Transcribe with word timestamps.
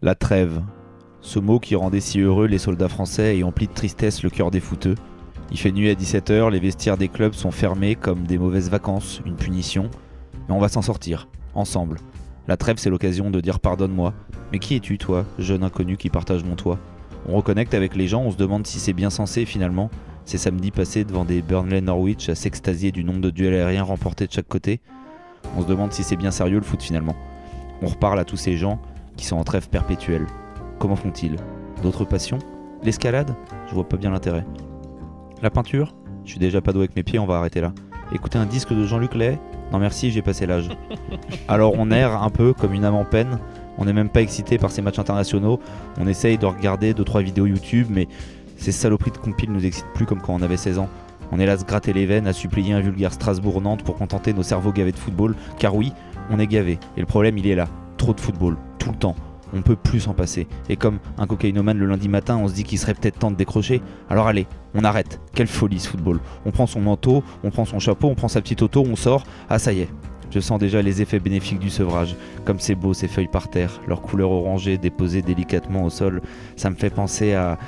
La 0.00 0.14
trêve. 0.14 0.62
Ce 1.20 1.40
mot 1.40 1.58
qui 1.58 1.74
rendait 1.74 1.98
si 1.98 2.20
heureux 2.20 2.46
les 2.46 2.58
soldats 2.58 2.88
français 2.88 3.36
et 3.36 3.42
emplit 3.42 3.66
de 3.66 3.72
tristesse 3.72 4.22
le 4.22 4.30
cœur 4.30 4.52
des 4.52 4.60
fouteux. 4.60 4.94
Il 5.50 5.58
fait 5.58 5.72
nuit 5.72 5.90
à 5.90 5.94
17h, 5.94 6.52
les 6.52 6.60
vestiaires 6.60 6.96
des 6.96 7.08
clubs 7.08 7.32
sont 7.32 7.50
fermés 7.50 7.96
comme 7.96 8.22
des 8.22 8.38
mauvaises 8.38 8.70
vacances, 8.70 9.20
une 9.26 9.34
punition. 9.34 9.90
Mais 10.48 10.54
on 10.54 10.60
va 10.60 10.68
s'en 10.68 10.82
sortir, 10.82 11.26
ensemble. 11.56 11.98
La 12.46 12.56
trêve, 12.56 12.76
c'est 12.78 12.90
l'occasion 12.90 13.32
de 13.32 13.40
dire 13.40 13.58
pardonne-moi. 13.58 14.14
Mais 14.52 14.60
qui 14.60 14.76
es-tu, 14.76 14.98
toi, 14.98 15.24
jeune 15.36 15.64
inconnu 15.64 15.96
qui 15.96 16.10
partage 16.10 16.44
mon 16.44 16.54
toit? 16.54 16.78
On 17.28 17.36
reconnecte 17.36 17.74
avec 17.74 17.96
les 17.96 18.06
gens, 18.06 18.22
on 18.22 18.30
se 18.30 18.36
demande 18.36 18.68
si 18.68 18.78
c'est 18.78 18.92
bien 18.92 19.10
censé 19.10 19.46
finalement. 19.46 19.90
C'est 20.24 20.38
samedi 20.38 20.70
passé 20.70 21.02
devant 21.02 21.24
des 21.24 21.42
Burnley 21.42 21.80
Norwich 21.80 22.28
à 22.28 22.36
s'extasier 22.36 22.92
du 22.92 23.02
nombre 23.02 23.20
de 23.20 23.30
duels 23.30 23.54
aériens 23.54 23.82
remportés 23.82 24.28
de 24.28 24.32
chaque 24.32 24.46
côté. 24.46 24.80
On 25.56 25.62
se 25.62 25.66
demande 25.66 25.92
si 25.92 26.04
c'est 26.04 26.14
bien 26.14 26.30
sérieux 26.30 26.58
le 26.58 26.64
foot 26.64 26.84
finalement. 26.84 27.16
On 27.82 27.88
reparle 27.88 28.20
à 28.20 28.24
tous 28.24 28.36
ces 28.36 28.56
gens 28.56 28.80
qui 29.18 29.26
sont 29.26 29.36
en 29.36 29.44
trêve 29.44 29.68
perpétuelle. 29.68 30.26
Comment 30.78 30.96
font-ils? 30.96 31.36
D'autres 31.82 32.06
passions? 32.06 32.38
L'escalade? 32.82 33.34
Je 33.68 33.74
vois 33.74 33.86
pas 33.86 33.98
bien 33.98 34.10
l'intérêt. 34.10 34.46
La 35.42 35.50
peinture? 35.50 35.94
Je 36.24 36.30
suis 36.30 36.40
déjà 36.40 36.62
pas 36.62 36.72
doué 36.72 36.84
avec 36.84 36.96
mes 36.96 37.02
pieds, 37.02 37.18
on 37.18 37.26
va 37.26 37.36
arrêter 37.36 37.60
là. 37.60 37.72
Écouter 38.12 38.38
un 38.38 38.46
disque 38.46 38.72
de 38.72 38.84
Jean-Luc 38.84 39.14
Lay? 39.14 39.38
Non 39.72 39.78
merci, 39.78 40.10
j'ai 40.10 40.22
passé 40.22 40.46
l'âge. 40.46 40.70
Alors 41.48 41.74
on 41.76 41.90
erre 41.90 42.22
un 42.22 42.30
peu 42.30 42.54
comme 42.54 42.72
une 42.72 42.84
âme 42.84 42.94
en 42.94 43.04
peine. 43.04 43.38
On 43.76 43.84
n'est 43.84 43.92
même 43.92 44.08
pas 44.08 44.22
excité 44.22 44.56
par 44.56 44.70
ces 44.70 44.80
matchs 44.80 44.98
internationaux. 44.98 45.60
On 45.98 46.06
essaye 46.06 46.38
de 46.38 46.46
regarder 46.46 46.94
2-3 46.94 47.22
vidéos 47.22 47.46
YouTube, 47.46 47.88
mais 47.90 48.08
ces 48.56 48.72
saloperies 48.72 49.10
de 49.10 49.18
compil 49.18 49.52
nous 49.52 49.64
excitent 49.66 49.92
plus 49.94 50.06
comme 50.06 50.20
quand 50.20 50.34
on 50.34 50.42
avait 50.42 50.56
16 50.56 50.78
ans. 50.78 50.88
On 51.30 51.38
est 51.38 51.46
là 51.46 51.52
à 51.52 51.58
se 51.58 51.64
gratter 51.64 51.92
les 51.92 52.06
veines, 52.06 52.26
à 52.26 52.32
supplier 52.32 52.72
un 52.72 52.80
vulgaire 52.80 53.12
Strasbourg-Nantes 53.12 53.82
pour 53.82 53.96
contenter 53.96 54.32
nos 54.32 54.42
cerveaux 54.42 54.72
gavés 54.72 54.92
de 54.92 54.96
football. 54.96 55.34
Car 55.58 55.74
oui, 55.74 55.92
on 56.30 56.38
est 56.38 56.46
gavé. 56.46 56.78
Et 56.96 57.00
le 57.00 57.06
problème, 57.06 57.36
il 57.38 57.46
est 57.46 57.54
là. 57.54 57.68
Trop 57.98 58.14
de 58.14 58.20
football, 58.20 58.56
tout 58.78 58.90
le 58.90 58.96
temps. 58.96 59.16
On 59.52 59.60
peut 59.62 59.76
plus 59.76 60.00
s'en 60.00 60.14
passer. 60.14 60.46
Et 60.68 60.76
comme 60.76 60.98
un 61.18 61.26
cocaïnomane 61.26 61.78
le 61.78 61.86
lundi 61.86 62.08
matin, 62.08 62.36
on 62.36 62.48
se 62.48 62.54
dit 62.54 62.64
qu'il 62.64 62.78
serait 62.78 62.94
peut-être 62.94 63.18
temps 63.18 63.30
de 63.30 63.36
décrocher. 63.36 63.82
Alors 64.08 64.26
allez, 64.26 64.46
on 64.74 64.84
arrête. 64.84 65.20
Quelle 65.34 65.46
folie 65.46 65.80
ce 65.80 65.88
football. 65.88 66.20
On 66.46 66.50
prend 66.50 66.66
son 66.66 66.80
manteau, 66.80 67.22
on 67.44 67.50
prend 67.50 67.64
son 67.64 67.78
chapeau, 67.78 68.08
on 68.08 68.14
prend 68.14 68.28
sa 68.28 68.40
petite 68.40 68.62
auto, 68.62 68.84
on 68.88 68.96
sort. 68.96 69.24
Ah 69.50 69.58
ça 69.58 69.72
y 69.72 69.80
est. 69.80 69.88
Je 70.30 70.40
sens 70.40 70.58
déjà 70.58 70.82
les 70.82 71.00
effets 71.00 71.18
bénéfiques 71.18 71.58
du 71.58 71.70
sevrage. 71.70 72.14
Comme 72.44 72.60
c'est 72.60 72.74
beau 72.74 72.94
ces 72.94 73.08
feuilles 73.08 73.28
par 73.28 73.48
terre, 73.48 73.80
leur 73.86 74.02
couleur 74.02 74.30
orangée 74.30 74.78
déposée 74.78 75.22
délicatement 75.22 75.84
au 75.84 75.90
sol. 75.90 76.22
Ça 76.56 76.70
me 76.70 76.74
fait 76.76 76.90
penser 76.90 77.34
à 77.34 77.58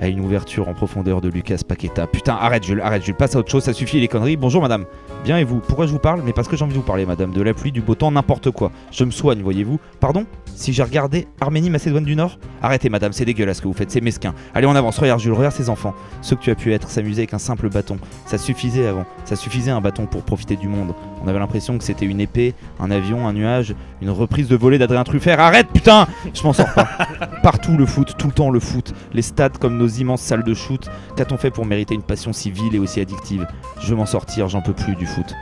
à 0.00 0.08
une 0.08 0.20
ouverture 0.20 0.68
en 0.68 0.74
profondeur 0.74 1.20
de 1.20 1.28
Lucas 1.28 1.58
Paqueta. 1.66 2.06
Putain, 2.06 2.34
arrête 2.34 2.64
Jules, 2.64 2.80
arrête 2.80 3.04
Jules, 3.04 3.14
passe 3.14 3.36
à 3.36 3.38
autre 3.38 3.50
chose, 3.50 3.64
ça 3.64 3.74
suffit 3.74 4.00
les 4.00 4.08
conneries. 4.08 4.36
Bonjour 4.36 4.62
madame. 4.62 4.86
Bien 5.24 5.36
et 5.36 5.44
vous 5.44 5.60
Pourquoi 5.60 5.86
je 5.86 5.92
vous 5.92 5.98
parle 5.98 6.22
Mais 6.24 6.32
parce 6.32 6.48
que 6.48 6.56
j'ai 6.56 6.64
envie 6.64 6.72
de 6.72 6.78
vous 6.78 6.84
parler 6.84 7.04
madame, 7.04 7.32
de 7.32 7.42
la 7.42 7.52
pluie, 7.52 7.72
du 7.72 7.82
beau 7.82 7.94
temps, 7.94 8.10
n'importe 8.10 8.50
quoi. 8.50 8.72
Je 8.90 9.04
me 9.04 9.10
soigne, 9.10 9.42
voyez-vous. 9.42 9.78
Pardon 10.00 10.24
Si 10.54 10.72
j'ai 10.72 10.82
regardé 10.82 11.28
Arménie, 11.40 11.68
Macédoine 11.68 12.04
du 12.04 12.16
Nord 12.16 12.38
Arrêtez 12.62 12.88
madame, 12.88 13.12
c'est 13.12 13.26
dégueulasse 13.26 13.58
ce 13.58 13.62
que 13.62 13.68
vous 13.68 13.74
faites, 13.74 13.90
c'est 13.90 14.00
mesquin. 14.00 14.34
Allez 14.54 14.66
on 14.66 14.74
avance, 14.74 14.98
regarde 14.98 15.20
Jules, 15.20 15.34
regarde 15.34 15.54
ces 15.54 15.68
enfants. 15.68 15.94
Ce 16.22 16.34
que 16.34 16.40
tu 16.40 16.50
as 16.50 16.54
pu 16.54 16.72
être, 16.72 16.88
s'amuser 16.88 17.22
avec 17.22 17.34
un 17.34 17.38
simple 17.38 17.68
bâton. 17.68 17.98
Ça 18.24 18.38
suffisait 18.38 18.86
avant, 18.86 19.04
ça 19.26 19.36
suffisait 19.36 19.70
un 19.70 19.82
bâton 19.82 20.06
pour 20.06 20.22
profiter 20.22 20.56
du 20.56 20.68
monde. 20.68 20.94
On 21.22 21.28
avait 21.28 21.38
l'impression 21.38 21.76
que 21.76 21.84
c'était 21.84 22.06
une 22.06 22.20
épée, 22.20 22.54
un 22.78 22.90
avion, 22.90 23.28
un 23.28 23.34
nuage, 23.34 23.74
une 24.00 24.10
reprise 24.10 24.48
de 24.48 24.56
volée 24.56 24.78
d'Adrien 24.78 25.04
Truffert. 25.04 25.40
Arrête 25.40 25.68
putain 25.72 26.06
Je 26.34 26.42
m'en 26.42 26.52
sors 26.52 26.72
pas. 26.74 26.88
Partout 27.42 27.76
le 27.76 27.86
foot, 27.86 28.14
tout 28.18 28.28
le 28.28 28.32
temps 28.32 28.50
le 28.50 28.60
foot. 28.60 28.94
Les 29.12 29.22
stades 29.22 29.58
comme 29.58 29.76
nos 29.76 29.88
immenses 29.88 30.22
salles 30.22 30.44
de 30.44 30.54
shoot. 30.54 30.88
Qu'a-t-on 31.16 31.36
fait 31.36 31.50
pour 31.50 31.66
mériter 31.66 31.94
une 31.94 32.02
passion 32.02 32.32
si 32.32 32.50
vile 32.50 32.74
et 32.74 32.78
aussi 32.78 33.00
addictive 33.00 33.46
Je 33.80 33.88
veux 33.88 33.96
m'en 33.96 34.06
sortir, 34.06 34.48
j'en 34.48 34.62
peux 34.62 34.72
plus 34.72 34.96
du 34.96 35.06
foot. 35.06 35.34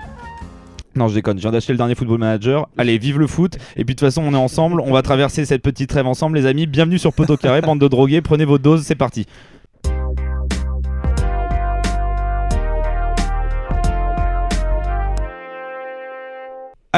Non, 0.96 1.06
je 1.06 1.14
déconne, 1.14 1.36
je 1.36 1.42
viens 1.42 1.52
d'acheter 1.52 1.72
le 1.72 1.76
dernier 1.76 1.94
Football 1.94 2.18
Manager. 2.18 2.68
Allez, 2.76 2.98
vive 2.98 3.20
le 3.20 3.28
foot. 3.28 3.56
Et 3.76 3.84
puis 3.84 3.94
de 3.94 4.00
toute 4.00 4.08
façon, 4.08 4.22
on 4.24 4.32
est 4.32 4.36
ensemble. 4.36 4.80
On 4.80 4.92
va 4.92 5.02
traverser 5.02 5.44
cette 5.44 5.62
petite 5.62 5.92
rêve 5.92 6.06
ensemble, 6.06 6.36
les 6.36 6.46
amis. 6.46 6.66
Bienvenue 6.66 6.98
sur 6.98 7.12
Poteau 7.12 7.36
Carré, 7.36 7.60
bande 7.60 7.78
de 7.78 7.86
drogués. 7.86 8.20
Prenez 8.20 8.44
votre 8.44 8.64
dose, 8.64 8.82
c'est 8.82 8.96
parti. 8.96 9.26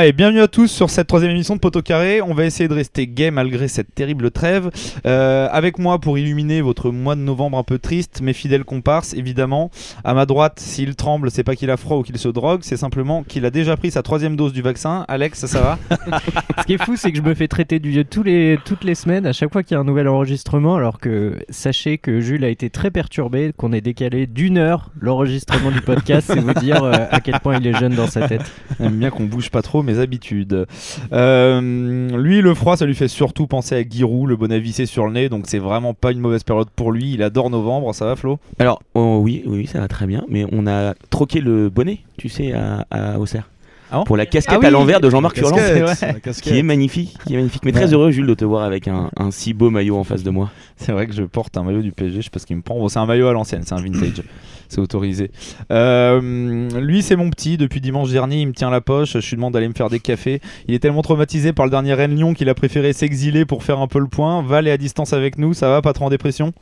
Allez, 0.01 0.15
bienvenue 0.15 0.41
à 0.41 0.49
tous 0.49 0.69
sur 0.69 0.89
cette 0.89 1.09
troisième 1.09 1.33
émission 1.33 1.57
de 1.57 1.61
Poteau 1.61 1.83
Carré. 1.83 2.23
On 2.23 2.33
va 2.33 2.47
essayer 2.47 2.71
de 2.71 2.75
rester 2.75 3.07
gay 3.07 3.31
malgré 3.31 3.69
cette 3.69 3.95
terrible 3.95 4.31
trêve. 4.31 4.71
Euh, 5.05 5.47
avec 5.53 5.79
moi 5.79 5.99
pour 5.99 6.17
illuminer 6.17 6.63
votre 6.63 6.91
mois 6.91 7.17
de 7.17 7.21
novembre 7.21 7.59
un 7.59 7.65
peu 7.65 7.79
triste, 7.79 8.23
mes 8.23 8.33
fidèles 8.33 8.65
comparses, 8.65 9.13
évidemment. 9.13 9.71
À 10.03 10.15
ma 10.15 10.25
droite, 10.25 10.59
s'il 10.59 10.97
tremble, 10.97 11.31
c'est 11.31 11.45
pas 11.45 11.55
qu'il 11.55 11.71
a 11.71 11.77
froid 11.77 11.99
ou 11.99 12.03
qu'il 12.03 12.17
se 12.17 12.29
drogue, 12.29 12.61
c'est 12.63 12.79
simplement 12.79 13.25
qu'il 13.25 13.45
a 13.45 13.51
déjà 13.51 13.77
pris 13.77 13.91
sa 13.91 14.03
troisième 14.03 14.37
dose 14.37 14.55
du 14.55 14.63
vaccin. 14.63 15.05
Alex, 15.07 15.45
ça, 15.45 15.61
va? 15.61 15.79
Ce 16.61 16.65
qui 16.65 16.73
est 16.73 16.83
fou, 16.83 16.97
c'est 16.97 17.13
que 17.13 17.19
je 17.19 17.23
me 17.23 17.35
fais 17.35 17.47
traiter 17.47 17.79
du 17.79 17.91
vieux 17.91 18.05
tous 18.05 18.23
les, 18.23 18.59
toutes 18.65 18.85
les 18.85 18.95
semaines, 18.95 19.27
à 19.27 19.35
chaque 19.35 19.53
fois 19.53 19.63
qu'il 19.63 19.75
y 19.75 19.77
a 19.77 19.81
un 19.83 19.85
nouvel 19.85 20.09
enregistrement, 20.09 20.77
alors 20.77 20.99
que 20.99 21.37
sachez 21.51 21.99
que 21.99 22.21
Jules 22.21 22.47
a 22.47 22.49
été 22.49 22.71
très 22.71 22.91
perturbé, 22.91 23.53
qu'on 23.55 23.75
ait 23.75 23.83
décalé 23.83 24.27
d'une 24.27 24.57
heure 24.57 24.93
l'enregistrement 24.99 25.71
du 25.71 25.83
podcast, 25.83 26.33
c'est 26.33 26.41
vous 26.41 26.55
dire 26.55 26.85
euh, 26.85 26.95
à 27.11 27.21
quel 27.21 27.39
point 27.41 27.59
il 27.59 27.67
est 27.67 27.79
jeune 27.79 27.95
dans 27.95 28.07
sa 28.07 28.27
tête. 28.27 28.51
J'aime 28.81 28.97
bien 28.97 29.11
qu'on 29.11 29.25
bouge 29.25 29.51
pas 29.51 29.61
trop 29.61 29.83
mes 29.91 29.99
habitudes. 29.99 30.67
Euh, 31.13 32.17
lui, 32.17 32.41
le 32.41 32.55
froid, 32.55 32.77
ça 32.77 32.87
lui 32.87 32.95
fait 32.95 33.09
surtout 33.09 33.47
penser 33.47 33.75
à 33.77 33.83
Giroud, 33.89 34.29
le 34.29 34.37
bon 34.37 34.53
avissé 34.53 34.87
sur 34.87 35.07
le 35.07 35.13
nez, 35.13 35.29
donc 35.29 35.45
c'est 35.47 35.59
vraiment 35.59 35.95
pas 35.95 36.13
une 36.13 36.21
mauvaise 36.21 36.45
période 36.45 36.69
pour 36.75 36.93
lui. 36.93 37.13
Il 37.15 37.23
adore 37.23 37.51
novembre, 37.51 37.95
ça 37.95 38.07
va 38.07 38.17
Flo? 38.17 38.39
Alors, 38.59 38.83
oh, 38.95 39.19
oui, 39.23 39.43
oui, 39.47 39.67
ça 39.67 39.81
va 39.81 39.89
très 39.89 40.07
bien, 40.07 40.25
mais 40.29 40.47
on 40.53 40.67
a 40.67 40.95
troqué 41.11 41.41
le 41.41 41.69
bonnet, 41.69 42.01
tu 42.17 42.29
sais, 42.29 42.53
à, 42.53 42.87
à 42.91 43.19
Auxerre. 43.19 43.49
Ah 43.93 43.99
bon? 43.99 44.05
Pour 44.05 44.17
la 44.17 44.25
casquette 44.25 44.55
Ah 44.57 44.61
oui, 44.61 44.67
à 44.67 44.71
l'envers 44.71 45.01
de 45.01 45.11
Jean-Marc 45.11 45.37
Furlan, 45.37 45.57
Casquette, 45.57 46.41
qui 46.43 46.57
est 46.57 46.63
magnifique, 46.63 47.17
qui 47.27 47.35
est 47.35 47.37
magnifique. 47.37 47.65
Mais 47.65 47.73
très 47.73 47.93
heureux, 47.93 48.13
Jules, 48.13 48.27
de 48.27 48.35
te 48.35 48.45
voir 48.45 48.63
avec 48.63 48.87
un, 48.87 49.11
un 49.17 49.31
si 49.33 49.53
beau 49.53 49.71
maillot 49.71 49.97
en 49.97 50.05
face 50.05 50.23
de 50.23 50.31
moi. 50.31 50.51
C'est 50.77 50.93
vrai 50.93 51.07
que 51.09 51.13
je 51.13 51.25
porte 51.25 51.57
un 51.57 51.65
maillot 51.65 51.83
du 51.83 51.91
PSG, 51.91 52.19
je 52.19 52.23
sais 52.23 52.31
pas 52.31 52.39
ce 52.39 52.47
qu'il 52.47 52.57
me 52.57 52.63
prend. 52.63 52.79
Bon, 52.79 52.89
c'est 52.89 53.01
un 53.01 53.07
maillot 53.07 53.27
à 53.27 53.33
l'ancienne, 53.33 53.63
c'est 53.65 53.75
un 53.75 53.83
vintage. 53.83 54.23
c'est 54.71 54.81
autorisé. 54.81 55.31
Euh, 55.71 56.71
lui, 56.81 57.03
c'est 57.03 57.17
mon 57.17 57.29
petit. 57.29 57.57
Depuis 57.57 57.81
dimanche 57.81 58.11
dernier, 58.11 58.41
il 58.41 58.47
me 58.47 58.53
tient 58.53 58.71
la 58.71 58.81
poche. 58.81 59.19
Je 59.19 59.29
lui 59.29 59.37
demande 59.37 59.53
d'aller 59.53 59.69
me 59.69 59.75
faire 59.75 59.91
des 59.91 60.01
cafés. 60.01 60.41
Il 60.67 60.75
est 60.75 60.79
tellement 60.79 61.03
traumatisé 61.03 61.53
par 61.53 61.67
le 61.67 61.71
dernier 61.71 61.95
Rennes 61.95 62.15
Lyon 62.15 62.35
qu'il 62.35 62.49
a 62.49 62.55
préféré 62.55 62.93
s'exiler 62.93 63.45
pour 63.45 63.65
faire 63.65 63.81
un 63.81 63.89
peu 63.89 63.99
le 63.99 64.07
point. 64.07 64.43
Val 64.43 64.67
est 64.67 64.73
à 64.73 64.79
distance 64.79 65.13
avec 65.13 65.37
nous, 65.37 65.53
ça 65.53 65.69
va, 65.69 65.83
pas 65.83 65.93
trop 65.93 66.07
en 66.07 66.11
dépression? 66.11 66.53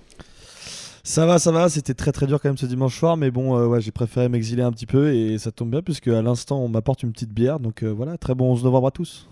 Ça 1.04 1.24
va, 1.24 1.38
ça 1.38 1.52
va, 1.52 1.68
c'était 1.70 1.94
très 1.94 2.12
très 2.12 2.26
dur 2.26 2.38
quand 2.40 2.50
même 2.50 2.58
ce 2.58 2.66
dimanche 2.66 2.98
soir, 2.98 3.16
mais 3.16 3.30
bon, 3.30 3.56
euh, 3.56 3.66
ouais, 3.66 3.80
j'ai 3.80 3.92
préféré 3.92 4.28
m'exiler 4.28 4.62
un 4.62 4.72
petit 4.72 4.84
peu 4.84 5.14
et 5.14 5.38
ça 5.38 5.50
tombe 5.50 5.70
bien 5.70 5.80
puisque 5.80 6.08
à 6.08 6.20
l'instant 6.20 6.58
on 6.60 6.68
m'apporte 6.68 7.02
une 7.02 7.12
petite 7.12 7.32
bière, 7.32 7.60
donc 7.60 7.82
euh, 7.82 7.88
voilà, 7.88 8.18
très 8.18 8.34
bon 8.34 8.52
11 8.52 8.64
novembre 8.64 8.88
à 8.88 8.90
tous. 8.90 9.26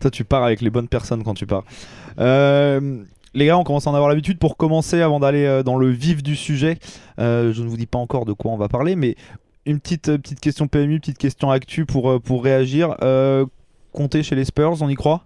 Toi, 0.00 0.10
tu 0.10 0.24
pars 0.24 0.44
avec 0.44 0.60
les 0.60 0.70
bonnes 0.70 0.88
personnes 0.88 1.22
quand 1.24 1.34
tu 1.34 1.46
pars. 1.46 1.64
Euh, 2.18 3.04
les 3.34 3.46
gars, 3.46 3.58
on 3.58 3.64
commence 3.64 3.86
à 3.86 3.90
en 3.90 3.94
avoir 3.94 4.08
l'habitude. 4.08 4.38
Pour 4.38 4.56
commencer, 4.56 5.00
avant 5.00 5.20
d'aller 5.20 5.44
euh, 5.44 5.62
dans 5.62 5.76
le 5.76 5.88
vif 5.88 6.22
du 6.22 6.36
sujet, 6.36 6.78
euh, 7.18 7.52
je 7.52 7.62
ne 7.62 7.68
vous 7.68 7.76
dis 7.76 7.86
pas 7.86 7.98
encore 7.98 8.24
de 8.24 8.32
quoi 8.32 8.52
on 8.52 8.56
va 8.56 8.68
parler, 8.68 8.96
mais 8.96 9.16
une 9.64 9.80
petite, 9.80 10.08
euh, 10.08 10.18
petite 10.18 10.40
question 10.40 10.68
PMU, 10.68 11.00
petite 11.00 11.18
question 11.18 11.50
actu 11.50 11.86
pour, 11.86 12.20
pour 12.20 12.44
réagir. 12.44 12.96
Euh, 13.02 13.46
compter 13.92 14.22
chez 14.22 14.34
les 14.34 14.44
Spurs, 14.44 14.80
on 14.80 14.88
y 14.88 14.94
croit? 14.94 15.24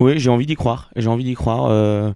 Oui, 0.00 0.18
j'ai 0.18 0.30
envie 0.30 0.46
d'y 0.46 0.56
croire. 0.56 0.90
J'ai 0.96 1.08
envie 1.08 1.24
d'y 1.24 1.34
croire. 1.34 2.14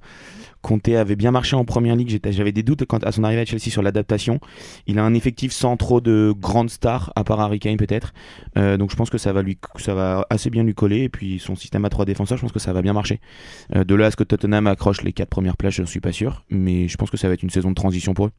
Conte 0.63 0.89
avait 0.89 1.17
bien 1.17 1.31
marché 1.31 1.57
en 1.57 1.65
première 1.65 1.97
ligue. 1.97 2.21
J'avais 2.31 2.53
des 2.53 2.63
doutes 2.63 2.85
quant 2.85 2.99
à 2.99 3.13
son 3.13 3.25
arrivée 3.25 3.43
à 3.43 3.45
Chelsea 3.45 3.71
sur 3.71 3.83
l'adaptation. 3.83 4.41
Il 4.87 4.99
a 4.99 5.05
un 5.05 5.15
effectif 5.15 5.53
sans 5.53 5.77
trop 5.77 6.01
de 6.01 6.35
grandes 6.37 6.71
stars, 6.71 7.13
à 7.17 7.25
part 7.25 7.41
Harry 7.41 7.59
Kane 7.59 7.77
peut-être. 7.77 8.13
Euh, 8.57 8.77
donc 8.77 8.91
je 8.91 8.97
pense 8.97 9.11
que 9.11 9.19
ça 9.19 9.33
va, 9.33 9.43
lui, 9.43 9.59
assez 10.31 10.51
bien 10.51 10.65
lui 10.65 10.75
coller. 10.75 11.03
Et 11.03 11.09
puis 11.09 11.39
son 11.39 11.57
système 11.57 11.85
à 11.85 11.91
trois 11.91 12.05
défenseurs, 12.05 12.39
je 12.39 12.43
pense 12.43 12.53
que 12.53 12.59
ça 12.59 12.73
va 12.73 12.83
bien 12.83 12.93
marcher. 12.93 13.21
Euh, 13.75 13.85
de 13.85 13.95
là 13.95 14.07
à 14.07 14.11
ce 14.11 14.17
que 14.17 14.25
Tottenham 14.25 14.67
accroche 14.67 15.03
les 15.03 15.13
quatre 15.13 15.31
premières 15.31 15.57
places, 15.57 15.75
je 15.75 15.83
ne 15.83 15.87
suis 15.87 16.01
pas 16.01 16.13
sûr. 16.13 16.45
Mais 16.51 16.89
je 16.89 16.97
pense 16.97 17.11
que 17.11 17.17
ça 17.17 17.29
va 17.29 17.35
être 17.35 17.43
une 17.43 17.51
saison 17.51 17.71
de 17.71 17.75
transition 17.75 18.15
pour 18.15 18.27
eux. 18.27 18.33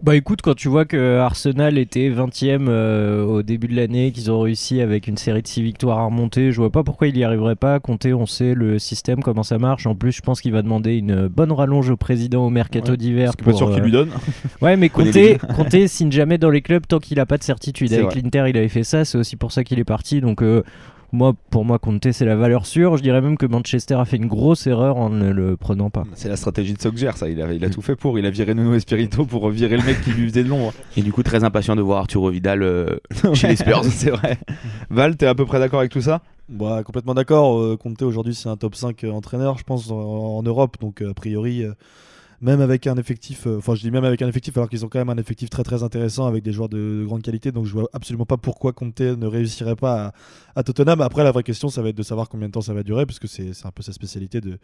Bah 0.00 0.14
écoute, 0.14 0.42
quand 0.42 0.54
tu 0.54 0.68
vois 0.68 0.84
que 0.84 1.18
Arsenal 1.18 1.76
était 1.76 2.08
20ème 2.08 2.66
euh, 2.68 3.24
au 3.24 3.42
début 3.42 3.66
de 3.66 3.74
l'année, 3.74 4.12
qu'ils 4.12 4.30
ont 4.30 4.40
réussi 4.40 4.80
avec 4.80 5.08
une 5.08 5.16
série 5.16 5.42
de 5.42 5.46
6 5.48 5.60
victoires 5.62 5.98
à 5.98 6.04
remonter, 6.04 6.52
je 6.52 6.58
vois 6.58 6.70
pas 6.70 6.84
pourquoi 6.84 7.08
il 7.08 7.18
y 7.18 7.24
arriverait 7.24 7.56
pas. 7.56 7.80
Compter, 7.80 8.14
on 8.14 8.24
sait 8.24 8.54
le 8.54 8.78
système, 8.78 9.24
comment 9.24 9.42
ça 9.42 9.58
marche. 9.58 9.86
En 9.86 9.96
plus, 9.96 10.12
je 10.12 10.22
pense 10.22 10.40
qu'il 10.40 10.52
va 10.52 10.62
demander 10.62 10.94
une 10.94 11.26
bonne 11.26 11.50
rallonge 11.50 11.90
au 11.90 11.96
président 11.96 12.46
au 12.46 12.50
mercato 12.50 12.92
Ouais, 12.92 12.96
d'hiver. 12.96 13.32
Que 13.36 13.44
pas 13.44 13.52
sûr 13.52 13.66
pour, 13.66 13.74
qu'il 13.74 13.82
euh, 13.82 13.86
lui 13.86 13.92
donne. 13.92 14.10
Ouais, 14.62 14.76
mais 14.76 14.88
Conte, 14.88 15.18
Conte 15.56 15.86
signe 15.88 16.12
jamais 16.12 16.38
dans 16.38 16.50
les 16.50 16.62
clubs 16.62 16.86
tant 16.86 17.00
qu'il 17.00 17.18
a 17.18 17.26
pas 17.26 17.36
de 17.36 17.42
certitude. 17.42 17.92
Avec 17.92 18.14
l'Inter, 18.14 18.44
il 18.48 18.56
avait 18.56 18.68
fait 18.68 18.84
ça, 18.84 19.04
c'est 19.04 19.18
aussi 19.18 19.34
pour 19.34 19.50
ça 19.50 19.64
qu'il 19.64 19.80
est 19.80 19.84
parti. 19.84 20.20
Donc, 20.20 20.42
euh, 20.42 20.62
moi, 21.12 21.34
pour 21.50 21.64
moi, 21.64 21.78
Conte, 21.78 22.12
c'est 22.12 22.24
la 22.24 22.36
valeur 22.36 22.66
sûre. 22.66 22.96
Je 22.96 23.02
dirais 23.02 23.20
même 23.20 23.36
que 23.36 23.46
Manchester 23.46 23.94
a 23.94 24.04
fait 24.04 24.16
une 24.16 24.26
grosse 24.26 24.66
erreur 24.66 24.96
en 24.96 25.10
ne 25.10 25.30
le 25.30 25.56
prenant 25.56 25.90
pas. 25.90 26.04
C'est 26.14 26.28
la 26.28 26.36
stratégie 26.36 26.74
de 26.74 26.80
Solskjaer, 26.80 27.16
ça. 27.16 27.28
Il 27.28 27.40
a, 27.40 27.52
il 27.52 27.64
a 27.64 27.70
tout 27.70 27.82
fait 27.82 27.96
pour. 27.96 28.18
Il 28.18 28.26
a 28.26 28.30
viré 28.30 28.54
Nuno 28.54 28.74
Espirito 28.74 29.24
pour 29.24 29.48
virer 29.50 29.76
le 29.76 29.84
mec 29.84 30.02
qui 30.02 30.10
lui 30.10 30.28
faisait 30.28 30.44
de 30.44 30.48
l'ombre. 30.48 30.72
Et 30.96 31.02
du 31.02 31.12
coup, 31.12 31.22
très 31.22 31.44
impatient 31.44 31.76
de 31.76 31.82
voir 31.82 32.00
Arturo 32.00 32.30
Vidal 32.30 32.62
euh, 32.62 32.98
chez 33.34 33.48
les 33.48 33.56
Spurs. 33.56 33.84
c'est 33.90 34.10
vrai. 34.10 34.38
Val, 34.90 35.16
t'es 35.16 35.26
à 35.26 35.34
peu 35.34 35.46
près 35.46 35.58
d'accord 35.58 35.80
avec 35.80 35.92
tout 35.92 36.02
ça? 36.02 36.22
Bah, 36.48 36.82
complètement 36.82 37.12
d'accord, 37.12 37.60
euh, 37.60 37.76
Conte 37.76 38.00
aujourd'hui 38.00 38.34
c'est 38.34 38.48
un 38.48 38.56
top 38.56 38.74
5 38.74 39.04
entraîneur, 39.04 39.58
je 39.58 39.64
pense, 39.64 39.90
en, 39.90 39.96
en 39.96 40.42
Europe, 40.42 40.76
donc 40.80 41.02
euh, 41.02 41.10
a 41.10 41.14
priori, 41.14 41.62
euh, 41.62 41.74
même 42.40 42.60
avec 42.60 42.86
un 42.86 42.96
effectif, 42.96 43.46
euh, 43.46 43.58
enfin 43.58 43.74
je 43.74 43.80
dis 43.80 43.90
même 43.90 44.04
avec 44.04 44.22
un 44.22 44.28
effectif 44.28 44.56
alors 44.56 44.68
qu'ils 44.68 44.84
ont 44.84 44.88
quand 44.88 44.98
même 44.98 45.10
un 45.10 45.16
effectif 45.18 45.50
très 45.50 45.64
très 45.64 45.82
intéressant 45.82 46.26
avec 46.26 46.42
des 46.44 46.52
joueurs 46.52 46.68
de, 46.68 47.00
de 47.00 47.04
grande 47.04 47.22
qualité, 47.22 47.50
donc 47.52 47.66
je 47.66 47.72
vois 47.72 47.88
absolument 47.92 48.26
pas 48.26 48.36
pourquoi 48.36 48.72
Conte 48.72 49.00
ne 49.00 49.26
réussirait 49.26 49.76
pas 49.76 50.06
à, 50.06 50.12
à 50.56 50.62
Tottenham. 50.62 51.00
Après 51.00 51.24
la 51.24 51.32
vraie 51.32 51.42
question 51.42 51.68
ça 51.68 51.82
va 51.82 51.88
être 51.88 51.96
de 51.96 52.02
savoir 52.02 52.28
combien 52.28 52.48
de 52.48 52.52
temps 52.52 52.60
ça 52.60 52.74
va 52.74 52.82
durer, 52.82 53.06
parce 53.06 53.18
que 53.18 53.26
c'est 53.26 53.54
c'est 53.54 53.66
un 53.66 53.72
peu 53.72 53.82
sa 53.82 53.92
spécialité 53.92 54.40
de, 54.40 54.58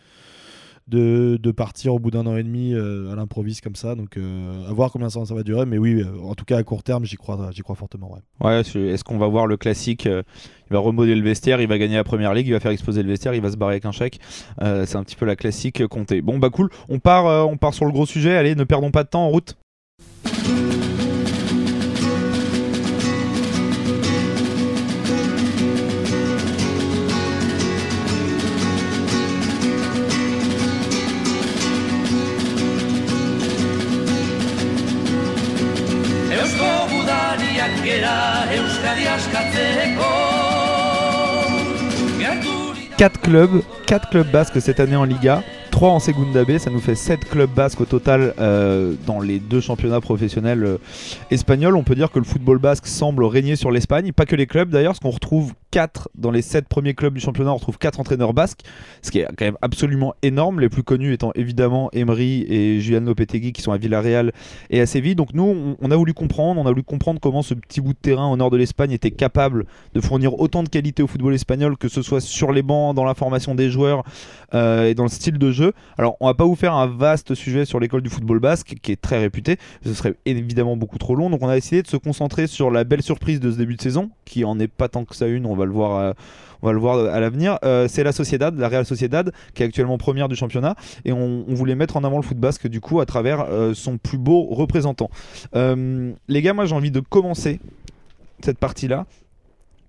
de, 0.86 1.38
de 1.42 1.50
partir 1.50 1.94
au 1.94 1.98
bout 1.98 2.10
d'un 2.10 2.26
an 2.26 2.36
et 2.36 2.42
demi 2.42 2.74
euh, 2.74 3.12
à 3.12 3.16
l'improviste 3.16 3.62
comme 3.62 3.74
ça, 3.74 3.94
donc 3.94 4.16
euh, 4.16 4.68
à 4.68 4.72
voir 4.72 4.92
combien 4.92 5.08
temps 5.08 5.24
ça 5.24 5.34
va 5.34 5.42
durer, 5.42 5.64
mais 5.66 5.78
oui, 5.78 6.02
euh, 6.02 6.20
en 6.22 6.34
tout 6.34 6.44
cas 6.44 6.58
à 6.58 6.62
court 6.62 6.82
terme 6.82 7.04
j'y 7.04 7.16
crois, 7.16 7.50
j'y 7.52 7.62
crois 7.62 7.74
fortement. 7.74 8.12
Ouais. 8.12 8.20
Ouais, 8.46 8.60
est-ce 8.60 9.04
qu'on 9.04 9.18
va 9.18 9.28
voir 9.28 9.46
le 9.46 9.56
classique 9.56 10.04
Il 10.04 10.72
va 10.72 10.78
remodeler 10.78 11.14
le 11.14 11.22
vestiaire, 11.22 11.60
il 11.60 11.68
va 11.68 11.78
gagner 11.78 11.96
la 11.96 12.04
première 12.04 12.34
ligue, 12.34 12.46
il 12.46 12.52
va 12.52 12.60
faire 12.60 12.72
exploser 12.72 13.02
le 13.02 13.08
vestiaire, 13.08 13.34
il 13.34 13.40
va 13.40 13.50
se 13.50 13.56
barrer 13.56 13.74
avec 13.74 13.86
un 13.86 13.92
chèque. 13.92 14.20
C'est 14.60 14.96
un 14.96 15.04
petit 15.04 15.16
peu 15.16 15.24
la 15.24 15.36
classique 15.36 15.86
comptée. 15.86 16.20
Bon, 16.20 16.38
bah 16.38 16.50
cool, 16.50 16.68
on 16.88 16.98
part, 16.98 17.48
on 17.48 17.56
part 17.56 17.74
sur 17.74 17.86
le 17.86 17.92
gros 17.92 18.06
sujet. 18.06 18.36
Allez, 18.36 18.54
ne 18.54 18.64
perdons 18.64 18.90
pas 18.90 19.04
de 19.04 19.08
temps 19.08 19.24
en 19.24 19.28
route. 19.28 19.56
4 42.96 43.20
clubs, 43.20 43.62
4 43.86 44.08
clubs 44.08 44.30
basques 44.30 44.60
cette 44.60 44.78
année 44.78 44.94
en 44.94 45.04
Liga, 45.04 45.42
3 45.72 45.90
en 45.90 45.98
Segunda 45.98 46.44
B, 46.44 46.58
ça 46.58 46.70
nous 46.70 46.78
fait 46.78 46.94
7 46.94 47.28
clubs 47.28 47.50
basques 47.50 47.80
au 47.80 47.84
total 47.84 48.34
euh, 48.38 48.94
dans 49.06 49.20
les 49.20 49.40
deux 49.40 49.60
championnats 49.60 50.00
professionnels 50.00 50.64
euh, 50.64 50.78
espagnols. 51.32 51.76
On 51.76 51.82
peut 51.82 51.96
dire 51.96 52.12
que 52.12 52.20
le 52.20 52.24
football 52.24 52.58
basque 52.58 52.86
semble 52.86 53.24
régner 53.24 53.56
sur 53.56 53.72
l'Espagne, 53.72 54.12
pas 54.12 54.26
que 54.26 54.36
les 54.36 54.46
clubs 54.46 54.70
d'ailleurs, 54.70 54.92
parce 54.92 55.00
qu'on 55.00 55.10
retrouve 55.10 55.52
4 55.74 56.10
dans 56.14 56.30
les 56.30 56.40
7 56.40 56.68
premiers 56.68 56.94
clubs 56.94 57.12
du 57.12 57.18
championnat, 57.18 57.50
on 57.50 57.56
retrouve 57.56 57.78
4 57.78 57.98
entraîneurs 57.98 58.32
basques, 58.32 58.60
ce 59.02 59.10
qui 59.10 59.18
est 59.18 59.26
quand 59.36 59.44
même 59.44 59.58
absolument 59.60 60.14
énorme, 60.22 60.60
les 60.60 60.68
plus 60.68 60.84
connus 60.84 61.12
étant 61.12 61.32
évidemment 61.34 61.90
Emery 61.92 62.46
et 62.48 62.80
Julian 62.80 63.00
Lopetegui 63.00 63.52
qui 63.52 63.60
sont 63.60 63.72
à 63.72 63.76
Villarreal 63.76 64.30
et 64.70 64.80
à 64.80 64.86
Séville. 64.86 65.16
Donc 65.16 65.34
nous, 65.34 65.74
on, 65.80 65.90
a 65.90 65.96
voulu 65.96 66.14
comprendre, 66.14 66.60
on 66.60 66.66
a 66.66 66.70
voulu 66.70 66.84
comprendre 66.84 67.18
comment 67.18 67.42
ce 67.42 67.54
petit 67.54 67.80
bout 67.80 67.92
de 67.92 67.98
terrain 67.98 68.30
au 68.30 68.36
nord 68.36 68.50
de 68.50 68.56
l'Espagne 68.56 68.92
était 68.92 69.10
capable 69.10 69.66
de 69.94 70.00
fournir 70.00 70.38
autant 70.38 70.62
de 70.62 70.68
qualité 70.68 71.02
au 71.02 71.08
football 71.08 71.34
espagnol, 71.34 71.76
que 71.76 71.88
ce 71.88 72.02
soit 72.02 72.20
sur 72.20 72.52
les 72.52 72.62
bancs, 72.62 72.94
dans 72.94 73.04
la 73.04 73.14
formation 73.14 73.56
des 73.56 73.68
joueurs 73.68 74.04
euh, 74.54 74.84
et 74.84 74.94
dans 74.94 75.02
le 75.02 75.08
style 75.08 75.38
de 75.38 75.50
jeu. 75.50 75.72
Alors, 75.98 76.16
on 76.20 76.26
va 76.26 76.34
pas 76.34 76.44
vous 76.44 76.54
faire 76.54 76.74
un 76.74 76.86
vaste 76.86 77.34
sujet 77.34 77.64
sur 77.64 77.80
l'école 77.80 78.02
du 78.02 78.10
football 78.10 78.38
basque, 78.38 78.76
qui 78.80 78.92
est 78.92 79.00
très 79.00 79.18
réputée. 79.18 79.56
Ce 79.84 79.92
serait 79.92 80.14
évidemment 80.24 80.76
beaucoup 80.76 80.98
trop 80.98 81.16
long. 81.16 81.30
Donc, 81.30 81.42
on 81.42 81.48
a 81.48 81.56
essayé 81.56 81.82
de 81.82 81.88
se 81.88 81.96
concentrer 81.96 82.46
sur 82.46 82.70
la 82.70 82.84
belle 82.84 83.02
surprise 83.02 83.40
de 83.40 83.50
ce 83.50 83.56
début 83.56 83.74
de 83.74 83.82
saison, 83.82 84.10
qui 84.24 84.44
en 84.44 84.60
est 84.60 84.68
pas 84.68 84.88
tant 84.88 85.04
que 85.04 85.16
ça 85.16 85.26
une. 85.26 85.46
On 85.46 85.56
va 85.56 85.63
euh, 85.72 86.12
on 86.64 86.68
va 86.68 86.72
le 86.72 86.78
voir 86.78 87.14
à 87.14 87.20
l'avenir. 87.20 87.58
Euh, 87.62 87.88
c'est 87.88 88.02
la 88.02 88.12
Sociedad, 88.12 88.58
la 88.58 88.68
Real 88.68 88.86
Sociedad, 88.86 89.32
qui 89.52 89.62
est 89.62 89.66
actuellement 89.66 89.98
première 89.98 90.28
du 90.28 90.34
championnat. 90.34 90.76
Et 91.04 91.12
on, 91.12 91.44
voulait 91.48 91.74
mettre 91.74 91.98
en 91.98 92.04
avant 92.04 92.16
le 92.16 92.22
foot 92.22 92.38
basque, 92.38 92.68
du 92.68 92.80
coup, 92.80 93.00
à 93.00 93.06
travers 93.06 93.42
euh, 93.50 93.74
son 93.74 93.98
plus 93.98 94.16
beau 94.16 94.44
représentant. 94.44 95.10
Euh, 95.54 96.12
les 96.26 96.40
gars, 96.40 96.54
moi, 96.54 96.64
j'ai 96.64 96.74
envie 96.74 96.90
de 96.90 97.00
commencer 97.00 97.60
cette 98.40 98.58
partie-là 98.58 99.04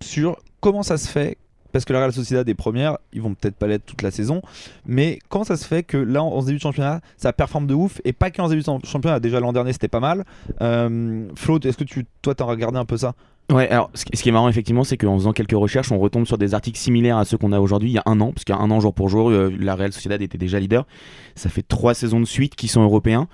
sur 0.01 0.37
comment 0.59 0.83
ça 0.83 0.97
se 0.97 1.07
fait 1.07 1.37
parce 1.71 1.83
que 1.83 1.91
la 1.91 1.99
Real 1.99 2.13
Sociedad 2.13 2.47
est 2.47 2.55
première, 2.55 2.97
ils 3.11 3.21
vont 3.21 3.33
peut-être 3.33 3.55
pas 3.55 3.67
l'être 3.67 3.85
toute 3.85 4.01
la 4.01 4.09
saison, 4.09 4.41
mais 4.85 5.19
comment 5.27 5.43
ça 5.43 5.57
se 5.57 5.65
fait 5.65 5.83
que 5.83 5.97
là, 5.97 6.23
en, 6.23 6.41
début 6.41 6.55
de 6.55 6.61
championnat, 6.61 7.01
ça 7.17 7.33
performe 7.33 7.67
de 7.67 7.73
ouf, 7.73 7.99
et 8.05 8.13
pas 8.13 8.31
qu'en 8.31 8.47
début 8.47 8.61
de 8.61 8.85
championnat, 8.85 9.19
déjà 9.19 9.41
l'an 9.41 9.51
dernier 9.51 9.73
c'était 9.73 9.89
pas 9.89 9.99
mal. 9.99 10.23
Euh, 10.61 11.27
Flo, 11.35 11.59
est-ce 11.59 11.75
que 11.75 11.83
tu, 11.83 12.05
toi, 12.21 12.33
t'as 12.33 12.45
regardé 12.45 12.77
un 12.77 12.85
peu 12.85 12.95
ça? 12.95 13.13
Ouais, 13.51 13.69
alors 13.69 13.91
ce 13.93 14.05
qui 14.05 14.27
est 14.27 14.31
marrant 14.31 14.49
effectivement, 14.49 14.83
c'est 14.83 14.97
qu'en 14.97 15.15
faisant 15.17 15.31
quelques 15.31 15.51
recherches, 15.51 15.91
on 15.91 15.99
retombe 15.99 16.25
sur 16.25 16.39
des 16.39 16.55
articles 16.55 16.79
similaires 16.79 17.17
à 17.17 17.25
ceux 17.25 17.37
qu'on 17.37 17.51
a 17.51 17.59
aujourd'hui 17.59 17.91
il 17.91 17.93
y 17.93 17.99
a 17.99 18.03
un 18.07 18.19
an, 18.19 18.31
parce 18.31 18.43
qu'il 18.43 18.55
y 18.55 18.57
a 18.57 18.61
un 18.61 18.71
an 18.71 18.79
jour 18.79 18.93
pour 18.93 19.07
jour, 19.07 19.29
euh, 19.29 19.51
la 19.59 19.75
Real 19.75 19.93
Sociedad 19.93 20.19
était 20.21 20.39
déjà 20.39 20.59
leader. 20.59 20.87
Ça 21.35 21.49
fait 21.49 21.61
trois 21.61 21.93
saisons 21.93 22.19
de 22.19 22.25
suite 22.25 22.55
qui 22.55 22.67
sont 22.67 22.81
européens. 22.81 23.27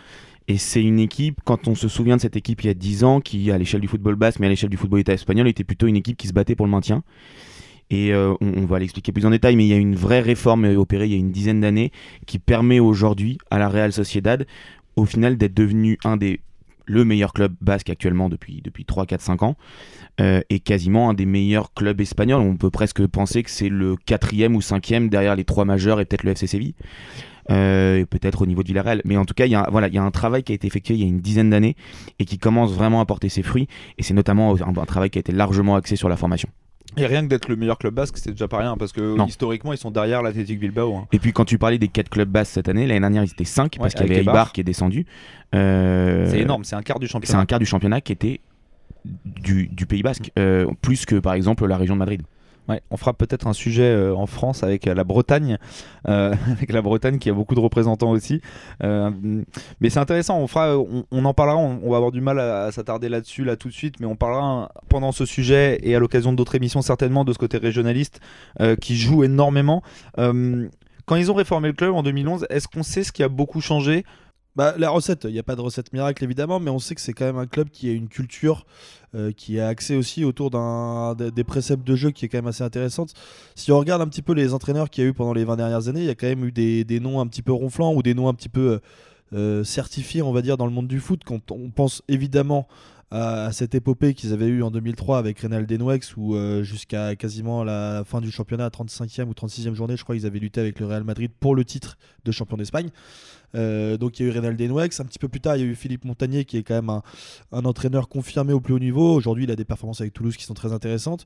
Et 0.48 0.58
c'est 0.58 0.84
une 0.84 1.00
équipe, 1.00 1.40
quand 1.46 1.70
on 1.70 1.76
se 1.76 1.88
souvient 1.88 2.18
de 2.18 2.22
cette 2.22 2.36
équipe 2.36 2.62
il 2.64 2.68
y 2.68 2.70
a 2.70 2.74
10 2.74 3.04
ans, 3.06 3.22
qui 3.22 3.52
à 3.52 3.58
l'échelle 3.58 3.80
du 3.80 3.88
football 3.88 4.16
basque, 4.16 4.40
mais 4.40 4.48
à 4.48 4.50
l'échelle 4.50 4.70
du 4.70 4.76
football 4.76 5.00
état 5.00 5.14
espagnol, 5.14 5.48
était 5.48 5.64
plutôt 5.64 5.88
une 5.88 5.96
équipe 5.96 6.18
qui 6.18 6.28
se 6.28 6.34
battait 6.34 6.56
pour 6.56 6.66
le 6.66 6.72
maintien. 6.72 7.04
Et 7.90 8.12
euh, 8.12 8.34
on, 8.42 8.54
on 8.58 8.66
va 8.66 8.80
l'expliquer 8.80 9.14
plus 9.14 9.26
en 9.26 9.30
détail, 9.30 9.56
mais 9.56 9.66
il 9.66 9.70
y 9.70 9.74
a 9.74 9.78
une 9.78 9.96
vraie 9.96 10.20
réforme 10.20 10.66
euh, 10.66 10.76
opérée 10.76 11.06
il 11.06 11.12
y 11.12 11.16
a 11.16 11.20
une 11.20 11.32
dizaine 11.32 11.62
d'années 11.62 11.92
qui 12.26 12.38
permet 12.38 12.80
aujourd'hui 12.80 13.38
à 13.50 13.60
la 13.60 13.70
Real 13.70 13.94
Sociedad, 13.94 14.46
au 14.98 15.06
final, 15.06 15.38
d'être 15.38 15.54
devenu 15.54 15.98
un 16.04 16.18
des 16.18 16.42
le 16.86 17.06
meilleur 17.06 17.34
club 17.34 17.54
basque 17.62 17.90
actuellement 17.90 18.30
depuis, 18.30 18.62
depuis 18.62 18.86
3, 18.86 19.06
4, 19.06 19.22
5 19.22 19.44
ans, 19.44 19.56
euh, 20.20 20.42
et 20.50 20.60
quasiment 20.60 21.10
un 21.10 21.14
des 21.14 21.26
meilleurs 21.26 21.74
clubs 21.74 22.00
espagnols. 22.02 22.42
On 22.42 22.58
peut 22.58 22.70
presque 22.70 23.06
penser 23.08 23.44
que 23.44 23.50
c'est 23.50 23.70
le 23.70 23.96
quatrième 23.96 24.56
ou 24.56 24.62
cinquième 24.62 25.10
derrière 25.10 25.36
les 25.36 25.46
trois 25.46 25.66
majeurs 25.66 26.00
et 26.00 26.06
peut-être 26.06 26.24
le 26.24 26.32
FC 26.32 26.48
Séville. 26.48 26.76
Euh, 27.50 28.06
peut-être 28.06 28.44
au 28.44 28.46
niveau 28.46 28.62
de 28.62 28.68
Villarreal. 28.68 29.02
Mais 29.04 29.18
en 29.18 29.26
tout 29.26 29.34
cas, 29.34 29.46
il 29.46 29.52
y, 29.52 29.56
a, 29.56 29.66
un 30.04 30.12
travail 30.12 30.44
qui 30.44 30.52
a 30.52 30.56
été 30.56 30.68
effectué 30.68 30.94
il 30.94 31.02
y 31.02 31.04
a 31.04 31.08
une 31.08 31.22
dizaine 31.22 31.50
d'années 31.50 31.76
et 32.20 32.26
qui 32.26 32.38
commence 32.38 32.72
vraiment 32.72 33.02
à 33.02 33.06
porter 33.06 33.30
ses 33.30 33.42
fruits. 33.42 33.68
Et 33.98 34.04
c'est 34.04 34.14
notamment 34.14 34.56
un 34.56 34.86
travail 34.86 35.10
qui 35.10 35.18
a 35.18 35.22
été 35.22 35.32
largement 35.32 35.76
axé 35.76 35.96
sur 35.96 36.08
la 36.08 36.18
formation. 36.18 36.50
Et 36.98 37.06
rien 37.06 37.22
que 37.24 37.28
d'être 37.28 37.48
le 37.48 37.56
meilleur 37.56 37.78
club 37.78 37.94
basque, 37.94 38.18
c'est 38.18 38.32
déjà 38.32 38.48
pas 38.48 38.58
rien, 38.58 38.76
parce 38.78 38.92
que 38.92 39.16
Non. 39.16 39.26
historiquement, 39.26 39.72
ils 39.72 39.78
sont 39.78 39.92
derrière 39.92 40.22
l'Athletic 40.22 40.60
Bilbao. 40.60 40.96
hein. 40.96 41.08
Et 41.14 41.20
puis 41.20 41.32
quand 41.32 41.46
tu 41.46 41.58
parlais 41.58 41.78
des 41.78 41.88
quatre 41.88 42.10
clubs 42.10 42.28
basques 42.30 42.54
cette 42.54 42.68
année, 42.70 42.86
l'année 42.86 43.00
dernière 43.00 43.24
ils 43.24 43.32
étaient 43.32 43.46
5 43.46 43.78
parce 43.80 43.94
Ouais, 43.94 44.00
qu'il 44.02 44.08
y 44.10 44.12
avait 44.12 44.22
Eibar. 44.22 44.52
Qui 44.52 44.62
est 44.62 44.66
descendu. 44.66 45.06
Euh, 45.56 46.28
C'est 46.30 46.40
énorme, 46.42 46.64
c'est 46.64 46.76
un 46.76 46.82
quart 46.82 47.00
du 47.00 47.08
C'est 47.08 47.12
championnat. 47.14 47.40
un 47.40 47.46
quart 47.46 47.60
du 47.60 47.66
championnat 47.66 48.02
qui 48.02 48.12
était 48.12 48.42
du, 49.26 49.68
du 49.68 49.86
Pays 49.86 50.04
Basque, 50.04 50.32
euh, 50.38 50.68
plus 50.82 51.06
que 51.06 51.16
par 51.16 51.34
exemple 51.34 51.66
la 51.66 51.78
région 51.78 51.96
de 51.96 52.00
Madrid. 52.00 52.22
Ouais, 52.70 52.82
on 52.92 52.98
fera 52.98 53.14
peut-être 53.14 53.48
un 53.48 53.54
sujet 53.54 53.84
euh, 53.84 54.16
en 54.16 54.28
France 54.28 54.64
avec 54.64 54.88
euh, 54.88 54.94
la 54.94 55.04
Bretagne, 55.04 55.58
euh, 56.08 56.34
avec 56.52 56.72
la 56.72 56.82
Bretagne 56.82 57.18
qui 57.18 57.30
a 57.30 57.34
beaucoup 57.34 57.56
de 57.56 57.60
représentants 57.60 58.12
aussi. 58.12 58.42
Mais 58.84 59.90
c'est 59.90 60.00
intéressant, 60.00 60.40
on, 60.40 60.48
fera, 60.48 60.78
on, 60.78 61.26
en 61.26 61.34
parlera, 61.34 61.58
on, 61.58 61.90
va 61.90 61.98
avoir 61.98 62.12
du 62.12 62.22
mal 62.22 62.40
à, 62.40 62.66
à 62.66 62.72
s'attarder 62.72 63.10
là-dessus 63.10 63.44
là 63.44 63.56
tout 63.56 63.68
de 63.68 63.74
suite, 63.74 64.00
mais 64.00 64.06
on 64.06 64.16
parlera 64.16 64.72
pendant 64.90 65.12
ce 65.12 65.26
sujet 65.26 65.80
et 65.84 65.96
à 65.96 66.00
l'occasion 66.00 66.34
d'autres 66.34 66.56
émissions 66.56 66.82
certainement 66.82 67.26
de 67.26 67.34
ce 67.34 67.38
côté 67.38 67.58
régionaliste 67.58 68.20
qui 68.80 68.96
joue 68.96 69.24
énormément. 69.24 69.82
Quand 70.16 71.16
ils 71.16 71.32
ont 71.32 71.36
réformé 71.36 71.68
le 71.68 71.74
club 71.74 71.94
en 71.94 72.04
2011, 72.04 72.46
est-ce 72.50 72.68
qu'on 72.68 72.84
sait 72.84 73.04
ce 73.04 73.12
qui 73.12 73.24
a 73.24 73.28
beaucoup 73.28 73.62
changé? 73.62 74.06
Bah, 74.56 74.76
la 74.78 74.90
recette, 74.90 75.24
il 75.24 75.32
n'y 75.32 75.40
a 75.40 75.44
pas 75.44 75.56
de 75.56 75.62
recette 75.62 75.94
miracle 75.94 76.24
évidemment, 76.24 76.60
mais 76.60 76.70
on 76.70 76.80
sait 76.80 76.94
que 76.94 77.00
c'est 77.00 77.14
quand 77.14 77.26
même 77.26 77.38
un 77.38 77.48
club 77.48 77.70
qui 77.70 77.90
a 77.90 77.94
une 77.94 78.10
culture 78.10 78.66
euh, 79.16 79.32
qui 79.32 79.58
est 79.58 79.62
axée 79.62 79.96
aussi 79.96 80.26
autour 80.26 80.52
des 80.52 81.44
préceptes 81.46 81.88
de 81.88 81.96
jeu 81.96 82.12
qui 82.12 82.26
est 82.26 82.28
quand 82.28 82.40
même 82.40 82.48
assez 82.48 82.64
intéressante. 82.64 83.14
Si 83.56 83.72
on 83.72 83.80
regarde 83.80 84.02
un 84.02 84.08
petit 84.08 84.22
peu 84.22 84.34
les 84.34 84.54
entraîneurs 84.54 84.90
qu'il 84.90 85.04
y 85.06 85.08
a 85.08 85.10
eu 85.10 85.14
pendant 85.14 85.34
les 85.34 85.46
20 85.46 85.56
dernières 85.56 85.88
années, 85.88 86.02
il 86.02 86.06
y 86.06 86.10
a 86.10 86.16
quand 86.16 86.28
même 86.28 86.44
eu 86.44 86.52
des, 86.52 86.84
des 86.84 87.00
noms 87.00 87.22
un 87.22 87.28
petit 87.28 87.42
peu 87.42 87.54
ronflants 87.54 87.94
ou 87.94 88.04
des 88.04 88.14
noms 88.14 88.28
un 88.28 88.34
petit 88.34 88.50
peu 88.50 88.72
euh, 88.72 88.80
euh, 89.34 89.64
certifiés, 89.64 90.22
on 90.22 90.34
va 90.34 90.42
dire, 90.42 90.58
dans 90.58 90.66
le 90.66 90.74
monde 90.74 90.88
du 90.88 91.00
foot. 91.00 91.22
Quand 91.26 91.52
on 91.52 91.70
pense 91.70 92.04
évidemment 92.10 92.68
à, 93.12 93.52
cette 93.52 93.76
épopée 93.76 94.14
qu'ils 94.14 94.32
avaient 94.32 94.48
eue 94.48 94.64
en 94.64 94.72
2003 94.72 95.18
avec 95.18 95.40
Reynald 95.40 95.68
Denouex, 95.68 96.16
où 96.16 96.36
euh, 96.36 96.64
jusqu'à 96.64 97.16
quasiment 97.18 97.64
la 97.64 98.04
fin 98.06 98.22
du 98.22 98.32
championnat, 98.32 98.70
35e 98.70 99.26
ou 99.26 99.34
36e 99.34 99.74
journée, 99.74 99.98
je 99.98 100.04
crois 100.04 100.16
qu'ils 100.16 100.26
avaient 100.26 100.40
lutté 100.40 100.62
avec 100.62 100.80
le 100.80 100.86
Real 100.86 101.04
Madrid 101.04 101.30
pour 101.40 101.54
le 101.54 101.66
titre 101.66 101.98
de 102.24 102.32
champion 102.32 102.56
d'Espagne. 102.56 102.90
Euh, 103.54 103.98
donc 103.98 104.18
il 104.18 104.24
y 104.24 104.26
a 104.26 104.30
eu 104.30 104.32
Reynald. 104.32 104.62
Un 104.62 105.06
petit 105.06 105.20
peu 105.20 105.28
plus 105.28 105.42
tard, 105.42 105.58
il 105.58 105.60
y 105.60 105.64
a 105.64 105.68
eu 105.68 105.76
Philippe 105.76 106.06
Montagnier 106.06 106.46
qui 106.46 106.58
est 106.58 106.64
quand 106.64 106.76
même 106.76 107.02
un, 107.52 107.66
entraîneur 107.66 108.08
confirmé 108.08 108.54
au 108.54 108.62
plus 108.62 108.74
haut 108.74 108.80
niveau. 108.80 109.14
Aujourd'hui, 109.14 109.44
il 109.44 109.52
a 109.52 109.58
des 109.58 109.66
performances 109.66 110.00
avec 110.00 110.14
Toulouse 110.14 110.38
qui 110.38 110.46
sont 110.46 110.54
très 110.54 110.72
intéressantes. 110.72 111.26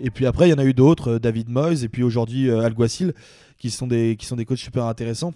Et 0.00 0.10
puis 0.10 0.26
après, 0.26 0.48
il 0.48 0.50
y 0.50 0.54
en 0.54 0.58
a 0.58 0.64
eu 0.64 0.74
d'autres, 0.74 1.12
euh, 1.12 1.18
David 1.18 1.48
Moyes 1.48 1.84
et 1.84 1.88
puis 1.88 2.02
aujourd'hui 2.02 2.50
Alguacil, 2.50 3.14
qui 3.58 3.70
sont 3.70 3.86
des 3.86 4.16
qui 4.16 4.26
sont 4.26 4.36
des 4.36 4.44
coachs 4.44 4.58
super 4.58 4.84
intéressants. 4.84 5.32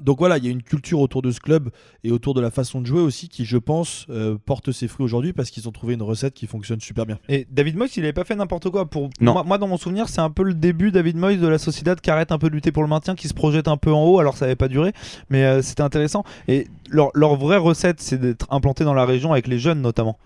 Donc 0.00 0.18
voilà, 0.18 0.38
il 0.38 0.44
y 0.44 0.48
a 0.48 0.50
une 0.50 0.62
culture 0.62 1.00
autour 1.00 1.22
de 1.22 1.30
ce 1.30 1.40
club 1.40 1.70
et 2.02 2.10
autour 2.10 2.34
de 2.34 2.40
la 2.40 2.50
façon 2.50 2.80
de 2.80 2.86
jouer 2.86 3.00
aussi 3.00 3.28
qui, 3.28 3.44
je 3.44 3.58
pense, 3.58 4.06
euh, 4.10 4.36
porte 4.44 4.72
ses 4.72 4.88
fruits 4.88 5.04
aujourd'hui 5.04 5.32
parce 5.32 5.50
qu'ils 5.50 5.68
ont 5.68 5.72
trouvé 5.72 5.94
une 5.94 6.02
recette 6.02 6.34
qui 6.34 6.46
fonctionne 6.46 6.80
super 6.80 7.06
bien. 7.06 7.18
Et 7.28 7.46
David 7.50 7.76
Moyes, 7.76 7.90
il 7.96 8.02
avait 8.04 8.12
pas 8.12 8.24
fait 8.24 8.34
n'importe 8.34 8.70
quoi. 8.70 8.86
Pour 8.86 9.10
Non. 9.20 9.32
moi, 9.34 9.44
moi, 9.44 9.58
dans 9.58 9.68
mon 9.68 9.76
souvenir, 9.76 10.08
c'est 10.08 10.20
un 10.20 10.30
peu 10.30 10.42
le 10.42 10.54
début 10.54 10.90
David 10.90 11.16
Moyes 11.16 11.36
de 11.38 11.48
la 11.48 11.58
Sociedad 11.58 12.00
qui 12.00 12.10
arrête 12.10 12.32
un 12.32 12.38
peu 12.38 12.48
de 12.48 12.54
lutter 12.54 12.72
pour 12.72 12.82
le 12.82 12.88
maintien, 12.88 13.14
qui 13.14 13.28
se 13.28 13.34
projette 13.34 13.68
un 13.68 13.76
peu 13.76 13.92
en 13.92 14.04
haut. 14.04 14.18
Alors 14.18 14.36
ça 14.36 14.46
n'avait 14.46 14.56
pas 14.56 14.68
duré, 14.68 14.92
mais 15.30 15.44
euh, 15.44 15.62
c'était 15.62 15.82
intéressant. 15.82 16.24
Et 16.48 16.66
leur, 16.88 17.10
leur 17.14 17.36
vraie 17.36 17.56
recette, 17.58 18.00
c'est 18.00 18.18
d'être 18.18 18.46
implanté 18.50 18.84
dans 18.84 18.94
la 18.94 19.04
région 19.06 19.32
avec 19.32 19.46
les 19.46 19.58
jeunes 19.58 19.80
notamment. 19.80 20.18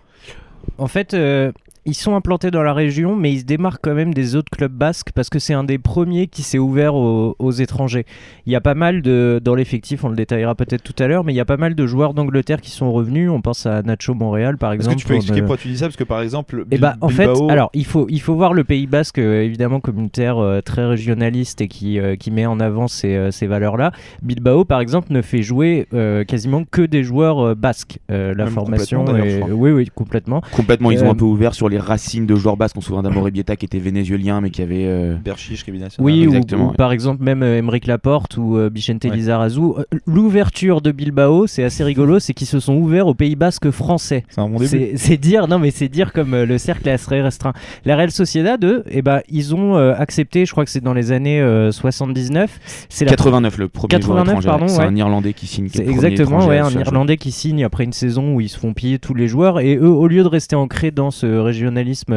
En 0.77 0.87
fait, 0.87 1.13
euh, 1.13 1.51
ils 1.89 1.95
sont 1.95 2.15
implantés 2.15 2.51
dans 2.51 2.61
la 2.63 2.73
région, 2.73 3.15
mais 3.15 3.31
ils 3.31 3.39
se 3.39 3.45
démarquent 3.45 3.81
quand 3.83 3.95
même 3.95 4.13
des 4.13 4.35
autres 4.35 4.49
clubs 4.51 4.71
basques 4.71 5.09
parce 5.13 5.29
que 5.29 5.39
c'est 5.39 5.53
un 5.53 5.63
des 5.63 5.77
premiers 5.79 6.27
qui 6.27 6.43
s'est 6.43 6.59
ouvert 6.59 6.93
aux, 6.95 7.35
aux 7.39 7.51
étrangers. 7.51 8.05
Il 8.45 8.53
y 8.53 8.55
a 8.55 8.61
pas 8.61 8.75
mal 8.75 9.01
de, 9.01 9.41
dans 9.43 9.55
l'effectif, 9.55 10.03
on 10.03 10.09
le 10.09 10.15
détaillera 10.15 10.53
peut-être 10.55 10.83
tout 10.83 10.95
à 11.01 11.07
l'heure, 11.07 11.23
mais 11.23 11.33
il 11.33 11.35
y 11.35 11.39
a 11.39 11.45
pas 11.45 11.57
mal 11.57 11.73
de 11.75 11.87
joueurs 11.87 12.13
d'Angleterre 12.13 12.61
qui 12.61 12.69
sont 12.71 12.91
revenus. 12.91 13.29
On 13.31 13.41
pense 13.41 13.65
à 13.65 13.81
Nacho 13.81 14.13
Montréal 14.13 14.57
par 14.57 14.71
Est-ce 14.73 14.81
exemple. 14.81 14.95
que 14.97 15.01
tu 15.01 15.07
peux 15.07 15.15
expliquer 15.15 15.41
pourquoi 15.41 15.57
tu 15.57 15.67
dis 15.67 15.77
ça? 15.77 15.87
Parce 15.87 15.95
que 15.97 16.03
par 16.03 16.21
exemple, 16.21 16.63
eh 16.67 16.69
Bil- 16.75 16.79
bah, 16.81 16.95
en 17.01 17.09
fait, 17.09 17.25
Bilbao- 17.25 17.49
alors 17.49 17.71
il 17.73 17.85
faut, 17.85 18.05
il 18.09 18.21
faut 18.21 18.35
voir 18.35 18.53
le 18.53 18.63
Pays 18.63 18.85
Basque 18.87 19.17
euh, 19.17 19.41
évidemment 19.41 19.79
comme 19.79 19.97
une 19.99 20.09
terre 20.11 20.37
euh, 20.37 20.61
très 20.61 20.85
régionaliste 20.85 21.61
et 21.61 21.67
qui, 21.67 21.99
euh, 21.99 22.15
qui 22.15 22.29
met 22.29 22.45
en 22.45 22.59
avant 22.59 22.87
ces, 22.87 23.15
euh, 23.15 23.31
ces 23.31 23.47
valeurs-là. 23.47 23.91
Bilbao, 24.21 24.63
par 24.65 24.79
exemple, 24.81 25.07
ne 25.11 25.21
fait 25.23 25.41
jouer 25.41 25.87
euh, 25.95 26.23
quasiment 26.23 26.63
que 26.69 26.83
des 26.83 27.03
joueurs 27.03 27.39
euh, 27.39 27.55
basques. 27.55 27.97
Euh, 28.11 28.33
la 28.35 28.45
Même 28.45 28.53
formation, 28.53 29.03
crois. 29.05 29.19
oui, 29.51 29.71
oui, 29.71 29.87
complètement. 29.93 30.41
Complètement, 30.51 30.91
ils 30.91 31.03
ont 31.03 31.09
un 31.11 31.15
peu 31.15 31.25
ouvert 31.25 31.53
sur 31.55 31.67
les 31.69 31.78
racines 31.79 32.25
de 32.25 32.35
joueurs 32.35 32.57
basques. 32.57 32.75
On 32.77 32.81
se 32.81 32.87
souvient 32.87 33.03
d'Amore 33.03 33.29
Bieta 33.31 33.55
qui 33.55 33.65
était 33.65 33.79
vénézuélien 33.79 34.41
mais 34.41 34.49
qui 34.49 34.61
avait. 34.61 34.85
euh, 34.85 35.15
Berchiche, 35.23 35.65
National. 35.67 35.89
Oui, 35.99 36.25
ou, 36.25 36.29
exactement, 36.29 36.67
ou 36.67 36.69
ouais. 36.71 36.75
par 36.75 36.91
exemple 36.91 37.23
même 37.23 37.43
euh, 37.43 37.57
Emeric 37.57 37.87
Laporte 37.87 38.37
ou 38.37 38.57
euh, 38.57 38.69
Vicente 38.73 39.03
Ouais. 39.05 39.11
Lizarazu. 39.15 39.59
Euh, 39.61 39.83
L'ouverture 40.05 40.81
de 40.81 40.91
Bilbao, 40.91 41.47
c'est 41.47 41.63
assez 41.63 41.83
rigolo, 41.83 42.19
c'est 42.19 42.33
qu'ils 42.33 42.47
se 42.47 42.59
sont 42.59 42.75
ouverts 42.75 43.07
au 43.07 43.13
Pays 43.13 43.35
Basque 43.35 43.71
français. 43.71 44.25
C'est 44.29 44.41
un 44.41 44.49
bon 44.49 44.57
début. 44.59 44.91
C'est 44.95 45.17
dire, 45.17 45.47
non 45.47 45.59
mais 45.59 45.71
c'est 45.71 45.87
dire 45.87 46.11
comme 46.13 46.33
euh, 46.33 46.45
le 46.45 46.57
cercle 46.57 46.87
est 46.89 46.91
assez 46.91 47.21
restreint. 47.21 47.53
La 47.85 47.95
Real 47.95 48.11
Sociedad, 48.11 48.63
eux, 48.65 48.83
eh 48.89 49.01
ben, 49.01 49.21
ils 49.29 49.55
ont 49.55 49.77
euh, 49.77 49.93
accepté, 49.97 50.45
je 50.45 50.51
crois 50.51 50.65
que 50.65 50.71
c'est 50.71 50.83
dans 50.83 50.93
les 50.93 51.11
années 51.11 51.39
euh, 51.41 51.71
79. 51.71 52.59
C'est 52.89 53.05
la 53.05 53.11
89 53.11 53.57
le 53.57 53.67
premier 53.69 53.89
89, 53.91 54.25
joueur 54.25 54.37
étranger. 54.39 54.47
pardon, 54.47 54.67
C'est 54.67 54.79
ouais. 54.79 54.85
un 54.87 54.95
Irlandais 54.95 55.33
qui 55.33 55.47
signe. 55.47 55.67
qui 55.69 55.77
C'est 55.77 55.87
exactement 55.87 56.45
ouais, 56.47 56.59
un. 56.59 56.69
Irlandais 56.71 57.17
qui 57.17 57.31
signe 57.31 57.63
après 57.63 57.83
une 57.83 57.93
saison 57.93 58.35
où 58.35 58.41
ils 58.41 58.49
se 58.49 58.57
font 58.59 58.73
piller 58.73 58.99
tous 58.99 59.13
les 59.13 59.27
joueurs 59.27 59.59
et 59.59 59.75
eux 59.75 59.87
au 59.89 60.07
lieu 60.07 60.23
de 60.23 60.27
rester 60.27 60.55
ancrés 60.55 60.91
dans 60.91 61.11
ce 61.11 61.25
régionalisme 61.25 61.68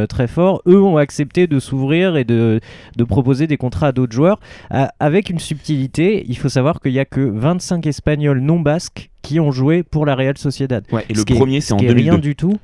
très 0.08 0.26
fort, 0.28 0.62
eux 0.66 0.80
ont 0.82 0.96
accepté 0.96 1.46
de 1.46 1.58
s'ouvrir 1.58 2.16
et 2.16 2.24
de, 2.24 2.60
de 2.96 3.04
proposer 3.04 3.46
des 3.46 3.56
contrats 3.56 3.88
à 3.88 3.92
d'autres 3.92 4.12
joueurs 4.12 4.38
avec 5.00 5.30
une 5.30 5.38
subtilité. 5.38 6.24
Il 6.28 6.36
faut 6.36 6.48
savoir 6.48 6.80
qu'il 6.80 6.92
y 6.92 6.98
a 6.98 7.04
que 7.04 7.20
25 7.20 7.86
Espagnols 7.86 8.40
non 8.40 8.60
basques 8.60 9.10
qui 9.22 9.38
ont 9.40 9.52
joué 9.52 9.82
pour 9.82 10.06
la 10.06 10.14
Real 10.14 10.36
Sociedad. 10.36 10.84
Ouais, 10.92 11.04
et 11.08 11.14
le 11.14 11.24
premier 11.24 11.60
c'est 11.60 11.68
Ce 11.68 11.74
en 11.74 11.76
qui 11.76 11.86
est 11.86 11.92
rien 11.92 12.12
2002. 12.16 12.20
du 12.20 12.36
tout. 12.36 12.58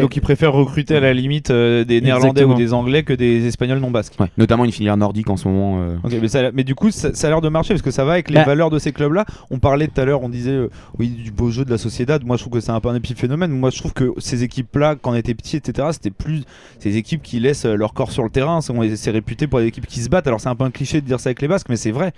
Donc 0.00 0.16
ils 0.16 0.20
préfèrent 0.20 0.52
recruter 0.52 0.96
à 0.96 1.00
la 1.00 1.12
limite 1.12 1.50
euh, 1.50 1.84
des 1.84 2.00
Néerlandais 2.00 2.28
Exactement. 2.42 2.54
ou 2.54 2.56
des 2.58 2.72
Anglais 2.72 3.02
que 3.02 3.12
des 3.12 3.46
Espagnols 3.46 3.78
non 3.80 3.90
basques. 3.90 4.14
Ouais, 4.18 4.28
notamment 4.38 4.64
une 4.64 4.72
filière 4.72 4.96
nordique 4.96 5.28
en 5.30 5.36
ce 5.36 5.46
moment. 5.48 5.80
euh, 5.82 5.96
mais, 6.20 6.28
ça, 6.28 6.50
mais 6.52 6.64
du 6.64 6.74
coup, 6.74 6.90
ça, 6.90 7.14
ça 7.14 7.26
a 7.26 7.30
l'air 7.30 7.40
de 7.40 7.48
marcher 7.48 7.74
parce 7.74 7.82
que 7.82 7.90
ça 7.90 8.04
va 8.04 8.12
avec 8.12 8.30
les 8.30 8.36
Bah. 8.36 8.44
valeurs 8.44 8.70
de 8.70 8.78
ces 8.78 8.92
clubs-là. 8.92 9.24
On 9.50 9.58
parlait 9.58 9.88
tout 9.88 10.00
à 10.00 10.04
l'heure, 10.04 10.22
on 10.22 10.28
disait 10.28 10.50
euh, 10.52 10.70
oui 10.98 11.08
du 11.08 11.30
beau 11.30 11.50
jeu 11.50 11.64
de 11.64 11.70
la 11.70 11.78
Sociedad. 11.78 12.24
Moi, 12.24 12.36
je 12.36 12.42
trouve 12.42 12.54
que 12.54 12.60
c'est 12.60 12.72
un 12.72 12.80
peu 12.80 12.88
un 12.88 12.94
épiphénomène. 12.94 13.50
Moi, 13.50 13.70
je 13.70 13.78
trouve 13.78 13.92
que 13.92 14.12
ces 14.18 14.42
équipes-là, 14.42 14.96
quand 15.00 15.12
on 15.12 15.14
était 15.14 15.34
petits, 15.34 15.56
etc., 15.56 15.88
c'était 15.92 16.10
plus 16.10 16.44
ces 16.78 16.96
équipes 16.96 17.22
qui 17.22 17.40
laissent 17.40 17.66
leur 17.66 17.92
corps 17.94 18.10
sur 18.12 18.22
le 18.24 18.30
terrain. 18.30 18.60
C'est 18.60 19.10
réputé 19.10 19.46
pour 19.46 19.60
des 19.60 19.66
équipes 19.66 19.86
qui 19.86 20.00
se 20.00 20.08
battent. 20.08 20.26
Alors, 20.26 20.40
c'est 20.40 20.48
un 20.48 20.54
peu 20.56 20.64
un 20.64 20.70
cliché 20.70 21.00
de 21.00 21.06
dire 21.06 21.20
ça 21.20 21.28
avec 21.28 21.42
les 21.42 21.48
Basques, 21.48 21.68
mais 21.68 21.76
c'est 21.76 21.90
vrai. 21.92 22.12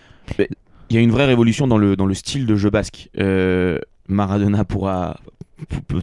Il 0.89 0.95
y 0.95 0.99
a 0.99 1.03
une 1.03 1.11
vraie 1.11 1.27
révolution 1.27 1.67
dans 1.67 1.79
le, 1.79 1.97
dans 1.97 2.07
le 2.07 2.15
style 2.15 2.47
de 2.47 2.55
jeu 2.55 2.71
basque. 2.71 3.09
Euh, 3.19 3.79
Maradona 4.09 4.65
pourra. 4.65 5.17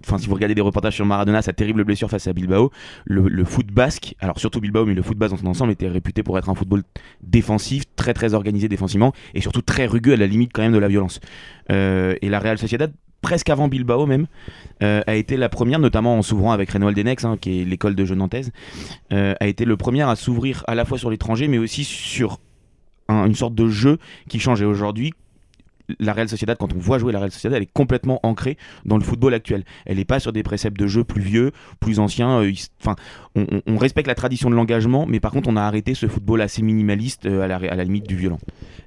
Enfin, 0.04 0.18
si 0.18 0.28
vous 0.28 0.34
regardez 0.34 0.56
des 0.56 0.62
reportages 0.62 0.96
sur 0.96 1.06
Maradona, 1.06 1.42
sa 1.42 1.54
terrible 1.54 1.84
blessure 1.84 2.10
face 2.10 2.28
à 2.28 2.34
Bilbao, 2.34 2.72
le, 3.06 3.46
foot 3.46 3.68
basque, 3.68 4.16
alors 4.20 4.40
surtout 4.40 4.60
Bilbao, 4.60 4.86
mais 4.86 4.94
le 4.94 5.02
foot 5.02 5.18
basque 5.18 5.34
dans 5.36 5.42
son 5.42 5.48
ensemble 5.48 5.72
était 5.72 5.88
réputé 5.88 6.24
pour 6.24 6.38
être 6.38 6.50
un 6.50 6.56
football 6.56 6.84
défensif, 7.22 7.84
très 7.96 8.14
très 8.14 8.34
organisé 8.34 8.68
défensivement, 8.68 9.14
et 9.34 9.42
surtout 9.42 9.62
très 9.62 9.86
rugueux 9.86 10.14
à 10.14 10.18
la 10.18 10.28
limite 10.28 10.52
quand 10.54 10.64
même 10.64 10.74
de 10.74 10.80
la 10.80 10.88
violence. 10.88 11.20
Euh, 11.72 12.16
et 12.22 12.30
la 12.30 12.40
Real 12.40 12.58
Sociedad, 12.58 12.92
presque 13.22 13.50
avant 13.50 13.68
Bilbao 13.68 14.06
même, 14.06 14.28
euh, 14.82 15.02
a 15.08 15.16
été 15.16 15.38
la 15.38 15.50
première, 15.50 15.80
notamment 15.80 16.18
en 16.18 16.22
s'ouvrant 16.22 16.52
avec 16.52 16.72
Renoir 16.72 16.94
Denex, 16.94 17.24
hein, 17.24 17.38
qui 17.40 17.62
est 17.62 17.66
l'école 17.66 17.96
de 17.96 18.06
jeu 18.06 18.16
nantaise, 18.16 18.52
euh, 19.12 19.36
a 19.40 19.48
été 19.48 19.66
le 19.66 19.78
premier 19.78 20.02
à 20.02 20.16
s'ouvrir 20.16 20.64
à 20.68 20.76
la 20.76 20.84
fois 20.84 20.98
sur 20.98 21.10
l'étranger, 21.10 21.48
mais 21.48 21.58
aussi 21.60 21.84
sur 21.84 22.40
un- 23.08 23.26
une 23.26 23.36
sorte 23.36 23.56
de 23.56 23.68
jeu 23.68 23.98
qui 24.30 24.40
change. 24.40 24.62
Et 24.62 24.66
aujourd'hui, 24.66 25.14
la 26.00 26.14
Real 26.14 26.30
Sociedad, 26.30 26.58
quand 26.58 26.74
on 26.74 26.80
voit 26.80 26.98
jouer 26.98 27.12
la 27.12 27.20
Real 27.20 27.32
Sociedad, 27.32 27.58
elle 27.58 27.64
est 27.64 27.74
complètement 27.74 28.20
ancrée 28.24 28.58
dans 28.86 28.98
le 28.98 29.04
football 29.04 29.34
actuel. 29.34 29.64
Elle 29.86 29.98
n'est 29.98 30.06
pas 30.06 30.20
sur 30.20 30.32
des 30.32 30.44
préceptes 30.44 30.78
de 30.80 30.88
jeu 30.88 31.04
plus 31.04 31.22
vieux, 31.22 31.52
plus 31.80 32.00
anciens. 32.00 32.42
euh, 32.42 32.52
Enfin, 32.80 32.96
on 33.36 33.78
respecte 33.78 34.08
la 34.08 34.16
tradition 34.16 34.50
de 34.50 34.56
l'engagement, 34.56 35.06
mais 35.08 35.20
par 35.20 35.32
contre, 35.32 35.50
on 35.50 35.56
a 35.56 35.62
arrêté 35.62 35.94
ce 35.94 36.08
football 36.08 36.42
assez 36.42 36.62
minimaliste 36.62 37.26
euh, 37.26 37.42
à, 37.42 37.48
la, 37.48 37.56
à 37.56 37.76
la 37.76 37.84
limite 37.84 38.08
du 38.08 38.16
violent. 38.16 38.40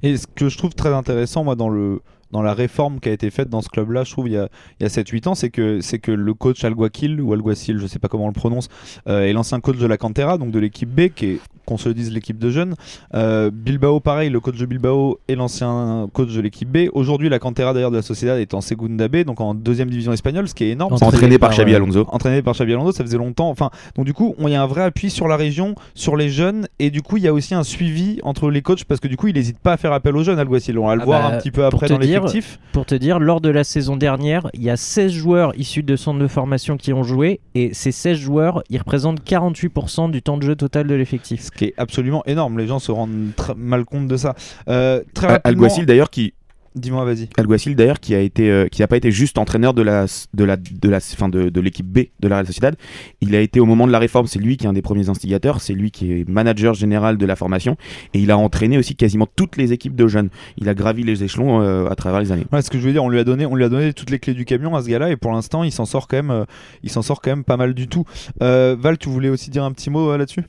Et 0.02 0.16
ce 0.16 0.26
que 0.26 0.48
je 0.48 0.56
trouve 0.56 0.74
très 0.74 0.92
intéressant, 0.94 1.44
moi, 1.44 1.56
dans 1.56 1.68
le 1.68 2.00
dans 2.30 2.42
la 2.42 2.54
réforme 2.54 3.00
qui 3.00 3.09
a 3.09 3.12
été 3.12 3.30
faite 3.30 3.49
dans 3.49 3.62
ce 3.62 3.68
club-là, 3.68 4.04
je 4.04 4.12
trouve, 4.12 4.28
il 4.28 4.35
y 4.35 4.38
a, 4.38 4.49
il 4.80 4.83
y 4.83 4.87
a 4.87 4.88
7-8 4.88 5.28
ans, 5.28 5.35
c'est 5.35 5.50
que, 5.50 5.80
c'est 5.80 5.99
que 5.99 6.12
le 6.12 6.35
coach 6.35 6.64
Alguacil, 6.64 7.21
ou 7.21 7.33
Alguacil, 7.33 7.78
je 7.78 7.87
sais 7.87 7.99
pas 7.99 8.09
comment 8.09 8.25
on 8.25 8.28
le 8.28 8.33
prononce, 8.33 8.68
euh, 9.09 9.23
est 9.23 9.33
l'ancien 9.33 9.61
coach 9.61 9.76
de 9.78 9.87
la 9.87 9.97
Cantera, 9.97 10.38
donc 10.38 10.50
de 10.50 10.59
l'équipe 10.59 10.88
B, 10.88 11.09
qui 11.14 11.26
est, 11.26 11.40
qu'on 11.66 11.76
se 11.76 11.88
le 11.88 11.95
dise, 11.95 12.12
l'équipe 12.12 12.38
de 12.38 12.50
jeunes. 12.50 12.75
Euh, 13.14 13.50
Bilbao, 13.52 14.00
pareil, 14.00 14.30
le 14.30 14.40
coach 14.40 14.56
de 14.56 14.66
Bilbao 14.66 15.18
est 15.28 15.35
l'ancien 15.35 16.09
coach 16.12 16.33
de 16.33 16.40
l'équipe 16.40 16.71
B. 16.71 16.88
Aujourd'hui, 16.92 17.28
la 17.28 17.38
Cantera, 17.38 17.75
d'ailleurs, 17.75 17.90
de 17.90 17.97
la 17.97 18.02
Sociedad 18.02 18.38
est 18.38 18.54
en 18.54 18.61
Segunda 18.61 19.09
B, 19.09 19.18
donc 19.25 19.40
en 19.40 19.54
deuxième 19.54 19.90
division 19.90 20.12
espagnole, 20.12 20.49
ce 20.49 20.54
qui 20.54 20.64
est 20.64 20.71
énorme. 20.71 20.95
Entraîné 20.95 21.16
Entraîné 21.16 21.38
par 21.38 21.50
par, 21.50 21.59
Xabi 21.59 21.73
euh, 21.73 21.76
Alonso. 21.76 22.06
entraîné 22.11 22.42
par 22.42 22.54
Xabi 22.54 22.73
Alonso, 22.73 22.92
ça 22.92 23.04
faisait 23.04 23.18
longtemps. 23.18 23.50
Enfin, 23.50 23.71
donc 23.97 24.06
du 24.06 24.14
coup, 24.14 24.35
il 24.38 24.49
y 24.49 24.54
a 24.54 24.62
un 24.62 24.66
vrai 24.66 24.83
appui 24.83 25.11
sur 25.11 25.28
la 25.28 25.37
région, 25.37 25.75
sur 25.95 26.16
les 26.16 26.28
jeunes, 26.28 26.68
et 26.78 26.90
du 26.90 27.02
coup, 27.02 27.16
il 27.16 27.25
y 27.25 27.28
a 27.28 27.33
aussi 27.33 27.54
un 27.54 27.64
suivi 27.64 28.21
entre 28.23 28.50
les 28.50 28.62
coachs 28.62 28.85
parce 28.85 29.00
que 29.00 29.09
du 29.09 29.16
coup, 29.16 29.28
il 29.28 29.35
n'hésite 29.35 29.59
pas 29.59 29.73
à 29.73 29.76
faire 29.76 29.92
appel 29.92 30.16
aux 30.16 30.23
jeunes. 30.23 30.38
Alguacil, 30.38 30.78
on 30.78 30.87
va 30.87 30.95
le 30.95 31.02
Ah 31.02 31.04
voir 31.04 31.30
bah, 31.30 31.37
un 31.37 31.38
petit 31.38 31.50
peu 31.50 31.64
après 31.64 31.88
dans 31.88 31.99
dire. 32.20 32.28
Pour 32.73 32.87
te 32.87 32.94
dire, 32.94 33.18
lors 33.18 33.40
de 33.40 33.49
la 33.49 33.64
saison 33.64 33.96
dernière, 33.96 34.49
il 34.54 34.62
y 34.62 34.70
a 34.70 34.76
16 34.76 35.11
joueurs 35.12 35.52
issus 35.58 35.82
de 35.82 35.96
centres 35.96 36.18
de 36.18 36.26
formation 36.26 36.76
qui 36.76 36.92
ont 36.92 37.02
joué 37.02 37.40
et 37.54 37.73
ces 37.75 37.92
16 37.92 38.18
joueurs, 38.18 38.62
ils 38.70 38.78
représentent 38.78 39.23
48% 39.25 40.11
du 40.11 40.23
temps 40.23 40.37
de 40.37 40.42
jeu 40.42 40.56
total 40.56 40.87
de 40.87 40.94
l'effectif. 40.94 41.40
Ce 41.42 41.50
qui 41.50 41.66
est 41.66 41.75
absolument 41.76 42.23
énorme. 42.26 42.58
Les 42.58 42.66
gens 42.66 42.78
se 42.78 42.92
rendent 42.92 43.30
mal 43.56 43.85
compte 43.85 44.08
de 44.08 44.16
ça. 44.16 44.35
Euh, 44.68 45.02
très 45.14 45.26
Al- 45.26 45.32
rapidement, 45.35 45.50
Alguacil 45.64 45.87
d'ailleurs 45.87 46.11
qui 46.11 46.35
dis-moi, 46.76 47.04
vas-y. 47.04 47.28
Alguacil 47.37 47.75
d'ailleurs 47.76 48.00
qui 48.00 48.14
a 48.14 48.21
été 48.21 48.50
euh, 48.50 48.68
qui 48.68 48.80
n'a 48.80 48.88
pas 48.88 48.97
été 48.97 49.11
juste 49.11 49.38
entraîneur 49.38 49.75
de 49.75 49.83
la 49.83 50.06
de 50.35 50.45
la 50.45 50.56
de 50.56 50.88
la 50.88 51.00
fin 51.00 51.28
de, 51.28 51.49
de 51.49 51.61
l'équipe 51.61 51.87
B 51.87 52.00
de 52.21 52.28
la 52.28 52.37
Real 52.37 52.47
Sociedad 52.47 52.76
il 53.21 53.35
a 53.35 53.40
été 53.40 53.61
au 53.61 53.66
moment 53.66 53.87
de 53.87 53.92
la 53.92 53.99
réforme 53.99 54.26
c'est 54.26 54.38
lui 54.38 54.56
qui 54.56 54.66
est 54.66 54.68
un 54.68 54.73
des 54.73 54.83
premiers 54.83 55.09
instigateurs 55.09 55.61
c'est 55.61 55.75
lui 55.75 55.90
qui 55.90 56.12
est 56.12 56.28
manager 56.28 56.75
général 56.75 57.16
de 57.16 57.26
la 57.26 57.37
formation 57.37 57.76
et 58.14 58.21
il 58.21 58.30
a 58.30 58.38
entraîné 58.38 58.78
aussi 58.78 58.95
quasiment 58.97 59.26
toutes 59.37 59.56
les 59.56 59.73
équipes 59.73 59.97
de 59.97 60.06
jeunes 60.06 60.28
il 60.56 60.68
a 60.68 60.75
gravi 60.75 61.02
les 61.02 61.25
échelons 61.25 61.61
euh, 61.61 61.88
à 61.88 61.95
travers 61.95 62.21
les 62.21 62.33
années 62.33 62.47
Ouais, 62.52 62.62
ce 62.62 62.71
que 62.71 62.78
je 62.78 62.87
veux 62.87 62.92
dire, 62.92 63.02
on 63.04 63.09
lui 63.09 63.18
a 63.18 63.25
donné, 63.25 63.47
on 63.47 63.54
lui 63.54 63.64
a 63.64 63.68
donné 63.68 63.92
toutes 63.92 64.11
les 64.11 64.18
clés 64.18 64.35
du 64.35 64.45
camion 64.45 64.75
à 64.76 64.83
ce 64.83 64.88
gars-là, 64.88 65.11
et 65.11 65.16
pour 65.16 65.33
l'instant, 65.33 65.64
il 65.64 65.73
s'en 65.73 65.85
sort 65.85 66.06
quand 66.09 66.16
même, 66.16 66.30
euh, 66.30 66.45
il 66.83 66.90
s'en 66.90 67.02
sort 67.02 67.21
quand 67.21 67.30
même 67.30 67.45
pas 67.45 67.56
mal 67.56 67.75
du 67.75 67.88
tout. 67.88 68.04
Euh, 68.42 68.76
Val, 68.78 68.99
tu 68.99 69.09
voulais 69.09 69.28
aussi 69.28 69.50
dire 69.50 69.64
un 69.64 69.73
petit 69.73 69.90
mot 69.90 70.11
euh, 70.11 70.18
là-dessus? 70.18 70.45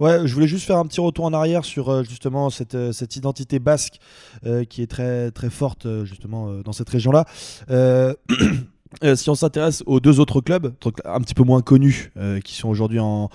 Ouais, 0.00 0.26
je 0.26 0.34
voulais 0.34 0.46
juste 0.46 0.66
faire 0.66 0.78
un 0.78 0.86
petit 0.86 1.00
retour 1.00 1.24
en 1.24 1.32
arrière 1.32 1.64
sur 1.64 1.88
euh, 1.88 2.02
justement 2.02 2.50
cette, 2.50 2.74
euh, 2.74 2.92
cette 2.92 3.16
identité 3.16 3.58
basque 3.58 3.98
euh, 4.46 4.64
qui 4.64 4.82
est 4.82 4.86
très 4.86 5.30
très 5.30 5.50
forte 5.50 5.86
justement 6.04 6.62
dans 6.62 6.72
cette 6.72 6.88
région-là. 6.88 7.24
euh, 9.02 9.16
si 9.16 9.30
on 9.30 9.34
s'intéresse 9.34 9.82
aux 9.86 10.00
deux 10.00 10.20
autres 10.20 10.40
clubs, 10.40 10.72
un 11.04 11.20
petit 11.20 11.34
peu 11.34 11.42
moins 11.42 11.62
connus, 11.62 12.12
euh, 12.16 12.40
qui 12.40 12.54
sont 12.54 12.68
aujourd'hui 12.68 13.00
en, 13.00 13.30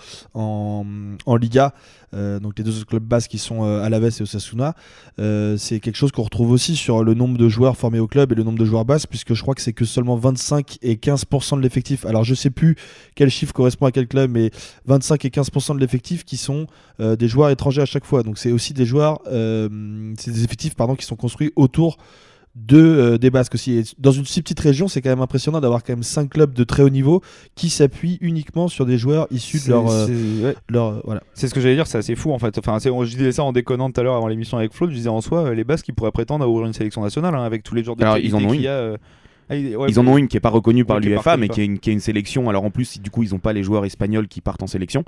Liga, 1.39 1.73
euh, 2.13 2.39
donc 2.39 2.57
les 2.57 2.63
deux 2.63 2.77
autres 2.77 2.87
clubs 2.87 3.03
basques 3.03 3.31
qui 3.31 3.37
sont 3.37 3.63
Alaves 3.63 4.05
et 4.19 4.21
Osasuna, 4.21 4.75
c'est 5.17 5.79
quelque 5.79 5.95
chose 5.95 6.11
qu'on 6.11 6.23
retrouve 6.23 6.51
aussi 6.51 6.75
sur 6.75 7.03
le 7.03 7.13
nombre 7.13 7.37
de 7.37 7.49
joueurs 7.49 7.77
formés 7.77 7.99
au 7.99 8.07
club 8.07 8.31
et 8.31 8.35
le 8.35 8.43
nombre 8.43 8.59
de 8.59 8.65
joueurs 8.65 8.85
basques, 8.85 9.09
puisque 9.09 9.33
je 9.33 9.41
crois 9.41 9.55
que 9.55 9.61
c'est 9.61 9.73
que 9.73 9.85
seulement 9.85 10.15
25 10.15 10.77
et 10.81 10.95
15% 10.95 11.57
de 11.57 11.61
l'effectif. 11.61 12.05
Alors 12.05 12.23
je 12.23 12.33
sais 12.33 12.49
plus 12.49 12.75
quel 13.15 13.29
chiffre 13.29 13.53
correspond 13.53 13.85
à 13.85 13.91
quel 13.91 14.07
club, 14.07 14.31
mais 14.31 14.51
25 14.85 15.25
et 15.25 15.29
15% 15.29 15.75
de 15.75 15.79
l'effectif 15.79 16.23
qui 16.25 16.37
sont 16.37 16.67
des 16.99 17.27
joueurs 17.27 17.49
étrangers 17.49 17.81
à 17.81 17.85
chaque 17.85 18.05
fois. 18.05 18.23
Donc 18.23 18.37
c'est 18.37 18.51
aussi 18.51 18.73
des 18.73 18.85
joueurs, 18.85 19.19
c'est 19.25 20.31
des 20.31 20.43
effectifs 20.43 20.75
pardon, 20.75 20.95
qui 20.95 21.05
sont 21.05 21.15
construits 21.15 21.51
autour 21.55 21.97
de, 22.67 22.77
euh, 22.77 23.17
des 23.17 23.29
Basques 23.29 23.55
aussi. 23.55 23.73
Et 23.77 23.83
dans 23.97 24.11
une 24.11 24.25
si 24.25 24.41
petite 24.41 24.59
région, 24.59 24.87
c'est 24.87 25.01
quand 25.01 25.09
même 25.09 25.21
impressionnant 25.21 25.59
d'avoir 25.61 25.83
quand 25.83 25.93
même 25.93 26.03
5 26.03 26.29
clubs 26.29 26.53
de 26.53 26.63
très 26.63 26.83
haut 26.83 26.89
niveau 26.89 27.21
qui 27.55 27.69
s'appuient 27.69 28.17
uniquement 28.21 28.67
sur 28.67 28.85
des 28.85 28.97
joueurs 28.97 29.27
issus 29.31 29.59
de 29.65 29.69
leur... 29.71 29.89
euh, 29.89 30.05
C'est- 30.07 30.45
ouais. 30.45 30.55
leur 30.69 30.85
euh, 30.87 30.99
voilà. 31.05 31.21
C'est 31.33 31.47
ce 31.47 31.53
que 31.53 31.61
j'allais 31.61 31.75
dire, 31.75 31.87
c'est 31.87 31.97
assez 31.97 32.15
fou 32.15 32.31
en 32.31 32.39
fait. 32.39 32.57
Enfin, 32.57 32.79
c'est- 32.79 32.89
je 32.89 33.17
disais 33.17 33.31
ça 33.31 33.43
en 33.43 33.51
déconnant 33.53 33.89
tout 33.91 33.99
à 33.99 34.03
l'heure 34.03 34.15
avant 34.15 34.27
l'émission 34.27 34.57
avec 34.57 34.73
Flo. 34.73 34.87
Je 34.89 34.93
disais 34.95 35.09
en 35.09 35.21
soi, 35.21 35.45
euh, 35.45 35.53
les 35.55 35.63
Basques, 35.63 35.87
ils 35.87 35.93
pourraient 35.93 36.11
prétendre 36.11 36.43
à 36.43 36.47
ouvrir 36.47 36.67
une 36.67 36.73
sélection 36.73 37.01
nationale 37.01 37.33
hein, 37.35 37.43
avec 37.43 37.63
tous 37.63 37.75
les 37.75 37.83
genres 37.83 37.95
de 37.95 38.03
Alors, 38.03 38.17
ils 38.17 38.35
en 38.35 38.43
ont 38.43 38.47
qu'il 38.47 38.55
une. 38.57 38.61
y 38.63 38.67
a, 38.67 38.71
euh. 38.71 38.97
Ah, 39.49 39.55
il- 39.55 39.75
ouais, 39.75 39.87
ils 39.89 39.99
en 39.99 40.07
ont 40.07 40.17
une 40.17 40.27
qui 40.27 40.37
est 40.37 40.39
pas 40.41 40.49
reconnue 40.49 40.85
par 40.85 40.97
reconnue 40.97 41.15
mais 41.37 41.47
qui 41.49 41.61
est, 41.61 41.65
une, 41.65 41.79
qui 41.79 41.89
est 41.89 41.93
une 41.93 41.99
sélection. 41.99 42.49
Alors 42.49 42.63
en 42.65 42.69
plus, 42.69 42.99
du 43.01 43.09
coup, 43.09 43.23
ils 43.23 43.31
n'ont 43.31 43.39
pas 43.39 43.53
les 43.53 43.63
joueurs 43.63 43.85
espagnols 43.85 44.27
qui 44.27 44.41
partent 44.41 44.61
en 44.63 44.67
sélection. 44.67 45.03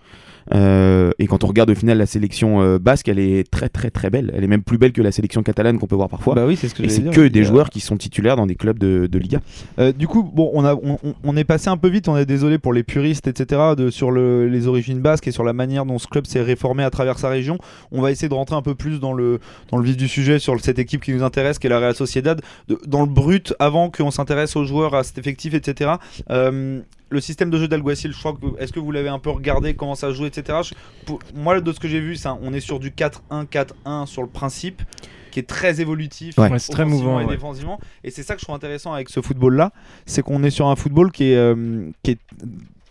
Euh, 0.53 1.12
et 1.19 1.27
quand 1.27 1.43
on 1.43 1.48
regarde 1.48 1.69
au 1.69 1.75
final 1.75 1.98
la 1.98 2.05
sélection 2.05 2.62
euh, 2.62 2.79
basque, 2.79 3.07
elle 3.07 3.19
est 3.19 3.50
très 3.50 3.69
très 3.69 3.89
très 3.91 4.10
belle. 4.10 4.31
Elle 4.36 4.43
est 4.43 4.48
même 4.48 4.63
plus 4.63 4.77
belle 4.77 4.91
que 4.91 5.01
la 5.01 5.12
sélection 5.12 5.43
catalane 5.43 5.77
qu'on 5.77 5.88
peut 5.88 5.95
voir 5.95 6.10
parfois. 6.10 6.36
Bah 6.36 6.45
oui, 6.48 6.55
c'est 6.55 6.67
ce 6.67 6.75
que 6.75 6.83
et 6.83 6.89
c'est 6.89 7.03
que 7.12 7.27
des 7.27 7.41
a- 7.41 7.43
joueurs 7.43 7.69
qui 7.69 7.79
sont 7.79 7.98
titulaires 7.98 8.36
dans 8.36 8.48
des 8.48 8.55
clubs 8.55 8.79
de, 8.79 9.07
de 9.07 9.19
Liga. 9.19 9.39
Euh, 9.79 9.91
du 9.91 10.07
coup, 10.07 10.24
bon, 10.24 10.50
on, 10.53 10.65
a, 10.65 10.74
on, 10.75 10.98
on- 11.03 11.13
on 11.24 11.38
est 11.38 11.43
passé 11.43 11.69
un 11.69 11.77
peu 11.77 11.88
vite, 11.89 12.07
on 12.07 12.17
est 12.17 12.25
désolé 12.25 12.57
pour 12.57 12.74
les 12.74 12.83
puristes, 12.83 13.27
etc., 13.27 13.62
de, 13.77 13.89
sur 13.89 14.12
le- 14.12 14.48
les 14.48 14.67
origines 14.67 15.00
basques 15.00 15.27
et 15.27 15.31
sur 15.31 15.43
la 15.43 15.53
manière 15.53 15.86
dont 15.86 16.00
ce 16.00 16.07
club 16.07 16.25
s'est 16.25 16.41
réformé 16.41 16.83
à 16.83 16.89
travers 16.89 17.19
sa 17.19 17.29
région. 17.29 17.57
On 17.91 18.01
va 18.01 18.12
essayer 18.12 18.29
de 18.29 18.33
rentrer 18.33 18.55
un 18.55 18.62
peu 18.62 18.75
plus 18.75 19.00
dans 19.00 19.13
le, 19.13 19.39
dans 19.71 19.77
le 19.77 19.83
vif 19.83 19.98
du 19.98 20.07
sujet, 20.07 20.39
sur 20.39 20.60
cette 20.60 20.79
équipe 20.79 21.01
qui 21.03 21.13
nous 21.13 21.24
intéresse, 21.24 21.60
qui 21.60 21.67
est 21.67 21.69
la 21.69 21.79
Real 21.79 21.93
Sociedad, 21.95 22.41
de- 22.67 22.79
dans 22.88 23.01
le 23.01 23.07
brut, 23.07 23.53
avant 23.60 23.89
qu'on 23.89 24.10
s'intéresse 24.12 24.31
aux 24.56 24.66
joueurs, 24.66 24.96
à 24.96 25.04
cet 25.04 25.18
effectif, 25.18 25.54
etc. 25.54 25.92
Euh, 26.30 26.82
le 27.10 27.22
système 27.22 27.50
de 27.50 27.58
jeu 27.58 27.68
d'Alguacil, 27.68 28.14
je 28.14 28.18
crois 28.20 28.34
que 28.34 28.62
est-ce 28.62 28.72
que 28.72 28.80
vous 28.80 28.92
l'avez 28.92 29.10
un 29.10 29.20
peu 29.20 29.30
regardé, 29.30 29.74
comment 29.74 29.96
ça 29.96 30.12
joue, 30.12 30.26
etc. 30.26 30.60
Je- 30.64 30.74
pour- 31.06 31.20
moi, 31.36 31.60
de 31.60 31.72
ce 31.74 31.80
que 31.80 31.88
j'ai 31.88 32.00
vu, 32.00 32.16
ça, 32.16 32.38
on 32.42 32.54
est 32.54 32.60
sur 32.62 32.80
du 32.80 32.92
4-1, 32.92 33.46
4-1 33.46 34.06
sur 34.06 34.22
le 34.22 34.30
principe, 34.30 34.82
qui 35.32 35.40
est 35.40 35.48
très 35.48 35.80
évolutif, 35.82 36.38
Ouais. 36.38 36.50
Ouais, 36.50 36.60
c'est 36.60 36.72
très 36.72 36.86
mouvant, 36.86 37.20
et 37.20 37.26
ouais. 37.26 37.36
défensivement. 37.36 37.80
Et 38.04 38.12
c'est 38.12 38.24
ça 38.24 38.34
que 38.36 38.40
je 38.42 38.46
trouve 38.46 38.56
intéressant 38.56 38.94
avec 38.94 39.10
ce 39.10 39.22
football-là, 39.22 39.72
c'est 40.06 40.22
qu'on 40.22 40.44
est 40.44 40.50
sur 40.50 40.68
un 40.68 40.76
football 40.76 41.12
qui 41.12 41.32
est, 41.32 41.36
euh, 41.38 41.90
qui 42.04 42.12
est 42.12 42.20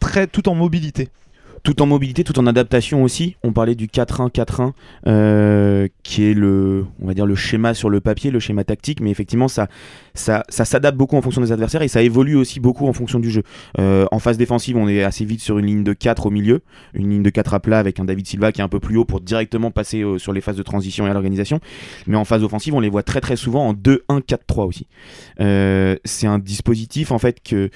très 0.01 0.27
tout 0.27 0.49
en 0.49 0.55
mobilité. 0.55 1.09
Tout 1.63 1.83
en 1.83 1.87
mobilité, 1.87 2.25
tout 2.25 2.39
en 2.39 2.47
adaptation 2.47 3.03
aussi. 3.03 3.37
On 3.43 3.53
parlait 3.53 3.75
du 3.75 3.87
4-1-4-1, 3.87 4.73
euh, 5.07 5.89
qui 6.03 6.25
est 6.25 6.35
le, 6.35 6.87
on 7.01 7.07
va 7.07 7.15
dire 7.15 7.27
le 7.27 7.35
schéma 7.35 7.75
sur 7.75 7.91
le 7.91 8.01
papier, 8.01 8.31
le 8.31 8.41
schéma 8.41 8.65
tactique, 8.65 9.01
mais 9.01 9.11
effectivement 9.11 9.49
ça, 9.49 9.69
ça, 10.15 10.43
s'adapte 10.49 10.97
beaucoup 10.97 11.17
en 11.17 11.23
fonction 11.23 11.43
des 11.43 11.53
adversaires 11.53 11.83
et 11.83 11.89
ça 11.89 12.03
évolue 12.03 12.37
aussi 12.37 12.61
beaucoup 12.61 12.87
en 12.87 12.93
fonction 12.93 13.19
du 13.19 13.31
jeu. 13.31 13.43
Euh, 13.79 14.07
en 14.11 14.19
phase 14.19 14.39
défensive, 14.39 14.77
on 14.77 14.89
est 14.89 15.03
assez 15.03 15.25
vite 15.25 15.41
sur 15.41 15.59
une 15.59 15.67
ligne 15.67 15.85
de 15.85 15.93
4 15.93 16.27
au 16.27 16.31
milieu, 16.31 16.63
une 16.95 17.11
ligne 17.11 17.23
de 17.23 17.31
4 17.31 17.55
à 17.55 17.61
plat 17.61 17.79
avec 17.79 18.01
un 18.01 18.05
David 18.05 18.27
Silva 18.27 18.53
qui 18.53 18.61
est 18.61 18.65
un 18.65 18.69
peu 18.69 18.81
plus 18.81 18.97
haut 18.97 19.05
pour 19.05 19.21
directement 19.21 19.71
passer 19.71 20.03
euh, 20.03 20.19
sur 20.19 20.33
les 20.33 20.41
phases 20.41 20.57
de 20.57 20.63
transition 20.63 21.07
et 21.07 21.11
à 21.11 21.13
l'organisation. 21.13 21.61
Mais 22.07 22.17
en 22.17 22.25
phase 22.25 22.43
offensive, 22.43 22.75
on 22.75 22.81
les 22.81 22.91
voit 22.91 23.03
très 23.03 23.21
très 23.21 23.37
souvent 23.37 23.69
en 23.69 23.75
2-1-4-3 23.75 24.67
aussi. 24.67 24.87
C'est 26.05 26.27
un 26.27 26.39
dispositif 26.39 27.13
en 27.13 27.19
fait 27.19 27.41
que 27.43 27.71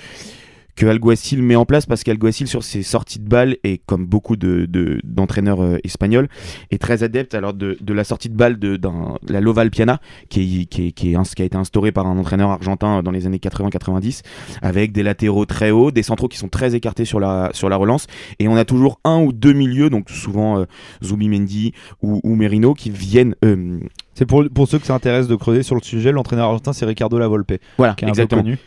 que 0.76 0.86
Alguacil 0.86 1.42
met 1.42 1.54
en 1.56 1.64
place 1.64 1.86
parce 1.86 2.02
qu'Alguacil 2.02 2.48
sur 2.48 2.64
ses 2.64 2.82
sorties 2.82 3.20
de 3.20 3.28
balle 3.28 3.56
et 3.62 3.78
comme 3.86 4.06
beaucoup 4.06 4.36
de, 4.36 4.66
de- 4.68 5.00
d'entraîneurs 5.04 5.62
euh, 5.62 5.78
espagnols 5.84 6.28
est 6.70 6.78
très 6.82 7.02
adepte 7.04 7.34
alors 7.34 7.54
de, 7.54 7.76
de 7.80 7.92
la 7.94 8.02
sortie 8.04 8.28
de 8.28 8.34
balle 8.36 8.58
de, 8.58 8.80
la 9.28 9.40
Loval 9.40 9.70
Piana 9.70 10.00
qui, 10.28 10.62
est- 10.62 10.64
qui, 10.66 10.88
est- 10.88 10.92
qui, 10.92 11.12
est 11.12 11.16
ins- 11.16 11.22
qui 11.22 11.42
a 11.42 11.44
été 11.44 11.56
instaurée 11.56 11.92
par 11.92 12.06
un 12.06 12.18
entraîneur 12.18 12.50
argentin 12.50 13.02
dans 13.02 13.10
les 13.12 13.26
années 13.26 13.38
80-90 13.38 14.22
avec 14.62 14.90
des 14.92 15.02
latéraux 15.02 15.46
très 15.46 15.70
hauts, 15.70 15.90
des 15.92 16.02
centraux 16.02 16.28
qui 16.28 16.38
sont 16.38 16.48
très 16.48 16.74
écartés 16.74 17.04
sur 17.04 17.20
la, 17.20 17.50
sur 17.52 17.68
la 17.68 17.76
relance 17.76 18.06
et 18.38 18.48
on 18.48 18.56
a 18.56 18.64
toujours 18.64 18.98
un 19.04 19.20
ou 19.22 19.32
deux 19.32 19.52
milieux 19.52 19.90
donc 19.90 20.10
souvent 20.10 20.58
euh, 20.58 20.64
Zubimendi 21.04 21.72
ou, 22.02 22.20
ou 22.24 22.34
Merino 22.34 22.74
qui 22.74 22.90
viennent 22.90 23.34
euh, 23.44 23.78
C'est 24.14 24.26
pour, 24.26 24.44
pour 24.52 24.66
ceux 24.68 24.78
que 24.78 24.86
ça 24.86 24.94
intéresse 24.94 25.28
de 25.28 25.36
creuser 25.36 25.62
sur 25.62 25.74
le 25.76 25.82
sujet, 25.82 26.10
l'entraîneur 26.12 26.46
argentin 26.46 26.72
c'est 26.72 26.84
Ricardo 26.86 27.18
Lavolpe, 27.18 27.52
voilà 27.78 27.94
qui 27.94 28.04
est 28.04 28.08
un 28.08 28.10
exactement 28.10 28.42
peu 28.42 28.48
connu. 28.50 28.58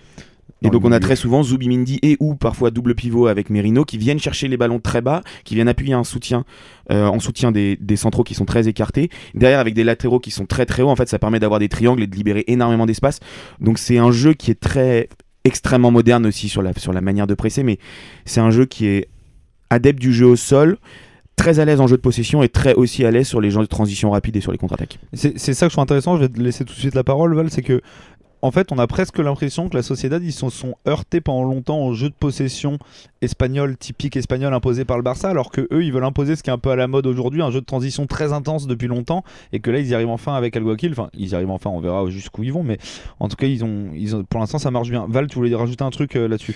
Et 0.63 0.69
donc 0.69 0.85
on 0.85 0.91
a 0.91 0.99
très 0.99 1.15
souvent 1.15 1.43
Zubimendi 1.43 1.99
et 2.01 2.17
ou 2.19 2.35
parfois 2.35 2.71
double 2.71 2.95
pivot 2.95 3.27
avec 3.27 3.49
Merino 3.49 3.85
qui 3.85 3.97
viennent 3.97 4.19
chercher 4.19 4.47
les 4.47 4.57
ballons 4.57 4.79
très 4.79 5.01
bas, 5.01 5.21
qui 5.43 5.55
viennent 5.55 5.67
appuyer 5.67 5.93
un 5.93 6.03
soutien 6.03 6.45
euh, 6.91 7.05
en 7.05 7.19
soutien 7.19 7.51
des, 7.51 7.77
des 7.79 7.95
centraux 7.95 8.23
qui 8.23 8.33
sont 8.33 8.45
très 8.45 8.67
écartés. 8.67 9.09
Derrière 9.35 9.59
avec 9.59 9.73
des 9.73 9.83
latéraux 9.83 10.19
qui 10.19 10.31
sont 10.31 10.45
très 10.45 10.65
très 10.65 10.81
hauts, 10.81 10.89
en 10.89 10.95
fait 10.95 11.09
ça 11.09 11.19
permet 11.19 11.39
d'avoir 11.39 11.59
des 11.59 11.69
triangles 11.69 12.01
et 12.01 12.07
de 12.07 12.15
libérer 12.15 12.43
énormément 12.47 12.85
d'espace. 12.85 13.19
Donc 13.61 13.77
c'est 13.77 13.97
un 13.97 14.11
jeu 14.11 14.33
qui 14.33 14.51
est 14.51 14.59
très 14.59 15.09
extrêmement 15.43 15.91
moderne 15.91 16.25
aussi 16.25 16.49
sur 16.49 16.61
la, 16.61 16.73
sur 16.73 16.93
la 16.93 17.01
manière 17.01 17.27
de 17.27 17.33
presser, 17.33 17.63
mais 17.63 17.77
c'est 18.25 18.41
un 18.41 18.51
jeu 18.51 18.65
qui 18.65 18.87
est 18.87 19.07
adepte 19.69 19.99
du 19.99 20.13
jeu 20.13 20.25
au 20.25 20.35
sol, 20.35 20.77
très 21.35 21.59
à 21.59 21.65
l'aise 21.65 21.79
en 21.79 21.87
jeu 21.87 21.97
de 21.97 22.01
possession 22.01 22.41
et 22.41 22.49
très 22.49 22.73
aussi 22.73 23.05
à 23.05 23.11
l'aise 23.11 23.27
sur 23.27 23.39
les 23.39 23.51
jeux 23.51 23.61
de 23.61 23.65
transition 23.65 24.11
rapide 24.11 24.35
et 24.35 24.41
sur 24.41 24.51
les 24.51 24.57
contre-attaques. 24.57 24.99
C'est 25.13 25.37
ça 25.37 25.67
que 25.67 25.69
je 25.69 25.75
trouve 25.75 25.83
intéressant, 25.83 26.17
je 26.17 26.21
vais 26.21 26.29
te 26.29 26.39
laisser 26.41 26.65
tout 26.65 26.73
de 26.73 26.79
suite 26.79 26.95
la 26.95 27.03
parole 27.03 27.35
Val, 27.35 27.49
c'est 27.49 27.61
que 27.61 27.81
en 28.47 28.51
fait 28.51 28.71
on 28.71 28.79
a 28.79 28.87
presque 28.87 29.19
l'impression 29.19 29.67
que 29.67 29.75
la 29.75 29.83
Sociedad 29.83 30.23
ils 30.23 30.31
se 30.31 30.49
sont 30.49 30.75
heurtés 30.87 31.19
pendant 31.21 31.43
longtemps 31.43 31.85
au 31.85 31.93
jeu 31.93 32.09
de 32.09 32.13
possession 32.13 32.79
espagnol, 33.21 33.75
typique 33.77 34.15
espagnol 34.15 34.53
imposé 34.53 34.85
par 34.85 34.97
le 34.97 35.03
Barça, 35.03 35.29
alors 35.29 35.51
que 35.51 35.67
eux 35.71 35.83
ils 35.83 35.91
veulent 35.91 36.05
imposer 36.05 36.35
ce 36.35 36.43
qui 36.43 36.49
est 36.49 36.53
un 36.53 36.57
peu 36.57 36.71
à 36.71 36.75
la 36.75 36.87
mode 36.87 37.05
aujourd'hui, 37.05 37.41
un 37.41 37.51
jeu 37.51 37.59
de 37.59 37.65
transition 37.65 38.07
très 38.07 38.31
intense 38.31 38.65
depuis 38.65 38.87
longtemps, 38.87 39.23
et 39.51 39.59
que 39.59 39.69
là 39.69 39.79
ils 39.79 39.93
arrivent 39.93 40.09
enfin 40.09 40.33
avec 40.33 40.55
Alguacil, 40.55 40.91
enfin 40.91 41.09
ils 41.13 41.35
arrivent 41.35 41.51
enfin, 41.51 41.69
on 41.69 41.81
verra 41.81 42.09
jusqu'où 42.09 42.43
ils 42.43 42.53
vont, 42.53 42.63
mais 42.63 42.77
en 43.19 43.27
tout 43.27 43.35
cas 43.35 43.47
ils 43.47 43.65
ont, 43.65 43.89
ils 43.93 44.15
ont 44.15 44.23
pour 44.23 44.39
l'instant 44.39 44.59
ça 44.59 44.71
marche 44.71 44.89
bien. 44.89 45.05
Val, 45.09 45.27
tu 45.27 45.35
voulais 45.35 45.53
rajouter 45.53 45.83
un 45.83 45.89
truc 45.89 46.15
euh, 46.15 46.27
là-dessus? 46.27 46.55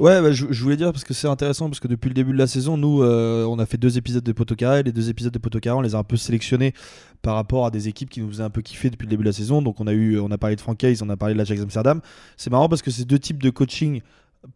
Ouais, 0.00 0.22
bah, 0.22 0.32
je, 0.32 0.46
voulais 0.62 0.78
dire 0.78 0.92
parce 0.92 1.04
que 1.04 1.12
c'est 1.12 1.28
intéressant 1.28 1.68
parce 1.68 1.78
que 1.78 1.86
depuis 1.86 2.08
le 2.08 2.14
début 2.14 2.32
de 2.32 2.38
la 2.38 2.46
saison, 2.46 2.78
nous, 2.78 3.02
euh, 3.02 3.44
on 3.44 3.58
a 3.58 3.66
fait 3.66 3.76
deux 3.76 3.98
épisodes 3.98 4.24
de 4.24 4.32
Poto 4.32 4.54
Carré. 4.56 4.82
Les 4.82 4.92
deux 4.92 5.10
épisodes 5.10 5.32
de 5.32 5.38
Poto 5.38 5.60
Carré, 5.60 5.76
on 5.76 5.82
les 5.82 5.94
a 5.94 5.98
un 5.98 6.04
peu 6.04 6.16
sélectionnés 6.16 6.72
par 7.20 7.34
rapport 7.34 7.66
à 7.66 7.70
des 7.70 7.86
équipes 7.86 8.08
qui 8.08 8.22
nous 8.22 8.28
faisaient 8.30 8.42
un 8.42 8.48
peu 8.48 8.62
kiffer 8.62 8.88
depuis 8.88 9.04
le 9.04 9.10
début 9.10 9.24
de 9.24 9.28
la 9.28 9.34
saison. 9.34 9.60
Donc 9.60 9.78
on 9.78 9.86
a 9.86 9.92
eu, 9.92 10.18
on 10.18 10.30
a 10.30 10.38
parlé 10.38 10.56
de 10.56 10.62
Frank 10.62 10.82
Hayes, 10.82 11.02
on 11.02 11.10
a 11.10 11.18
parlé 11.18 11.34
de 11.34 11.38
l'Ajax 11.38 11.60
Amsterdam. 11.60 12.00
C'est 12.38 12.48
marrant 12.48 12.70
parce 12.70 12.80
que 12.80 12.90
c'est 12.90 13.04
deux 13.04 13.18
types 13.18 13.42
de 13.42 13.50
coaching 13.50 14.00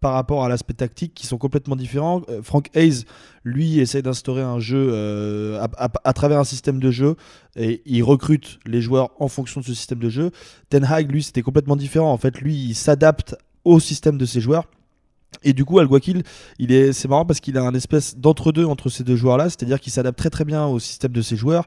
par 0.00 0.14
rapport 0.14 0.46
à 0.46 0.48
l'aspect 0.48 0.72
tactique 0.72 1.12
qui 1.12 1.26
sont 1.26 1.36
complètement 1.36 1.76
différents. 1.76 2.22
Euh, 2.30 2.40
Frank 2.42 2.70
Hayes, 2.74 3.04
lui, 3.44 3.80
essaie 3.80 4.00
d'instaurer 4.00 4.40
un 4.40 4.60
jeu 4.60 4.88
euh, 4.92 5.60
à- 5.60 5.90
à 6.04 6.12
travers 6.14 6.38
un 6.38 6.44
système 6.44 6.80
de 6.80 6.90
jeu 6.90 7.16
et 7.54 7.82
il 7.84 8.02
recrute 8.02 8.60
les 8.64 8.80
joueurs 8.80 9.10
en 9.20 9.28
fonction 9.28 9.60
de 9.60 9.66
ce 9.66 9.74
système 9.74 9.98
de 9.98 10.08
jeu. 10.08 10.30
Ten 10.70 10.84
Hag, 10.84 11.12
lui, 11.12 11.22
c'était 11.22 11.42
complètement 11.42 11.76
différent. 11.76 12.10
En 12.10 12.16
fait, 12.16 12.40
lui, 12.40 12.54
il 12.54 12.74
s'adapte 12.74 13.36
au 13.64 13.78
système 13.78 14.16
de 14.16 14.24
ses 14.24 14.40
joueurs. 14.40 14.64
Et 15.42 15.52
du 15.52 15.64
coup, 15.64 15.78
Alguacil, 15.78 16.22
il 16.58 16.72
est, 16.72 16.92
c'est 16.92 17.08
marrant 17.08 17.24
parce 17.24 17.40
qu'il 17.40 17.58
a 17.58 17.62
un 17.62 17.74
espèce 17.74 18.16
d'entre-deux 18.16 18.64
entre 18.64 18.88
ces 18.88 19.04
deux 19.04 19.16
joueurs-là, 19.16 19.44
c'est-à-dire 19.44 19.80
qu'il 19.80 19.92
s'adapte 19.92 20.18
très 20.18 20.30
très 20.30 20.44
bien 20.44 20.66
au 20.66 20.78
système 20.78 21.12
de 21.12 21.22
ses 21.22 21.36
joueurs. 21.36 21.64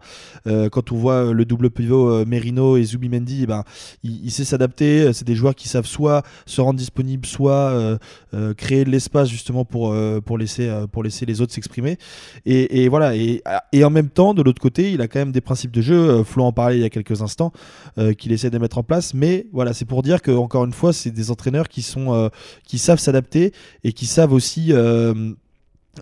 Euh, 0.47 0.69
quand 0.69 0.91
on 0.91 0.95
voit 0.95 1.33
le 1.33 1.45
double 1.45 1.69
pivot 1.69 2.09
euh, 2.09 2.25
Merino 2.25 2.77
et 2.77 2.83
Zubimendi, 2.83 3.41
eh 3.43 3.45
ben, 3.45 3.63
il, 4.03 4.31
sait 4.31 4.45
s'adapter. 4.45 5.11
C'est 5.13 5.25
des 5.25 5.35
joueurs 5.35 5.55
qui 5.55 5.67
savent 5.67 5.85
soit 5.85 6.23
se 6.45 6.61
rendre 6.61 6.77
disponibles, 6.79 7.25
soit 7.25 7.53
euh, 7.53 7.97
euh, 8.33 8.53
créer 8.53 8.83
de 8.85 8.89
l'espace 8.89 9.29
justement 9.29 9.65
pour, 9.65 9.91
euh, 9.91 10.21
pour, 10.21 10.37
laisser, 10.37 10.67
euh, 10.67 10.87
pour 10.87 11.03
laisser 11.03 11.25
les 11.25 11.41
autres 11.41 11.53
s'exprimer. 11.53 11.97
Et, 12.45 12.83
et 12.83 12.89
voilà. 12.89 13.15
Et, 13.15 13.41
et 13.71 13.83
en 13.83 13.89
même 13.89 14.09
temps, 14.09 14.33
de 14.33 14.41
l'autre 14.41 14.61
côté, 14.61 14.91
il 14.91 15.01
a 15.01 15.07
quand 15.07 15.19
même 15.19 15.31
des 15.31 15.41
principes 15.41 15.71
de 15.71 15.81
jeu. 15.81 15.95
euh, 16.09 16.23
Flo 16.23 16.43
en 16.43 16.51
parlait 16.51 16.77
il 16.77 16.81
y 16.81 16.85
a 16.85 16.89
quelques 16.89 17.21
instants, 17.21 17.51
euh, 17.97 18.13
qu'il 18.13 18.31
essaie 18.31 18.49
de 18.49 18.57
mettre 18.57 18.77
en 18.77 18.83
place. 18.83 19.13
Mais 19.13 19.47
voilà, 19.51 19.73
c'est 19.73 19.85
pour 19.85 20.03
dire 20.03 20.21
que 20.21 20.31
encore 20.31 20.65
une 20.65 20.73
fois, 20.73 20.93
c'est 20.93 21.11
des 21.11 21.31
entraîneurs 21.31 21.67
qui 21.69 21.81
sont 21.81 22.13
euh, 22.13 22.29
qui 22.65 22.77
savent 22.77 22.99
s'adapter 22.99 23.53
et 23.83 23.93
qui 23.93 24.05
savent 24.05 24.33
aussi 24.33 24.73
euh, 24.73 25.33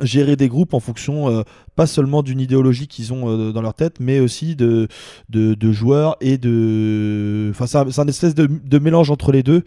gérer 0.02 0.36
des 0.36 0.48
groupes 0.48 0.74
en 0.74 0.80
fonction 0.80 1.30
euh, 1.30 1.44
pas 1.76 1.88
seulement 1.88 2.24
d'une 2.24 2.39
idéologie 2.39 2.88
qu'ils 2.88 3.13
ont 3.13 3.30
euh, 3.30 3.52
dans 3.52 3.62
leur 3.62 3.74
tête, 3.74 4.00
mais 4.00 4.20
aussi 4.20 4.56
de, 4.56 4.88
de, 5.30 5.72
joueurs 5.72 6.18
et 6.22 6.38
de. 6.38 7.52
Enfin, 7.52 7.68
c'est 7.68 8.00
un, 8.00 8.08
espèce 8.08 8.36
de, 8.36 8.80
mélange 8.80 9.12
entre 9.12 9.32
les 9.32 9.44
deux 9.44 9.63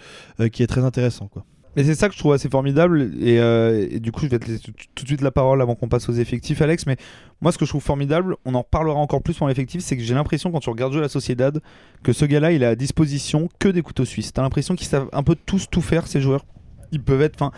qui 0.53 0.63
est 0.63 0.67
très 0.67 0.85
intéressant. 0.85 1.29
Quoi. 1.29 1.45
Mais 1.79 1.85
c'est 1.85 1.95
ça 1.95 2.09
que 2.09 2.15
je 2.15 2.19
trouve 2.19 2.33
assez 2.33 2.49
formidable 2.49 3.13
et, 3.21 4.01
du 4.01 4.11
coup 4.11 4.23
je 4.23 4.27
vais 4.27 4.41
te 4.41 4.51
laisser 4.51 4.73
tout, 4.97 5.05
de 5.05 5.09
suite 5.09 5.21
la 5.21 5.31
parole 5.31 5.63
avant 5.63 5.77
qu'on 5.77 5.89
passe 5.89 6.09
aux 6.09 6.13
effectifs 6.13 6.61
Alex 6.61 6.87
mais 6.87 6.97
moi 7.41 7.53
ce 7.53 7.59
que 7.59 7.65
je 7.65 7.71
trouve 7.71 7.83
formidable 7.85 8.35
on 8.45 8.57
en 8.57 8.63
reparlera 8.63 8.99
encore 8.99 9.23
plus 9.23 9.35
pour 9.35 9.47
l'effectif 9.47 9.83
c'est 9.83 9.97
que 9.97 10.03
j'ai 10.03 10.15
l'impression 10.15 10.51
quand 10.51 10.59
tu 10.59 10.71
regardes 10.71 10.93
jouer 10.93 11.03
la 11.03 11.09
Sociedad 11.09 11.61
que 12.03 12.13
ce 12.13 12.25
gars 12.25 12.41
là 12.41 12.51
il 12.51 12.65
a 12.65 12.71
à 12.71 12.75
disposition 12.75 13.49
que 13.61 13.69
des 13.69 13.83
couteaux 13.83 14.05
suisses 14.05 14.33
t'as 14.33 14.43
l'impression 14.43 14.75
qu'ils 14.75 14.89
savent 14.89 15.09
un 15.13 15.23
peu 15.23 15.37
tous 15.37 15.69
tout 15.71 15.81
faire 15.81 16.09
ces 16.09 16.21
joueurs? 16.21 16.45
Ils 16.93 17.03
peuvent 17.03 17.23
être 17.23 17.35
enfin 17.41 17.53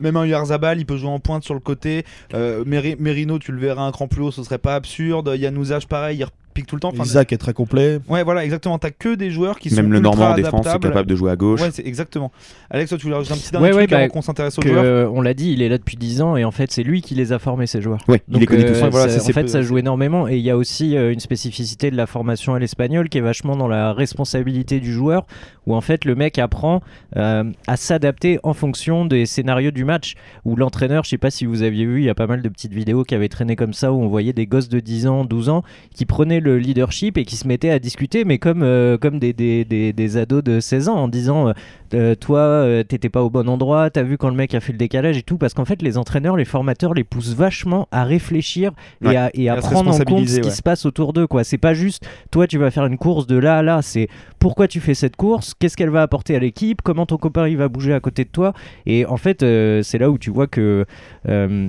même 0.00 0.16
un 0.16 0.26
Yarzabal, 0.26 0.78
il 0.78 0.86
peut 0.86 0.96
jouer 0.96 1.10
en 1.10 1.18
pointe 1.20 1.44
sur 1.44 1.52
le 1.52 1.60
côté. 1.60 2.04
Euh, 2.32 2.64
Meri- 2.64 2.96
Merino, 2.98 3.38
tu 3.38 3.52
le 3.52 3.58
verras 3.58 3.82
un 3.82 3.92
cran 3.92 4.08
plus 4.08 4.22
haut, 4.22 4.30
ce 4.30 4.42
serait 4.42 4.56
pas 4.58 4.74
absurde. 4.74 5.34
Yannouzage, 5.36 5.86
pareil, 5.86 6.16
il 6.16 6.26
repique 6.50 6.66
tout 6.66 6.76
le 6.76 6.80
temps. 6.80 6.90
Enfin, 6.92 7.04
Isaac 7.04 7.32
est 7.32 7.38
très 7.38 7.52
complet. 7.52 8.00
Ouais, 8.08 8.22
voilà, 8.24 8.44
exactement. 8.44 8.78
T'as 8.78 8.90
que 8.90 9.14
des 9.14 9.30
joueurs 9.30 9.58
qui 9.58 9.70
sont 9.70 9.76
Même 9.76 9.90
le 9.92 9.98
ultra 9.98 10.14
Normand 10.16 10.32
en 10.32 10.36
défense 10.36 10.66
est 10.66 10.78
capable 10.80 11.08
de 11.08 11.14
jouer 11.16 11.30
à 11.30 11.36
gauche. 11.36 11.60
Ouais, 11.60 11.70
c'est 11.72 11.86
exactement. 11.86 12.32
Alex, 12.70 12.88
toi, 12.90 12.98
tu 12.98 13.04
voulais 13.04 13.16
rajouter 13.16 13.34
un 13.34 13.38
petit 13.38 13.50
dernier 13.52 13.66
Ouais, 13.68 13.72
ouais, 13.74 13.82
truc 13.86 13.92
avant 13.92 14.02
bah, 14.04 14.08
qu'on 14.08 14.22
s'intéresse 14.22 14.58
aux 14.58 14.62
que, 14.62 14.68
joueurs 14.68 14.84
euh, 14.84 15.10
on 15.12 15.20
l'a 15.22 15.34
dit, 15.34 15.52
il 15.52 15.62
est 15.62 15.68
là 15.68 15.78
depuis 15.78 15.96
10 15.96 16.22
ans 16.22 16.36
et 16.36 16.44
en 16.44 16.50
fait 16.50 16.70
c'est 16.70 16.82
lui 16.82 17.02
qui 17.02 17.14
les 17.14 17.32
a 17.32 17.38
formés 17.38 17.66
ces 17.66 17.80
joueurs. 17.80 18.00
Ouais, 18.08 18.22
il 18.28 18.38
les 18.38 18.46
connaît 18.46 18.64
tous. 18.64 18.82
euh, 18.82 18.88
voilà, 18.90 19.08
ça- 19.08 19.18
c'est- 19.18 19.20
c'est 19.26 19.30
en 19.32 19.34
fait, 19.34 19.42
peu- 19.42 19.48
ça 19.48 19.62
joue 19.62 19.78
énormément 19.78 20.28
et 20.28 20.36
il 20.36 20.42
y 20.42 20.50
a 20.50 20.56
aussi 20.56 20.96
euh, 20.96 21.12
une 21.12 21.20
spécificité 21.20 21.90
de 21.90 21.96
la 21.96 22.06
formation 22.06 22.54
à 22.54 22.58
l'espagnol 22.58 23.08
qui 23.08 23.18
est 23.18 23.22
vachement 23.22 23.56
dans 23.56 23.68
la 23.68 23.92
responsabilité 23.92 24.80
du 24.80 24.92
joueur, 24.92 25.26
où 25.66 25.74
en 25.74 25.80
fait 25.80 26.04
le 26.04 26.14
mec 26.14 26.38
apprend 26.38 26.82
euh, 27.16 27.44
à 27.66 27.76
s'adapter 27.76 28.38
en 28.42 28.54
fonction 28.54 29.04
des 29.04 29.26
scénarios 29.26 29.70
du 29.70 29.84
match. 29.84 30.14
Où 30.44 30.56
l'entraîneur, 30.56 31.04
je 31.04 31.10
sais 31.10 31.18
pas 31.18 31.30
si 31.30 31.44
vous 31.46 31.62
aviez 31.62 31.84
vu, 31.86 32.00
il 32.00 32.04
y 32.04 32.10
a 32.10 32.14
pas 32.14 32.26
mal 32.26 32.42
de 32.42 32.48
petites 32.48 32.72
vidéos 32.72 33.04
qui 33.04 33.14
avaient 33.14 33.28
traîné 33.28 33.56
comme 33.56 33.72
ça, 33.72 33.92
où 33.92 34.00
on 34.02 34.08
voyait 34.08 34.32
des 34.32 34.46
gosses 34.46 34.68
de 34.68 34.80
10 34.80 35.06
ans, 35.06 35.24
12 35.24 35.48
ans, 35.48 35.62
qui 35.94 36.06
prenaient 36.06 36.39
le 36.40 36.58
leadership 36.58 37.18
et 37.18 37.24
qui 37.24 37.36
se 37.36 37.46
mettaient 37.46 37.70
à 37.70 37.78
discuter, 37.78 38.24
mais 38.24 38.38
comme, 38.38 38.62
euh, 38.62 38.98
comme 38.98 39.18
des, 39.18 39.32
des, 39.32 39.64
des, 39.64 39.92
des 39.92 40.16
ados 40.16 40.42
de 40.42 40.60
16 40.60 40.88
ans, 40.88 40.96
en 40.96 41.08
disant 41.08 41.52
euh, 41.94 42.14
Toi, 42.14 42.38
euh, 42.40 42.82
t'étais 42.82 43.08
pas 43.08 43.22
au 43.22 43.30
bon 43.30 43.48
endroit, 43.48 43.90
t'as 43.90 44.02
vu 44.02 44.16
quand 44.18 44.28
le 44.30 44.36
mec 44.36 44.54
a 44.54 44.60
fait 44.60 44.72
le 44.72 44.78
décalage 44.78 45.16
et 45.16 45.22
tout, 45.22 45.38
parce 45.38 45.54
qu'en 45.54 45.64
fait, 45.64 45.82
les 45.82 45.98
entraîneurs, 45.98 46.36
les 46.36 46.44
formateurs 46.44 46.94
les 46.94 47.04
poussent 47.04 47.34
vachement 47.34 47.88
à 47.90 48.04
réfléchir 48.04 48.72
et 49.02 49.08
Ouais. 49.08 49.16
à, 49.16 49.30
et 49.34 49.48
à 49.48 49.54
à 49.54 49.60
se 49.62 49.68
prendre 49.70 49.90
en 49.92 49.98
compte 49.98 50.28
ce 50.28 50.40
qui 50.40 50.46
ouais. 50.48 50.54
se 50.54 50.62
passe 50.62 50.86
autour 50.86 51.12
d'eux. 51.12 51.26
quoi. 51.26 51.44
C'est 51.44 51.58
pas 51.58 51.74
juste 51.74 52.06
toi, 52.30 52.46
tu 52.46 52.58
vas 52.58 52.70
faire 52.70 52.86
une 52.86 52.98
course 52.98 53.26
de 53.26 53.36
là 53.36 53.58
à 53.58 53.62
là, 53.62 53.82
c'est 53.82 54.08
pourquoi 54.38 54.68
tu 54.68 54.80
fais 54.80 54.94
cette 54.94 55.16
course, 55.16 55.54
qu'est-ce 55.58 55.76
qu'elle 55.76 55.90
va 55.90 56.02
apporter 56.02 56.34
à 56.36 56.38
l'équipe, 56.38 56.80
comment 56.82 57.06
ton 57.06 57.16
copain 57.16 57.48
il 57.48 57.56
va 57.56 57.68
bouger 57.68 57.92
à 57.92 58.00
côté 58.00 58.24
de 58.24 58.30
toi. 58.30 58.52
Et 58.86 59.04
en 59.06 59.16
fait, 59.16 59.42
euh, 59.42 59.82
c'est 59.82 59.98
là 59.98 60.10
où 60.10 60.18
tu 60.18 60.30
vois 60.30 60.46
que 60.46 60.86
euh, 61.28 61.68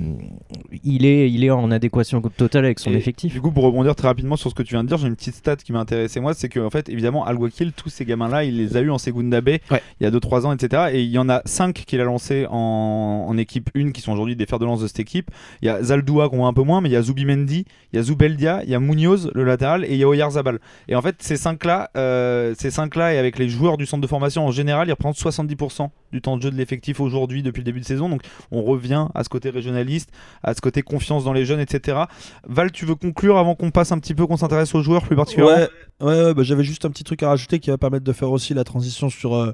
il, 0.84 1.04
est, 1.04 1.30
il 1.30 1.44
est 1.44 1.50
en 1.50 1.70
adéquation 1.70 2.20
totale 2.22 2.64
avec 2.64 2.78
son 2.78 2.90
Et 2.90 2.94
effectif. 2.94 3.32
Du 3.32 3.40
coup, 3.40 3.50
pour 3.50 3.64
rebondir 3.64 3.94
très 3.94 4.08
rapidement 4.08 4.36
sur 4.36 4.50
ce 4.50 4.54
que 4.54 4.62
tu 4.62 4.74
viens 4.74 4.84
de 4.84 4.88
dire, 4.88 4.98
j'ai 4.98 5.08
une 5.08 5.16
petite 5.16 5.34
stat 5.34 5.56
qui 5.56 5.72
m'a 5.72 5.80
intéressé 5.80 6.20
moi, 6.20 6.34
c'est 6.34 6.48
que 6.48 6.60
en 6.60 6.70
fait, 6.70 6.88
évidemment, 6.88 7.24
Alguacil, 7.24 7.72
tous 7.72 7.88
ces 7.88 8.04
gamins-là, 8.04 8.44
il 8.44 8.56
les 8.56 8.76
a 8.76 8.80
eu 8.80 8.90
en 8.90 8.98
Segunda 8.98 9.40
B 9.40 9.48
Ouais. 9.70 9.82
il 10.00 10.04
y 10.04 10.06
a 10.06 10.10
2-3 10.12 10.46
ans, 10.46 10.52
etc. 10.52 10.90
Et 10.92 11.02
il 11.02 11.10
y 11.10 11.18
en 11.18 11.28
a 11.28 11.42
5 11.44 11.74
qu'il 11.74 12.00
a 12.00 12.04
lancé 12.04 12.46
en, 12.50 13.36
équipe 13.38 13.70
1 13.74 13.92
qui 13.92 14.00
sont 14.02 14.12
aujourd'hui 14.12 14.36
des 14.36 14.46
fers 14.46 14.58
de 14.58 14.64
lance 14.64 14.82
de 14.82 14.86
cette 14.86 15.00
équipe. 15.00 15.30
Il 15.62 15.66
y 15.66 15.68
a 15.68 15.82
Zaldua 15.82 16.28
qu'on 16.28 16.38
voit 16.38 16.48
un 16.48 16.52
peu 16.52 16.62
moins, 16.62 16.80
mais 16.80 16.88
il 16.88 16.92
y 16.92 16.96
a 16.96 17.02
Zubimendi, 17.02 17.64
il 17.92 17.96
y 17.96 17.98
a 17.98 18.02
Zubeldia, 18.02 18.62
il 18.64 18.70
y 18.70 18.74
a 18.74 18.80
Munoz, 18.80 19.30
le 19.34 19.44
latéral, 19.44 19.84
et 19.84 19.92
il 19.92 19.96
y 19.96 20.04
a 20.04 20.08
Oyarzabal. 20.08 20.60
Et 20.88 20.94
en 20.94 21.02
fait, 21.02 21.16
ces 21.20 21.36
5-là, 21.36 21.90
euh, 21.96 22.54
ces 22.58 22.68
5-là, 22.68 23.14
et 23.14 23.18
avec 23.18 23.38
les 23.38 23.48
joueurs 23.48 23.78
du 23.78 23.86
centre 23.86 24.02
de 24.02 24.06
formation 24.06 24.46
en 24.46 24.50
général, 24.50 24.88
ils 24.88 24.92
représentent 24.92 25.16
70% 25.16 25.88
du 26.12 26.20
temps 26.20 26.36
de 26.36 26.42
jeu 26.42 26.50
de 26.50 26.56
l'effectif 26.56 27.00
aujourd'hui 27.00 27.42
depuis 27.42 27.60
le 27.60 27.64
début 27.64 27.80
de 27.80 27.84
saison. 27.84 28.08
Donc 28.08 28.22
on 28.50 28.62
revient 28.62 29.06
à 29.14 29.24
ce 29.24 29.28
côté 29.28 29.50
régionaliste, 29.50 30.10
à 30.42 30.54
ce 30.54 30.60
côté 30.60 30.82
confiance 30.82 31.24
dans 31.24 31.32
les 31.32 31.44
jeunes, 31.44 31.60
etc. 31.60 32.02
Val, 32.46 32.70
tu 32.70 32.86
veux 32.86 32.94
conclure 32.94 33.38
avant 33.38 33.54
qu'on 33.54 33.70
passe 33.70 33.92
un 33.92 33.98
petit 33.98 34.14
peu, 34.14 34.26
qu'on 34.26 34.36
s'intéresse 34.36 34.74
aux 34.74 34.82
joueurs 34.82 35.02
plus 35.02 35.16
particulièrement? 35.16 35.66
Ouais, 36.00 36.34
bah, 36.34 36.42
j'avais 36.42 36.64
juste 36.64 36.84
un 36.84 36.90
petit 36.90 37.04
truc 37.04 37.22
à 37.22 37.28
rajouter 37.28 37.60
qui 37.60 37.70
va 37.70 37.78
permettre 37.78 38.04
de 38.04 38.12
faire 38.12 38.30
aussi 38.30 38.54
la 38.54 38.64
transition 38.64 39.08
sur 39.08 39.34
euh, 39.34 39.52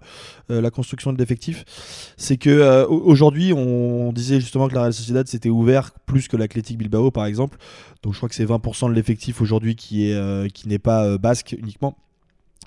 euh, 0.50 0.60
la 0.60 0.70
construction 0.70 1.12
de 1.12 1.18
l'effectif. 1.18 1.64
C'est 2.16 2.38
que 2.38 2.48
euh, 2.48 2.86
au- 2.86 3.02
aujourd'hui, 3.02 3.52
on, 3.52 4.12
disait 4.12 4.40
justement 4.40 4.68
que 4.68 4.74
la 4.74 4.82
Real 4.82 4.94
Sociedad 4.94 5.26
s'était 5.28 5.50
ouvert 5.50 5.92
plus 6.06 6.28
que 6.28 6.36
l'Athletic 6.36 6.78
Bilbao 6.78 7.10
par 7.10 7.26
exemple. 7.26 7.58
Donc 8.02 8.14
je 8.14 8.18
crois 8.18 8.28
que 8.28 8.34
c'est 8.34 8.46
20% 8.46 8.88
de 8.88 8.94
l'effectif 8.94 9.42
aujourd'hui 9.42 9.76
qui 9.76 10.10
est 10.10 10.52
qui 10.52 10.68
n'est 10.68 10.78
pas 10.78 11.18
basque 11.18 11.54
uniquement. 11.58 11.96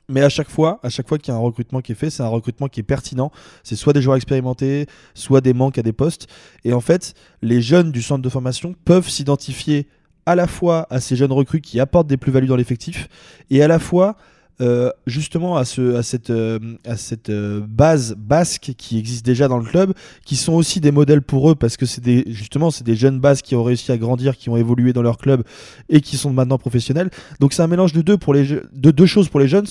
Mais 0.10 0.22
à 0.22 0.30
chaque 0.30 0.50
fois, 0.50 0.80
à 0.84 0.90
chaque 0.90 1.08
fois 1.08 1.18
qu'il 1.18 1.34
y 1.34 1.36
a 1.36 1.38
un 1.38 1.42
recrutement 1.42 1.80
qui 1.80 1.94
est 1.94 1.96
fait, 1.96 2.10
c'est 2.10 2.24
un 2.24 2.28
recrutement 2.28 2.68
qui 2.68 2.82
est 2.82 2.84
pertinent. 2.84 3.32
C'est 3.64 3.76
soit 3.76 3.94
des 3.94 4.02
joueurs 4.02 4.18
expérimentés, 4.18 4.88
soit 5.14 5.40
des 5.40 5.54
manques 5.54 5.78
à 5.78 5.84
des 5.84 5.94
postes. 5.94 6.28
Et 6.66 6.74
en 6.74 6.82
fait, 6.82 7.14
les 7.42 7.62
jeunes 7.62 7.92
du 7.92 8.02
centre 8.02 8.22
de 8.22 8.30
formation 8.30 8.76
peuvent 8.84 9.08
s'identifier 9.08 9.88
à 10.26 10.36
la 10.36 10.48
fois 10.48 10.86
à 10.90 11.00
ces 11.00 11.16
jeunes 11.16 11.32
recrues 11.32 11.62
qui 11.62 11.80
apportent 11.80 12.08
des 12.08 12.18
plus-values 12.18 12.48
dans 12.48 12.56
l'effectif 12.56 13.08
et 13.50 13.64
à 13.64 13.68
la 13.68 13.80
fois 13.80 14.18
euh, 14.62 14.92
justement 15.08 15.58
à, 15.58 15.66
ce, 15.66 15.96
à 15.96 16.04
cette, 16.04 16.30
euh, 16.30 16.60
à 16.86 16.96
cette 16.96 17.30
euh, 17.30 17.62
base 17.68 18.16
basque 18.16 18.74
qui 18.78 19.00
existe 19.00 19.26
déjà 19.26 19.48
dans 19.48 19.58
le 19.58 19.66
club, 19.66 19.94
qui 20.26 20.36
sont 20.36 20.54
aussi 20.54 20.80
des 20.80 20.92
modèles 20.92 21.24
pour 21.24 21.50
eux 21.50 21.56
parce 21.56 21.78
que 21.78 21.86
c'est 21.86 22.02
des, 22.02 22.24
justement 22.28 22.70
c'est 22.70 22.84
des 22.84 22.96
jeunes 22.96 23.20
basques 23.20 23.46
qui 23.46 23.56
ont 23.56 23.64
réussi 23.64 23.92
à 23.92 23.98
grandir, 23.98 24.38
qui 24.38 24.50
ont 24.50 24.58
évolué 24.58 24.94
dans 24.94 25.02
leur 25.02 25.18
club 25.18 25.44
et 25.90 26.02
qui 26.02 26.16
sont 26.16 26.32
maintenant 26.32 26.60
professionnels. 26.60 27.10
Donc 27.40 27.54
c'est 27.54 27.64
un 27.64 27.68
mélange 27.68 27.94
de 27.94 28.02
deux, 28.02 28.18
pour 28.18 28.34
les, 28.34 28.46
de 28.46 28.92
deux 28.92 29.06
choses 29.08 29.30
pour 29.30 29.40
les 29.40 29.48
jeunes. 29.48 29.66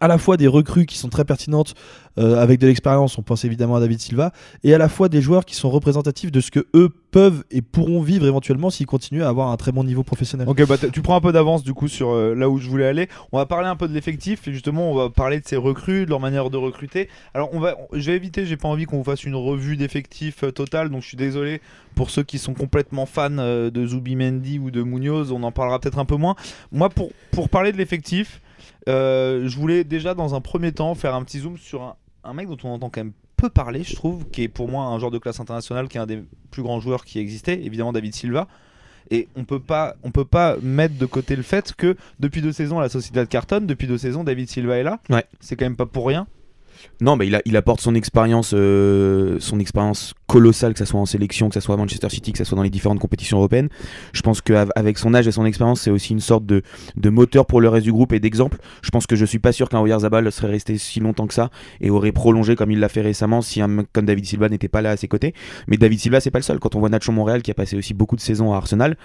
À 0.00 0.08
la 0.08 0.18
fois 0.18 0.36
des 0.36 0.46
recrues 0.46 0.86
qui 0.86 0.96
sont 0.98 1.08
très 1.08 1.24
pertinentes 1.24 1.74
euh, 2.18 2.40
avec 2.42 2.60
de 2.60 2.66
l'expérience, 2.66 3.18
on 3.18 3.22
pense 3.22 3.44
évidemment 3.44 3.76
à 3.76 3.80
David 3.80 4.00
Silva, 4.00 4.32
et 4.64 4.74
à 4.74 4.78
la 4.78 4.88
fois 4.88 5.08
des 5.08 5.20
joueurs 5.20 5.44
qui 5.44 5.54
sont 5.54 5.70
représentatifs 5.70 6.32
de 6.32 6.40
ce 6.40 6.50
que 6.50 6.66
eux 6.74 6.90
peuvent 7.12 7.44
et 7.50 7.62
pourront 7.62 8.02
vivre 8.02 8.26
éventuellement 8.26 8.70
s'ils 8.70 8.86
continuent 8.86 9.22
à 9.22 9.28
avoir 9.28 9.48
un 9.48 9.56
très 9.56 9.70
bon 9.70 9.84
niveau 9.84 10.02
professionnel. 10.02 10.48
Ok, 10.48 10.66
bah 10.66 10.76
tu 10.78 11.02
prends 11.02 11.16
un 11.16 11.20
peu 11.20 11.32
d'avance 11.32 11.62
du 11.62 11.74
coup 11.74 11.88
sur 11.88 12.10
euh, 12.10 12.34
là 12.34 12.48
où 12.48 12.58
je 12.58 12.68
voulais 12.68 12.86
aller. 12.86 13.08
On 13.30 13.38
va 13.38 13.46
parler 13.46 13.68
un 13.68 13.76
peu 13.76 13.88
de 13.88 13.94
l'effectif 13.94 14.48
et 14.48 14.52
justement 14.52 14.90
on 14.90 14.94
va 14.94 15.10
parler 15.10 15.40
de 15.40 15.46
ces 15.46 15.56
recrues, 15.56 16.04
de 16.04 16.10
leur 16.10 16.20
manière 16.20 16.50
de 16.50 16.56
recruter. 16.56 17.08
Alors 17.34 17.50
on 17.52 17.60
va, 17.60 17.76
je 17.92 18.10
vais 18.10 18.16
éviter, 18.16 18.46
j'ai 18.46 18.56
pas 18.56 18.68
envie 18.68 18.86
qu'on 18.86 18.98
vous 18.98 19.04
fasse 19.04 19.24
une 19.24 19.34
revue 19.34 19.76
d'effectifs 19.76 20.44
euh, 20.44 20.50
total, 20.50 20.90
donc 20.90 21.02
je 21.02 21.08
suis 21.08 21.16
désolé 21.16 21.60
pour 21.94 22.10
ceux 22.10 22.22
qui 22.22 22.38
sont 22.38 22.54
complètement 22.54 23.06
fans 23.06 23.30
euh, 23.38 23.70
de 23.70 23.86
Zubimendi 23.86 24.58
ou 24.58 24.70
de 24.70 24.82
Munoz, 24.82 25.32
on 25.32 25.42
en 25.42 25.52
parlera 25.52 25.78
peut-être 25.78 25.98
un 25.98 26.06
peu 26.06 26.16
moins. 26.16 26.34
Moi 26.72 26.88
pour 26.90 27.10
pour 27.30 27.48
parler 27.48 27.72
de 27.72 27.78
l'effectif, 27.78 28.41
euh, 28.88 29.48
je 29.48 29.56
voulais 29.58 29.84
déjà 29.84 30.14
dans 30.14 30.34
un 30.34 30.40
premier 30.40 30.72
temps 30.72 30.94
faire 30.94 31.14
un 31.14 31.22
petit 31.24 31.40
zoom 31.40 31.56
sur 31.58 31.82
un, 31.82 31.96
un 32.24 32.32
mec 32.34 32.48
dont 32.48 32.56
on 32.64 32.70
entend 32.70 32.90
quand 32.90 33.00
même 33.04 33.12
peu 33.36 33.48
parler, 33.50 33.82
je 33.82 33.94
trouve, 33.96 34.26
qui 34.30 34.42
est 34.42 34.48
pour 34.48 34.68
moi 34.68 34.84
un 34.84 34.98
joueur 34.98 35.10
de 35.10 35.18
classe 35.18 35.40
internationale, 35.40 35.88
qui 35.88 35.96
est 35.96 36.00
un 36.00 36.06
des 36.06 36.22
plus 36.50 36.62
grands 36.62 36.78
joueurs 36.80 37.04
qui 37.04 37.18
existait, 37.18 37.60
évidemment 37.64 37.92
David 37.92 38.14
Silva. 38.14 38.46
Et 39.10 39.28
on 39.36 39.44
peut 39.44 39.58
pas, 39.60 39.96
on 40.04 40.10
peut 40.12 40.24
pas 40.24 40.56
mettre 40.62 40.96
de 40.96 41.06
côté 41.06 41.34
le 41.34 41.42
fait 41.42 41.72
que 41.74 41.96
depuis 42.20 42.40
deux 42.40 42.52
saisons 42.52 42.78
la 42.78 42.88
Sociedad 42.88 43.28
cartonne, 43.28 43.66
depuis 43.66 43.86
deux 43.88 43.98
saisons 43.98 44.22
David 44.24 44.48
Silva 44.48 44.76
est 44.78 44.84
là. 44.84 45.00
Ouais. 45.10 45.24
C'est 45.40 45.56
quand 45.56 45.64
même 45.64 45.76
pas 45.76 45.86
pour 45.86 46.06
rien. 46.06 46.26
Non, 47.00 47.16
mais 47.16 47.26
il, 47.26 47.34
a- 47.34 47.42
il 47.44 47.56
apporte 47.56 47.80
son 47.80 47.94
expérience, 47.96 48.52
euh, 48.54 49.38
son 49.40 49.58
expérience 49.60 50.14
colossale, 50.32 50.72
que 50.72 50.78
ce 50.78 50.86
soit 50.86 50.98
en 50.98 51.04
sélection, 51.04 51.50
que 51.50 51.54
ce 51.54 51.60
soit 51.60 51.74
à 51.74 51.78
Manchester 51.78 52.08
City, 52.08 52.32
que 52.32 52.38
ce 52.38 52.44
soit 52.44 52.56
dans 52.56 52.62
les 52.62 52.70
différentes 52.70 52.98
compétitions 52.98 53.36
européennes. 53.36 53.68
Je 54.14 54.22
pense 54.22 54.40
qu'avec 54.40 54.96
son 54.96 55.12
âge 55.12 55.28
et 55.28 55.30
son 55.30 55.44
expérience, 55.44 55.82
c'est 55.82 55.90
aussi 55.90 56.14
une 56.14 56.20
sorte 56.20 56.46
de, 56.46 56.62
de 56.96 57.10
moteur 57.10 57.44
pour 57.44 57.60
le 57.60 57.68
reste 57.68 57.84
du 57.84 57.92
groupe 57.92 58.14
et 58.14 58.18
d'exemple. 58.18 58.56
Je 58.80 58.88
pense 58.88 59.06
que 59.06 59.14
je 59.14 59.26
suis 59.26 59.38
pas 59.38 59.52
sûr 59.52 59.68
qu'un 59.68 59.80
Oyarzabal 59.80 60.32
serait 60.32 60.48
resté 60.48 60.78
si 60.78 61.00
longtemps 61.00 61.26
que 61.26 61.34
ça 61.34 61.50
et 61.82 61.90
aurait 61.90 62.12
prolongé 62.12 62.56
comme 62.56 62.70
il 62.70 62.80
l'a 62.80 62.88
fait 62.88 63.02
récemment 63.02 63.42
si 63.42 63.60
un 63.60 63.68
mec 63.68 63.88
comme 63.92 64.06
David 64.06 64.24
Silva 64.24 64.48
n'était 64.48 64.68
pas 64.68 64.80
là 64.80 64.92
à 64.92 64.96
ses 64.96 65.06
côtés. 65.06 65.34
Mais 65.66 65.76
David 65.76 66.00
Silva, 66.00 66.18
c'est 66.20 66.30
pas 66.30 66.38
le 66.38 66.44
seul. 66.44 66.58
Quand 66.58 66.76
on 66.76 66.80
voit 66.80 66.88
Nacho 66.88 67.12
Montréal 67.12 67.42
qui 67.42 67.50
a 67.50 67.54
passé 67.54 67.76
aussi 67.76 67.92
beaucoup 67.92 68.16
de 68.16 68.22
saisons 68.22 68.54
à 68.54 68.56
Arsenal, 68.56 68.96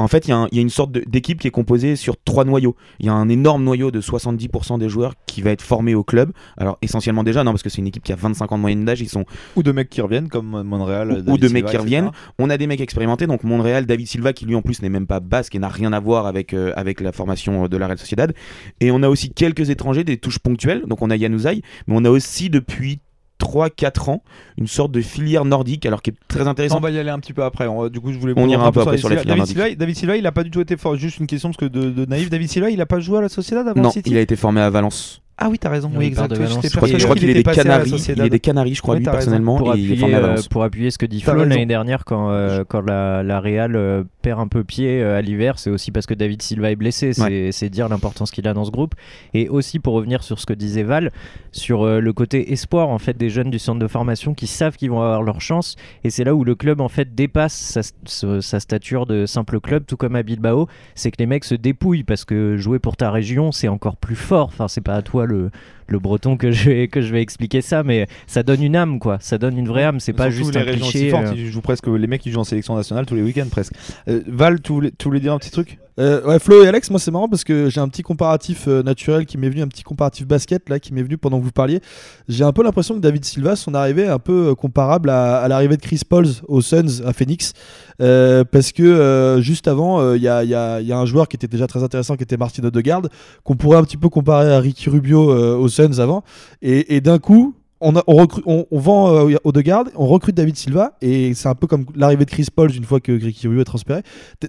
en 0.00 0.06
fait, 0.06 0.28
il 0.28 0.30
y, 0.30 0.58
a 0.58 0.62
une 0.62 0.70
sorte 0.70 0.92
d'équipe 0.92 1.40
qui 1.40 1.48
est 1.48 1.52
composée 1.52 1.96
sur 1.96 2.16
trois 2.22 2.44
noyaux. 2.44 2.76
Il 3.00 3.06
y 3.06 3.08
a 3.08 3.12
un 3.12 3.28
énorme 3.28 3.64
noyau 3.64 3.90
de 3.90 4.00
70% 4.00 4.78
des 4.78 4.88
joueurs 4.88 5.14
qui 5.26 5.42
va 5.42 5.50
être 5.50 5.60
formé 5.60 5.96
au 5.96 6.04
club. 6.04 6.30
Alors, 6.56 6.78
essentiellement 6.82 7.24
déjà, 7.24 7.42
non, 7.42 7.50
parce 7.50 7.64
que 7.64 7.68
c'est 7.68 7.78
une 7.78 7.88
équipe 7.88 8.04
qui 8.04 8.12
a 8.12 8.16
25 8.16 8.52
ans 8.52 8.56
de 8.56 8.60
moyenne 8.60 8.84
d'âge. 8.84 9.00
Ils 9.00 9.08
sont 9.08 9.24
Ou 9.56 9.64
de 9.64 9.72
mecs 9.72 9.90
qui 9.90 10.00
reviennent 10.00 10.28
comme 10.28 10.57
Monreal. 10.64 11.10
Ou- 11.26 11.32
ou 11.32 11.38
de 11.38 11.46
Silva, 11.46 11.52
mecs 11.54 11.64
qui 11.66 11.70
etc. 11.70 11.78
reviennent. 11.82 12.10
On 12.38 12.50
a 12.50 12.56
des 12.56 12.66
mecs 12.66 12.80
expérimentés, 12.80 13.26
donc 13.26 13.44
Montréal, 13.44 13.86
David 13.86 14.06
Silva, 14.06 14.32
qui 14.32 14.46
lui 14.46 14.54
en 14.54 14.62
plus 14.62 14.82
n'est 14.82 14.88
même 14.88 15.06
pas 15.06 15.20
basque 15.20 15.54
et 15.54 15.58
n'a 15.58 15.68
rien 15.68 15.92
à 15.92 16.00
voir 16.00 16.26
avec, 16.26 16.54
euh, 16.54 16.72
avec 16.76 17.00
la 17.00 17.12
formation 17.12 17.64
euh, 17.64 17.68
de 17.68 17.76
la 17.76 17.86
Real 17.86 17.98
Sociedad. 17.98 18.32
Et 18.80 18.90
on 18.90 19.02
a 19.02 19.08
aussi 19.08 19.30
quelques 19.30 19.70
étrangers, 19.70 20.04
des 20.04 20.16
touches 20.16 20.38
ponctuelles. 20.38 20.82
Donc 20.86 21.02
on 21.02 21.10
a 21.10 21.16
Yanouzaï, 21.16 21.62
mais 21.86 21.94
on 21.96 22.04
a 22.04 22.10
aussi 22.10 22.50
depuis 22.50 23.00
3-4 23.40 24.10
ans 24.10 24.22
une 24.56 24.66
sorte 24.66 24.90
de 24.90 25.00
filière 25.00 25.44
nordique, 25.44 25.86
alors 25.86 26.02
qui 26.02 26.10
est 26.10 26.14
très 26.26 26.42
on 26.42 26.46
intéressante. 26.48 26.82
va 26.82 26.90
y 26.90 26.98
aller 26.98 27.10
un 27.10 27.20
petit 27.20 27.32
peu 27.32 27.44
après. 27.44 27.68
On 27.68 27.82
va- 27.82 27.88
du 27.88 28.00
coup, 28.00 28.12
je 28.12 28.18
voulais 28.18 28.32
On 28.36 28.48
ira 28.48 28.66
un 28.66 28.72
peu 28.72 28.80
après 28.80 28.98
sur 28.98 29.08
la 29.08 29.18
filière 29.18 29.36
David 29.36 29.46
Silva, 29.48 29.74
David 29.76 29.96
Silva, 29.96 30.16
il 30.16 30.26
a 30.26 30.32
pas 30.32 30.42
du 30.42 30.50
tout 30.50 30.60
été 30.60 30.76
fort. 30.76 30.96
Juste 30.96 31.18
une 31.18 31.28
question 31.28 31.50
parce 31.50 31.56
que 31.58 31.66
de, 31.66 31.90
de 31.90 32.04
naïf, 32.04 32.30
David 32.30 32.48
Silva, 32.50 32.70
il 32.70 32.80
a 32.80 32.86
pas 32.86 32.98
joué 32.98 33.18
à 33.18 33.20
la 33.20 33.28
Sociedad 33.28 33.66
avant 33.68 33.80
Non, 33.80 33.90
City. 33.90 34.10
il 34.10 34.16
a 34.16 34.20
été 34.20 34.34
formé 34.34 34.60
à 34.60 34.68
Valence. 34.70 35.22
Ah 35.40 35.48
oui, 35.48 35.58
t'as 35.58 35.68
raison. 35.68 35.90
Oui, 35.94 36.06
exact. 36.06 36.34
Je 36.34 36.76
crois, 36.76 36.88
je 36.88 37.04
crois 37.04 37.14
qu'il 37.14 37.30
est 37.30 37.34
des 37.34 37.42
Canaries. 37.44 37.90
Il 38.08 38.20
est 38.22 38.28
des 38.30 38.40
Canaries, 38.40 38.74
je 38.74 38.82
crois, 38.82 38.96
lui 38.96 39.04
personnellement, 39.04 39.56
pour, 39.56 39.68
et 39.68 39.72
appuyer, 39.72 40.14
euh, 40.14 40.36
pour 40.50 40.64
appuyer 40.64 40.90
ce 40.90 40.98
que 40.98 41.06
dit 41.06 41.20
Flo 41.20 41.44
l'année 41.44 41.66
dernière 41.66 42.04
quand, 42.04 42.30
euh, 42.30 42.64
quand 42.66 42.80
la, 42.80 43.22
la 43.22 43.40
Real 43.40 43.76
euh, 43.76 44.02
perd 44.28 44.40
un 44.40 44.48
peu 44.48 44.62
pied 44.62 45.00
euh, 45.02 45.16
à 45.16 45.22
l'hiver, 45.22 45.58
c'est 45.58 45.70
aussi 45.70 45.90
parce 45.90 46.04
que 46.04 46.12
David 46.12 46.42
Silva 46.42 46.70
est 46.70 46.76
blessé. 46.76 47.12
C'est 47.52 47.70
dire 47.70 47.88
l'importance 47.88 48.30
qu'il 48.30 48.46
a 48.46 48.52
dans 48.52 48.64
ce 48.66 48.70
groupe. 48.70 48.94
Et 49.32 49.48
aussi 49.48 49.78
pour 49.78 49.94
revenir 49.94 50.22
sur 50.22 50.38
ce 50.38 50.44
que 50.44 50.52
disait 50.52 50.82
Val, 50.82 51.12
sur 51.50 51.82
euh, 51.86 52.00
le 52.00 52.12
côté 52.12 52.52
espoir 52.52 52.88
en 52.90 52.98
fait 52.98 53.16
des 53.16 53.30
jeunes 53.30 53.50
du 53.50 53.58
centre 53.58 53.78
de 53.78 53.86
formation 53.88 54.34
qui 54.34 54.46
savent 54.46 54.76
qu'ils 54.76 54.90
vont 54.90 55.00
avoir 55.00 55.22
leur 55.22 55.40
chance. 55.40 55.76
Et 56.04 56.10
c'est 56.10 56.24
là 56.24 56.34
où 56.34 56.44
le 56.44 56.54
club 56.54 56.82
en 56.82 56.88
fait 56.90 57.14
dépasse 57.14 57.54
sa, 57.54 57.80
sa- 58.04 58.42
sa 58.42 58.60
stature 58.60 59.06
de 59.06 59.24
simple 59.24 59.60
club, 59.60 59.86
tout 59.86 59.96
comme 59.96 60.14
à 60.14 60.22
Bilbao. 60.22 60.68
C'est 60.94 61.10
que 61.10 61.16
les 61.18 61.26
mecs 61.26 61.44
se 61.44 61.54
dépouillent 61.54 62.04
parce 62.04 62.26
que 62.26 62.58
jouer 62.58 62.78
pour 62.78 62.98
ta 62.98 63.10
région 63.10 63.50
c'est 63.50 63.68
encore 63.68 63.96
plus 63.96 64.16
fort. 64.16 64.48
Enfin 64.48 64.68
c'est 64.68 64.82
pas 64.82 64.94
à 64.94 65.02
toi 65.02 65.24
le 65.24 65.50
le 65.88 65.98
breton 65.98 66.36
que 66.36 66.50
je 66.50 66.70
vais 66.70 66.88
que 66.88 67.00
je 67.00 67.12
vais 67.12 67.22
expliquer 67.22 67.60
ça, 67.60 67.82
mais 67.82 68.06
ça 68.26 68.42
donne 68.42 68.62
une 68.62 68.76
âme 68.76 68.98
quoi. 68.98 69.18
Ça 69.20 69.38
donne 69.38 69.58
une 69.58 69.68
vraie 69.68 69.84
âme. 69.84 70.00
C'est 70.00 70.12
pas 70.12 70.30
juste 70.30 70.54
les 70.54 70.60
un 70.60 70.64
régions 70.64 70.86
cliché. 70.86 70.98
si 71.06 71.10
fortes, 71.10 71.26
euh, 71.26 71.34
ils 71.36 71.50
jouent 71.50 71.60
presque 71.60 71.86
les 71.86 72.06
mecs 72.06 72.20
qui 72.20 72.30
jouent 72.30 72.40
en 72.40 72.44
sélection 72.44 72.76
nationale 72.76 73.06
tous 73.06 73.14
les 73.14 73.22
week-ends 73.22 73.48
presque. 73.50 73.72
Euh, 74.08 74.22
Val, 74.26 74.60
tu 74.60 74.72
voulais, 74.72 74.92
tu 74.96 75.04
voulais 75.04 75.20
dire 75.20 75.32
un 75.32 75.38
petit 75.38 75.50
truc? 75.50 75.78
Euh, 75.98 76.22
ouais, 76.24 76.38
Flo 76.38 76.62
et 76.62 76.68
Alex, 76.68 76.90
moi 76.90 77.00
c'est 77.00 77.10
marrant 77.10 77.28
parce 77.28 77.42
que 77.42 77.68
j'ai 77.68 77.80
un 77.80 77.88
petit 77.88 78.02
comparatif 78.02 78.68
euh, 78.68 78.82
naturel 78.84 79.26
qui 79.26 79.36
m'est 79.36 79.48
venu, 79.48 79.62
un 79.62 79.66
petit 79.68 79.82
comparatif 79.82 80.28
basket 80.28 80.68
là 80.68 80.78
qui 80.78 80.94
m'est 80.94 81.02
venu 81.02 81.18
pendant 81.18 81.40
que 81.40 81.44
vous 81.44 81.50
parliez. 81.50 81.80
J'ai 82.28 82.44
un 82.44 82.52
peu 82.52 82.62
l'impression 82.62 82.94
que 82.94 83.00
David 83.00 83.24
Silva, 83.24 83.56
son 83.56 83.74
arrivée 83.74 84.02
est 84.02 84.08
un 84.08 84.20
peu 84.20 84.50
euh, 84.50 84.54
comparable 84.54 85.10
à, 85.10 85.48
l'arrivée 85.48 85.76
de 85.76 85.82
Chris 85.82 86.02
Pauls 86.08 86.26
aux 86.46 86.60
Suns 86.60 87.02
à 87.04 87.12
Phoenix. 87.12 87.52
Euh, 88.00 88.44
parce 88.44 88.70
que 88.70 89.38
juste 89.40 89.66
avant, 89.66 90.14
il 90.14 90.22
y, 90.22 90.28
a, 90.28 90.44
y 90.44 90.54
a- 90.54 90.80
y 90.80 90.92
a 90.92 90.98
un 90.98 91.04
joueur 91.06 91.26
qui 91.26 91.34
était 91.34 91.48
déjà 91.48 91.66
très 91.66 91.82
intéressant 91.82 92.14
qui 92.16 92.22
était 92.22 92.36
Martin 92.36 92.62
Odegaard, 92.62 93.02
qu'on 93.42 93.56
pourrait 93.56 93.78
un 93.78 93.82
petit 93.82 93.96
peu 93.96 94.08
comparer 94.08 94.52
à 94.52 94.60
Ricky 94.60 94.88
Rubio 94.88 95.32
aux 95.58 95.68
Suns 95.68 95.98
avant. 95.98 96.22
Et, 96.62 96.94
et 96.94 97.00
d'un 97.00 97.18
coup, 97.18 97.54
on, 97.80 97.94
a- 97.96 98.02
on, 98.06 98.14
recrute- 98.16 98.42
on, 98.46 98.66
on 98.70 98.78
vend 98.78 99.28
euh, 99.28 99.36
Odegaard, 99.44 99.84
on 99.94 100.06
recrute 100.06 100.34
David 100.34 100.56
Silva, 100.56 100.92
et 101.00 101.34
c'est 101.34 101.48
un 101.48 101.54
peu 101.54 101.66
comme 101.66 101.86
l'arrivée 101.94 102.24
de 102.24 102.30
Chris 102.30 102.46
Pauls 102.54 102.72
une 102.74 102.84
fois 102.84 103.00
que 103.00 103.12
Rubio 103.12 103.60
est 103.60 103.64
transféré. 103.64 104.02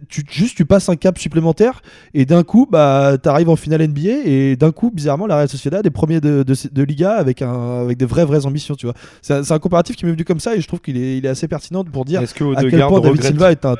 Tu, 0.09 0.23
juste, 0.29 0.57
tu 0.57 0.65
passes 0.65 0.89
un 0.89 0.95
cap 0.95 1.17
supplémentaire 1.19 1.81
et 2.13 2.25
d'un 2.25 2.43
coup, 2.43 2.67
bah, 2.69 3.17
t'arrives 3.21 3.49
en 3.49 3.55
finale 3.55 3.87
NBA 3.87 4.09
et 4.25 4.55
d'un 4.55 4.71
coup, 4.71 4.91
bizarrement, 4.91 5.27
la 5.27 5.35
Real 5.37 5.49
Sociedad 5.49 5.85
est 5.85 5.89
premier 5.89 6.19
de, 6.21 6.43
de, 6.43 6.55
de 6.71 6.83
Liga 6.83 7.11
avec, 7.13 7.41
un, 7.41 7.81
avec 7.83 7.97
des 7.97 8.05
vraies, 8.05 8.25
vraies 8.25 8.45
ambitions, 8.45 8.75
tu 8.75 8.85
vois. 8.85 8.95
C'est 9.21 9.33
un, 9.33 9.41
un 9.55 9.59
comparatif 9.59 9.95
qui 9.95 10.05
m'est 10.05 10.11
venu 10.11 10.25
comme 10.25 10.39
ça 10.39 10.55
et 10.55 10.61
je 10.61 10.67
trouve 10.67 10.79
qu'il 10.81 10.97
est, 10.97 11.17
il 11.17 11.25
est 11.25 11.29
assez 11.29 11.47
pertinent 11.47 11.83
pour 11.83 12.05
dire 12.05 12.21
à 12.57 12.61
quel 12.69 12.79
point 12.87 12.99
David 13.01 13.21
Silva 13.31 13.51
est 13.51 13.65
un. 13.65 13.75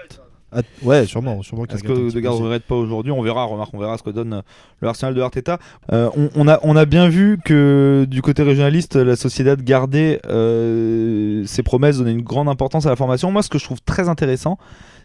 À- 0.52 0.62
ouais, 0.84 1.06
sûrement, 1.06 1.42
sûrement 1.42 1.66
Est-ce 1.66 1.84
que 1.84 1.92
aussi. 1.92 2.18
ne 2.18 2.28
regrette 2.28 2.64
pas 2.64 2.76
aujourd'hui 2.76 3.12
On 3.12 3.22
verra, 3.22 3.44
remarque, 3.46 3.74
on 3.74 3.80
verra 3.80 3.98
ce 3.98 4.04
que 4.04 4.10
donne 4.10 4.34
euh, 4.34 4.42
le 4.82 4.88
Arsenal 4.88 5.14
de 5.14 5.22
Arteta. 5.22 5.60
Euh, 5.92 6.10
on, 6.18 6.30
on 6.36 6.48
a, 6.48 6.60
on 6.64 6.76
a 6.76 6.86
bien 6.86 7.08
vu 7.10 7.40
que 7.44 8.06
du 8.10 8.22
côté 8.22 8.44
régionaliste, 8.44 8.96
la 8.96 9.16
Sociedad 9.16 9.62
gardait 9.62 10.20
euh, 10.28 11.44
ses 11.46 11.64
promesses, 11.64 11.98
donnait 11.98 12.12
une 12.14 12.22
grande 12.24 12.50
importance 12.50 12.86
à 12.86 12.90
la 12.90 12.96
formation. 12.96 13.32
Moi, 13.32 13.44
ce 13.44 13.50
que 13.50 13.60
je 13.60 13.64
trouve 13.66 13.82
très 13.82 14.10
intéressant, 14.10 14.58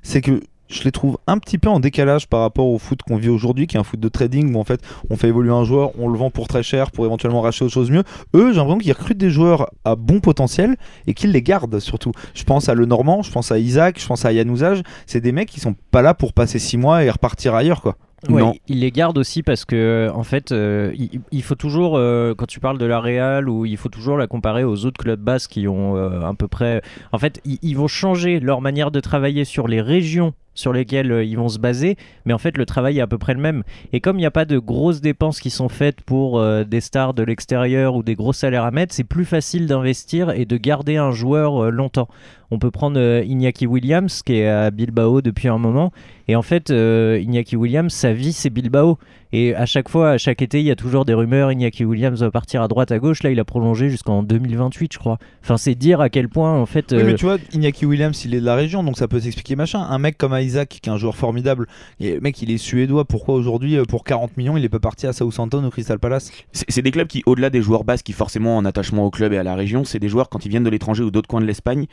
c'est 0.02 0.20
que 0.20 0.40
je 0.68 0.82
les 0.84 0.92
trouve 0.92 1.18
un 1.26 1.38
petit 1.38 1.58
peu 1.58 1.68
en 1.68 1.78
décalage 1.80 2.26
par 2.28 2.40
rapport 2.40 2.66
au 2.66 2.78
foot 2.78 3.00
qu'on 3.02 3.16
vit 3.16 3.28
aujourd'hui, 3.28 3.66
qui 3.66 3.76
est 3.76 3.80
un 3.80 3.84
foot 3.84 4.00
de 4.00 4.08
trading 4.08 4.54
où 4.54 4.58
en 4.58 4.64
fait 4.64 4.80
on 5.10 5.16
fait 5.16 5.28
évoluer 5.28 5.52
un 5.52 5.64
joueur, 5.64 5.90
on 5.98 6.08
le 6.08 6.16
vend 6.18 6.30
pour 6.30 6.48
très 6.48 6.62
cher 6.62 6.90
pour 6.90 7.04
éventuellement 7.04 7.40
racheter 7.42 7.64
autre 7.64 7.74
chose 7.74 7.90
mieux. 7.90 8.02
Eux, 8.34 8.52
j'ai 8.52 8.56
l'impression 8.58 8.78
qu'ils 8.78 8.92
recrutent 8.92 9.18
des 9.18 9.30
joueurs 9.30 9.70
à 9.84 9.94
bon 9.96 10.20
potentiel 10.20 10.76
et 11.06 11.14
qu'ils 11.14 11.32
les 11.32 11.42
gardent 11.42 11.78
surtout. 11.80 12.12
Je 12.34 12.44
pense 12.44 12.68
à 12.68 12.74
Le 12.74 12.86
Normand, 12.86 13.22
je 13.22 13.30
pense 13.30 13.52
à 13.52 13.58
Isaac, 13.58 14.00
je 14.00 14.06
pense 14.06 14.24
à 14.24 14.32
Yann 14.32 14.48
Ouzage. 14.50 14.82
C'est 15.06 15.20
des 15.20 15.32
mecs 15.32 15.48
qui 15.50 15.60
sont 15.60 15.74
pas 15.90 16.02
là 16.02 16.14
pour 16.14 16.32
passer 16.32 16.58
6 16.58 16.78
mois 16.78 17.04
et 17.04 17.10
repartir 17.10 17.54
ailleurs 17.54 17.80
quoi. 17.82 17.96
Ouais, 18.30 18.40
Non. 18.40 18.54
il 18.68 18.80
les 18.80 18.90
garde 18.90 19.18
aussi 19.18 19.42
parce 19.42 19.66
que 19.66 20.10
en 20.14 20.22
fait, 20.22 20.50
euh, 20.50 20.92
il, 20.96 21.20
il 21.30 21.42
faut 21.42 21.56
toujours, 21.56 21.98
euh, 21.98 22.34
quand 22.34 22.46
tu 22.46 22.58
parles 22.58 22.78
de 22.78 22.86
la 22.86 22.98
Real, 22.98 23.50
ou 23.50 23.66
il 23.66 23.76
faut 23.76 23.90
toujours 23.90 24.16
la 24.16 24.26
comparer 24.26 24.64
aux 24.64 24.86
autres 24.86 24.96
clubs 24.96 25.20
basques 25.20 25.50
qui 25.50 25.68
ont 25.68 25.94
euh, 25.98 26.22
à 26.22 26.32
peu 26.32 26.48
près. 26.48 26.80
En 27.12 27.18
fait, 27.18 27.42
ils, 27.44 27.58
ils 27.60 27.76
vont 27.76 27.86
changer 27.86 28.40
leur 28.40 28.62
manière 28.62 28.90
de 28.90 29.00
travailler 29.00 29.44
sur 29.44 29.68
les 29.68 29.82
régions 29.82 30.32
sur 30.54 30.72
lesquels 30.72 31.12
euh, 31.12 31.24
ils 31.24 31.36
vont 31.36 31.48
se 31.48 31.58
baser, 31.58 31.96
mais 32.24 32.32
en 32.32 32.38
fait 32.38 32.56
le 32.56 32.66
travail 32.66 32.98
est 32.98 33.02
à 33.02 33.06
peu 33.06 33.18
près 33.18 33.34
le 33.34 33.40
même. 33.40 33.62
Et 33.92 34.00
comme 34.00 34.16
il 34.16 34.20
n'y 34.20 34.26
a 34.26 34.30
pas 34.30 34.44
de 34.44 34.58
grosses 34.58 35.00
dépenses 35.00 35.40
qui 35.40 35.50
sont 35.50 35.68
faites 35.68 36.00
pour 36.00 36.38
euh, 36.38 36.64
des 36.64 36.80
stars 36.80 37.14
de 37.14 37.22
l'extérieur 37.22 37.94
ou 37.96 38.02
des 38.02 38.14
gros 38.14 38.32
salaires 38.32 38.64
à 38.64 38.70
mettre, 38.70 38.94
c'est 38.94 39.04
plus 39.04 39.24
facile 39.24 39.66
d'investir 39.66 40.30
et 40.30 40.44
de 40.44 40.56
garder 40.56 40.96
un 40.96 41.10
joueur 41.10 41.64
euh, 41.64 41.70
longtemps. 41.70 42.08
On 42.50 42.58
peut 42.58 42.70
prendre 42.70 42.98
euh, 42.98 43.24
Iñaki 43.24 43.66
Williams 43.66 44.22
qui 44.22 44.34
est 44.34 44.48
à 44.48 44.70
Bilbao 44.70 45.22
depuis 45.22 45.48
un 45.48 45.58
moment. 45.58 45.92
Et 46.26 46.36
en 46.36 46.42
fait, 46.42 46.70
euh, 46.70 47.20
Iñaki 47.22 47.56
Williams, 47.56 47.92
sa 47.92 48.12
vie, 48.12 48.32
c'est 48.32 48.50
Bilbao. 48.50 48.98
Et 49.36 49.54
à 49.54 49.66
chaque 49.66 49.88
fois, 49.88 50.10
à 50.10 50.18
chaque 50.18 50.42
été, 50.42 50.60
il 50.60 50.64
y 50.64 50.70
a 50.70 50.76
toujours 50.76 51.04
des 51.04 51.12
rumeurs. 51.12 51.50
Iñaki 51.50 51.84
Williams 51.84 52.20
va 52.20 52.30
partir 52.30 52.62
à 52.62 52.68
droite, 52.68 52.92
à 52.92 53.00
gauche. 53.00 53.24
Là, 53.24 53.30
il 53.30 53.40
a 53.40 53.44
prolongé 53.44 53.90
jusqu'en 53.90 54.22
2028, 54.22 54.92
je 54.92 54.98
crois. 54.98 55.18
Enfin, 55.42 55.56
c'est 55.56 55.74
dire 55.74 56.00
à 56.00 56.08
quel 56.08 56.28
point, 56.28 56.56
en 56.56 56.66
fait. 56.66 56.92
Oui, 56.92 56.98
euh, 56.98 57.04
mais 57.04 57.14
tu 57.14 57.24
vois, 57.24 57.38
Iñaki 57.52 57.84
Williams, 57.84 58.24
il 58.24 58.34
est 58.34 58.40
de 58.40 58.44
la 58.44 58.54
région, 58.54 58.84
donc 58.84 58.96
ça 58.96 59.08
peut 59.08 59.18
s'expliquer 59.18 59.56
machin. 59.56 59.80
Un 59.80 59.98
mec 59.98 60.16
comme 60.16 60.38
Isaac, 60.38 60.68
qui 60.68 60.88
est 60.88 60.92
un 60.92 60.98
joueur 60.98 61.16
formidable, 61.16 61.66
et 61.98 62.14
le 62.14 62.20
mec, 62.20 62.40
il 62.40 62.50
est 62.52 62.58
suédois. 62.58 63.04
Pourquoi 63.04 63.34
aujourd'hui, 63.34 63.76
euh, 63.76 63.84
pour 63.84 64.04
40 64.04 64.36
millions, 64.36 64.56
il 64.56 64.64
est 64.64 64.68
pas 64.68 64.78
parti 64.78 65.08
à 65.08 65.12
Southampton 65.12 65.64
ou 65.64 65.70
Crystal 65.70 65.98
Palace? 65.98 66.30
C'est 66.52 66.82
des 66.82 66.92
clubs 66.92 67.08
qui, 67.08 67.24
au-delà 67.26 67.50
des 67.50 67.60
joueurs 67.60 67.82
basques 67.82 68.06
qui 68.06 68.12
forcément 68.12 68.56
en 68.56 68.64
attachement 68.64 69.04
au 69.04 69.10
club 69.10 69.32
et 69.32 69.38
à 69.38 69.42
la 69.42 69.56
région, 69.56 69.82
c'est 69.82 69.98
des 69.98 70.08
joueurs 70.08 70.28
quand 70.28 70.46
ils 70.46 70.48
viennent 70.48 70.62
de 70.62 70.70
l'étranger 70.70 71.02
ou 71.02 71.10
d'autres 71.10 71.28
coins 71.28 71.40
de 71.40 71.46
l'Espagne, 71.46 71.86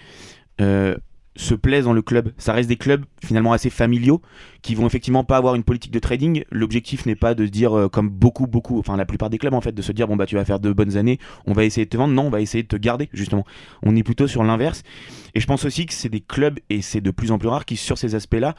euh, 0.62 0.95
se 1.36 1.54
plaisent 1.54 1.86
dans 1.86 1.93
le 1.93 2.02
club. 2.02 2.34
Ça 2.38 2.54
reste 2.54 2.67
des 2.67 2.76
clubs 2.76 3.06
finalement 3.24 3.54
assez 3.54 3.69
familiaux 3.69 4.21
qui 4.62 4.76
vont 4.76 4.86
effectivement 4.86 5.24
pas 5.24 5.38
avoir 5.38 5.56
une 5.56 5.63
politique 5.63 5.91
de 5.91 6.00
trading. 6.00 6.43
L'objectif 6.52 7.06
n'est 7.06 7.15
pas 7.15 7.34
de 7.34 7.45
se 7.45 7.52
dire 7.52 7.78
euh, 7.78 7.88
comme 7.88 8.10
beaucoup, 8.10 8.47
beaucoup, 8.47 8.78
enfin 8.80 8.97
la 8.97 9.06
plupart 9.06 9.30
des 9.30 9.38
clubs 9.38 9.54
en 9.54 9.62
fait, 9.62 9.71
de 9.71 9.82
se 9.82 9.91
dire 9.91 10.08
bon 10.08 10.17
bah 10.17 10.26
tu 10.26 10.36
vas 10.36 10.45
faire 10.45 10.60
de 10.60 10.74
bonnes 10.74 10.97
années, 10.97 11.19
on 11.45 11.54
va 11.54 11.63
essayer 11.63 11.86
de 11.86 11.89
te 11.89 11.97
vendre. 11.97 12.13
Non, 12.13 12.24
on 12.24 12.30
va 12.30 12.41
essayer 12.41 12.63
de 12.63 12.67
te 12.67 12.76
garder 12.76 13.10
justement. 13.13 13.45
On 13.82 13.95
est 13.95 14.04
plutôt 14.04 14.28
sur 14.28 14.43
l'inverse. 14.43 14.84
Et 15.34 15.39
je 15.39 15.47
pense 15.47 15.63
aussi 15.65 15.86
que 15.86 15.93
c'est 15.93 16.10
des 16.10 16.19
clubs 16.19 16.60
et 16.69 16.82
c'est 16.82 17.02
de 17.02 17.12
plus 17.12 17.32
en 17.32 17.38
plus 17.38 17.47
rare 17.47 17.65
qui 17.65 17.78
sur 17.78 17.97
ces 17.97 18.15
aspects-là 18.15 18.56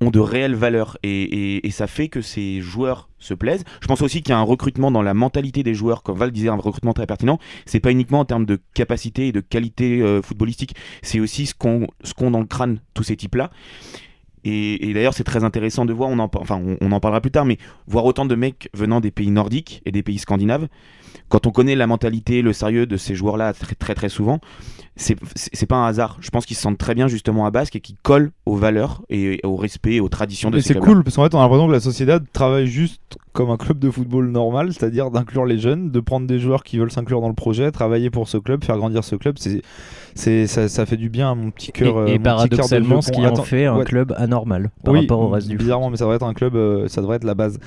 ont 0.00 0.10
de 0.10 0.20
réelles 0.20 0.54
valeurs 0.54 0.98
et, 1.02 1.66
et- 1.66 1.70
ça 1.70 1.86
fait 1.86 2.08
que 2.08 2.20
ces 2.20 2.60
joueurs 2.60 3.08
se 3.18 3.34
plaisent. 3.34 3.64
Je 3.80 3.86
pense 3.86 4.02
aussi 4.02 4.22
qu'il 4.22 4.30
y 4.30 4.32
a 4.34 4.38
un 4.38 4.42
recrutement 4.42 4.90
dans 4.90 5.02
la 5.02 5.14
mentalité 5.14 5.62
des 5.62 5.74
joueurs, 5.74 6.02
comme 6.02 6.16
Val 6.18 6.30
disait, 6.32 6.48
un 6.48 6.54
recrutement 6.56 6.92
très 6.92 7.06
pertinent. 7.06 7.38
C'est 7.64 7.80
pas 7.80 7.90
uniquement 7.90 8.20
en 8.20 8.24
termes 8.24 8.46
de 8.46 8.58
capacité 8.74 9.28
et 9.28 9.32
de 9.32 9.40
qualité 9.40 10.00
euh, 10.02 10.22
footballistique, 10.22 10.74
c'est 11.02 11.20
aussi 11.20 11.46
ce 11.46 11.54
qu'ont 11.54 11.86
ce 12.02 12.12
dans 12.30 12.40
le 12.40 12.46
crâne 12.46 12.80
tous 12.94 13.02
ces 13.02 13.16
types-là. 13.16 13.50
Et, 14.48 14.88
et 14.88 14.94
d'ailleurs, 14.94 15.12
c'est 15.12 15.24
très 15.24 15.42
intéressant 15.42 15.84
de 15.86 15.92
voir, 15.92 16.08
on 16.08 16.20
en, 16.20 16.30
enfin, 16.36 16.62
on, 16.64 16.76
on 16.80 16.92
en 16.92 17.00
parlera 17.00 17.20
plus 17.20 17.32
tard, 17.32 17.44
mais 17.44 17.58
voir 17.88 18.04
autant 18.04 18.26
de 18.26 18.34
mecs 18.36 18.70
venant 18.74 19.00
des 19.00 19.10
pays 19.10 19.32
nordiques 19.32 19.82
et 19.86 19.90
des 19.90 20.04
pays 20.04 20.18
scandinaves, 20.18 20.68
quand 21.28 21.48
on 21.48 21.50
connaît 21.50 21.74
la 21.74 21.88
mentalité, 21.88 22.42
le 22.42 22.52
sérieux 22.52 22.86
de 22.86 22.96
ces 22.96 23.16
joueurs-là 23.16 23.52
très 23.52 23.74
très 23.74 23.94
très 23.94 24.08
souvent, 24.08 24.38
c'est 24.94 25.16
pas 25.66 25.76
un 25.76 25.86
hasard. 25.86 26.16
Je 26.20 26.30
pense 26.30 26.46
qu'ils 26.46 26.56
se 26.56 26.62
sentent 26.62 26.78
très 26.78 26.94
bien 26.94 27.08
justement 27.08 27.44
à 27.44 27.50
Basque 27.50 27.74
et 27.74 27.80
qu'ils 27.80 27.96
collent 27.96 28.30
aux 28.44 28.54
valeurs 28.54 29.02
et 29.10 29.40
au 29.42 29.56
respect 29.56 29.94
et 29.94 30.00
aux 30.00 30.08
traditions 30.08 30.50
de 30.50 30.56
Mais 30.56 30.62
ces 30.62 30.74
c'est 30.74 30.80
cool 30.80 31.02
parce 31.02 31.16
qu'en 31.16 31.24
fait 31.24 31.34
on 31.34 31.40
a 31.40 31.42
l'impression 31.42 31.66
que 31.66 31.72
la 31.72 31.80
Sociedad 31.80 32.24
travaille 32.32 32.68
juste 32.68 33.18
comme 33.36 33.50
un 33.50 33.56
club 33.58 33.78
de 33.78 33.90
football 33.90 34.30
normal, 34.30 34.72
c'est-à-dire 34.72 35.10
d'inclure 35.10 35.44
les 35.44 35.58
jeunes, 35.58 35.90
de 35.90 36.00
prendre 36.00 36.26
des 36.26 36.40
joueurs 36.40 36.64
qui 36.64 36.78
veulent 36.78 36.90
s'inclure 36.90 37.20
dans 37.20 37.28
le 37.28 37.34
projet, 37.34 37.70
travailler 37.70 38.10
pour 38.10 38.28
ce 38.28 38.38
club, 38.38 38.64
faire 38.64 38.78
grandir 38.78 39.04
ce 39.04 39.14
club. 39.14 39.36
C'est, 39.38 39.62
c'est, 40.14 40.46
ça, 40.46 40.68
ça 40.68 40.86
fait 40.86 40.96
du 40.96 41.10
bien 41.10 41.30
à 41.30 41.34
mon 41.34 41.50
petit 41.50 41.70
cœur. 41.70 41.98
euh, 41.98 42.06
et, 42.06 42.14
et 42.14 42.18
cœur 42.18 42.18
de 42.18 42.22
paradoxalement, 42.24 43.02
ce 43.02 43.12
qui 43.12 43.24
en 43.26 43.36
fait 43.36 43.66
un 43.66 43.76
ouais. 43.76 43.84
club 43.84 44.14
anormal 44.16 44.70
par 44.82 44.94
oui, 44.94 45.00
rapport 45.00 45.20
au 45.20 45.28
reste 45.28 45.48
du 45.48 45.54
foot. 45.56 45.62
bizarrement, 45.64 45.90
mais 45.90 45.98
ça 45.98 46.04
devrait 46.04 46.16
être 46.16 46.24
un 46.26 46.34
club, 46.34 46.56
euh, 46.56 46.88
ça 46.88 47.02
devrait 47.02 47.16
être 47.16 47.24
la 47.24 47.34
base. 47.34 47.58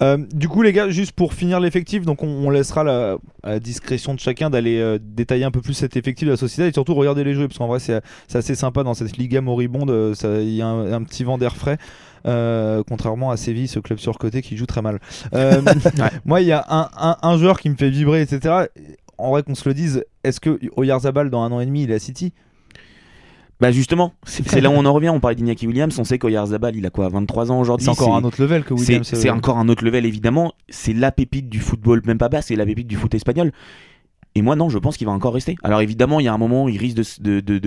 Euh, 0.00 0.16
du 0.32 0.48
coup, 0.48 0.62
les 0.62 0.72
gars, 0.72 0.88
juste 0.90 1.10
pour 1.12 1.34
finir 1.34 1.58
l'effectif, 1.58 2.06
donc 2.06 2.22
on, 2.22 2.28
on 2.28 2.50
laissera 2.50 2.84
la, 2.84 3.16
à 3.42 3.50
la 3.50 3.60
discrétion 3.60 4.14
de 4.14 4.20
chacun 4.20 4.48
d'aller 4.48 4.78
euh, 4.78 4.98
détailler 5.02 5.42
un 5.44 5.50
peu 5.50 5.60
plus 5.60 5.74
cet 5.74 5.96
effectif 5.96 6.26
de 6.26 6.32
la 6.32 6.36
société 6.36 6.68
et 6.68 6.72
surtout 6.72 6.94
regarder 6.94 7.24
les 7.24 7.34
jouer 7.34 7.48
parce 7.48 7.58
qu'en 7.58 7.66
vrai, 7.66 7.80
c'est 7.80 8.00
assez 8.32 8.54
sympa 8.54 8.84
dans 8.84 8.94
cette 8.94 9.16
Liga 9.16 9.40
moribonde. 9.40 9.90
euh, 9.90 10.14
Il 10.40 10.54
y 10.54 10.62
a 10.62 10.68
un, 10.68 10.92
un 10.92 11.02
petit 11.02 11.24
vent 11.24 11.36
d'air 11.36 11.56
frais. 11.56 11.78
Euh, 12.26 12.82
contrairement 12.88 13.30
à 13.30 13.36
Séville, 13.36 13.68
ce 13.68 13.78
club 13.80 13.98
surcoté 13.98 14.42
qui 14.42 14.56
joue 14.56 14.66
très 14.66 14.82
mal. 14.82 14.98
Euh, 15.34 15.62
Moi, 16.24 16.40
il 16.40 16.46
y 16.48 16.52
a 16.52 16.64
un, 16.68 16.88
un- 16.98 17.16
un 17.22 17.38
joueur 17.38 17.58
qui 17.60 17.70
me 17.70 17.76
fait 17.76 17.90
vibrer, 17.90 18.22
etc. 18.22 18.66
En 19.18 19.30
vrai, 19.30 19.42
qu'on 19.42 19.54
se 19.54 19.68
le 19.68 19.74
dise, 19.74 20.04
est-ce 20.24 20.40
que 20.40 20.58
Oyarzabal, 20.76 21.30
dans 21.30 21.42
un 21.42 21.50
an 21.52 21.60
et 21.60 21.66
demi, 21.66 21.82
il 21.84 21.90
est 21.90 21.94
à 21.94 21.98
City? 21.98 22.32
Bah 23.60 23.72
justement, 23.72 24.12
c'est 24.24 24.48
c'est 24.48 24.60
là 24.60 24.70
où 24.70 24.74
on 24.74 24.84
en 24.84 24.92
revient. 24.92 25.08
On 25.08 25.18
parlait 25.18 25.34
d'Iñaki 25.34 25.66
Williams, 25.66 25.98
on 25.98 26.04
sait 26.04 26.16
qu'Oyarzabal, 26.20 26.76
il 26.76 26.86
a 26.86 26.90
quoi, 26.90 27.08
23 27.08 27.50
ans 27.50 27.58
aujourd'hui 27.58 27.86
C'est 27.86 27.90
encore 27.90 28.14
c'est- 28.14 28.22
un 28.22 28.24
autre 28.24 28.40
level 28.40 28.62
que 28.62 28.76
C'est 28.76 28.82
Williams. 28.86 29.10
c'est 29.12 29.28
euh, 29.28 29.32
encore 29.34 29.58
un 29.58 29.68
autre 29.68 29.84
level 29.84 30.06
évidemment. 30.06 30.52
C'est 30.68 30.92
la 30.92 31.10
pépite 31.10 31.48
du 31.48 31.58
football, 31.58 32.00
même 32.06 32.18
pas 32.18 32.28
bas, 32.28 32.40
c'est 32.40 32.54
la 32.54 32.64
pépite 32.64 32.86
du 32.86 32.94
foot 32.94 33.12
espagnol. 33.16 33.50
Et 34.34 34.42
moi 34.42 34.54
non, 34.54 34.68
je 34.68 34.78
pense 34.78 34.96
qu'il 34.96 35.06
va 35.06 35.12
encore 35.12 35.34
rester. 35.34 35.56
Alors 35.64 35.80
évidemment, 35.80 36.20
il 36.20 36.24
y 36.24 36.28
a 36.28 36.32
un 36.32 36.38
moment 36.38 36.64
où 36.64 36.68
il 36.68 36.76
risque 36.78 37.20
de, 37.20 37.40
de, 37.40 37.58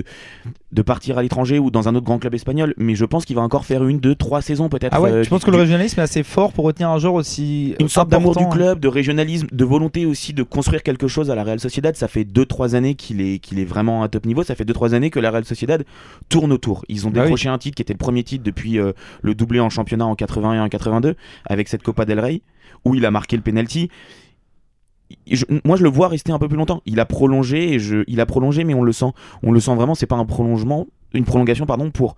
de, 0.71 0.81
partir 0.81 1.17
à 1.17 1.21
l'étranger 1.23 1.59
ou 1.59 1.69
dans 1.69 1.89
un 1.89 1.95
autre 1.95 2.05
grand 2.05 2.17
club 2.19 2.33
espagnol, 2.33 2.73
mais 2.77 2.95
je 2.95 3.03
pense 3.03 3.25
qu'il 3.25 3.35
va 3.35 3.41
encore 3.41 3.65
faire 3.65 3.83
une, 3.85 3.99
deux, 3.99 4.15
trois 4.15 4.41
saisons 4.41 4.69
peut-être. 4.69 4.93
Ah 4.95 5.01
ouais, 5.01 5.11
euh, 5.11 5.23
je 5.23 5.29
pense 5.29 5.41
du- 5.41 5.47
que 5.47 5.51
le 5.51 5.57
régionalisme 5.57 5.99
est 5.99 6.03
assez 6.03 6.23
fort 6.23 6.53
pour 6.53 6.63
retenir 6.65 6.89
un 6.89 6.97
joueur 6.99 7.15
aussi 7.15 7.75
une 7.79 7.89
sorte 7.89 8.09
d'amour 8.09 8.35
du 8.35 8.43
important. 8.43 8.55
club, 8.55 8.79
de 8.79 8.87
régionalisme, 8.87 9.47
de 9.51 9.65
volonté 9.65 10.05
aussi 10.05 10.33
de 10.33 10.43
construire 10.43 10.81
quelque 10.83 11.07
chose 11.07 11.29
à 11.29 11.35
la 11.35 11.43
Real 11.43 11.59
Sociedad. 11.59 11.95
Ça 11.95 12.07
fait 12.07 12.23
2-3 12.23 12.75
années 12.75 12.95
qu'il 12.95 13.19
est, 13.21 13.39
qu'il 13.39 13.59
est 13.59 13.65
vraiment 13.65 14.03
à 14.03 14.07
top 14.07 14.25
niveau. 14.25 14.43
Ça 14.43 14.55
fait 14.55 14.63
2-3 14.65 14.93
années 14.93 15.09
que 15.09 15.19
la 15.19 15.31
Real 15.31 15.43
Sociedad 15.43 15.83
tourne 16.29 16.53
autour. 16.53 16.85
Ils 16.87 17.05
ont 17.05 17.09
Bah 17.09 17.21
oui. 17.21 17.25
décroché 17.25 17.49
un 17.49 17.57
titre 17.57 17.75
qui 17.75 17.81
était 17.81 17.93
le 17.93 17.97
premier 17.97 18.23
titre 18.23 18.43
depuis 18.45 18.79
euh, 18.79 18.93
le 19.23 19.35
doublé 19.35 19.59
en 19.59 19.69
championnat 19.69 20.05
en 20.05 20.15
81 20.15 20.53
et 20.53 20.59
en 20.59 20.69
82 20.69 21.15
avec 21.45 21.67
cette 21.67 21.83
Copa 21.83 22.05
del 22.05 22.19
Rey 22.19 22.41
où 22.85 22.95
il 22.95 23.05
a 23.05 23.11
marqué 23.11 23.35
le 23.35 23.41
penalty. 23.41 23.89
Moi, 25.65 25.77
je 25.77 25.83
le 25.83 25.89
vois 25.89 26.07
rester 26.07 26.31
un 26.31 26.39
peu 26.39 26.47
plus 26.47 26.57
longtemps. 26.57 26.81
Il 26.85 26.99
a 26.99 27.05
prolongé, 27.05 27.73
et 27.73 27.79
je, 27.79 28.03
il 28.07 28.19
a 28.19 28.25
prolongé, 28.25 28.63
mais 28.63 28.73
on 28.73 28.83
le 28.83 28.91
sent, 28.91 29.11
on 29.43 29.51
le 29.51 29.59
sent 29.59 29.75
vraiment. 29.75 29.95
C'est 29.95 30.05
pas 30.05 30.15
un 30.15 30.25
prolongement, 30.25 30.87
une 31.13 31.25
prolongation, 31.25 31.65
pardon, 31.65 31.91
pour 31.91 32.15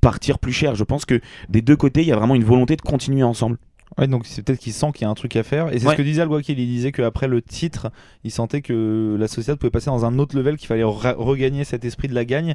partir 0.00 0.38
plus 0.38 0.52
cher. 0.52 0.74
Je 0.74 0.84
pense 0.84 1.04
que 1.04 1.20
des 1.48 1.62
deux 1.62 1.76
côtés, 1.76 2.02
il 2.02 2.08
y 2.08 2.12
a 2.12 2.16
vraiment 2.16 2.34
une 2.34 2.44
volonté 2.44 2.76
de 2.76 2.82
continuer 2.82 3.22
ensemble. 3.22 3.58
Ouais, 3.96 4.06
donc 4.06 4.26
c'est 4.26 4.42
peut-être 4.42 4.58
qu'il 4.60 4.72
sent 4.72 4.88
qu'il 4.94 5.02
y 5.02 5.04
a 5.06 5.10
un 5.10 5.14
truc 5.14 5.34
à 5.36 5.42
faire. 5.42 5.72
Et 5.72 5.78
c'est 5.78 5.86
Ouais. 5.86 5.92
ce 5.92 5.96
que 5.98 6.02
disait 6.02 6.22
Alguakil. 6.22 6.58
Il 6.58 6.66
disait 6.66 6.92
qu'après 6.92 7.26
le 7.28 7.40
titre, 7.42 7.88
il 8.24 8.30
sentait 8.30 8.60
que 8.60 9.16
la 9.18 9.28
société 9.28 9.56
pouvait 9.56 9.70
passer 9.70 9.86
dans 9.86 10.04
un 10.04 10.18
autre 10.18 10.36
level, 10.36 10.56
qu'il 10.56 10.66
fallait 10.66 10.82
re- 10.82 11.14
regagner 11.16 11.64
cet 11.64 11.84
esprit 11.84 12.06
de 12.08 12.14
la 12.14 12.24
gagne. 12.24 12.54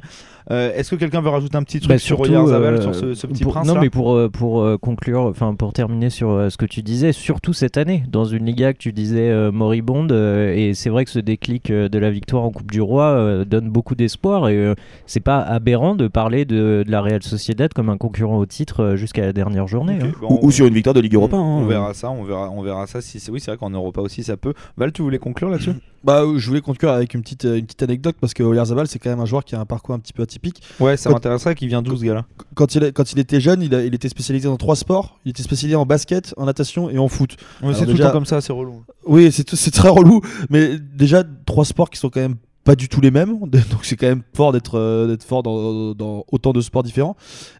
Euh, 0.50 0.72
Est-ce 0.74 0.90
que 0.92 0.96
quelqu'un 0.96 1.20
veut 1.20 1.30
rajouter 1.30 1.56
un 1.56 1.62
petit 1.62 1.80
truc 1.80 1.88
Bah, 1.88 1.98
sur 1.98 2.20
Oyarzabal, 2.20 2.74
euh, 2.74 2.80
sur 2.82 2.94
ce, 2.94 3.14
ce 3.14 3.26
petit 3.26 3.42
pour- 3.42 3.52
prince 3.52 3.66
Non, 3.66 3.80
mais 3.80 3.90
pour, 3.90 4.12
euh, 4.14 4.28
pour 4.28 4.60
euh, 4.62 4.78
conclure, 4.78 5.22
enfin 5.22 5.54
pour 5.54 5.72
terminer 5.72 6.10
sur 6.10 6.50
ce 6.50 6.56
que 6.56 6.66
tu 6.66 6.82
disais, 6.82 7.12
surtout 7.12 7.52
cette 7.52 7.76
année, 7.78 8.04
dans 8.10 8.24
une 8.24 8.44
Liga 8.46 8.72
que 8.72 8.78
tu 8.78 8.92
disais 8.92 9.28
euh, 9.30 9.50
moribonde, 9.50 10.12
euh, 10.12 10.54
et 10.54 10.74
c'est 10.74 10.90
vrai 10.90 11.04
que 11.04 11.10
ce 11.10 11.18
déclic 11.18 11.70
de 11.72 11.98
la 11.98 12.10
victoire 12.10 12.44
en 12.44 12.50
Coupe 12.50 12.70
du 12.70 12.80
Roi 12.80 13.04
euh, 13.06 13.44
donne 13.44 13.68
beaucoup 13.70 13.94
d'espoir, 13.94 14.48
et 14.48 14.56
euh, 14.56 14.74
c'est 15.06 15.20
pas 15.20 15.40
aberrant 15.40 15.94
de 15.94 16.08
parler 16.08 16.44
de, 16.44 16.84
de 16.86 16.90
la 16.90 17.00
Real 17.00 17.22
Sociedad 17.22 17.72
comme 17.72 17.88
un 17.88 17.96
concurrent 17.96 18.36
au 18.38 18.46
titre 18.46 18.94
jusqu'à 18.96 19.22
la 19.22 19.32
dernière 19.32 19.66
journée. 19.66 19.98
hein. 20.02 20.12
Bon, 20.20 20.38
Ou, 20.42 20.46
ou 20.46 20.50
sur 20.50 20.66
une 20.66 20.74
victoire 20.74 20.94
de 20.94 21.00
Ligue 21.00 21.16
Europa. 21.28 21.36
hein. 21.36 21.58
On 21.62 21.66
verra 21.66 21.94
ça, 21.94 22.10
on 22.10 22.24
verra, 22.24 22.50
on 22.50 22.62
verra 22.62 22.86
ça. 22.86 23.00
Si 23.00 23.20
c'est 23.20 23.30
oui, 23.30 23.40
c'est 23.40 23.50
vrai 23.50 23.58
qu'en 23.58 23.70
Europa 23.70 24.00
aussi 24.00 24.22
ça 24.22 24.36
peut. 24.36 24.54
Val, 24.76 24.92
tu 24.92 25.02
voulais 25.02 25.18
conclure 25.18 25.48
là-dessus? 25.50 25.72
Bah, 26.04 26.20
euh, 26.22 26.36
je 26.38 26.46
voulais 26.48 26.60
conclure 26.60 26.90
avec 26.90 27.14
une 27.14 27.22
petite, 27.22 27.46
euh, 27.46 27.56
une 27.58 27.64
petite 27.64 27.82
anecdote 27.82 28.16
parce 28.20 28.34
que 28.34 28.42
Oyarzabal, 28.42 28.86
c'est 28.88 28.98
quand 28.98 29.08
même 29.10 29.20
un 29.20 29.24
joueur 29.24 29.42
qui 29.44 29.54
a 29.54 29.60
un 29.60 29.64
parcours 29.64 29.94
un 29.94 29.98
petit 29.98 30.12
peu 30.12 30.22
atypique. 30.22 30.60
Ouais, 30.78 30.96
ça 30.98 31.08
m'intéresserait 31.10 31.54
qu'il 31.54 31.68
vient 31.68 31.80
d'où 31.80 31.96
ce 31.96 32.04
gars-là? 32.04 32.26
Quand 32.54 32.74
il, 32.74 32.92
quand 32.92 33.12
il 33.12 33.18
était 33.18 33.40
jeune, 33.40 33.62
il, 33.62 33.74
a- 33.74 33.82
il 33.84 33.94
était 33.94 34.10
spécialisé 34.10 34.46
dans 34.48 34.56
trois 34.58 34.76
sports. 34.76 35.18
Il 35.24 35.30
était 35.30 35.42
spécialisé 35.42 35.76
en 35.76 35.86
basket, 35.86 36.34
en 36.36 36.44
natation 36.44 36.90
et 36.90 36.98
en 36.98 37.08
foot. 37.08 37.36
Ouais, 37.62 37.72
C'est 37.72 37.86
tout 37.86 37.92
le 37.92 37.98
temps 37.98 38.12
comme 38.12 38.26
ça, 38.26 38.40
c'est 38.42 38.52
relou. 38.52 38.82
Oui, 39.06 39.32
c'est 39.32 39.70
très 39.70 39.88
relou, 39.88 40.20
mais 40.50 40.78
déjà 40.78 41.24
trois 41.46 41.64
sports 41.64 41.88
qui 41.88 41.98
sont 41.98 42.10
quand 42.10 42.20
même 42.20 42.36
pas 42.64 42.76
du 42.76 42.88
tout 42.88 43.00
les 43.02 43.10
mêmes, 43.10 43.38
donc 43.40 43.80
c'est 43.82 43.96
quand 43.96 44.06
même 44.06 44.22
fort 44.34 44.50
d'être 44.52 44.78
euh, 44.78 45.06
d'être 45.06 45.22
fort 45.24 45.42
dans, 45.42 45.92
dans 45.94 46.24
autant 46.32 46.52
de 46.54 46.60
sports 46.62 46.82
différents. 46.82 47.14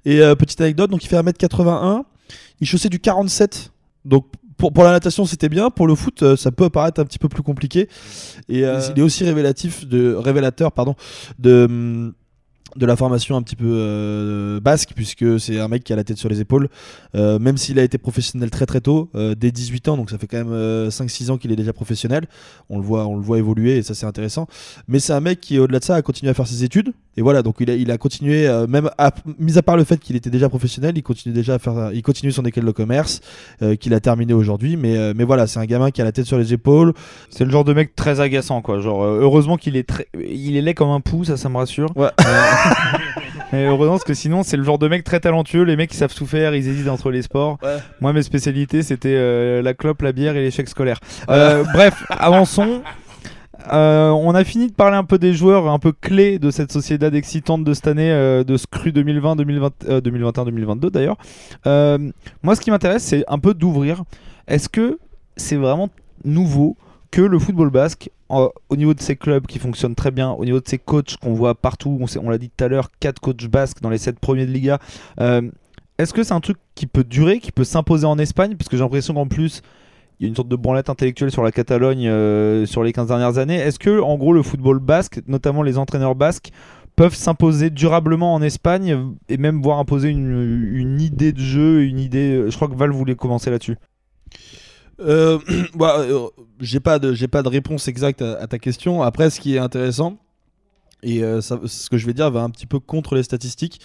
Et 0.07 0.21
euh, 0.21 0.35
petite 0.35 0.61
anecdote, 0.63 0.91
donc 0.91 1.05
il 1.05 1.09
fait 1.09 1.17
1m81, 1.21 2.03
il 2.61 2.67
chaussait 2.67 2.89
du 2.89 3.01
47, 3.01 3.73
donc 4.05 4.27
pour, 4.57 4.73
pour 4.73 4.85
la 4.85 4.93
natation 4.93 5.25
c'était 5.25 5.49
bien, 5.49 5.71
pour 5.71 5.87
le 5.87 5.95
foot 5.95 6.23
euh, 6.23 6.37
ça 6.37 6.51
peut 6.51 6.71
paraître 6.71 7.01
un 7.01 7.05
petit 7.05 7.19
peu 7.19 7.29
plus 7.29 7.43
compliqué. 7.43 7.89
Et 8.49 8.65
euh, 8.65 8.81
il 8.95 9.01
est 9.01 9.03
aussi 9.03 9.25
révélatif 9.25 9.87
de 9.87 10.15
révélateur 10.15 10.73
pardon 10.73 10.95
de 11.39 11.65
hum, 11.69 12.15
de 12.77 12.87
la 12.87 12.97
formation 12.97 13.37
un 13.37 13.43
petit 13.43 13.57
peu 13.57 13.67
euh, 13.69 14.61
basque 14.61 14.91
puisque 14.95 15.39
c'est 15.41 15.59
un 15.61 15.69
mec 15.69 15.85
qui 15.85 15.93
a 15.93 15.97
la 15.97 16.05
tête 16.05 16.19
sur 16.19 16.29
les 16.29 16.41
épaules 16.41 16.69
Euh, 17.15 17.39
même 17.39 17.57
s'il 17.57 17.79
a 17.79 17.83
été 17.85 17.97
professionnel 17.97 18.51
très 18.51 18.67
très 18.67 18.81
tôt 18.81 19.09
euh, 19.15 19.37
dès 19.37 19.53
18 19.53 19.89
ans 19.89 19.97
donc 19.97 20.11
ça 20.11 20.19
fait 20.19 20.27
quand 20.27 20.39
même 20.39 20.53
euh, 20.53 20.91
5-6 20.91 21.31
ans 21.31 21.39
qu'il 21.39 21.53
est 21.53 21.57
déjà 21.57 21.73
professionnel 21.73 22.27
on 22.69 22.79
le 22.79 22.85
voit 22.85 23.07
on 23.07 23.15
le 23.17 23.23
voit 23.23 23.39
évoluer 23.39 23.77
et 23.77 23.83
ça 23.83 23.95
c'est 23.95 24.07
intéressant 24.07 24.49
mais 24.89 24.99
c'est 24.99 25.13
un 25.13 25.21
mec 25.21 25.41
qui 25.41 25.59
au-delà 25.61 25.79
de 25.79 25.85
ça 25.85 25.95
a 25.95 26.03
continué 26.03 26.31
à 26.31 26.35
faire 26.35 26.49
ses 26.49 26.65
études 26.65 26.93
et 27.17 27.23
voilà 27.23 27.43
donc 27.43 27.57
il 27.61 27.71
a, 27.71 27.75
il 27.75 27.91
a 27.93 27.99
continué 27.99 28.49
euh, 28.49 28.67
même 28.67 28.91
à, 28.99 29.13
mis 29.39 29.57
à 29.59 29.63
part 29.63 29.77
le 29.77 29.85
fait 29.85 29.99
qu'il 29.99 30.17
était 30.17 30.31
déjà 30.31 30.49
professionnel 30.49 30.95
il 30.97 31.03
continue 31.03 31.33
déjà 31.33 31.55
à 31.55 31.59
faire 31.61 31.93
il 31.93 32.03
continue 32.03 32.33
son 32.33 32.45
école 32.45 32.65
de 32.65 32.73
commerce 32.73 33.21
euh, 33.63 33.77
qu'il 33.77 33.95
a 33.95 34.01
terminé 34.01 34.33
aujourd'hui 34.33 34.77
mais 34.77 34.97
euh, 34.97 35.13
mais 35.15 35.25
voilà 35.25 35.47
c'est 35.47 35.61
un 35.61 35.67
gamin 35.67 35.93
qui 35.93 36.01
a 36.03 36.05
la 36.05 36.13
tête 36.13 36.27
sur 36.27 36.39
les 36.39 36.53
épaules 36.53 36.93
C'est 37.31 37.45
le 37.45 37.51
genre 37.51 37.65
de 37.65 37.73
mec 37.73 37.95
très 37.95 38.21
agaçant, 38.21 38.63
quoi. 38.63 38.81
Genre, 38.81 39.03
euh, 39.03 39.21
heureusement 39.21 39.57
qu'il 39.57 39.77
est 39.77 39.89
très, 39.89 40.07
il 40.15 40.57
est 40.57 40.63
laid 40.63 40.75
comme 40.75 40.91
un 40.91 41.01
pou, 41.01 41.25
ça, 41.25 41.37
ça 41.37 41.49
me 41.49 41.57
rassure. 41.57 41.91
Ouais. 41.97 42.11
Et 43.55 43.65
heureusement 43.67 43.95
parce 43.95 44.05
que 44.05 44.15
sinon, 44.15 44.43
c'est 44.43 44.57
le 44.57 44.65
genre 44.65 44.79
de 44.79 44.89
mec 44.89 45.05
très 45.05 45.21
talentueux. 45.21 45.63
Les 45.63 45.77
mecs 45.77 45.91
qui 45.91 45.97
savent 45.97 46.15
tout 46.15 46.27
faire, 46.27 46.55
ils 46.55 46.69
hésitent 46.69 46.89
entre 46.89 47.11
les 47.11 47.23
sports. 47.23 47.59
Ouais. 47.63 47.77
Moi, 48.01 48.13
mes 48.13 48.23
spécialités, 48.23 48.83
c'était 48.83 49.15
euh, 49.15 49.63
la 49.63 49.75
clope, 49.75 50.03
la 50.03 50.13
bière 50.13 50.37
et 50.37 50.41
l'échec 50.41 50.69
scolaire. 50.69 50.99
Euh, 51.31 51.65
bref, 51.73 52.05
avançons. 52.11 52.83
Euh, 53.73 54.11
on 54.11 54.35
a 54.35 54.45
fini 54.45 54.67
de 54.67 54.75
parler 54.75 54.97
un 54.97 55.05
peu 55.05 55.19
des 55.19 55.33
joueurs 55.33 55.69
un 55.69 55.79
peu 55.79 55.93
clés 55.93 56.39
de 56.39 56.51
cette 56.51 56.71
société 56.71 57.07
excitante 57.07 57.65
de 57.65 57.73
cette 57.73 57.87
année, 57.87 58.11
euh, 58.11 58.45
de 58.45 58.57
ce 58.59 58.67
cru 58.67 58.93
2020, 58.93 59.37
2020 59.37 60.01
2021, 60.03 60.45
2022 60.45 60.91
d'ailleurs. 60.91 61.17
Moi, 61.65 62.57
ce 62.57 62.61
qui 62.61 62.71
m'intéresse, 62.71 63.05
c'est 63.05 63.25
un 63.29 63.39
peu 63.39 63.55
d'ouvrir. 63.55 64.03
Est-ce 64.49 64.69
que 64.69 64.99
c'est 65.37 65.57
vraiment 65.57 65.89
nouveau 66.25 66.77
que 67.11 67.23
le 67.23 67.39
football 67.39 67.71
basque, 67.71 68.11
au 68.35 68.77
niveau 68.77 68.95
de 68.95 69.01
ses 69.01 69.17
clubs 69.17 69.47
qui 69.47 69.59
fonctionnent 69.59 69.95
très 69.95 70.11
bien, 70.11 70.31
au 70.31 70.45
niveau 70.45 70.61
de 70.61 70.69
ses 70.69 70.79
coachs 70.79 71.17
qu'on 71.17 71.35
voit 71.35 71.55
partout, 71.55 71.99
on, 72.21 72.31
l'a 72.31 72.39
dit 72.39 72.51
tout 72.51 72.65
à 72.65 72.69
l'heure, 72.69 72.91
4 73.01 73.21
coachs 73.21 73.47
basques 73.47 73.81
dans 73.81 73.91
les 73.91 73.99
7 73.99 74.19
premiers 74.19 74.47
de 74.47 74.53
Liga, 74.53 74.79
euh, 75.21 75.51
est-ce 75.99 76.13
que 76.13 76.23
c'est 76.23 76.35
un 76.35 76.41
truc 76.41 76.57
qui 76.75 76.87
peut 76.87 77.05
durer, 77.05 77.39
qui 77.39 77.53
peut 77.53 77.65
s'imposer 77.65 78.07
en 78.07 78.19
Espagne? 78.19 78.57
Parce 78.57 78.69
que 78.69 78.77
j'ai 78.77 78.83
l'impression 78.83 79.15
qu'en 79.15 79.29
plus, 79.29 79.63
il 80.19 80.25
y 80.25 80.27
a 80.27 80.29
une 80.29 80.35
sorte 80.35 80.49
de 80.49 80.57
branlette 80.57 80.91
intellectuelle 80.91 81.31
sur 81.31 81.43
la 81.43 81.53
Catalogne 81.53 82.09
euh, 82.09 82.67
sur 82.67 82.83
les 82.83 82.93
15 82.93 83.09
dernières 83.09 83.39
années. 83.39 83.57
Est-ce 83.57 83.79
que, 83.79 84.01
en 84.01 84.17
gros, 84.17 84.33
le 84.33 84.43
football 84.43 84.81
basque, 84.81 85.21
notamment 85.29 85.63
les 85.63 85.79
entraîneurs 85.79 86.17
basques, 86.17 86.51
peuvent 86.97 87.15
s'imposer 87.15 87.71
durablement 87.71 88.35
en 88.35 88.43
Espagne 88.43 88.93
euh, 88.93 89.05
et 89.29 89.37
même 89.37 89.63
voir 89.63 89.79
imposer 89.79 90.09
une, 90.09 90.73
une 90.73 91.01
idée 91.01 91.33
de 91.33 91.41
jeu, 91.41 91.85
une 91.85 92.01
idée. 92.01 92.45
Je 92.49 92.57
crois 92.57 92.69
que 92.69 92.75
Val 92.75 92.91
voulait 92.91 93.15
commencer 93.15 93.51
là-dessus. 93.51 93.77
Euh, 95.01 95.39
bah, 95.75 95.97
euh, 96.01 96.29
j'ai 96.61 96.81
pas 96.81 96.99
de 96.99 97.13
j'ai 97.13 97.29
pas 97.29 97.43
de 97.43 97.49
réponse 97.49 97.89
exacte 97.89 98.23
à, 98.23 98.47
ta 98.47 98.59
question. 98.59 99.03
Après, 99.03 99.31
ce 99.31 99.41
qui 99.41 99.55
est 99.57 99.59
intéressant 99.59 100.19
et 101.03 101.23
euh, 101.23 101.41
ce 101.43 101.91
que 101.91 101.99
je 101.99 102.07
vais 102.07 102.15
dire 102.15 102.31
va 102.31 102.41
un 102.41 102.51
petit 102.51 102.67
peu 102.67 102.79
contre 102.81 103.15
les 103.15 103.23
statistiques, 103.23 103.81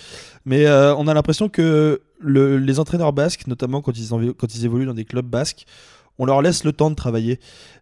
mais 0.45 0.65
euh, 0.65 0.95
on 0.95 1.07
a 1.07 1.13
l'impression 1.13 1.49
que 1.49 2.01
le- 2.19 2.57
les 2.57 2.79
entraîneurs 2.79 3.11
basques, 3.11 3.45
notamment 3.47 3.81
quand 3.81 3.97
ils, 3.97 4.33
quand 4.33 4.55
ils 4.55 4.65
évoluent 4.65 4.85
dans 4.85 4.93
des 4.93 5.03
clubs 5.05 5.25
basques, 5.25 5.65
on 6.19 6.25
leur 6.25 6.41
laisse 6.41 6.63
le 6.63 6.73
temps 6.73 6.89
de 6.89 6.95
travailler. 6.95 7.39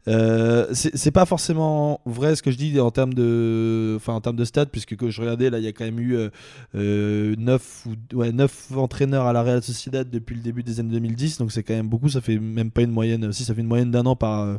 Euh, 0.08 0.68
c'est 0.72 1.12
pas 1.12 1.26
forcément 1.26 2.00
vrai 2.06 2.36
ce 2.38 2.42
que 2.42 2.50
je 2.50 2.58
dis 2.58 2.80
en 2.80 2.92
termes 2.92 3.14
de, 3.14 3.96
enfin 3.98 4.14
en 4.14 4.22
termes 4.22 4.38
de 4.38 4.46
stats, 4.46 4.68
puisque 4.68 4.96
que 4.96 5.10
je 5.10 5.20
regardais 5.20 5.50
là, 5.50 5.58
il 5.58 5.66
y 5.66 5.68
a 5.68 5.74
quand 5.74 5.84
même 5.84 6.00
eu 6.00 6.16
euh, 6.16 6.30
euh, 6.76 7.36
9 7.38 7.88
ou 8.14 8.24
9 8.24 8.78
entraîneurs 8.78 9.26
à 9.26 9.34
la 9.34 9.44
Real 9.44 9.62
Sociedad 9.62 10.10
depuis 10.10 10.36
le 10.36 10.42
début 10.42 10.64
des 10.64 10.80
années 10.80 10.94
2010, 10.94 11.40
donc 11.40 11.52
c'est 11.52 11.64
quand 11.64 11.74
même 11.74 11.90
beaucoup. 11.90 12.08
Ça 12.08 12.22
fait 12.22 12.38
même 12.38 12.72
pas 12.72 12.84
une 12.84 12.92
moyenne, 12.92 13.34
si 13.34 13.44
ça 13.44 13.54
fait 13.54 13.62
une 13.62 13.68
moyenne 13.68 13.92
d'un 13.92 14.06
an 14.06 14.16
par 14.16 14.42
euh, 14.42 14.56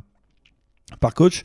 par 1.01 1.15
coach. 1.15 1.43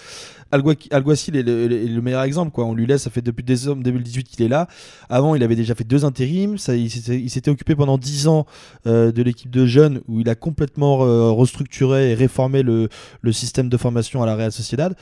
Algua- 0.54 0.76
Alguacil 0.92 1.36
est 1.36 1.42
le, 1.42 2.02
meilleur 2.02 2.22
exemple. 2.22 2.52
Quoi. 2.52 2.66
On 2.66 2.76
lui 2.76 2.86
laisse, 2.86 3.04
ça 3.04 3.10
fait 3.10 3.24
depuis 3.24 3.44
décembre 3.44 3.82
2018 3.82 4.24
qu'il 4.24 4.46
est 4.46 4.48
là. 4.48 4.68
Avant, 5.10 5.34
il 5.34 5.44
avait 5.44 5.56
déjà 5.56 5.74
fait 5.74 5.84
deux 5.84 6.06
intérims. 6.06 6.58
Il 6.68 7.30
s'était 7.30 7.50
occupé 7.50 7.76
pendant 7.76 7.98
10 7.98 8.28
ans 8.28 8.46
euh, 8.86 9.12
de 9.12 9.24
l'équipe 9.24 9.50
de 9.50 9.66
jeunes 9.66 10.02
où 10.08 10.20
il 10.20 10.30
a 10.30 10.36
complètement 10.36 11.04
euh, 11.04 11.32
restructuré 11.32 12.12
et 12.12 12.14
réformé 12.14 12.62
le, 12.62 12.88
système 13.32 13.68
de 13.68 13.78
formation 13.78 14.22
à 14.22 14.28
la 14.28 14.36
Real 14.36 14.52
Sociedad. 14.52 14.96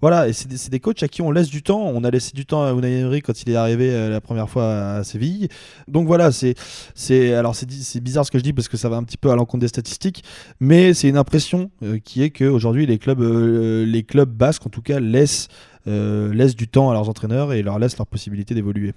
Voilà, 0.00 0.28
et 0.28 0.32
c'est 0.32 0.48
des, 0.48 0.56
des 0.68 0.80
coachs 0.80 1.02
à 1.02 1.08
qui 1.08 1.20
on 1.22 1.32
laisse 1.32 1.48
du 1.48 1.62
temps. 1.62 1.80
On 1.80 2.04
a 2.04 2.10
laissé 2.10 2.30
du 2.32 2.46
temps 2.46 2.62
à 2.62 2.72
Unai 2.72 3.00
Emery 3.00 3.22
quand 3.22 3.42
il 3.42 3.50
est 3.50 3.56
arrivé 3.56 3.90
euh, 3.90 4.08
la 4.08 4.20
première 4.20 4.48
fois 4.48 4.96
à 4.96 5.04
Séville. 5.04 5.48
Donc 5.88 6.06
voilà, 6.06 6.30
c'est 6.30 6.54
c'est 6.94 8.00
bizarre 8.00 8.24
ce 8.24 8.30
que 8.30 8.38
je 8.38 8.44
dis 8.44 8.52
parce 8.52 8.68
que 8.68 8.76
ça 8.76 8.88
va 8.88 8.96
un 8.96 9.02
petit 9.02 9.16
peu 9.16 9.30
à 9.30 9.36
l'encontre 9.36 9.62
des 9.62 9.68
statistiques, 9.68 10.22
mais 10.60 10.94
c'est 10.94 11.08
une 11.08 11.16
impression 11.16 11.70
qui 12.04 12.22
est 12.22 12.30
que 12.30 12.44
aujourd'hui 12.44 12.86
les 12.86 12.98
clubs 12.98 13.20
les 13.84 14.02
clubs 14.02 14.30
basques 14.30 14.66
en 14.66 14.70
tout 14.70 14.82
cas 14.82 15.00
laissent 15.00 15.48
euh, 15.86 16.32
laissent 16.32 16.56
du 16.56 16.68
temps 16.68 16.90
à 16.90 16.94
leurs 16.94 17.08
entraîneurs 17.08 17.52
et 17.52 17.62
leur 17.62 17.78
laissent 17.78 17.98
leur 17.98 18.06
possibilité 18.06 18.54
d'évoluer. 18.54 18.94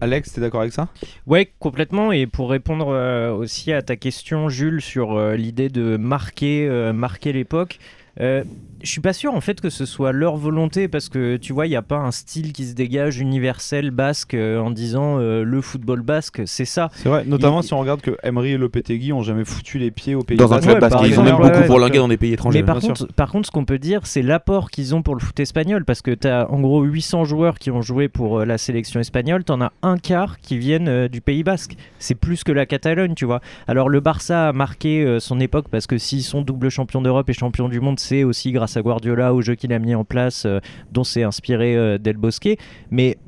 Alex, 0.00 0.32
t'es 0.32 0.40
d'accord 0.40 0.60
avec 0.60 0.72
ça? 0.72 0.88
Ouais, 1.26 1.52
complètement. 1.58 2.12
Et 2.12 2.26
pour 2.26 2.50
répondre 2.50 2.88
euh, 2.88 3.32
aussi 3.32 3.72
à 3.72 3.82
ta 3.82 3.96
question, 3.96 4.48
Jules, 4.48 4.80
sur 4.80 5.16
euh, 5.16 5.34
l'idée 5.34 5.68
de 5.68 5.96
marquer, 5.96 6.68
euh, 6.68 6.92
marquer 6.92 7.32
l'époque, 7.32 7.78
euh, 8.20 8.42
je 8.80 8.88
suis 8.88 9.00
pas 9.00 9.12
sûr 9.12 9.34
en 9.34 9.40
fait 9.40 9.60
que 9.60 9.70
ce 9.70 9.84
soit 9.84 10.12
leur 10.12 10.36
volonté 10.36 10.86
parce 10.86 11.08
que 11.08 11.36
tu 11.36 11.52
vois, 11.52 11.66
il 11.66 11.70
n'y 11.70 11.74
a 11.76 11.82
pas 11.82 11.96
un 11.96 12.12
style 12.12 12.52
qui 12.52 12.64
se 12.64 12.74
dégage 12.74 13.18
universel 13.18 13.90
basque 13.90 14.34
euh, 14.34 14.60
en 14.60 14.70
disant 14.70 15.18
euh, 15.18 15.42
le 15.42 15.60
football 15.60 16.02
basque, 16.02 16.42
c'est 16.46 16.64
ça. 16.64 16.88
C'est 16.94 17.08
vrai, 17.08 17.24
notamment 17.24 17.60
Il- 17.60 17.64
si 17.66 17.74
on 17.74 17.80
regarde 17.80 18.00
que 18.00 18.16
Emery 18.22 18.52
et 18.52 18.56
Lopetegui 18.56 19.12
ont 19.12 19.22
jamais 19.22 19.44
foutu 19.44 19.78
les 19.80 19.90
pieds 19.90 20.14
au 20.14 20.22
pays 20.22 20.36
Dans 20.36 20.52
un 20.52 20.56
basque. 20.58 20.62
club 20.62 20.74
Ouais, 20.76 20.80
basque, 20.80 20.92
par 20.94 21.06
ils 21.08 21.18
ont 21.18 21.24
même 21.24 21.36
beaucoup 21.38 21.46
ouais, 21.48 21.66
pour 21.66 21.80
dans 21.80 22.06
des 22.06 22.16
pays 22.16 22.32
étrangers. 22.34 22.60
Mais 22.60 22.64
par 22.64 22.78
contre, 22.78 23.06
par 23.14 23.32
contre, 23.32 23.46
ce 23.46 23.50
qu'on 23.50 23.64
peut 23.64 23.80
dire, 23.80 24.02
c'est 24.06 24.22
l'apport 24.22 24.70
qu'ils 24.70 24.94
ont 24.94 25.02
pour 25.02 25.16
le 25.16 25.20
foot 25.20 25.40
espagnol 25.40 25.84
parce 25.84 26.00
que 26.00 26.12
tu 26.12 26.28
as 26.28 26.48
en 26.48 26.60
gros 26.60 26.82
800 26.84 27.24
joueurs 27.24 27.58
qui 27.58 27.72
ont 27.72 27.82
joué 27.82 28.06
pour 28.08 28.38
euh, 28.38 28.44
la 28.44 28.58
sélection 28.58 29.00
espagnole, 29.00 29.42
tu 29.42 29.50
en 29.50 29.60
as 29.60 29.72
un 29.82 29.98
quart 29.98 30.38
qui 30.38 30.56
viennent 30.56 30.86
euh, 30.88 31.08
du 31.08 31.20
Pays 31.20 31.42
basque. 31.42 31.74
C'est 31.98 32.14
plus 32.14 32.44
que 32.44 32.52
la 32.52 32.64
Catalogne, 32.64 33.14
tu 33.14 33.24
vois. 33.24 33.40
Alors 33.66 33.88
le 33.88 33.98
Barça 33.98 34.50
a 34.50 34.52
marqué 34.52 35.02
euh, 35.02 35.18
son 35.18 35.40
époque 35.40 35.66
parce 35.68 35.88
que 35.88 35.98
s'ils 35.98 36.22
sont 36.22 36.42
double 36.42 36.68
champion 36.70 37.02
d'Europe 37.02 37.28
et 37.28 37.32
champion 37.32 37.68
du 37.68 37.80
monde, 37.80 37.98
c'est 38.08 38.24
aussi 38.24 38.52
grâce 38.52 38.76
à 38.78 38.82
Guardiola, 38.82 39.34
au 39.34 39.42
jeu 39.42 39.54
qu'il 39.54 39.72
a 39.72 39.78
mis 39.78 39.94
en 39.94 40.04
place, 40.04 40.46
euh, 40.46 40.60
dont 40.92 41.04
s'est 41.04 41.24
inspiré 41.24 41.76
euh, 41.76 41.98
Del 41.98 42.16
Bosque. 42.16 42.48
Mais 42.90 43.18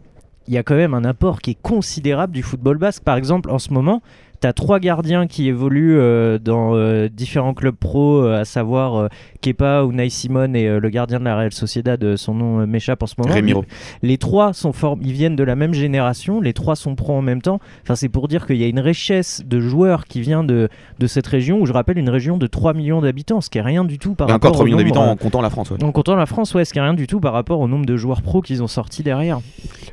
il 0.49 0.55
y 0.55 0.59
a 0.59 0.63
quand 0.63 0.75
même 0.75 0.95
un 0.95 1.05
apport 1.05 1.41
qui 1.41 1.51
est 1.51 1.63
considérable 1.63 2.33
du 2.33 2.43
football 2.43 2.79
basque. 2.79 3.03
Par 3.05 3.17
exemple, 3.17 3.51
en 3.51 3.59
ce 3.59 3.75
moment, 3.75 4.01
tu 4.41 4.47
as 4.47 4.53
trois 4.53 4.79
gardiens 4.81 5.27
qui 5.27 5.49
évoluent 5.49 5.99
euh, 5.99 6.39
dans 6.39 6.75
euh, 6.75 7.09
différents 7.09 7.55
clubs 7.55 7.75
pro, 7.77 8.23
euh, 8.25 8.41
à 8.41 8.45
savoir 8.45 9.09
Kepa, 9.41 9.83
Unai 9.91 10.09
Simon 10.11 10.55
et 10.55 10.79
le 10.81 10.89
gardien 10.91 11.19
de 11.19 11.25
la 11.25 11.37
Real 11.37 11.53
Sociedad, 11.53 12.17
son 12.17 12.35
nom 12.35 12.67
m'échappe 12.67 13.03
en 13.03 13.07
ce 13.07 13.15
moment. 13.19 13.35
Remiro. 13.35 13.65
Les 14.03 14.19
trois 14.19 14.53
sont 14.53 14.73
form- 14.73 15.01
ils 15.03 15.13
viennent 15.13 15.37
de 15.37 15.45
la 15.45 15.57
même 15.57 15.75
génération, 15.75 16.41
les 16.41 16.53
trois 16.53 16.77
sont 16.77 16.95
pros 16.95 17.15
en 17.15 17.23
même 17.23 17.43
temps. 17.43 17.61
Enfin, 17.83 17.95
c'est 17.95 18.09
pour 18.09 18.29
dire 18.29 18.47
qu'il 18.47 18.57
y 18.57 18.65
a 18.65 18.67
une 18.69 18.81
richesse 18.81 19.43
de 19.47 19.61
joueurs 19.61 20.05
qui 20.07 20.21
vient 20.21 20.45
de, 20.45 20.69
de 20.99 21.07
cette 21.07 21.27
région, 21.27 21.61
où 21.61 21.67
je 21.67 21.73
rappelle 21.73 21.99
une 21.99 22.11
région 22.11 22.37
de 22.37 22.47
3 22.47 22.75
millions 22.75 23.01
d'habitants, 23.01 23.41
ce 23.41 23.51
qui 23.51 23.59
est 23.59 23.63
rien 23.63 23.85
du 23.85 23.99
tout 23.99 24.15
par 24.15 24.29
Et 24.29 24.33
rapport 24.33 24.51
encore 24.51 24.55
3 24.59 24.63
au 24.63 24.67
millions 24.67 24.79
d'habitants 24.79 25.07
en 25.11 25.17
comptant 25.17 25.41
la 25.43 25.51
France. 25.51 25.71
ouais. 25.71 25.83
en 25.85 25.93
comptant 25.93 26.17
la 26.17 26.27
France, 26.27 26.55
ouais, 26.55 26.65
ce 26.65 26.73
qui 26.73 26.79
est 26.79 26.83
rien 26.83 26.95
du 26.95 27.07
tout 27.07 27.21
par 27.21 27.33
rapport 27.33 27.61
au 27.61 27.69
nombre 27.69 27.87
de 27.87 27.97
joueurs 27.97 28.23
pros 28.23 28.41
qu'ils 28.43 28.63
ont 28.63 28.69
sortis 28.69 29.03
derrière. 29.03 29.41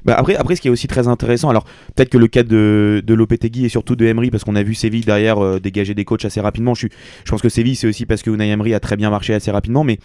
Bah 0.06 0.16
après, 0.18 0.36
après, 0.36 0.56
ce 0.56 0.62
qui 0.62 0.68
est 0.68 0.72
aussi 0.72 0.88
très 0.88 1.08
intéressant, 1.08 1.50
alors 1.50 1.64
peut-être 1.96 2.10
que 2.10 2.18
le 2.18 2.28
cas 2.28 2.44
de, 2.44 3.04
de 3.06 3.14
Lopetegui 3.14 3.66
et 3.66 3.70
surtout 3.70 3.96
de 3.96 4.06
Emery, 4.06 4.30
parce 4.38 4.44
qu'on 4.46 4.56
a 4.56 4.64
vu 4.64 4.76
Séville 4.76 5.04
derrière 5.06 5.44
euh, 5.44 5.60
dégager 5.60 5.94
des 5.96 6.06
coachs 6.06 6.24
assez 6.26 6.40
rapidement. 6.42 6.74
Je, 6.76 6.88
suis- 6.88 6.90
je 7.26 7.32
pense 7.32 7.42
que 7.42 7.50
Séville, 7.50 7.76
c'est 7.76 7.88
aussi 7.88 8.06
parce 8.06 8.22
que 8.22 8.30
Unai 8.30 8.50
Emery 8.50 8.74
a 8.74 8.80
très 8.80 8.96
bien 8.96 9.10
marché 9.10 9.34
assez 9.34 9.50
rapidement, 9.52 9.84
mais 9.84 9.98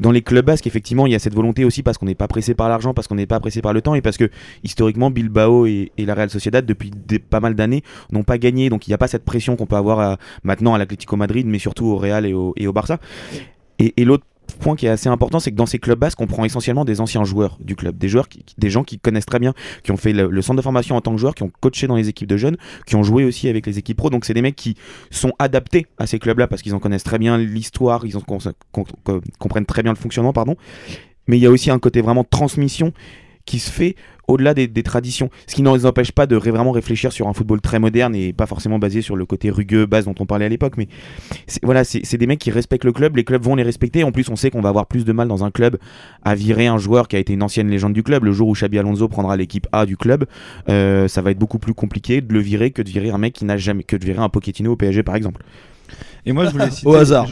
dans 0.00 0.10
les 0.10 0.22
clubs 0.22 0.44
basques, 0.44 0.66
effectivement, 0.66 1.06
il 1.06 1.12
y 1.12 1.14
a 1.14 1.18
cette 1.18 1.34
volonté 1.34 1.64
aussi 1.64 1.82
parce 1.82 1.96
qu'on 1.96 2.06
n'est 2.06 2.14
pas 2.14 2.26
pressé 2.26 2.54
par 2.54 2.68
l'argent, 2.68 2.92
parce 2.92 3.06
qu'on 3.08 3.14
n'est 3.14 3.26
pas 3.26 3.38
pressé 3.40 3.62
par 3.62 3.72
le 3.72 3.80
temps 3.82 3.94
et 3.94 4.00
parce 4.02 4.16
que 4.16 4.30
historiquement, 4.64 5.10
Bilbao 5.10 5.66
et, 5.66 5.92
et 5.96 6.04
la 6.04 6.14
Real 6.14 6.28
Sociedad, 6.30 6.64
depuis 6.66 6.90
des- 6.90 7.18
pas 7.18 7.40
mal 7.40 7.54
d'années, 7.54 7.82
n'ont 8.10 8.24
pas 8.24 8.36
gagné. 8.38 8.68
Donc 8.68 8.86
il 8.86 8.90
n'y 8.90 8.94
a 8.94 8.98
pas 8.98 9.06
cette 9.08 9.24
pression 9.24 9.54
qu'on 9.56 9.66
peut 9.66 9.76
avoir 9.76 10.00
à- 10.00 10.16
maintenant 10.44 10.74
à 10.74 10.78
l'Atlético 10.78 11.16
Madrid, 11.16 11.46
mais 11.46 11.58
surtout 11.58 11.86
au 11.86 11.96
Real 11.96 12.26
et 12.26 12.34
au, 12.34 12.52
et 12.56 12.66
au 12.66 12.72
Barça. 12.72 12.98
Et, 13.78 13.94
et 13.96 14.04
l'autre 14.04 14.24
point 14.60 14.76
qui 14.76 14.86
est 14.86 14.90
assez 14.90 15.08
important, 15.08 15.40
c'est 15.40 15.50
que 15.50 15.56
dans 15.56 15.66
ces 15.66 15.78
clubs 15.78 15.98
basques, 15.98 16.20
on 16.20 16.26
prend 16.26 16.44
essentiellement 16.44 16.84
des 16.84 17.00
anciens 17.00 17.24
joueurs 17.24 17.58
du 17.60 17.76
club, 17.76 17.98
des 17.98 18.08
joueurs, 18.08 18.28
des 18.58 18.70
gens 18.70 18.84
qui 18.84 18.98
connaissent 18.98 19.26
très 19.26 19.38
bien, 19.38 19.54
qui 19.82 19.92
ont 19.92 19.96
fait 19.96 20.12
le, 20.12 20.42
centre 20.42 20.56
de 20.56 20.62
formation 20.62 20.96
en 20.96 21.00
tant 21.00 21.12
que 21.12 21.18
joueurs, 21.18 21.34
qui 21.34 21.42
ont 21.42 21.52
coaché 21.60 21.86
dans 21.86 21.96
les 21.96 22.08
équipes 22.08 22.28
de 22.28 22.36
jeunes, 22.36 22.56
qui 22.86 22.96
ont 22.96 23.02
joué 23.02 23.24
aussi 23.24 23.48
avec 23.48 23.66
les 23.66 23.78
équipes 23.78 23.96
pro. 23.96 24.10
Donc 24.10 24.24
c'est 24.24 24.34
des 24.34 24.42
mecs 24.42 24.56
qui 24.56 24.76
sont 25.10 25.32
adaptés 25.38 25.86
à 25.98 26.06
ces 26.06 26.18
clubs-là 26.18 26.46
parce 26.46 26.62
qu'ils 26.62 26.74
en 26.74 26.78
connaissent 26.78 27.04
très 27.04 27.18
bien 27.18 27.38
l'histoire, 27.38 28.06
ils 28.06 28.16
en 28.16 28.22
comprennent 29.38 29.66
très 29.66 29.82
bien 29.82 29.92
le 29.92 29.98
fonctionnement, 29.98 30.32
pardon. 30.32 30.56
Mais 31.26 31.38
il 31.38 31.42
y 31.42 31.46
a 31.46 31.50
aussi 31.50 31.70
un 31.70 31.78
côté 31.78 32.00
vraiment 32.00 32.24
transmission 32.24 32.92
qui 33.44 33.58
se 33.58 33.70
fait 33.70 33.96
au-delà 34.28 34.54
des, 34.54 34.82
traditions. 34.82 35.30
Ce 35.46 35.54
qui 35.54 35.62
ne 35.62 35.74
les 35.74 35.86
empêche 35.86 36.12
pas 36.12 36.26
de 36.26 36.36
vraiment 36.36 36.70
réfléchir 36.70 37.12
sur 37.12 37.28
un 37.28 37.32
football 37.32 37.60
très 37.60 37.78
moderne 37.78 38.14
et 38.14 38.32
pas 38.32 38.46
forcément 38.46 38.78
basé 38.78 39.02
sur 39.02 39.16
le 39.16 39.26
côté 39.26 39.50
rugueux, 39.50 39.86
base 39.86 40.04
dont 40.04 40.14
on 40.20 40.26
parlait 40.26 40.46
à 40.46 40.48
l'époque. 40.48 40.74
Mais 40.76 40.88
voilà, 41.62 41.84
c'est 41.84 42.00
c'est 42.04 42.18
des 42.18 42.26
mecs 42.26 42.38
qui 42.38 42.50
respectent 42.50 42.84
le 42.84 42.92
club, 42.92 43.16
les 43.16 43.24
clubs 43.24 43.42
vont 43.42 43.54
les 43.54 43.62
respecter. 43.62 44.04
En 44.04 44.12
plus, 44.12 44.28
on 44.28 44.36
sait 44.36 44.50
qu'on 44.50 44.60
va 44.60 44.68
avoir 44.68 44.86
plus 44.86 45.04
de 45.04 45.12
mal 45.12 45.28
dans 45.28 45.44
un 45.44 45.50
club 45.50 45.78
à 46.22 46.34
virer 46.34 46.66
un 46.66 46.78
joueur 46.78 47.08
qui 47.08 47.16
a 47.16 47.18
été 47.18 47.32
une 47.32 47.42
ancienne 47.42 47.68
légende 47.68 47.92
du 47.92 48.02
club. 48.02 48.24
Le 48.24 48.32
jour 48.32 48.48
où 48.48 48.52
Xabi 48.52 48.78
Alonso 48.78 49.08
prendra 49.08 49.36
l'équipe 49.36 49.66
A 49.72 49.86
du 49.86 49.96
club, 49.96 50.24
euh, 50.68 51.08
ça 51.08 51.22
va 51.22 51.30
être 51.30 51.38
beaucoup 51.38 51.58
plus 51.58 51.74
compliqué 51.74 52.20
de 52.20 52.32
le 52.32 52.40
virer 52.40 52.70
que 52.70 52.82
de 52.82 52.88
virer 52.88 53.10
un 53.10 53.18
mec 53.18 53.34
qui 53.34 53.44
n'a 53.44 53.56
jamais 53.56 53.82
que 53.82 53.96
de 53.96 54.04
virer 54.04 54.20
un 54.20 54.28
Pochettino 54.28 54.72
au 54.72 54.76
PSG 54.76 55.02
par 55.02 55.16
exemple. 55.16 55.42
Et 56.24 56.32
moi, 56.32 56.46
je 56.46 56.52
voulais 56.52 56.70
citer. 56.72 56.86
Au 56.88 56.94
hasard. 56.94 57.28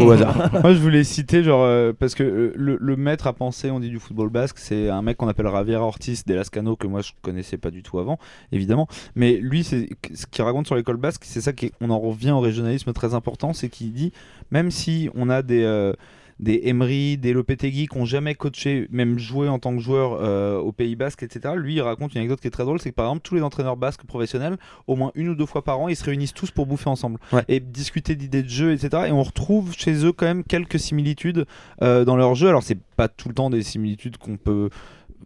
au 0.00 0.10
hasard. 0.12 0.50
Moi, 0.62 0.74
je 0.74 0.78
voulais 0.78 1.04
citer, 1.04 1.42
genre, 1.42 1.62
euh, 1.64 1.92
parce 1.98 2.14
que 2.14 2.22
euh, 2.22 2.52
le, 2.56 2.76
le 2.80 2.96
maître 2.96 3.26
à 3.26 3.32
penser, 3.32 3.70
on 3.70 3.80
dit 3.80 3.90
du 3.90 3.98
football 3.98 4.28
basque, 4.28 4.58
c'est 4.58 4.90
un 4.90 5.02
mec 5.02 5.16
qu'on 5.16 5.28
appelle 5.28 5.46
Javier 5.46 5.76
Ortiz 5.76 6.24
de 6.24 6.34
Lascano, 6.34 6.76
que 6.76 6.86
moi 6.86 7.00
je 7.00 7.12
connaissais 7.22 7.56
pas 7.58 7.70
du 7.70 7.82
tout 7.82 7.98
avant, 7.98 8.18
évidemment. 8.52 8.88
Mais 9.14 9.36
lui, 9.36 9.64
c'est 9.64 9.88
ce 10.14 10.26
qu'il 10.26 10.44
raconte 10.44 10.66
sur 10.66 10.76
l'école 10.76 10.96
basque, 10.98 11.22
c'est 11.24 11.40
ça 11.40 11.52
qu'on 11.52 11.90
en 11.90 11.98
revient 11.98 12.32
au 12.32 12.40
régionalisme 12.40 12.92
très 12.92 13.14
important, 13.14 13.52
c'est 13.52 13.68
qu'il 13.68 13.92
dit, 13.92 14.12
même 14.50 14.70
si 14.70 15.08
on 15.14 15.30
a 15.30 15.42
des. 15.42 15.62
euh, 15.62 15.92
des 16.40 16.62
Emery, 16.64 17.18
des 17.18 17.32
Lopetegui 17.32 17.88
qui 17.88 17.98
n'ont 17.98 18.04
jamais 18.04 18.34
coaché, 18.34 18.86
même 18.90 19.18
joué 19.18 19.48
en 19.48 19.58
tant 19.58 19.74
que 19.74 19.80
joueur 19.82 20.18
euh, 20.20 20.56
au 20.58 20.72
Pays 20.72 20.94
Basque, 20.96 21.22
etc. 21.22 21.54
Lui, 21.56 21.74
il 21.74 21.80
raconte 21.80 22.12
une 22.14 22.18
anecdote 22.18 22.40
qui 22.40 22.46
est 22.46 22.50
très 22.52 22.64
drôle, 22.64 22.80
c'est 22.80 22.90
que 22.90 22.94
par 22.94 23.06
exemple, 23.06 23.22
tous 23.22 23.34
les 23.34 23.42
entraîneurs 23.42 23.76
basques 23.76 24.04
professionnels, 24.04 24.56
au 24.86 24.94
moins 24.96 25.10
une 25.14 25.28
ou 25.30 25.34
deux 25.34 25.46
fois 25.46 25.62
par 25.64 25.80
an, 25.80 25.88
ils 25.88 25.96
se 25.96 26.04
réunissent 26.04 26.34
tous 26.34 26.50
pour 26.50 26.66
bouffer 26.66 26.88
ensemble 26.90 27.18
Ouais. 27.32 27.44
et 27.48 27.60
discuter 27.60 28.14
d'idées 28.14 28.42
de 28.42 28.48
jeu, 28.48 28.72
etc. 28.72 29.04
Et 29.08 29.12
on 29.12 29.22
retrouve 29.22 29.72
chez 29.76 30.04
eux 30.04 30.12
quand 30.12 30.26
même 30.26 30.44
quelques 30.44 30.78
similitudes 30.78 31.44
euh, 31.82 32.04
dans 32.04 32.16
leur 32.16 32.34
jeu. 32.34 32.48
Alors, 32.48 32.62
c'est 32.62 32.78
pas 32.96 33.08
tout 33.08 33.28
le 33.28 33.34
temps 33.34 33.50
des 33.50 33.62
similitudes 33.62 34.16
qu'on 34.16 34.36
peut 34.36 34.70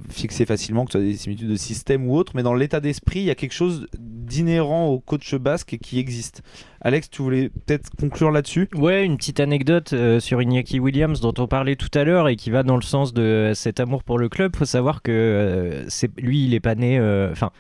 fixer 0.08 0.46
facilement, 0.46 0.84
que 0.84 0.92
ce 0.92 0.98
soit 0.98 1.06
des 1.06 1.16
similitudes 1.16 1.50
de 1.50 1.56
système 1.56 2.08
ou 2.08 2.16
autre, 2.16 2.32
mais 2.34 2.42
dans 2.42 2.54
l'état 2.54 2.80
d'esprit, 2.80 3.20
il 3.20 3.24
y 3.26 3.30
a 3.30 3.34
quelque 3.34 3.52
chose 3.52 3.86
d'inhérent 3.98 4.88
au 4.88 5.00
coach 5.00 5.34
basque 5.34 5.78
qui 5.80 5.98
existe. 5.98 6.42
Alex, 6.80 7.10
tu 7.10 7.22
voulais 7.22 7.50
peut-être 7.50 7.90
conclure 7.98 8.30
là-dessus? 8.30 8.68
Ouais, 8.74 9.04
une 9.04 9.16
petite 9.16 9.40
anecdote 9.40 9.92
euh, 9.92 10.20
sur 10.20 10.40
Iñaki 10.42 10.80
Williams 10.80 11.20
dont 11.20 11.34
on 11.38 11.46
parlait 11.46 11.76
tout 11.76 11.90
à 11.94 12.04
l'heure 12.04 12.28
et 12.28 12.36
qui 12.36 12.50
va 12.50 12.62
dans 12.62 12.76
le 12.76 12.82
sens 12.82 13.12
de 13.12 13.52
cet 13.54 13.80
amour 13.80 14.02
pour 14.02 14.18
le 14.18 14.28
club. 14.28 14.56
Faut 14.56 14.64
savoir 14.64 15.02
que 15.02 15.12
euh, 15.12 15.88
c'est 15.88 16.10
lui, 16.18 16.44
il 16.44 16.54
est 16.54 16.60
pas 16.60 16.74
né. 16.74 16.98
euh, 16.98 17.30
Enfin. 17.32 17.50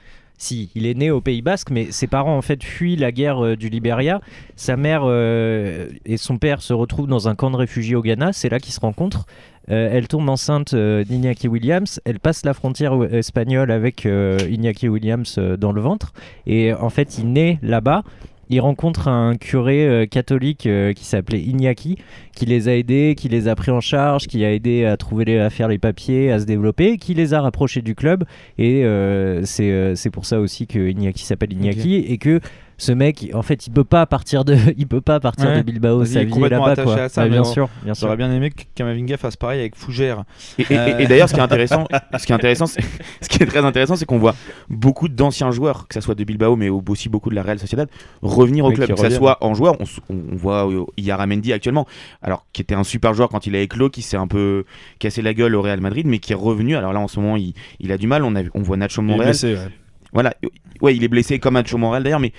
Si, 0.42 0.70
il 0.74 0.86
est 0.86 0.94
né 0.94 1.10
au 1.10 1.20
Pays 1.20 1.40
Basque, 1.40 1.70
mais 1.70 1.92
ses 1.92 2.06
parents 2.06 2.36
en 2.36 2.42
fait 2.42 2.62
fuient 2.64 2.96
la 2.96 3.12
guerre 3.12 3.44
euh, 3.44 3.56
du 3.56 3.68
Libéria. 3.68 4.20
Sa 4.56 4.76
mère 4.76 5.02
euh, 5.04 5.88
et 6.04 6.16
son 6.16 6.38
père 6.38 6.62
se 6.62 6.72
retrouvent 6.72 7.06
dans 7.06 7.28
un 7.28 7.34
camp 7.34 7.50
de 7.50 7.56
réfugiés 7.56 7.94
au 7.94 8.02
Ghana. 8.02 8.32
C'est 8.32 8.48
là 8.48 8.58
qu'ils 8.58 8.72
se 8.72 8.80
rencontrent. 8.80 9.26
Euh, 9.70 9.90
elle 9.92 10.08
tombe 10.08 10.28
enceinte 10.28 10.74
d'Iñaki 10.74 11.46
Williams. 11.46 12.00
Elle 12.04 12.18
passe 12.18 12.44
la 12.44 12.54
frontière 12.54 12.94
espagnole 13.12 13.70
avec 13.70 14.04
Iñaki 14.04 14.88
Williams 14.88 15.38
dans 15.38 15.70
le 15.70 15.80
ventre. 15.80 16.12
Et 16.46 16.74
en 16.74 16.90
fait, 16.90 17.18
il 17.18 17.32
naît 17.32 17.58
là-bas. 17.62 18.02
Il 18.50 18.60
rencontre 18.60 19.08
un 19.08 19.36
curé 19.36 19.86
euh, 19.86 20.06
catholique 20.06 20.66
euh, 20.66 20.92
qui 20.92 21.04
s'appelait 21.04 21.40
Iñaki, 21.40 21.96
qui 22.34 22.46
les 22.46 22.68
a 22.68 22.76
aidés, 22.76 23.14
qui 23.16 23.28
les 23.28 23.48
a 23.48 23.54
pris 23.54 23.70
en 23.70 23.80
charge, 23.80 24.26
qui 24.26 24.44
a 24.44 24.52
aidé 24.52 24.84
à 24.84 24.96
trouver 24.96 25.24
les, 25.24 25.38
à 25.38 25.48
faire 25.50 25.68
les 25.68 25.78
papiers, 25.78 26.30
à 26.30 26.38
se 26.38 26.44
développer, 26.44 26.98
qui 26.98 27.14
les 27.14 27.34
a 27.34 27.40
rapprochés 27.40 27.82
du 27.82 27.94
club. 27.94 28.24
Et 28.58 28.84
euh, 28.84 29.42
c'est 29.44 29.96
c'est 29.96 30.10
pour 30.10 30.26
ça 30.26 30.40
aussi 30.40 30.66
que 30.66 30.90
Iñaki 30.90 31.24
s'appelle 31.24 31.52
Iñaki 31.52 31.96
et 31.96 32.18
que 32.18 32.40
ce 32.78 32.92
mec, 32.92 33.28
en 33.34 33.42
fait, 33.42 33.66
il 33.66 33.70
peut 33.72 33.84
pas 33.84 34.06
partir 34.06 34.44
de, 34.44 34.56
il 34.76 34.86
peut 34.88 35.00
pas 35.00 35.20
partir 35.20 35.48
Ouais. 35.50 35.58
de 35.58 35.62
Bilbao. 35.62 36.04
Sa 36.04 36.20
est 36.20 36.24
vie 36.24 36.30
est 36.30 36.32
complètement 36.32 36.66
là-bas, 36.66 36.82
attaché 36.82 36.94
quoi. 36.96 37.04
à 37.04 37.08
ça, 37.08 37.22
Ouais, 37.22 37.28
bien 37.30 37.44
sûr, 37.44 37.68
bien 37.84 37.94
sûr. 37.94 38.06
J'aurais 38.06 38.16
bien 38.16 38.32
aimé 38.32 38.50
que 38.50 38.62
Kamavinga 38.74 39.16
fasse 39.16 39.36
pareil 39.36 39.60
avec 39.60 39.76
Fougère. 39.76 40.24
Et, 40.58 40.62
et- 40.62 40.74
et- 40.74 41.02
et 41.02 41.06
d'ailleurs, 41.06 41.28
ce 41.28 41.34
qui 41.34 41.40
est 41.40 41.42
intéressant, 41.44 41.86
ce 42.18 42.26
qui 42.26 42.32
est 42.32 42.34
intéressant, 42.34 42.66
c'est- 42.66 42.82
ce 43.20 43.28
qui 43.28 43.42
est 43.42 43.46
très 43.46 43.64
intéressant, 43.64 43.96
c'est 43.96 44.04
qu'on 44.06 44.18
voit 44.18 44.34
beaucoup 44.68 45.08
d'anciens 45.08 45.50
joueurs, 45.50 45.86
que 45.88 45.94
ce 45.94 46.00
soit 46.00 46.14
de 46.14 46.24
Bilbao, 46.24 46.56
mais 46.56 46.68
aussi 46.68 47.08
beaucoup 47.08 47.30
de 47.30 47.34
la 47.34 47.42
Real 47.42 47.58
Sociedad, 47.58 47.88
revenir 48.22 48.64
au 48.64 48.72
club. 48.72 48.92
Que 48.94 49.00
ce 49.00 49.10
soit 49.10 49.38
en 49.44 49.54
joueur, 49.54 49.76
on, 50.08 50.16
voit 50.36 50.68
euh, 50.70 50.84
Iaramendi 50.96 51.52
actuellement, 51.52 51.86
alors 52.22 52.46
qui 52.52 52.62
était 52.62 52.74
un 52.74 52.84
super 52.84 53.14
joueur 53.14 53.28
quand 53.28 53.46
il 53.46 53.54
a 53.56 53.60
éclos, 53.60 53.90
qui 53.90 54.02
s'est 54.02 54.16
un 54.16 54.26
peu 54.26 54.64
cassé 54.98 55.22
la 55.22 55.34
gueule 55.34 55.54
au 55.54 55.62
Real 55.62 55.80
Madrid, 55.80 56.06
mais 56.06 56.18
qui 56.18 56.32
est 56.32 56.36
revenu. 56.36 56.76
Alors 56.76 56.92
là, 56.92 57.00
en 57.00 57.08
ce 57.08 57.20
moment, 57.20 57.36
il, 57.36 57.54
il 57.80 57.92
a 57.92 57.98
du 57.98 58.06
mal. 58.06 58.24
On, 58.24 58.34
a, 58.36 58.42
on 58.54 58.62
voit 58.62 58.76
Nacho 58.76 59.02
Il 59.02 59.10
est 59.10 59.12
Monreal. 59.12 59.34
Voilà, 60.12 60.34
ouais, 60.82 60.94
il 60.94 61.02
est 61.04 61.08
blessé 61.08 61.38
comme 61.38 61.54
Nacho 61.54 61.78
Monreal 61.78 62.02
d'ailleurs, 62.02 62.20
mais 62.20 62.32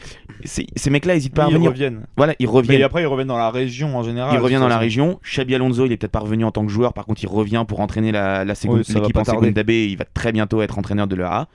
ces 0.46 0.90
mecs-là 0.92 1.16
n'hésitent 1.16 1.34
pas 1.34 1.46
à 1.46 1.50
ils 1.50 1.54
revenir. 1.54 1.72
reviennent. 1.72 2.02
Voilà, 2.18 2.36
ils 2.38 2.48
reviennent. 2.48 2.84
après, 2.84 3.02
ils 3.02 3.08
reviennent 3.08 3.28
dans 3.28 3.38
la 3.38 3.50
région 3.50 3.98
en 3.98 4.04
général. 4.04 4.32
Il 4.34 4.40
revient 4.40 4.56
de 4.56 4.60
dans 4.60 4.68
la 4.68 4.78
région. 4.78 5.20
Xabi 5.24 5.56
Alonso, 5.56 5.86
il 5.86 5.92
est 5.92 5.98
peut-être 5.98 6.12
pas 6.12 6.20
revenu 6.20 6.46
en 6.46 6.52
tant 6.52 6.64
que 6.66 6.72
joueur. 6.72 6.94
Par 6.94 7.06
contre, 7.06 7.24
il 7.24 7.28
revient 7.28 7.66
pour 7.68 7.80
entraîner 7.80 8.12
la, 8.12 8.46
la 8.46 8.54
seconde 8.56 8.84
Oui, 8.88 8.94
l'équipe 8.96 9.18
en 9.18 9.24
seconde 9.24 9.50
d'AB. 9.52 9.70
Il 9.72 9.98
va 9.98 10.06
très 10.14 10.32
bientôt 10.32 10.62
être 10.62 10.78
entraîneur 10.78 11.08
de 11.08 11.16
l'EA. 11.16 11.48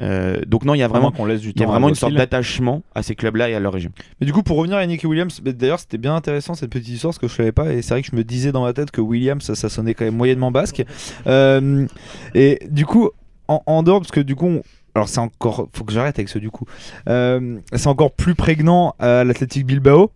Euh, 0.00 0.40
donc 0.46 0.64
non, 0.64 0.72
il 0.72 0.78
y 0.78 0.82
a 0.82 0.88
Vraiment 0.88 1.10
qu'on 1.10 1.26
laisse 1.26 1.42
du 1.42 1.50
il 1.50 1.60
y 1.60 1.62
a 1.62 1.66
temps. 1.66 1.72
vraiment 1.72 1.90
une 1.90 1.94
sorte 1.94 2.14
d'attachement 2.14 2.82
à 2.94 3.02
ces 3.02 3.14
clubs-là 3.14 3.50
et 3.50 3.54
à 3.54 3.60
leur 3.60 3.74
région. 3.74 3.90
Mais 4.18 4.26
du 4.26 4.32
coup, 4.32 4.42
pour 4.42 4.56
revenir 4.56 4.78
à 4.78 4.86
Nicky 4.86 5.06
Williams, 5.06 5.42
d'ailleurs, 5.44 5.78
c'était 5.80 5.98
bien 5.98 6.14
intéressant 6.14 6.54
cette 6.54 6.70
petite 6.70 6.88
histoire, 6.88 7.10
parce 7.10 7.18
que 7.18 7.28
je 7.28 7.34
savais 7.34 7.52
pas, 7.52 7.70
et 7.74 7.82
c'est 7.82 7.92
vrai 7.92 8.00
que 8.02 8.08
je 8.10 8.16
me 8.16 8.24
disais 8.24 8.50
dans 8.50 8.62
ma 8.62 8.72
tête 8.72 8.92
que 8.92 9.02
Williams, 9.02 9.42
ça, 9.44 9.54
ça 9.54 9.68
sonnait 9.68 9.92
quand 9.92 10.06
même 10.06 10.16
moyennement 10.16 10.50
basque. 10.50 10.84
Euh, 11.26 11.86
et 12.34 12.60
du 12.70 12.86
coup, 12.86 13.10
en, 13.48 13.62
en 13.66 13.82
dehors, 13.82 14.00
parce 14.00 14.12
que 14.12 14.20
du 14.20 14.36
coup, 14.36 14.46
on- 14.46 14.62
alors 14.94 15.08
c'est 15.08 15.20
encore, 15.20 15.68
faut 15.72 15.84
que 15.84 15.92
j'arrête 15.92 16.18
avec 16.18 16.28
ce 16.28 16.38
du 16.38 16.50
coup, 16.50 16.64
Euh, 17.08 17.58
c'est 17.72 17.88
encore 17.88 18.12
plus 18.12 18.34
prégnant 18.34 18.94
à 18.98 19.24
l'Athletic 19.24 19.66
Bilbao. 19.66 20.10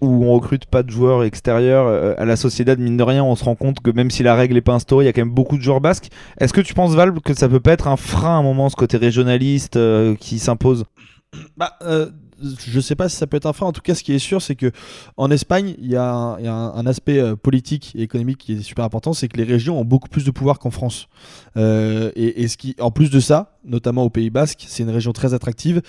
Où 0.00 0.24
on 0.24 0.32
recrute 0.34 0.66
pas 0.66 0.82
de 0.82 0.90
joueurs 0.90 1.22
extérieurs 1.22 1.86
euh, 1.86 2.14
à 2.18 2.24
la 2.24 2.34
Sociedad, 2.34 2.78
mine 2.80 2.96
de 2.96 3.02
rien, 3.04 3.22
on 3.22 3.36
se 3.36 3.44
rend 3.44 3.54
compte 3.54 3.78
que 3.78 3.92
même 3.92 4.10
si 4.10 4.24
la 4.24 4.34
règle 4.34 4.56
est 4.56 4.60
pas 4.60 4.74
instaurée, 4.74 5.04
il 5.04 5.06
y 5.06 5.08
a 5.08 5.12
quand 5.12 5.20
même 5.20 5.32
beaucoup 5.32 5.56
de 5.56 5.62
joueurs 5.62 5.80
basques. 5.80 6.10
Est-ce 6.40 6.52
que 6.52 6.60
tu 6.60 6.74
penses, 6.74 6.94
Val, 6.94 7.12
que 7.20 7.32
ça 7.32 7.48
peut 7.48 7.60
pas 7.60 7.72
être 7.72 7.86
un 7.86 7.96
frein 7.96 8.30
à 8.30 8.38
un 8.38 8.42
moment, 8.42 8.68
ce 8.68 8.74
côté 8.74 8.96
régionaliste 8.96 9.76
euh, 9.76 10.16
qui 10.16 10.40
s'impose? 10.40 10.84
Bah, 11.56 11.74
euh, 11.82 12.10
je 12.42 12.80
sais 12.80 12.94
pas 12.94 13.08
si 13.08 13.16
ça 13.16 13.26
peut 13.26 13.36
être 13.36 13.46
un 13.46 13.52
frein. 13.52 13.66
En 13.66 13.72
tout 13.72 13.80
cas, 13.80 13.94
ce 13.94 14.02
qui 14.02 14.12
est 14.12 14.18
sûr, 14.18 14.42
c'est 14.42 14.54
que 14.54 14.70
en 15.16 15.30
Espagne, 15.30 15.74
il 15.80 15.90
y 15.90 15.96
a 15.96 16.04
un, 16.12 16.86
aspect 16.86 17.18
euh, 17.18 17.36
politique 17.36 17.92
et 17.94 18.02
économique 18.02 18.38
qui 18.38 18.54
est 18.54 18.62
super 18.62 18.84
important, 18.84 19.12
c'est 19.12 19.28
que 19.28 19.36
les 19.36 19.44
régions 19.44 19.78
ont 19.80 19.84
beaucoup 19.84 20.08
plus 20.08 20.24
de 20.24 20.30
pouvoir 20.30 20.58
qu'en 20.58 20.70
France. 20.70 21.08
Euh, 21.56 22.10
et, 22.16 22.46
en 22.80 22.90
plus 22.90 23.10
de 23.10 23.20
ça, 23.20 23.56
notamment 23.64 24.02
au 24.02 24.10
Pays 24.10 24.30
Basque, 24.30 24.64
c'est 24.66 24.82
une 24.82 24.90
région 24.90 25.12
très 25.12 25.34
attractive, 25.34 25.80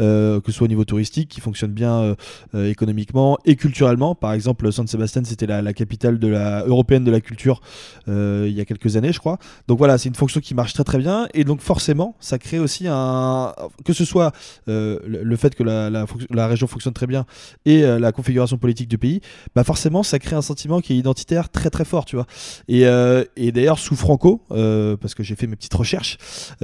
euh, 0.00 0.40
que 0.40 0.52
ce 0.52 0.58
soit 0.58 0.66
au 0.66 0.68
niveau 0.68 0.84
touristique, 0.84 1.28
qui 1.28 1.40
fonctionne 1.40 1.72
bien 1.72 2.14
économiquement 2.54 3.38
et 3.44 3.56
culturellement. 3.56 4.14
Par 4.14 4.32
exemple, 4.32 4.70
San 4.72 4.86
Sebastian, 4.86 5.22
c'était 5.24 5.46
la, 5.46 5.72
capitale 5.72 6.18
européenne 6.66 7.04
de 7.04 7.10
la 7.10 7.20
culture 7.20 7.60
il 8.06 8.52
y 8.52 8.60
a 8.60 8.64
quelques 8.64 8.96
années, 8.96 9.12
je 9.12 9.18
crois. 9.18 9.38
Donc 9.68 9.78
voilà, 9.78 9.98
c'est 9.98 10.08
une 10.08 10.14
fonction 10.14 10.40
qui 10.40 10.54
marche 10.54 10.72
très 10.72 10.84
très 10.84 10.98
bien. 10.98 11.26
Et 11.34 11.44
donc 11.44 11.60
forcément, 11.60 12.14
ça 12.20 12.38
crée 12.38 12.58
aussi 12.58 12.86
un, 12.88 13.52
que 13.84 13.92
ce 13.92 14.04
soit 14.04 14.32
le, 14.66 15.00
le 15.06 15.36
fait 15.36 15.54
que 15.54 15.62
la, 15.62 15.90
la, 16.30 16.46
région 16.46 16.66
fonctionne 16.66 16.92
très 16.92 17.06
bien 17.06 17.24
et 17.64 17.84
euh, 17.84 17.98
la 17.98 18.12
configuration 18.12 18.58
politique 18.58 18.88
du 18.88 18.98
pays, 18.98 19.20
bah 19.54 19.64
forcément, 19.64 20.02
ça 20.02 20.18
crée 20.18 20.36
un 20.36 20.42
sentiment 20.42 20.80
qui 20.80 20.92
est 20.92 20.96
identitaire 20.96 21.48
très 21.48 21.70
très 21.70 21.84
fort, 21.84 22.04
tu 22.04 22.16
vois. 22.16 22.26
Et, 22.68 22.86
euh, 22.86 23.24
d'ailleurs, 23.36 23.78
sous 23.78 23.96
Franco, 23.96 24.42
euh, 24.50 24.96
parce 24.96 25.14
que 25.14 25.22
j'ai 25.22 25.36
fait 25.36 25.46
mes 25.46 25.56
petites 25.56 25.74
recherches, 25.74 26.18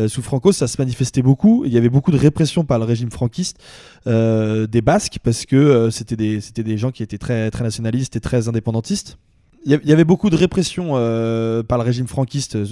sous 0.08 0.22
Franco, 0.22 0.52
ça 0.52 0.66
se 0.66 0.76
manifestait 0.78 1.22
beaucoup. 1.22 1.64
Il 1.64 1.72
y 1.72 1.78
avait 1.78 1.88
beaucoup 1.88 2.10
de 2.10 2.18
répression 2.18 2.64
par 2.64 2.78
le 2.78 2.84
régime 2.84 3.10
franquiste 3.10 3.58
des 4.06 4.82
Basques 4.82 5.18
parce 5.22 5.46
que 5.46 5.88
c'était 5.90 6.16
des, 6.16 6.40
des 6.40 6.76
gens 6.76 6.90
qui 6.90 7.02
étaient 7.02 7.18
très, 7.18 7.50
très 7.50 7.64
nationalistes 7.64 8.16
et 8.16 8.20
très 8.20 8.48
indépendantistes. 8.48 9.18
Il 9.66 9.78
y 9.84 9.92
avait 9.92 10.04
beaucoup 10.04 10.30
de 10.30 10.36
répression 10.36 10.92
euh, 10.94 11.62
par 11.62 11.76
le 11.76 11.84
régime 11.84 12.06
franquiste 12.06 12.56
euh, 12.56 12.64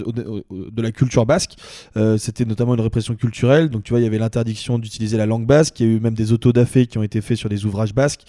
de 0.50 0.80
la 0.82 0.90
culture 0.90 1.26
basque. 1.26 1.56
Euh, 1.98 2.16
C'était 2.16 2.46
notamment 2.46 2.74
une 2.74 2.80
répression 2.80 3.14
culturelle. 3.14 3.68
Donc, 3.68 3.82
tu 3.84 3.90
vois, 3.92 4.00
il 4.00 4.04
y 4.04 4.06
avait 4.06 4.18
l'interdiction 4.18 4.78
d'utiliser 4.78 5.18
la 5.18 5.26
langue 5.26 5.44
basque. 5.46 5.78
Il 5.80 5.86
y 5.86 5.90
a 5.90 5.92
eu 5.96 6.00
même 6.00 6.14
des 6.14 6.32
autodafés 6.32 6.86
qui 6.86 6.96
ont 6.96 7.02
été 7.02 7.20
faits 7.20 7.36
sur 7.36 7.50
des 7.50 7.66
ouvrages 7.66 7.92
basques. 7.92 8.22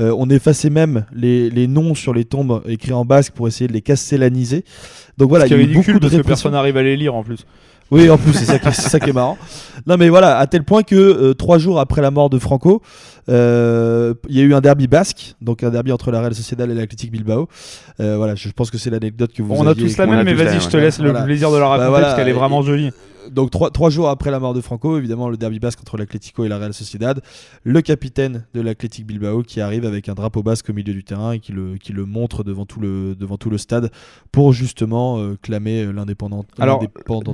Euh, 0.00 0.14
on 0.16 0.30
effaçait 0.30 0.70
même 0.70 1.04
les, 1.12 1.50
les 1.50 1.66
noms 1.66 1.94
sur 1.94 2.14
les 2.14 2.24
tombes 2.24 2.62
écrits 2.66 2.94
en 2.94 3.04
basque 3.04 3.34
pour 3.34 3.46
essayer 3.46 3.68
de 3.68 3.74
les 3.74 3.82
castellaniser. 3.82 4.64
Donc 5.18 5.28
voilà, 5.28 5.46
il 5.46 5.50
y 5.50 5.54
a 5.54 5.58
eu 5.58 5.66
beaucoup 5.66 5.92
de 5.92 5.98
parce 5.98 6.12
que 6.12 6.16
répression. 6.16 6.22
personne 6.24 6.52
n'arrive 6.52 6.78
à 6.78 6.82
les 6.82 6.96
lire 6.96 7.14
en 7.14 7.22
plus. 7.22 7.44
Oui, 7.90 8.10
en 8.10 8.18
plus, 8.18 8.34
c'est 8.34 8.44
ça, 8.44 8.58
qui 8.58 8.68
est- 8.68 8.72
c'est 8.72 8.88
ça 8.90 9.00
qui 9.00 9.08
est 9.08 9.14
marrant. 9.14 9.38
Non, 9.86 9.96
mais 9.98 10.10
voilà, 10.10 10.36
à 10.38 10.46
tel 10.46 10.62
point 10.62 10.82
que 10.82 10.94
euh, 10.94 11.32
trois 11.34 11.56
jours 11.58 11.80
après 11.80 12.02
la 12.02 12.10
mort 12.10 12.28
de 12.28 12.38
Franco, 12.38 12.82
euh, 13.28 14.14
il 14.28 14.36
y 14.36 14.40
a 14.40 14.44
eu 14.44 14.54
un 14.54 14.60
derby 14.60 14.86
basque, 14.86 15.34
donc 15.40 15.62
un 15.62 15.70
derby 15.70 15.92
entre 15.92 16.10
la 16.10 16.20
Real 16.20 16.34
Sociedad 16.34 16.70
et 16.70 16.74
l'Athletic 16.74 17.10
Bilbao. 17.10 17.48
Euh, 18.00 18.16
voilà, 18.16 18.34
je 18.34 18.48
pense 18.50 18.70
que 18.70 18.78
c'est 18.78 18.90
l'anecdote 18.90 19.32
que 19.32 19.42
vous 19.42 19.54
on 19.54 19.66
a 19.66 19.74
tous 19.74 19.96
la 19.96 20.06
même, 20.06 20.24
mais 20.24 20.34
vas-y, 20.34 20.60
je 20.60 20.68
te 20.68 20.76
laisse 20.76 20.98
le 20.98 21.10
Voilà. 21.10 21.24
plaisir 21.24 21.50
de 21.50 21.56
la 21.58 21.68
raconter 21.68 21.88
voilà, 21.90 22.06
parce 22.06 22.18
qu'elle 22.18 22.28
est 22.28 22.30
et- 22.30 22.34
vraiment 22.34 22.62
jolie. 22.62 22.90
Donc 23.30 23.50
trois, 23.50 23.70
trois 23.70 23.90
jours 23.90 24.08
après 24.08 24.30
la 24.30 24.40
mort 24.40 24.54
de 24.54 24.62
Franco, 24.62 24.96
évidemment 24.96 25.28
le 25.28 25.36
derby 25.36 25.58
basque 25.58 25.80
entre 25.82 25.98
l'Atlético 25.98 26.46
et 26.46 26.48
la 26.48 26.56
Real 26.56 26.72
Sociedad, 26.72 27.20
le 27.62 27.82
capitaine 27.82 28.46
de 28.54 28.62
l'Athletic 28.62 29.06
Bilbao 29.06 29.42
qui 29.42 29.60
arrive 29.60 29.84
avec 29.84 30.08
un 30.08 30.14
drapeau 30.14 30.42
basque 30.42 30.70
au 30.70 30.72
milieu 30.72 30.94
du 30.94 31.04
terrain 31.04 31.32
et 31.32 31.38
qui 31.38 31.52
le, 31.52 31.76
qui 31.76 31.92
le 31.92 32.06
montre 32.06 32.42
devant 32.42 32.64
tout 32.64 32.80
le, 32.80 33.14
devant 33.14 33.36
tout 33.36 33.50
le 33.50 33.58
stade 33.58 33.90
pour 34.32 34.54
justement 34.54 35.18
euh, 35.18 35.36
clamer 35.42 35.92
l'indépendant. 35.92 36.46
Alors. 36.58 36.82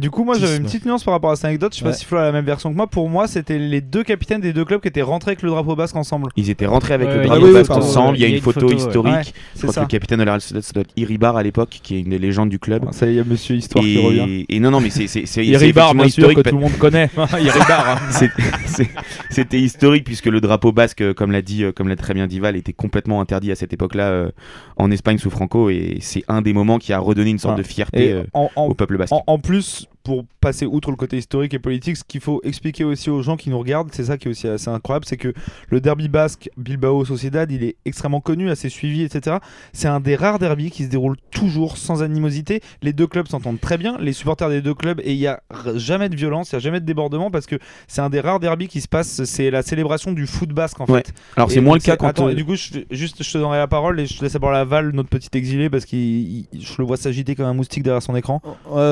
Du 0.01 0.11
coup, 0.11 0.25
moi 0.25 0.37
j'avais 0.37 0.57
une 0.57 0.65
petite 0.65 0.85
nuance 0.85 1.05
par 1.05 1.15
rapport 1.15 1.31
à 1.31 1.37
cette 1.37 1.45
anecdote. 1.45 1.73
Je 1.75 1.79
sais 1.79 1.85
Ouais. 1.85 1.93
pas 1.93 1.97
si 1.97 2.05
Flo 2.05 2.19
a 2.19 2.23
la 2.23 2.33
même 2.33 2.45
version 2.45 2.73
que 2.73 2.77
moi. 2.77 2.89
Pour 2.89 3.09
moi, 3.09 3.29
c'était 3.29 3.59
les 3.61 3.81
deux 3.81 4.03
capitaines 4.03 4.41
des 4.41 4.53
deux 4.53 4.65
clubs 4.65 4.81
qui 4.81 4.89
étaient 4.89 5.01
rentrés 5.03 5.31
avec 5.31 5.43
le 5.43 5.51
drapeau 5.51 5.77
basque 5.77 5.84
ensemble. 5.95 6.31
Ils 6.37 6.49
étaient 6.51 6.65
rentrés 6.67 6.95
avec 6.95 7.09
Ouais, 7.09 7.15
le 7.17 7.21
il 7.21 7.27
y 7.27 7.31
a 7.31 7.35
drapeau 7.35 7.47
une 7.49 7.53
basque 7.53 7.67
photo, 7.73 7.81
ensemble. 7.85 8.17
Il 8.17 8.21
y 8.23 8.25
a 8.25 8.29
une 8.29 8.41
photo, 8.41 8.67
ouais. 8.69 8.75
historique. 8.75 9.13
Ouais, 9.15 9.23
Je 9.25 9.31
c'est 9.55 9.59
crois 9.61 9.69
que 9.69 9.75
ça. 9.75 9.81
le 9.83 9.87
capitaine 9.87 10.19
de 10.21 10.25
la 10.25 10.33
Real 10.33 10.41
Sociedad, 10.41 10.63
ça 10.63 10.73
doit 10.73 10.81
être 10.83 10.93
Iribar 10.97 11.37
à 11.37 11.43
l'époque, 11.43 11.79
qui 11.83 11.97
est 11.97 12.01
une 12.01 12.11
des 12.11 12.19
légendes 12.19 12.49
du 12.49 12.59
club. 12.59 12.87
Ça 12.93 13.07
y 13.07 13.11
est, 13.11 13.13
il 13.13 13.17
y 13.17 13.21
a 13.21 13.25
Monsieur 13.25 13.57
Histoire 13.57 13.85
qui 13.85 13.99
revient. 13.99 14.45
Et, 14.49 14.57
et 14.57 14.61
non, 14.61 14.71
non, 14.71 14.81
mais 14.81 14.91
c'est 14.91 15.45
Iribar, 15.47 15.95
bien 15.95 16.09
sûr, 16.09 16.35
que 16.35 16.41
tout 16.41 16.55
le 16.57 16.61
monde 16.63 16.77
connaît. 16.79 17.11
Iribar. 17.41 17.99
hein. 18.03 18.29
C'était 19.31 19.61
historique 19.61 20.05
puisque 20.05 20.27
le 20.27 20.41
drapeau 20.41 20.73
basque, 20.73 21.01
euh, 21.01 21.15
comme 21.15 21.33
l'a 21.33 21.43
dit, 21.43 21.65
euh, 21.65 21.73
comme 21.73 21.89
l'a 21.89 21.97
très 21.97 22.15
bien 22.15 22.27
dit 22.27 22.41
Val, 22.41 22.57
était 22.57 22.73
complètement 22.73 23.21
interdit 23.21 23.51
à 23.53 23.57
cette 23.57 23.73
époque-là 23.73 24.05
euh, 24.09 24.31
en 24.77 24.91
Espagne 24.91 25.19
sous 25.19 25.31
Franco 25.31 25.71
et 25.71 25.99
c'est 26.01 26.25
un 26.29 26.43
des 26.43 26.53
moments 26.53 26.79
qui 26.79 26.93
a 26.93 26.99
redonné 26.99 27.31
une 27.31 27.39
sorte 27.39 27.59
de 27.59 27.63
fierté 27.63 28.09
Et 28.09 28.13
euh, 28.13 28.25
en, 28.33 28.51
en- 28.57 28.67
au 28.67 28.75
peuple 28.75 28.97
basque. 28.97 29.13
en- 29.13 29.25
en 29.27 29.39
plus, 29.39 29.87
pour 30.05 30.25
passer 30.41 30.67
outre 30.67 30.91
le 30.91 30.97
côté 30.97 31.17
historique 31.17 31.55
et 31.55 31.59
politique, 31.59 31.97
ce 31.97 32.05
qu'il 32.05 32.21
faut 32.21 32.41
expliquer 32.45 32.85
aussi 32.85 33.09
aux 33.11 33.23
gens 33.23 33.37
qui 33.39 33.49
nous 33.51 33.59
regardent, 33.59 33.89
c'est 33.93 34.05
ça 34.05 34.19
qui 34.19 34.29
est 34.29 34.31
aussi 34.31 34.47
assez 34.47 34.69
incroyable, 34.69 35.07
c'est 35.09 35.17
que 35.17 35.33
le 35.71 35.81
derby 35.81 36.09
basque 36.09 36.51
Bilbao 36.59 37.05
Sociedad, 37.07 37.51
il 37.51 37.65
est 37.65 37.77
extrêmement 37.87 38.21
connu, 38.21 38.51
assez 38.51 38.69
suivi, 38.69 39.03
etc. 39.03 39.39
C'est 39.73 39.89
un 39.89 40.01
des 40.01 40.15
rares 40.15 40.39
derbys 40.39 40.71
qui 40.71 40.85
se 40.85 40.91
déroule 40.91 41.17
toujours 41.31 41.79
sans 41.79 42.03
animosité. 42.03 42.61
Les 42.83 42.93
deux 42.93 43.07
clubs 43.07 43.27
s'entendent 43.27 43.61
très 43.61 43.79
bien, 43.79 43.97
les 43.99 44.13
supporters 44.13 44.51
des 44.51 44.61
deux 44.61 44.75
clubs, 44.75 45.01
et 45.03 45.15
il 45.15 45.19
n'y 45.19 45.27
a 45.27 45.41
jamais 45.75 46.11
de 46.11 46.17
violence, 46.17 46.53
il 46.53 46.57
n'y 46.57 46.59
a 46.59 46.61
jamais 46.61 46.81
de 46.81 46.87
débordement 46.87 47.31
parce 47.31 47.47
que 47.47 47.57
c'est 47.89 48.03
un 48.03 48.11
des 48.11 48.21
rares 48.21 48.41
derbys 48.41 48.69
qui 48.69 48.83
se 48.83 48.89
passe, 48.89 49.25
c'est 49.25 49.51
la 49.51 49.63
célébration 49.63 50.13
du 50.13 50.27
foot 50.27 50.51
basque 50.51 50.81
en 50.83 50.85
Ouais. 50.87 50.99
fait. 51.03 51.15
Alors 51.37 51.51
c'est 51.51 51.63
moins 51.63 51.77
le 51.77 51.81
cas 51.81 51.97
quand 51.97 52.09
Attends, 52.09 52.29
et 52.29 52.35
du 52.35 52.45
coup, 52.45 52.57
je, 52.57 52.81
juste, 52.91 53.23
je 53.23 53.33
te 53.33 53.39
donnerai 53.39 53.57
la 53.57 53.67
parole 53.69 53.99
et 53.99 54.05
je 54.07 54.19
te 54.19 54.23
laisse 54.23 54.35
d'abord 54.35 54.51
la 54.53 54.65
Val, 54.67 54.91
notre 54.93 55.09
petit 55.09 55.31
exilé, 55.33 55.71
parce 55.71 55.87
que 55.87 55.97
je 55.97 56.75
le 56.77 56.85
vois 56.85 56.99
s'agiter 56.99 57.35
comme 57.35 57.47
un 57.47 57.55
moustique 57.55 57.83
derrière 57.83 58.03
son 58.03 58.15
écran. 58.15 58.43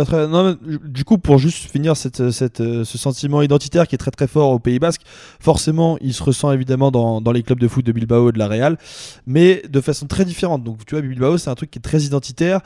Très- 0.06 0.26
non, 0.26 0.56
mais 0.64 0.78
du 1.02 1.04
coup, 1.04 1.18
pour 1.18 1.36
juste 1.36 1.68
finir 1.68 1.96
cette, 1.96 2.20
euh, 2.20 2.84
ce 2.84 2.96
sentiment 2.96 3.42
identitaire 3.42 3.88
qui 3.88 3.96
est 3.96 3.98
très 3.98 4.12
très 4.12 4.28
fort 4.28 4.50
au 4.50 4.60
Pays 4.60 4.78
Basque, 4.78 5.00
forcément, 5.40 5.98
il 6.00 6.14
se 6.14 6.22
ressent 6.22 6.52
évidemment 6.52 6.92
dans, 6.92 7.32
les 7.32 7.42
clubs 7.42 7.58
de 7.58 7.66
foot 7.66 7.84
de 7.84 7.90
Bilbao 7.90 8.28
et 8.28 8.32
de 8.32 8.38
la 8.38 8.46
Real, 8.46 8.78
mais 9.26 9.64
de 9.68 9.80
façon 9.80 10.06
très 10.06 10.24
différente. 10.24 10.62
Donc, 10.62 10.86
tu 10.86 10.94
vois, 10.94 11.02
Bilbao, 11.02 11.38
c'est 11.38 11.50
un 11.50 11.56
truc 11.56 11.72
qui 11.72 11.80
est 11.80 11.82
très 11.82 12.02
identitaire. 12.02 12.60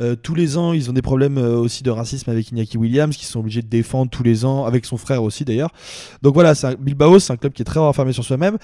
Euh, 0.00 0.14
tous 0.14 0.36
les 0.36 0.56
ans, 0.56 0.72
ils 0.72 0.88
ont 0.88 0.92
des 0.92 1.02
problèmes 1.02 1.36
euh, 1.36 1.56
aussi 1.56 1.82
de 1.82 1.90
racisme 1.90 2.30
avec 2.30 2.52
Iñaki 2.52 2.78
Williams, 2.78 3.16
qui 3.16 3.24
sont 3.24 3.40
obligés 3.40 3.62
de 3.62 3.66
défendre 3.66 4.08
tous 4.08 4.22
les 4.22 4.44
ans, 4.44 4.66
avec 4.66 4.86
son 4.86 4.96
frère 4.96 5.24
aussi 5.24 5.44
d'ailleurs. 5.44 5.72
Donc 6.22 6.34
voilà, 6.34 6.52
un- 6.62 6.74
Bilbao, 6.74 7.18
c'est 7.18 7.32
un 7.32 7.36
club 7.36 7.52
qui 7.52 7.62
est 7.62 7.64
très 7.64 7.80
renfermé 7.80 8.12
sur 8.12 8.22
soi-même. 8.22 8.56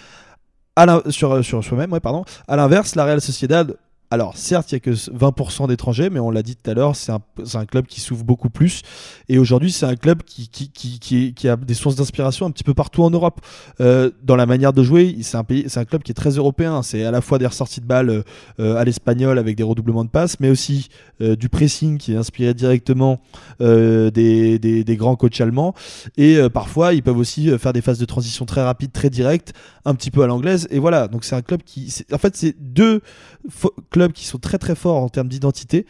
À 0.77 1.03
sur, 1.09 1.45
sur 1.45 1.64
soi-même, 1.64 1.99
pardon. 1.99 2.24
À 2.47 2.55
l'inverse, 2.55 2.95
la 2.95 3.05
Real 3.05 3.20
Sociedad, 3.20 3.77
alors 4.11 4.37
certes, 4.37 4.71
il 4.71 4.77
n'y 4.77 4.77
a 4.77 4.81
que 4.81 4.91
20% 4.91 5.67
d'étrangers, 5.67 6.11
mais 6.11 6.21
on 6.21 6.31
l'a 6.31 6.43
dit 6.43 6.55
tout 6.55 6.71
à 6.71 6.75
l'heure, 6.75 6.95
c'est 6.95 7.11
un, 7.13 7.67
club 7.67 7.87
qui 7.87 8.01
s'ouvre 8.01 8.25
beaucoup 8.25 8.51
plus. 8.51 8.83
Et 9.29 9.39
aujourd'hui, 9.39 9.73
c'est 9.73 9.87
un 9.87 9.97
club 9.97 10.23
qui, 10.23 11.49
a 11.49 11.57
des 11.57 11.75
sources 11.75 11.97
d'inspiration 11.97 12.47
un 12.47 12.53
petit 12.53 12.63
peu 12.63 12.75
partout 12.75 13.03
en 13.03 13.11
Europe. 13.11 13.41
Euh, 13.81 14.11
dans 14.23 14.37
la 14.37 14.47
manière 14.47 14.73
de 14.73 14.85
jouer, 14.85 15.17
c'est 15.23 15.37
un, 15.37 15.85
club 15.85 16.03
qui 16.03 16.13
est 16.13 16.15
très 16.15 16.31
européen. 16.31 16.83
C'est 16.83 17.05
à 17.05 17.11
la 17.11 17.21
fois 17.21 17.39
des 17.39 17.47
ressorties 17.47 17.81
de 17.81 17.87
balles 17.87 18.23
euh, 18.61 18.77
à 18.77 18.85
l'espagnol 18.85 19.39
avec 19.39 19.57
des 19.57 19.65
redoublements 19.65 20.05
de 20.05 20.11
passes, 20.11 20.39
mais 20.39 20.51
aussi 20.51 20.89
euh, 21.21 21.35
du 21.35 21.49
pressing 21.49 21.99
qui 21.99 22.13
est 22.13 22.17
inspiré 22.17 22.55
directement 22.55 23.21
des, 23.59 24.59
des, 24.61 24.97
grands 24.97 25.17
coachs 25.17 25.41
allemands. 25.41 25.75
Et 26.17 26.39
parfois, 26.51 26.95
ils 26.95 27.03
peuvent 27.03 27.19
aussi 27.19 27.51
faire 27.59 27.73
des 27.73 27.81
phases 27.81 27.99
de 27.99 28.05
transition 28.05 28.47
très 28.47 28.63
rapides, 28.63 28.93
très 28.93 29.11
directes, 29.11 29.53
un 29.87 29.95
petit 29.95 30.11
peu 30.11 30.22
à 30.22 30.26
l'anglaise. 30.26 30.66
Et 30.70 30.78
voilà, 30.78 31.09
donc 31.09 31.24
c'est 31.24 31.37
un 31.37 31.43
club 31.43 31.62
qui... 31.62 32.05
En 32.12 32.18
fait, 32.18 32.37
c'est 32.37 32.55
deux 32.59 33.01
clubs 33.91 34.12
qui 34.12 34.26
sont 34.26 34.39
très 34.39 34.59
très 34.59 34.74
forts 34.74 35.03
en 35.03 35.09
termes 35.09 35.28
d'identité, 35.28 35.87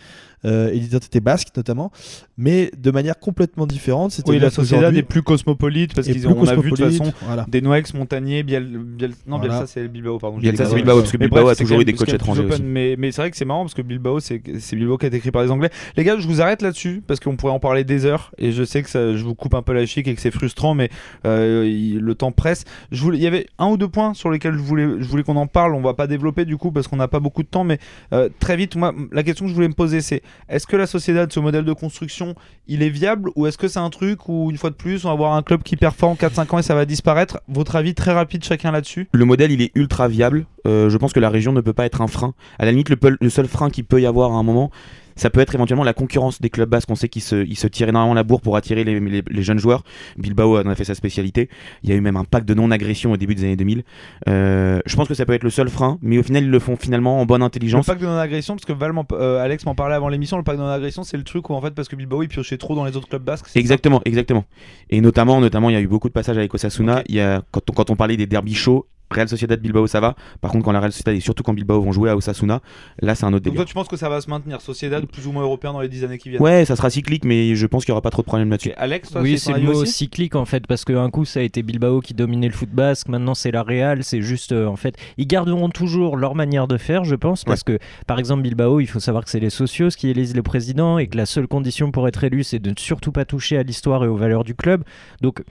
euh, 0.47 0.71
et 0.73 0.79
d'identité 0.79 1.21
basque 1.21 1.49
notamment, 1.57 1.91
mais 2.39 2.71
de 2.79 2.91
manière 2.91 3.19
complètement 3.19 3.67
différente. 3.67 4.11
Oui, 4.11 4.23
C'est-à-dire 4.25 4.43
la 4.43 4.51
qu'aujourd'hui- 4.51 4.99
est 4.99 5.03
plus 5.03 5.23
cosmopolite 5.23 5.95
parce 5.95 6.09
est 6.09 6.13
qu'ils 6.13 6.23
plus 6.23 6.31
ont, 6.31 6.37
on 6.39 6.47
a 6.47 6.55
vu 6.57 6.71
de 6.71 6.77
toute 6.77 6.85
façon 6.85 7.13
voilà. 7.23 7.45
des 7.49 7.61
Noex, 7.61 7.93
Montagnier, 7.95 8.43
Biel, 8.43 8.65
Biel- 8.79 9.11
non 9.27 9.39
Voilà. 9.39 9.55
Bielsa 9.59 9.67
c'est 9.67 9.89
Bilbao 9.89 10.19
pardon. 10.19 10.39
Bielsa, 10.39 10.67
c'est 10.67 10.75
Bilbao, 10.75 10.99
parce 11.01 11.13
que 11.13 11.17
Bilbao 11.17 11.43
bref, 11.45 11.59
a 11.59 11.63
toujours 11.63 11.81
eu 11.81 11.85
des 11.85 11.93
coachs 11.95 12.09
étrangers 12.09 12.43
plus 12.43 12.53
open, 12.55 12.63
aussi. 12.65 12.73
Mais, 12.73 12.97
mais 12.99 13.13
c'est 13.13 13.23
vrai 13.23 13.31
que 13.31 13.37
c'est 13.37 13.45
marrant 13.45 13.63
parce 13.63 13.75
que 13.75 13.83
Bilbao 13.83 14.21
c'est 14.21 14.43
c'est 14.61 14.77
Bilbao 14.77 14.97
qui 14.99 15.07
a 15.07 15.09
été 15.09 15.17
écrit 15.17 15.31
par 15.31 15.43
les 15.43 15.51
Anglais. 15.51 15.71
Les 15.97 16.05
gars, 16.05 16.17
je 16.19 16.27
vous 16.27 16.41
arrête 16.41 16.63
là-dessus 16.63 17.03
parce 17.07 17.21
qu'on 17.21 17.37
pourrait 17.37 17.53
en 17.53 17.61
parler 17.61 17.85
des 17.85 18.05
heures 18.07 18.33
et 18.39 18.53
je 18.53 18.63
sais 18.65 18.83
que 18.83 18.91
ça, 18.91 19.17
je 19.17 19.25
vous 19.25 19.35
coupe 19.35 19.55
un 19.55 19.63
peu 19.63 19.73
la 19.73 19.87
chic 19.87 20.07
et 20.09 20.15
que 20.15 20.21
c'est 20.21 20.31
frustrant, 20.31 20.75
mais 20.75 20.91
euh, 21.27 21.65
il- 21.67 21.99
le 21.99 22.15
temps 22.15 22.33
presse. 22.33 22.65
Je 22.93 23.03
voulais, 23.03 23.19
il 23.19 23.25
y 23.25 23.27
avait 23.27 23.47
un 23.59 23.67
ou 23.69 23.77
deux 23.77 23.89
points 23.89 24.15
sur 24.15 24.31
lesquels 24.31 24.55
je 24.55 24.59
voulais, 24.63 24.87
je 25.01 25.07
voulais 25.09 25.23
qu'on 25.23 25.37
en 25.37 25.47
parle. 25.47 25.75
On 25.75 25.81
va 25.81 25.95
pas 25.95 26.07
développer 26.07 26.45
du 26.45 26.57
coup 26.57 26.71
parce 26.73 26.87
qu'on 26.89 26.97
n'a 26.97 27.09
pas 27.09 27.21
beaucoup 27.21 27.43
de 27.43 27.49
temps, 27.49 27.65
mais 27.65 27.79
euh, 28.13 28.29
très 28.39 28.57
vite, 28.57 28.77
moi, 28.77 28.95
la 29.13 29.23
question 29.23 29.45
que 29.47 29.51
je 29.51 29.55
voulais 29.55 29.69
me 29.69 29.75
poser, 29.75 30.01
c'est 30.01 30.23
est-ce 30.49 30.67
que 30.67 30.77
la 30.77 30.87
Sociedad, 30.87 31.33
ce 31.33 31.41
modèle 31.41 31.65
de 31.65 31.73
construction, 31.73 32.35
il 32.67 32.83
est 32.83 32.89
viable 32.89 33.31
ou 33.37 33.47
est-ce 33.47 33.59
que 33.59 33.69
c'est 33.69 33.79
un 33.79 33.91
truc 33.91 34.29
où 34.29 34.51
une 34.51 34.59
fois 34.59 34.71
de 34.71 34.75
plus, 34.75 35.05
on 35.05 35.09
va 35.09 35.15
avoir 35.15 35.35
un 35.35 35.43
club 35.43 35.63
qui 35.63 35.77
performe 35.77 36.17
4-5 36.17 36.55
ans 36.55 36.59
et 36.59 36.63
ça 36.63 36.75
va 36.75 36.85
disparaître? 36.85 37.41
Votre 37.49 37.77
avis 37.77 37.95
très 37.95 38.13
rapide 38.13 38.45
chacun 38.45 38.71
là-dessus? 38.71 39.09
Le 39.13 39.25
modèle, 39.25 39.53
il 39.53 39.63
est 39.63 39.73
ultra 39.75 40.09
viable. 40.09 40.47
Euh, 40.67 40.91
je 40.91 40.97
pense 40.99 41.13
que 41.13 41.21
la 41.21 41.31
région 41.31 41.53
ne 41.53 41.61
peut 41.61 41.73
pas 41.73 41.87
être 41.87 42.01
un 42.01 42.07
frein. 42.07 42.35
À 42.59 42.65
la 42.65 42.71
limite, 42.71 42.91
le, 42.91 42.97
le 43.21 43.31
seul 43.31 43.47
frein 43.47 43.71
qu'il 43.71 43.85
peut 43.85 44.01
y 44.01 44.07
avoir 44.07 44.33
à 44.33 44.37
un 44.37 44.43
moment, 44.43 44.71
ça 45.17 45.31
peut 45.31 45.41
être 45.41 45.55
éventuellement 45.55 45.83
la 45.85 45.93
concurrence 45.95 46.41
des 46.41 46.51
clubs 46.51 46.69
basques. 46.69 46.91
On 46.91 46.95
sait 46.95 47.09
qu'ils 47.09 47.23
se, 47.23 47.45
ils 47.45 47.57
se 47.57 47.67
tirent 47.67 47.89
énormément 47.89 48.15
la 48.15 48.23
bourre 48.23 48.41
pour 48.41 48.57
attirer 48.57 48.85
les, 48.85 49.01
les- 49.01 49.23
les 49.29 49.43
jeunes 49.43 49.59
joueurs. 49.59 49.83
Bilbao 50.19 50.59
en 50.59 50.67
a 50.69 50.75
fait 50.75 50.85
sa 50.85 50.95
spécialité. 50.95 51.49
Il 51.83 51.91
y 51.91 51.93
a 51.93 51.97
eu 51.97 52.01
même 52.01 52.17
un 52.17 52.25
pacte 52.25 52.47
de 52.49 52.55
non-agression 52.55 53.13
au 53.13 53.17
début 53.17 53.35
des 53.35 53.45
années 53.45 53.57
2000. 53.57 53.83
Euh, 54.29 54.81
je 54.87 54.97
pense 54.97 55.09
que 55.09 55.15
ça 55.15 55.25
peut 55.27 55.33
être 55.33 55.43
le 55.45 55.51
seul 55.51 55.69
frein, 55.69 55.99
mais 56.03 56.19
au 56.19 56.23
final, 56.23 56.45
ils 56.45 56.51
le 56.51 56.59
font 56.59 56.77
finalement 56.77 57.21
en 57.21 57.27
bonne 57.27 57.41
Le 57.41 57.47
intelligence. 57.47 57.87
pacte 57.87 58.01
de 58.01 58.07
non-agression, 58.07 58.55
parce 58.55 58.65
que 58.65 58.73
Val 58.73 58.93
m'en- 58.93 59.07
euh, 59.13 59.43
Alex 59.43 59.65
m'en 59.67 59.75
parlait 59.75 59.95
avant 59.95 60.09
l'émission, 60.09 60.37
le 60.37 60.43
pacte 60.45 60.59
de 60.59 60.63
non-agression, 60.65 61.03
c'est 61.03 61.17
le 61.17 61.25
truc 61.25 61.49
où 61.51 61.55
en 61.55 61.61
fait, 61.61 61.71
parce 61.75 61.89
que 61.89 61.97
Bilbao 61.97 62.23
il 62.23 62.29
piochait 62.29 62.59
trop 62.59 62.75
dans 62.75 62.85
les 62.85 62.97
autres 62.97 63.09
clubs 63.09 63.23
basques. 63.25 63.47
Exactement, 63.55 64.01
exactement. 64.05 64.45
Et 64.91 65.01
notamment, 65.01 65.41
notamment, 65.41 65.71
il 65.71 65.75
y 65.75 65.77
a 65.77 65.81
eu 65.81 65.89
beaucoup 65.89 66.09
de 66.09 66.13
passages 66.13 66.37
avec 66.39 66.53
Osasuna. 66.55 67.03
Il 67.09 67.15
y 67.15 67.21
a, 67.21 67.43
quand, 67.51 67.61
on, 67.71 67.73
quand 67.73 67.91
on 67.91 67.97
parlait 67.97 68.17
des 68.17 68.27
derbys 68.27 68.55
chauds, 68.55 68.87
Real 69.11 69.29
Sociedad 69.29 69.61
Bilbao, 69.61 69.87
ça 69.87 70.01
va. 70.01 70.17
Par 70.41 70.51
contre, 70.51 70.65
quand 70.65 70.73
la 70.73 70.81
Real 70.81 70.93
Sociedad 70.93 71.15
et 71.15 71.21
surtout 71.21 71.43
quand 71.43 71.55
Bilbao 71.55 71.81
vont 71.81 71.93
jouer 71.93 72.11
à 72.11 72.17
Osasuna, 72.17 72.61
là, 73.01 73.15
c'est 73.15 73.25
un 73.25 73.29
autre 73.29 73.45
Donc 73.45 73.53
délire. 73.53 73.57
toi, 73.59 73.65
tu 73.65 73.75
penses 73.75 73.89
que 73.89 73.97
ça 73.97 74.09
va 74.09 74.21
se 74.21 74.29
maintenir, 74.29 74.61
Sociedad 74.61 75.05
plus 75.07 75.27
ou 75.27 75.33
moins 75.33 75.43
européen 75.43 75.73
dans 75.73 75.81
les 75.81 75.89
10 75.89 76.05
années 76.05 76.19
qui 76.19 76.31
viennent? 76.31 76.43
Ouais, 76.43 76.65
ça 76.65 76.75
sera 76.77 76.91
cyclique, 76.91 77.25
mais 77.25 77.55
je 77.55 77.67
pense 77.67 77.85
qu'il 77.85 77.93
n'y 77.93 77.95
aura 77.95 78.03
pas 78.03 78.11
trop 78.11 78.23
de 78.23 78.27
problèmes 78.27 78.51
là-dessus. 78.51 78.73
Alex, 78.77 79.11
toi, 79.11 79.21
Oui, 79.23 79.39
c'est 79.39 79.53
le 79.53 79.61
mot 79.61 79.73
aussi? 79.83 79.93
cyclique 79.93 80.35
en 80.35 80.45
fait, 80.45 80.67
parce 80.67 80.85
qu'un 80.85 81.09
coup 81.11 81.25
ça 81.25 81.41
a 81.41 81.43
été 81.43 81.63
Bilbao 81.63 82.01
qui 82.01 82.15
dominait 82.15 82.49
le 82.49 82.53
foot 82.55 82.71
basque, 82.71 83.09
maintenant 83.09 83.35
c'est 83.35 83.51
la 83.53 83.63
Real, 83.63 84.03
c'est 84.03 84.23
juste 84.23 84.53
euh, 84.53 84.67
en 84.67 84.77
fait, 84.77 84.97
ils 85.19 85.27
garderont 85.27 85.69
toujours 85.71 86.17
leur 86.17 86.35
manière 86.35 86.67
de 86.67 86.77
faire, 86.77 87.05
je 87.05 87.15
pense, 87.15 87.45
parce 87.45 87.63
que 87.63 87.79
par 88.07 88.19
exemple 88.19 88.43
Bilbao, 88.43 88.81
il 88.81 88.87
faut 88.87 89.01
savoir 89.01 89.25
que 89.25 89.31
c'est 89.31 89.41
les 89.41 89.51
socios 89.51 89.89
qui 89.97 90.09
élisent 90.11 90.35
le 90.35 90.43
président 90.43 90.99
et 90.99 91.07
que 91.07 91.17
la 91.17 91.27
seule 91.27 91.47
condition 91.47 91.91
pour 91.93 92.09
être 92.09 92.25
élu 92.25 92.43
c'est 92.45 92.59
de 92.59 92.71
ne 92.71 92.75
surtout 92.77 93.13
pas 93.13 93.25
toucher 93.25 93.57
à 93.59 93.63
l'histoire 93.63 94.05
et 94.05 94.09
aux 94.09 94.17
valeurs 94.17 94.43
du 94.45 94.55
club. 94.55 94.83
Donc 95.21 95.43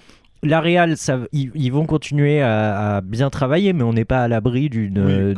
la 0.46 0.62
Real, 0.62 0.98
ça, 0.98 1.20
ils, 1.32 1.52
ils 1.56 1.72
vont 1.72 1.86
continuer 1.86 2.42
à, 2.42 2.98
à 2.98 3.02
bien 3.02 3.30
travailler, 3.30 3.74
mais 3.74 3.84
on 3.84 3.94
n'est 3.94 4.06
pas 4.06 4.24
à 4.24 4.28
l'abri 4.28 4.70
d'une 4.70 5.00
Oui, 5.06 5.14
euh, 5.14 5.34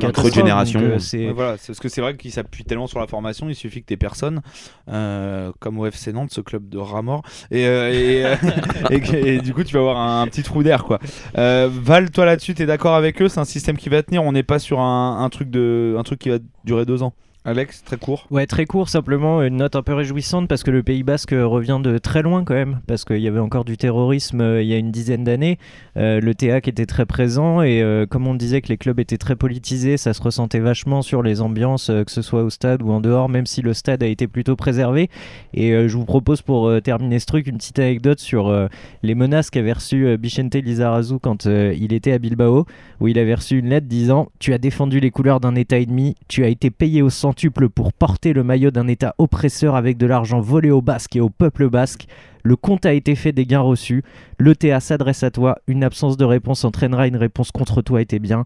catastrophe. 0.00 0.58
C'est- 1.00 1.16
Ouais, 1.26 1.32
voilà, 1.32 1.56
parce 1.66 1.78
que 1.78 1.88
c'est 1.88 2.00
vrai 2.00 2.16
qu'il 2.16 2.30
s'appuie 2.32 2.64
tellement 2.64 2.86
sur 2.86 2.98
la 3.00 3.06
formation, 3.06 3.48
il 3.48 3.54
suffit 3.54 3.80
que 3.82 3.86
t'aies 3.86 3.96
personne, 3.96 4.40
euh, 4.88 5.52
comme 5.60 5.78
au 5.78 5.86
FC 5.86 6.12
Nantes, 6.12 6.32
ce 6.32 6.40
club 6.40 6.68
de 6.68 6.78
rats 6.78 7.02
morts, 7.02 7.22
et, 7.50 7.66
euh, 7.66 7.90
et, 7.92 8.24
et 8.96 9.00
que- 9.00 9.16
et 9.16 9.40
du 9.40 9.52
coup 9.54 9.64
tu 9.64 9.74
vas 9.74 9.80
avoir 9.80 9.96
un, 9.98 10.22
un 10.22 10.26
petit 10.26 10.42
trou 10.42 10.62
d'air 10.62 10.84
quoi. 10.84 10.98
Euh, 11.38 11.68
Val, 11.70 12.10
toi 12.10 12.24
là-dessus, 12.24 12.54
t'es 12.54 12.66
d'accord 12.66 12.94
avec 12.94 13.20
eux? 13.22 13.28
C'est 13.28 13.40
un 13.40 13.44
système 13.44 13.76
qui 13.76 13.88
va 13.88 14.02
tenir 14.02 14.22
On 14.24 14.32
n'est 14.32 14.42
pas 14.42 14.58
sur 14.58 14.80
un, 14.80 15.22
un 15.22 15.28
truc 15.28 15.50
de, 15.50 15.94
un 15.98 16.02
truc 16.02 16.18
qui 16.18 16.28
va 16.30 16.38
durer 16.64 16.84
deux 16.86 17.02
ans? 17.02 17.12
Alex, 17.46 17.82
très 17.84 17.96
court. 17.96 18.26
Ouais, 18.30 18.44
très 18.44 18.66
court, 18.66 18.90
simplement 18.90 19.42
une 19.42 19.56
note 19.56 19.74
un 19.74 19.82
peu 19.82 19.94
réjouissante 19.94 20.46
parce 20.46 20.62
que 20.62 20.70
le 20.70 20.82
Pays 20.82 21.02
Basque 21.02 21.30
revient 21.30 21.80
de 21.82 21.96
très 21.96 22.20
loin 22.20 22.44
quand 22.44 22.52
même, 22.52 22.80
parce 22.86 23.06
qu'il 23.06 23.16
y 23.16 23.28
avait 23.28 23.38
encore 23.38 23.64
du 23.64 23.78
terrorisme 23.78 24.42
euh, 24.42 24.62
il 24.62 24.68
y 24.68 24.74
a 24.74 24.76
une 24.76 24.90
dizaine 24.90 25.24
d'années. 25.24 25.58
Euh, 25.96 26.20
le 26.20 26.34
TEAC 26.34 26.68
était 26.68 26.84
très 26.84 27.06
présent 27.06 27.62
et 27.62 27.80
euh, 27.80 28.04
comme 28.04 28.26
on 28.26 28.34
disait 28.34 28.60
que 28.60 28.68
les 28.68 28.76
clubs 28.76 29.00
étaient 29.00 29.16
très 29.16 29.36
politisés, 29.36 29.96
ça 29.96 30.12
se 30.12 30.20
ressentait 30.20 30.58
vachement 30.58 31.00
sur 31.00 31.22
les 31.22 31.40
ambiances, 31.40 31.86
que 31.86 32.10
ce 32.10 32.20
soit 32.20 32.42
au 32.42 32.50
stade 32.50 32.82
ou 32.82 32.90
en 32.90 33.00
dehors, 33.00 33.30
même 33.30 33.46
si 33.46 33.62
le 33.62 33.72
stade 33.72 34.02
a 34.02 34.06
été 34.06 34.26
plutôt 34.28 34.54
préservé. 34.54 35.08
Et 35.54 35.88
je 35.88 35.96
vous 35.96 36.04
propose 36.04 36.42
pour 36.42 36.70
terminer 36.82 37.18
ce 37.20 37.26
truc 37.26 37.46
une 37.46 37.56
petite 37.56 37.78
anecdote 37.78 38.20
sur 38.20 38.68
les 39.02 39.14
menaces 39.14 39.48
qu'avait 39.48 39.72
reçues 39.72 40.16
Vicente 40.16 40.54
Lizarazu 40.54 41.18
quand 41.20 41.46
il 41.46 41.92
était 41.92 42.12
à 42.12 42.18
Bilbao, 42.18 42.66
où 43.00 43.08
il 43.08 43.18
avait 43.18 43.34
reçu 43.34 43.58
une 43.58 43.68
lettre 43.68 43.86
disant 43.86 44.28
Tu 44.38 44.52
as 44.52 44.58
défendu 44.58 45.00
les 45.00 45.10
couleurs 45.10 45.40
d'un 45.40 45.54
État 45.54 45.78
ennemi, 45.78 46.16
tu 46.28 46.44
as 46.44 46.48
été 46.48 46.70
payé 46.70 47.02
au 47.02 47.10
centuple 47.30 47.68
pour 47.68 47.92
porter 47.92 48.32
le 48.32 48.42
maillot 48.42 48.72
d'un 48.72 48.88
État 48.88 49.14
oppresseur 49.18 49.76
avec 49.76 49.96
de 49.96 50.06
l'argent 50.06 50.40
volé 50.40 50.70
aux 50.72 50.82
Basques 50.82 51.14
et 51.14 51.20
au 51.20 51.28
peuple 51.30 51.68
basque. 51.70 52.06
Le 52.42 52.56
compte 52.56 52.86
a 52.86 52.92
été 52.92 53.14
fait 53.14 53.30
des 53.32 53.46
gains 53.46 53.60
reçus. 53.60 54.02
L'ETA 54.40 54.80
s'adresse 54.80 55.22
à 55.22 55.30
toi. 55.30 55.58
Une 55.68 55.84
absence 55.84 56.16
de 56.16 56.24
réponse 56.24 56.64
entraînera 56.64 57.06
une 57.06 57.16
réponse 57.16 57.52
contre 57.52 57.82
toi 57.82 58.00
et 58.02 58.06
tes 58.06 58.18
biens. 58.18 58.44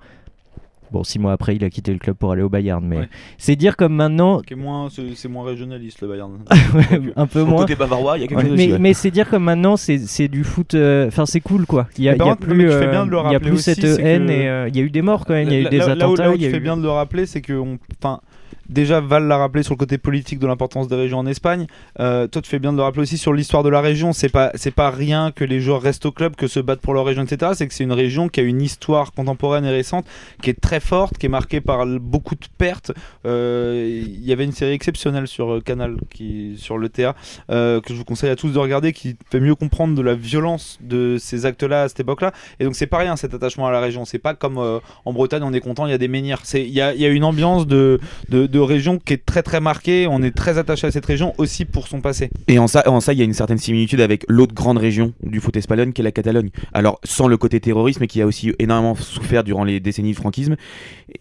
Bon, 0.92 1.02
six 1.02 1.18
mois 1.18 1.32
après, 1.32 1.56
il 1.56 1.64
a 1.64 1.70
quitté 1.70 1.92
le 1.92 1.98
club 1.98 2.14
pour 2.16 2.30
aller 2.30 2.42
au 2.42 2.48
Bayern. 2.48 2.84
Mais 2.86 2.98
Ouais. 2.98 3.08
c'est 3.38 3.56
dire 3.56 3.76
comme 3.76 3.94
maintenant, 3.94 4.42
moins, 4.56 4.88
c'est 4.90 5.28
moins 5.28 5.44
régionaliste 5.44 6.02
le 6.02 6.08
Bayern. 6.08 6.32
un 7.16 7.26
peu 7.26 7.42
moins. 7.42 7.62
côté 7.62 7.74
bavarois, 7.74 8.18
il 8.18 8.20
y 8.20 8.24
a 8.24 8.26
quelque 8.28 8.38
Ouais, 8.42 8.48
chose 8.48 8.56
mais 8.56 8.62
aussi, 8.64 8.72
ouais. 8.74 8.78
mais 8.78 8.92
c'est 8.94 9.10
dire 9.10 9.28
comme 9.30 9.42
maintenant, 9.44 9.76
c'est 9.76 9.98
c'est 9.98 10.28
du 10.28 10.44
foot. 10.44 10.74
euh, 10.74 11.08
Enfin, 11.08 11.24
c'est 11.26 11.40
cool 11.40 11.66
quoi. 11.66 11.88
Il 11.98 12.04
y 12.04 12.08
a, 12.08 12.12
y 12.16 12.20
a 12.20 12.22
contre, 12.24 12.42
plus, 12.46 12.70
euh, 12.70 12.92
y 12.92 13.34
a 13.34 13.40
plus 13.40 13.52
aussi, 13.52 13.62
cette 13.74 13.82
haine 13.82 14.26
que- 14.26 14.32
et 14.32 14.48
euh, 14.48 14.68
il 14.68 14.76
y 14.76 14.80
a 14.80 14.82
eu 14.82 14.90
des 14.90 15.02
morts 15.02 15.24
quand 15.24 15.34
même. 15.34 15.48
Il 15.48 15.52
y 15.54 15.56
a 15.56 15.60
eu 15.60 15.64
Là- 15.64 15.70
des 15.70 15.78
là- 15.78 15.86
là 15.86 15.92
où- 15.94 16.12
attentats. 16.12 16.22
Là 16.24 16.30
où 16.30 16.36
y 16.36 16.46
a 16.46 16.50
fais 16.50 16.58
eu- 16.58 16.60
bien 16.60 16.76
de 16.76 16.82
le 16.82 16.90
rappeler, 16.90 17.26
c'est 17.26 17.40
que 17.40 17.60
enfin, 18.00 18.20
déjà 18.68 19.00
Val 19.00 19.26
l'a 19.26 19.36
rappelé 19.36 19.62
sur 19.62 19.74
le 19.74 19.78
côté 19.78 19.98
politique 19.98 20.38
de 20.38 20.46
l'importance 20.46 20.88
des 20.88 20.96
régions 20.96 21.18
en 21.18 21.26
Espagne. 21.26 21.66
Euh, 22.00 22.26
toi, 22.26 22.42
tu 22.42 22.48
fais 22.50 22.58
bien 22.58 22.72
de 22.72 22.76
le 22.78 22.82
rappeler 22.82 23.02
aussi 23.02 23.18
sur 23.18 23.32
l'histoire 23.32 23.62
de 23.62 23.68
la 23.68 23.80
région. 23.80 24.12
C'est 24.12 24.28
pas, 24.28 24.50
c'est 24.54 24.70
pas 24.74 24.90
rien 24.90 25.32
que 25.32 25.44
les 25.44 25.60
joueurs 25.60 25.82
restent 25.82 26.06
au 26.06 26.12
club, 26.12 26.36
que 26.36 26.46
se 26.46 26.60
battent 26.60 26.80
pour 26.80 26.94
leur 26.94 27.04
région, 27.04 27.22
etc. 27.24 27.52
C'est 27.54 27.66
que 27.68 27.74
c'est 27.74 27.84
une 27.84 27.92
région 27.92 28.28
qui 28.28 28.40
a 28.40 28.42
une 28.42 28.62
histoire 28.62 29.12
contemporaine 29.12 29.64
et 29.64 29.70
récente 29.70 30.06
qui 30.42 30.50
est 30.50 30.60
très 30.60 30.80
forte, 30.80 31.18
qui 31.18 31.26
est 31.26 31.28
marquée 31.30 31.60
par 31.60 31.86
beaucoup 31.86 32.34
de 32.34 32.46
pertes. 32.58 32.92
Euh, 33.26 34.02
Il 34.04 34.24
y 34.24 34.32
avait 34.32 34.44
une 34.44 34.52
série 34.52 34.72
exceptionnelle 34.72 35.26
sur 35.28 35.54
euh, 35.54 35.60
Canal, 35.60 35.96
qui, 36.12 36.54
sur 36.58 36.78
le 36.78 36.88
TA, 36.88 37.14
euh, 37.50 37.80
que 37.80 37.92
je 37.92 37.98
vous 37.98 38.04
conseille 38.04 38.30
à 38.30 38.36
tous 38.36 38.50
de 38.52 38.58
regarder, 38.58 38.92
qui 38.92 39.16
fait 39.30 39.40
mieux 39.40 39.54
comprendre 39.54 39.94
de 39.94 40.02
la 40.02 40.14
violence 40.14 40.78
de 40.80 41.16
ces 41.18 41.46
actes-là 41.46 41.82
à 41.82 41.88
cette 41.88 42.00
époque-là. 42.00 42.32
Et 42.60 42.64
donc 42.64 42.74
c'est 42.74 42.86
pas 42.86 42.98
rien 42.98 43.16
cet 43.16 43.34
attachement 43.34 43.66
à 43.66 43.72
la 43.72 43.80
région. 43.80 44.04
C'est 44.04 44.18
pas 44.18 44.34
comme 44.34 44.58
en 44.58 45.12
Bretagne, 45.12 45.42
on 45.42 45.52
est 45.52 45.60
content, 45.60 45.86
il 45.86 45.90
y 45.90 45.94
a 45.94 45.98
des 45.98 46.08
menhirs. 46.08 46.40
C'est- 46.44 46.62
Il 46.64 46.70
y 46.70 46.74
y 46.74 46.82
a 47.06 47.08
une 47.08 47.24
ambiance 47.24 47.66
de, 47.66 48.00
de, 48.28 48.43
de 48.46 48.58
région 48.58 48.98
qui 48.98 49.14
est 49.14 49.24
très 49.24 49.42
très 49.42 49.60
marquée. 49.60 50.06
On 50.08 50.22
est 50.22 50.30
très 50.30 50.58
attaché 50.58 50.86
à 50.86 50.90
cette 50.90 51.06
région 51.06 51.34
aussi 51.38 51.64
pour 51.64 51.88
son 51.88 52.00
passé. 52.00 52.30
Et 52.48 52.58
en 52.58 52.66
ça, 52.66 52.82
il 53.12 53.18
y 53.18 53.22
a 53.22 53.24
une 53.24 53.34
certaine 53.34 53.58
similitude 53.58 54.00
avec 54.00 54.24
l'autre 54.28 54.54
grande 54.54 54.78
région 54.78 55.12
du 55.22 55.40
foot 55.40 55.56
espagnol, 55.56 55.92
qui 55.92 56.00
est 56.00 56.04
la 56.04 56.12
Catalogne. 56.12 56.50
Alors, 56.72 57.00
sans 57.04 57.28
le 57.28 57.36
côté 57.36 57.60
terrorisme, 57.60 58.06
qui 58.06 58.20
a 58.22 58.26
aussi 58.26 58.52
énormément 58.58 58.94
souffert 58.94 59.44
durant 59.44 59.64
les 59.64 59.80
décennies 59.80 60.12
de 60.12 60.16
franquisme. 60.16 60.56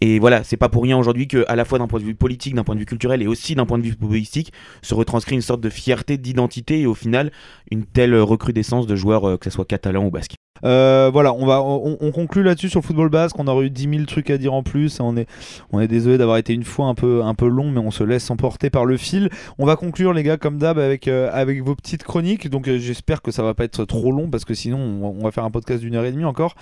Et 0.00 0.18
voilà, 0.18 0.44
c'est 0.44 0.56
pas 0.56 0.68
pour 0.68 0.82
rien 0.82 0.96
aujourd'hui 0.98 1.28
que, 1.28 1.44
à 1.48 1.56
la 1.56 1.64
fois 1.64 1.78
d'un 1.78 1.86
point 1.86 2.00
de 2.00 2.04
vue 2.04 2.14
politique, 2.14 2.54
d'un 2.54 2.64
point 2.64 2.74
de 2.74 2.80
vue 2.80 2.86
culturel 2.86 3.22
et 3.22 3.26
aussi 3.26 3.54
d'un 3.54 3.66
point 3.66 3.78
de 3.78 3.84
vue 3.84 3.90
footballistique, 3.90 4.52
se 4.82 4.94
retranscrit 4.94 5.34
une 5.34 5.42
sorte 5.42 5.60
de 5.60 5.70
fierté 5.70 6.18
d'identité 6.18 6.80
et 6.80 6.86
au 6.86 6.94
final, 6.94 7.30
une 7.70 7.84
telle 7.84 8.14
recrudescence 8.16 8.86
de 8.86 8.96
joueurs, 8.96 9.28
euh, 9.28 9.36
que 9.36 9.44
ce 9.44 9.50
soit 9.50 9.64
catalans 9.64 10.06
ou 10.06 10.10
basques. 10.10 10.34
Euh, 10.64 11.10
voilà, 11.12 11.34
on 11.34 11.44
va, 11.46 11.62
on, 11.62 11.96
on 12.00 12.12
conclut 12.12 12.42
là-dessus 12.42 12.68
sur 12.68 12.80
le 12.80 12.86
football 12.86 13.08
basque. 13.08 13.38
On 13.38 13.46
aurait 13.46 13.66
eu 13.66 13.70
10 13.70 13.88
000 13.90 14.04
trucs 14.04 14.30
à 14.30 14.38
dire 14.38 14.54
en 14.54 14.62
plus. 14.62 15.00
On 15.00 15.16
est, 15.16 15.26
on 15.72 15.80
est 15.80 15.88
désolé 15.88 16.16
d'avoir 16.18 16.36
été 16.36 16.54
une 16.54 16.64
fois 16.64 16.86
un 16.86 16.94
peu, 16.94 17.22
un 17.22 17.34
peu 17.34 17.48
long, 17.48 17.70
mais 17.70 17.80
on 17.80 17.90
se 17.90 18.04
laisse 18.04 18.30
emporter 18.30 18.70
par 18.70 18.84
le 18.84 18.96
fil. 18.96 19.30
On 19.58 19.66
va 19.66 19.76
conclure 19.76 20.12
les 20.12 20.22
gars 20.22 20.36
comme 20.36 20.58
d'hab 20.58 20.78
avec, 20.78 21.08
euh, 21.08 21.28
avec 21.32 21.62
vos 21.62 21.74
petites 21.74 22.04
chroniques. 22.04 22.48
Donc 22.48 22.68
euh, 22.68 22.78
j'espère 22.78 23.20
que 23.20 23.30
ça 23.30 23.42
va 23.42 23.54
pas 23.54 23.64
être 23.64 23.84
trop 23.84 24.12
long 24.12 24.30
parce 24.30 24.44
que 24.44 24.54
sinon 24.54 24.78
on, 24.78 25.18
on 25.20 25.24
va 25.24 25.32
faire 25.32 25.44
un 25.44 25.50
podcast 25.50 25.80
d'une 25.80 25.96
heure 25.96 26.04
et 26.04 26.12
demie 26.12 26.24
encore. 26.24 26.54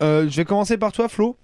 Je 0.00 0.34
vais 0.34 0.46
commencer 0.46 0.78
par 0.78 0.92
toi, 0.92 1.08
Flo. 1.08 1.36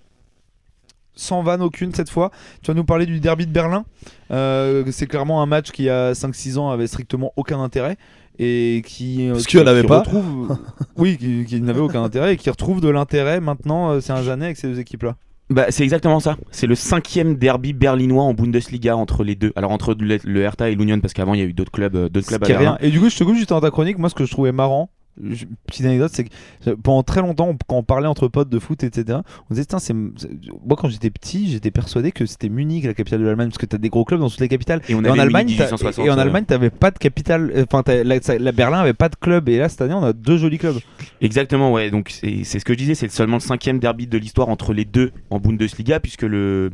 Sans 1.17 1.43
vanne 1.43 1.63
aucune 1.63 1.93
cette 1.95 2.11
fois. 2.11 2.31
Tu 2.63 2.71
vas 2.71 2.75
nous 2.75 2.85
parler 2.85 3.07
du 3.07 3.19
derby 3.21 3.47
de 3.47 3.53
Berlin. 3.53 3.85
Euh, 4.31 4.85
c'est 4.91 5.07
clairement 5.07 5.43
un 5.43 5.47
match 5.47 5.71
qui, 5.71 5.83
il 5.85 5.87
y 5.87 5.91
a 5.91 6.13
5-6 6.13 6.59
ans, 6.59 6.71
avait 6.71 6.87
strictement 6.87 7.33
aucun 7.37 7.61
intérêt. 7.61 7.97
Et 8.39 8.83
qui. 8.87 9.27
euh, 9.29 9.33
Parce 9.33 9.45
qui- 9.45 9.53
qu'il 9.53 9.61
y 9.61 9.63
en 9.63 9.67
avait 9.67 9.81
qui 9.81 9.87
pas. 9.89 10.01
retrouve- 10.01 10.59
oui, 10.97 11.17
qui, 11.17 11.45
qui 11.47 11.61
n'avait 11.63 11.81
aucun 11.81 12.03
intérêt 12.05 12.35
et 12.35 12.37
qui 12.37 12.51
retrouve 12.51 12.81
de 12.83 12.89
l'intérêt 12.91 13.41
maintenant 13.41 13.91
euh, 13.93 14.01
ces 14.01 14.13
un 14.13 14.29
années 14.29 14.45
avec 14.47 14.57
ces 14.59 14.69
deux 14.69 14.79
équipes-là. 14.79 15.17
Bah, 15.49 15.67
c'est 15.71 15.85
exactement 15.85 16.19
ça. 16.21 16.37
C'est 16.51 16.67
le 16.67 16.75
cinquième 16.75 17.37
derby 17.37 17.73
berlinois 17.73 18.25
en 18.25 18.35
Bundesliga 18.35 18.97
entre 18.97 19.23
les 19.25 19.37
deux. 19.37 19.53
Alors 19.57 19.71
entre 19.71 19.95
le, 19.99 20.19
le 20.23 20.41
Hertha 20.43 20.69
et 20.69 20.75
l'Union, 20.75 21.01
parce 21.01 21.15
qu'avant 21.15 21.35
il 21.35 21.41
y 21.41 21.43
a 21.43 21.47
eu 21.47 21.53
d'autres 21.55 21.71
clubs, 21.71 22.09
d'autres 22.09 22.27
clubs 22.27 22.43
à 22.45 22.49
Berlin. 22.49 22.77
Et 22.81 22.91
du 22.91 23.01
coup, 23.01 23.09
je 23.09 23.17
te 23.17 23.25
coupe 23.25 23.37
juste 23.37 23.51
dans 23.51 23.61
ta 23.61 23.71
chronique. 23.71 23.97
Moi, 23.97 24.11
ce 24.11 24.15
que 24.17 24.25
je 24.27 24.31
trouvais 24.33 24.51
marrant, 24.53 24.91
je- 25.23 25.45
petite 25.67 25.85
anecdote, 25.87 26.11
c'est 26.13 26.25
que 26.25 26.31
euh, 26.69 26.77
pendant 26.83 27.03
très 27.03 27.21
longtemps, 27.21 27.49
on- 27.51 27.57
quand 27.67 27.77
on 27.77 27.83
parlait 27.83 28.07
entre 28.09 28.29
potes 28.29 28.49
de 28.49 28.59
foot, 28.59 28.83
etc., 28.85 29.19
on 29.51 29.55
disait, 29.55 29.67
c'est... 29.79 29.95
moi, 29.95 30.77
quand 30.77 30.89
j'étais 30.89 31.11
petit, 31.11 31.51
j'étais 31.51 31.71
persuadé 31.71 32.13
que 32.13 32.27
c'était 32.27 32.49
Munich, 32.49 32.85
la 32.85 32.95
capitale 32.95 33.21
de 33.21 33.25
l'Allemagne, 33.25 33.49
parce 33.49 33.59
que 33.59 33.67
t'as 33.67 33.79
des 33.79 33.89
gros 33.89 34.05
clubs 34.05 34.21
dans 34.21 34.29
toutes 34.31 34.41
les 34.41 34.49
capitales. 34.49 34.81
Et 34.89 34.95
on 34.95 35.03
Et 35.05 35.09
en 35.11 35.19
Allemagne, 35.19 35.47
Munich 35.47 35.59
t'as- 35.59 35.65
1860, 35.67 36.07
et 36.07 36.11
en 36.11 36.19
euh, 36.19 36.21
Allemagne, 36.21 36.45
t'avais 36.45 36.71
pas 36.71 36.91
de 36.91 36.99
capitale. 36.99 37.53
euh, 37.55 37.65
Enfin, 37.71 37.83
la, 37.87 38.53
Berlin 38.53 38.79
avait 38.81 38.95
pas 38.95 39.09
de 39.09 39.17
club. 39.17 39.49
Et 39.49 39.59
là, 39.59 39.69
cette 39.69 39.81
année, 39.83 39.95
on 39.95 40.05
a 40.05 40.13
deux 40.13 40.37
jolis 40.39 40.59
clubs. 40.59 40.77
Exactement, 41.21 41.73
ouais. 41.73 41.91
Donc 41.91 42.11
c'est 42.11 42.45
ce 42.45 42.65
que 42.65 42.73
je 42.73 42.79
disais, 42.79 42.95
c'est 42.95 43.11
seulement 43.11 43.37
le 43.37 43.41
cinquième 43.41 43.79
derby 43.79 44.07
de 44.07 44.19
l'histoire 44.19 44.49
entre 44.49 44.73
les 44.73 44.85
deux 44.85 45.13
en 45.31 45.39
Bundesliga, 45.41 46.01
puisque 46.01 46.23
le 46.23 46.71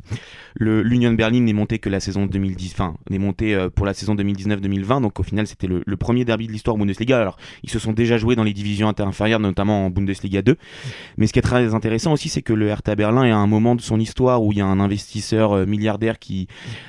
le- 0.55 0.83
l'Union 0.83 1.13
Berlin 1.13 1.41
n'est 1.41 1.53
monté 1.53 1.79
que 1.79 1.89
la 1.89 2.01
saison 2.01 2.27
2010, 2.27 2.73
enfin 2.75 2.95
n'est 3.11 3.19
monté 3.19 3.55
euh, 3.55 3.71
pour 3.71 3.87
la 3.87 3.95
saison 3.95 4.15
2019-2020. 4.15 5.01
Donc 5.03 5.19
au 5.21 5.23
final, 5.23 5.47
c'était 5.47 5.67
le, 5.67 5.83
le 5.87 5.97
premier 5.97 6.25
derby 6.25 6.47
de 6.47 6.53
l'histoire 6.53 6.77
en 6.77 6.79
Bundesliga. 6.79 7.19
Alors 7.21 7.37
ils 7.63 7.71
se 7.71 7.79
sont 7.79 7.93
déjà 7.93 8.19
joués 8.19 8.32
dans 8.37 8.45
les 8.45 8.53
divisions 8.53 8.89
interinférieures, 8.89 9.41
notamment 9.41 9.87
en 9.87 9.91
Bundesliga 9.91 10.43
2. 10.43 10.57
Mais 11.19 11.27
ce 11.27 11.33
qui 11.33 11.39
est 11.39 11.43
très 11.43 11.75
intéressant 11.75 12.13
aussi, 12.13 12.29
c'est 12.29 12.43
que 12.43 12.53
le 12.53 12.69
Hertha 12.69 12.95
Berlin 12.95 13.25
est 13.25 13.31
à 13.31 13.37
un 13.37 13.47
moment 13.47 13.75
de 13.75 13.81
son 13.81 13.99
histoire 14.01 14.43
où 14.43 14.53
il 14.53 14.59
y 14.59 14.61
a 14.61 14.67
un 14.67 14.81
investisseur 14.81 15.53
euh, 15.53 15.67
milliardaire 15.67 16.19
qui 16.19 16.47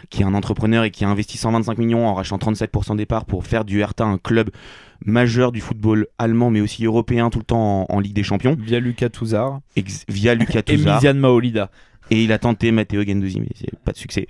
qui 0.10 0.22
est 0.22 0.26
un 0.26 0.34
entrepreneur 0.34 0.84
et 0.84 0.91
qui 0.91 1.06
a 1.06 1.10
investi 1.10 1.38
125 1.38 1.78
millions 1.78 2.08
en 2.08 2.14
rachetant 2.14 2.38
37% 2.38 2.96
des 2.96 3.06
parts 3.06 3.26
pour 3.26 3.46
faire 3.46 3.66
du 3.66 3.80
Hertha 3.80 4.04
un 4.06 4.18
club 4.18 4.50
majeur 5.06 5.52
du 5.52 5.60
football 5.60 6.08
allemand 6.18 6.50
mais 6.50 6.62
aussi 6.62 6.86
européen 6.86 7.30
tout 7.30 7.39
le 7.39 7.46
temps 7.46 7.88
en, 7.89 7.96
en 7.96 8.00
Ligue 8.00 8.14
des 8.14 8.24
Champions 8.24 8.56
Via 8.60 8.80
Lucas 8.80 9.10
Touzard. 9.10 9.60
ex- 9.76 10.06
via 10.08 10.34
Lucas 10.36 10.60
Et 10.60 10.76
Touzard 10.78 10.96
Miziane 10.96 11.20
Maolida. 11.20 11.70
et 12.12 12.24
il 12.24 12.32
a 12.32 12.38
tenté 12.39 12.72
Matteo 12.72 13.04
Gendouzi 13.04 13.39
mais 13.41 13.50
c'est 13.56 13.78
pas 13.80 13.91
de 13.91 13.98
succès 13.98 14.28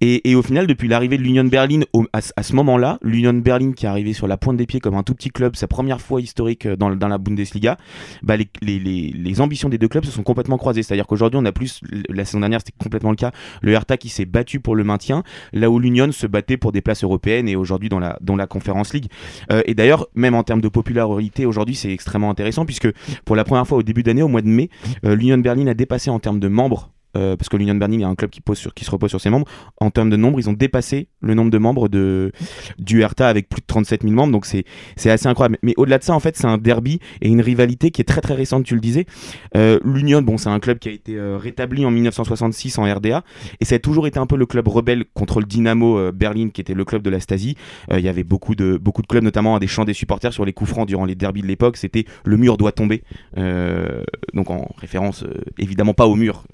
et, 0.00 0.30
et 0.30 0.34
au 0.34 0.42
final 0.42 0.66
depuis 0.66 0.88
l'arrivée 0.88 1.18
de 1.18 1.22
l'Union 1.22 1.44
Berlin 1.44 1.80
au- 1.92 2.06
à, 2.12 2.20
à 2.36 2.42
ce 2.42 2.54
moment-là 2.56 2.98
l'Union 3.02 3.32
Berlin 3.34 3.72
qui 3.72 3.86
est 3.86 3.88
arrivé 3.88 4.12
sur 4.12 4.26
la 4.26 4.36
pointe 4.36 4.56
des 4.56 4.66
pieds 4.66 4.80
comme 4.80 4.94
un 4.94 5.02
tout 5.02 5.14
petit 5.14 5.30
club 5.30 5.56
sa 5.56 5.66
première 5.66 6.00
fois 6.00 6.20
historique 6.20 6.66
euh, 6.66 6.76
dans, 6.76 6.90
dans 6.94 7.08
la 7.08 7.18
Bundesliga 7.18 7.76
bah, 8.22 8.36
les, 8.36 8.48
les, 8.62 8.78
les, 8.78 9.40
ambitions 9.40 9.68
des 9.68 9.78
deux 9.78 9.88
clubs 9.88 10.04
se 10.04 10.10
sont 10.10 10.22
complètement 10.22 10.58
croisées 10.58 10.82
c'est 10.82 10.94
à 10.94 10.96
dire 10.96 11.06
qu'aujourd'hui 11.06 11.38
on 11.40 11.44
a 11.44 11.52
plus 11.52 11.80
la 12.08 12.24
saison 12.24 12.40
dernière 12.40 12.60
c'était 12.60 12.76
complètement 12.82 13.10
le 13.10 13.16
cas 13.16 13.32
le 13.62 13.72
Hertha 13.72 13.96
qui 13.96 14.08
s'est 14.08 14.24
battu 14.26 14.60
pour 14.60 14.76
le 14.76 14.84
maintien 14.84 15.22
là 15.52 15.70
où 15.70 15.78
l'Union 15.78 16.10
se 16.12 16.26
battait 16.26 16.56
pour 16.56 16.72
des 16.72 16.80
places 16.80 17.04
européennes 17.04 17.48
et 17.48 17.56
aujourd'hui 17.56 17.88
dans 17.88 17.98
la, 18.00 18.18
dans 18.20 18.36
la 18.36 18.46
Conference 18.46 18.92
League 18.94 19.06
euh, 19.52 19.62
et 19.66 19.74
d'ailleurs, 19.74 20.06
même 20.14 20.34
en 20.34 20.42
termes 20.42 20.60
de 20.60 20.68
popularité, 20.68 21.46
aujourd'hui, 21.46 21.74
c'est 21.74 21.92
extrêmement 21.92 22.30
intéressant 22.30 22.64
puisque 22.64 22.88
pour 23.24 23.36
la 23.36 23.44
première 23.44 23.66
fois 23.66 23.78
au 23.78 23.82
début 23.82 24.02
d'année, 24.02 24.22
au 24.22 24.28
mois 24.28 24.42
de 24.42 24.48
mai, 24.48 24.70
euh, 25.04 25.14
l'Union 25.14 25.38
Berlin 25.38 25.66
a 25.66 25.74
dépassé 25.74 26.10
en 26.10 26.18
termes 26.18 26.40
de 26.40 26.48
membres. 26.48 26.90
euh, 27.16 27.36
parce 27.36 27.48
que 27.48 27.56
l'Union 27.56 27.74
Berlin 27.74 27.98
est 28.00 28.04
un 28.04 28.14
club 28.14 28.30
qui, 28.30 28.40
pose 28.40 28.56
sur, 28.58 28.72
qui 28.72 28.84
se 28.84 28.90
repose 28.90 29.10
sur 29.10 29.20
ses 29.20 29.30
membres. 29.30 29.46
Termes 29.90 30.10
de 30.10 30.16
nombre, 30.16 30.38
ils 30.40 30.48
ont 30.48 30.52
dépassé 30.52 31.08
le 31.20 31.34
nombre 31.34 31.50
de 31.50 31.58
membres 31.58 31.88
de, 31.88 32.32
du 32.78 33.02
Hertha 33.02 33.28
avec 33.28 33.48
plus 33.48 33.60
de 33.60 33.66
37 33.66 34.02
000 34.02 34.14
membres. 34.14 34.32
Donc 34.32 34.46
c'est 34.46 34.64
assez 35.10 35.26
incroyable. 35.26 35.58
Mais 35.62 35.74
au-delà 35.76 35.98
de 35.98 36.04
ça, 36.04 36.14
en 36.14 36.20
fait, 36.20 36.36
c'est 36.36 36.46
un 36.46 36.58
derby 36.58 37.00
et 37.20 37.28
une 37.28 37.40
rivalité 37.40 37.90
qui 37.90 38.00
est 38.00 38.04
très 38.04 38.20
très 38.20 38.34
récente, 38.34 38.64
tu 38.64 38.74
le 38.74 38.80
disais. 38.80 39.06
Euh, 39.56 39.78
L'Union, 39.84 40.22
bon, 40.22 40.38
c'est 40.38 40.48
un 40.48 40.60
club 40.60 40.78
qui 40.78 40.88
a 40.88 40.92
été 40.92 41.16
euh, 41.16 41.36
rétabli 41.36 41.84
en 41.84 41.90
1966 41.90 42.78
en 42.78 42.92
RDA. 42.92 43.24
Et 43.60 43.64
ça 43.64 43.76
a 43.76 43.78
toujours 43.78 44.06
été 44.06 44.18
un 44.18 44.26
peu 44.26 44.36
le 44.36 44.46
club 44.46 44.68
rebelle 44.68 45.04
contre 45.14 45.40
le 45.40 45.46
Dynamo 45.46 45.98
euh, 45.98 46.12
Berlin, 46.12 46.50
qui 46.50 46.60
était 46.60 46.74
le 46.74 46.84
club 46.84 47.02
de 47.02 47.10
la 47.10 47.20
Stasi. 47.20 47.56
Il 47.92 48.00
y 48.00 48.08
avait 48.08 48.24
beaucoup 48.24 48.54
de, 48.54 48.76
beaucoup 48.76 49.02
de 49.02 49.06
clubs, 49.06 49.24
notamment 49.24 49.58
des 49.58 49.66
chants 49.66 49.84
des 49.84 49.94
supporters 49.94 50.32
sur 50.32 50.44
les 50.44 50.52
coups 50.52 50.70
francs 50.70 50.86
durant 50.86 51.04
les 51.04 51.14
derbies 51.14 51.42
de 51.42 51.46
l'époque. 51.46 51.76
C'était 51.76 52.04
le 52.24 52.36
mur 52.36 52.56
doit 52.56 52.72
tomber. 52.72 53.02
Donc 53.36 54.50
en 54.50 54.68
référence, 54.78 55.24
évidemment 55.58 55.94
pas 55.94 56.06
au 56.06 56.14
mur 56.14 56.44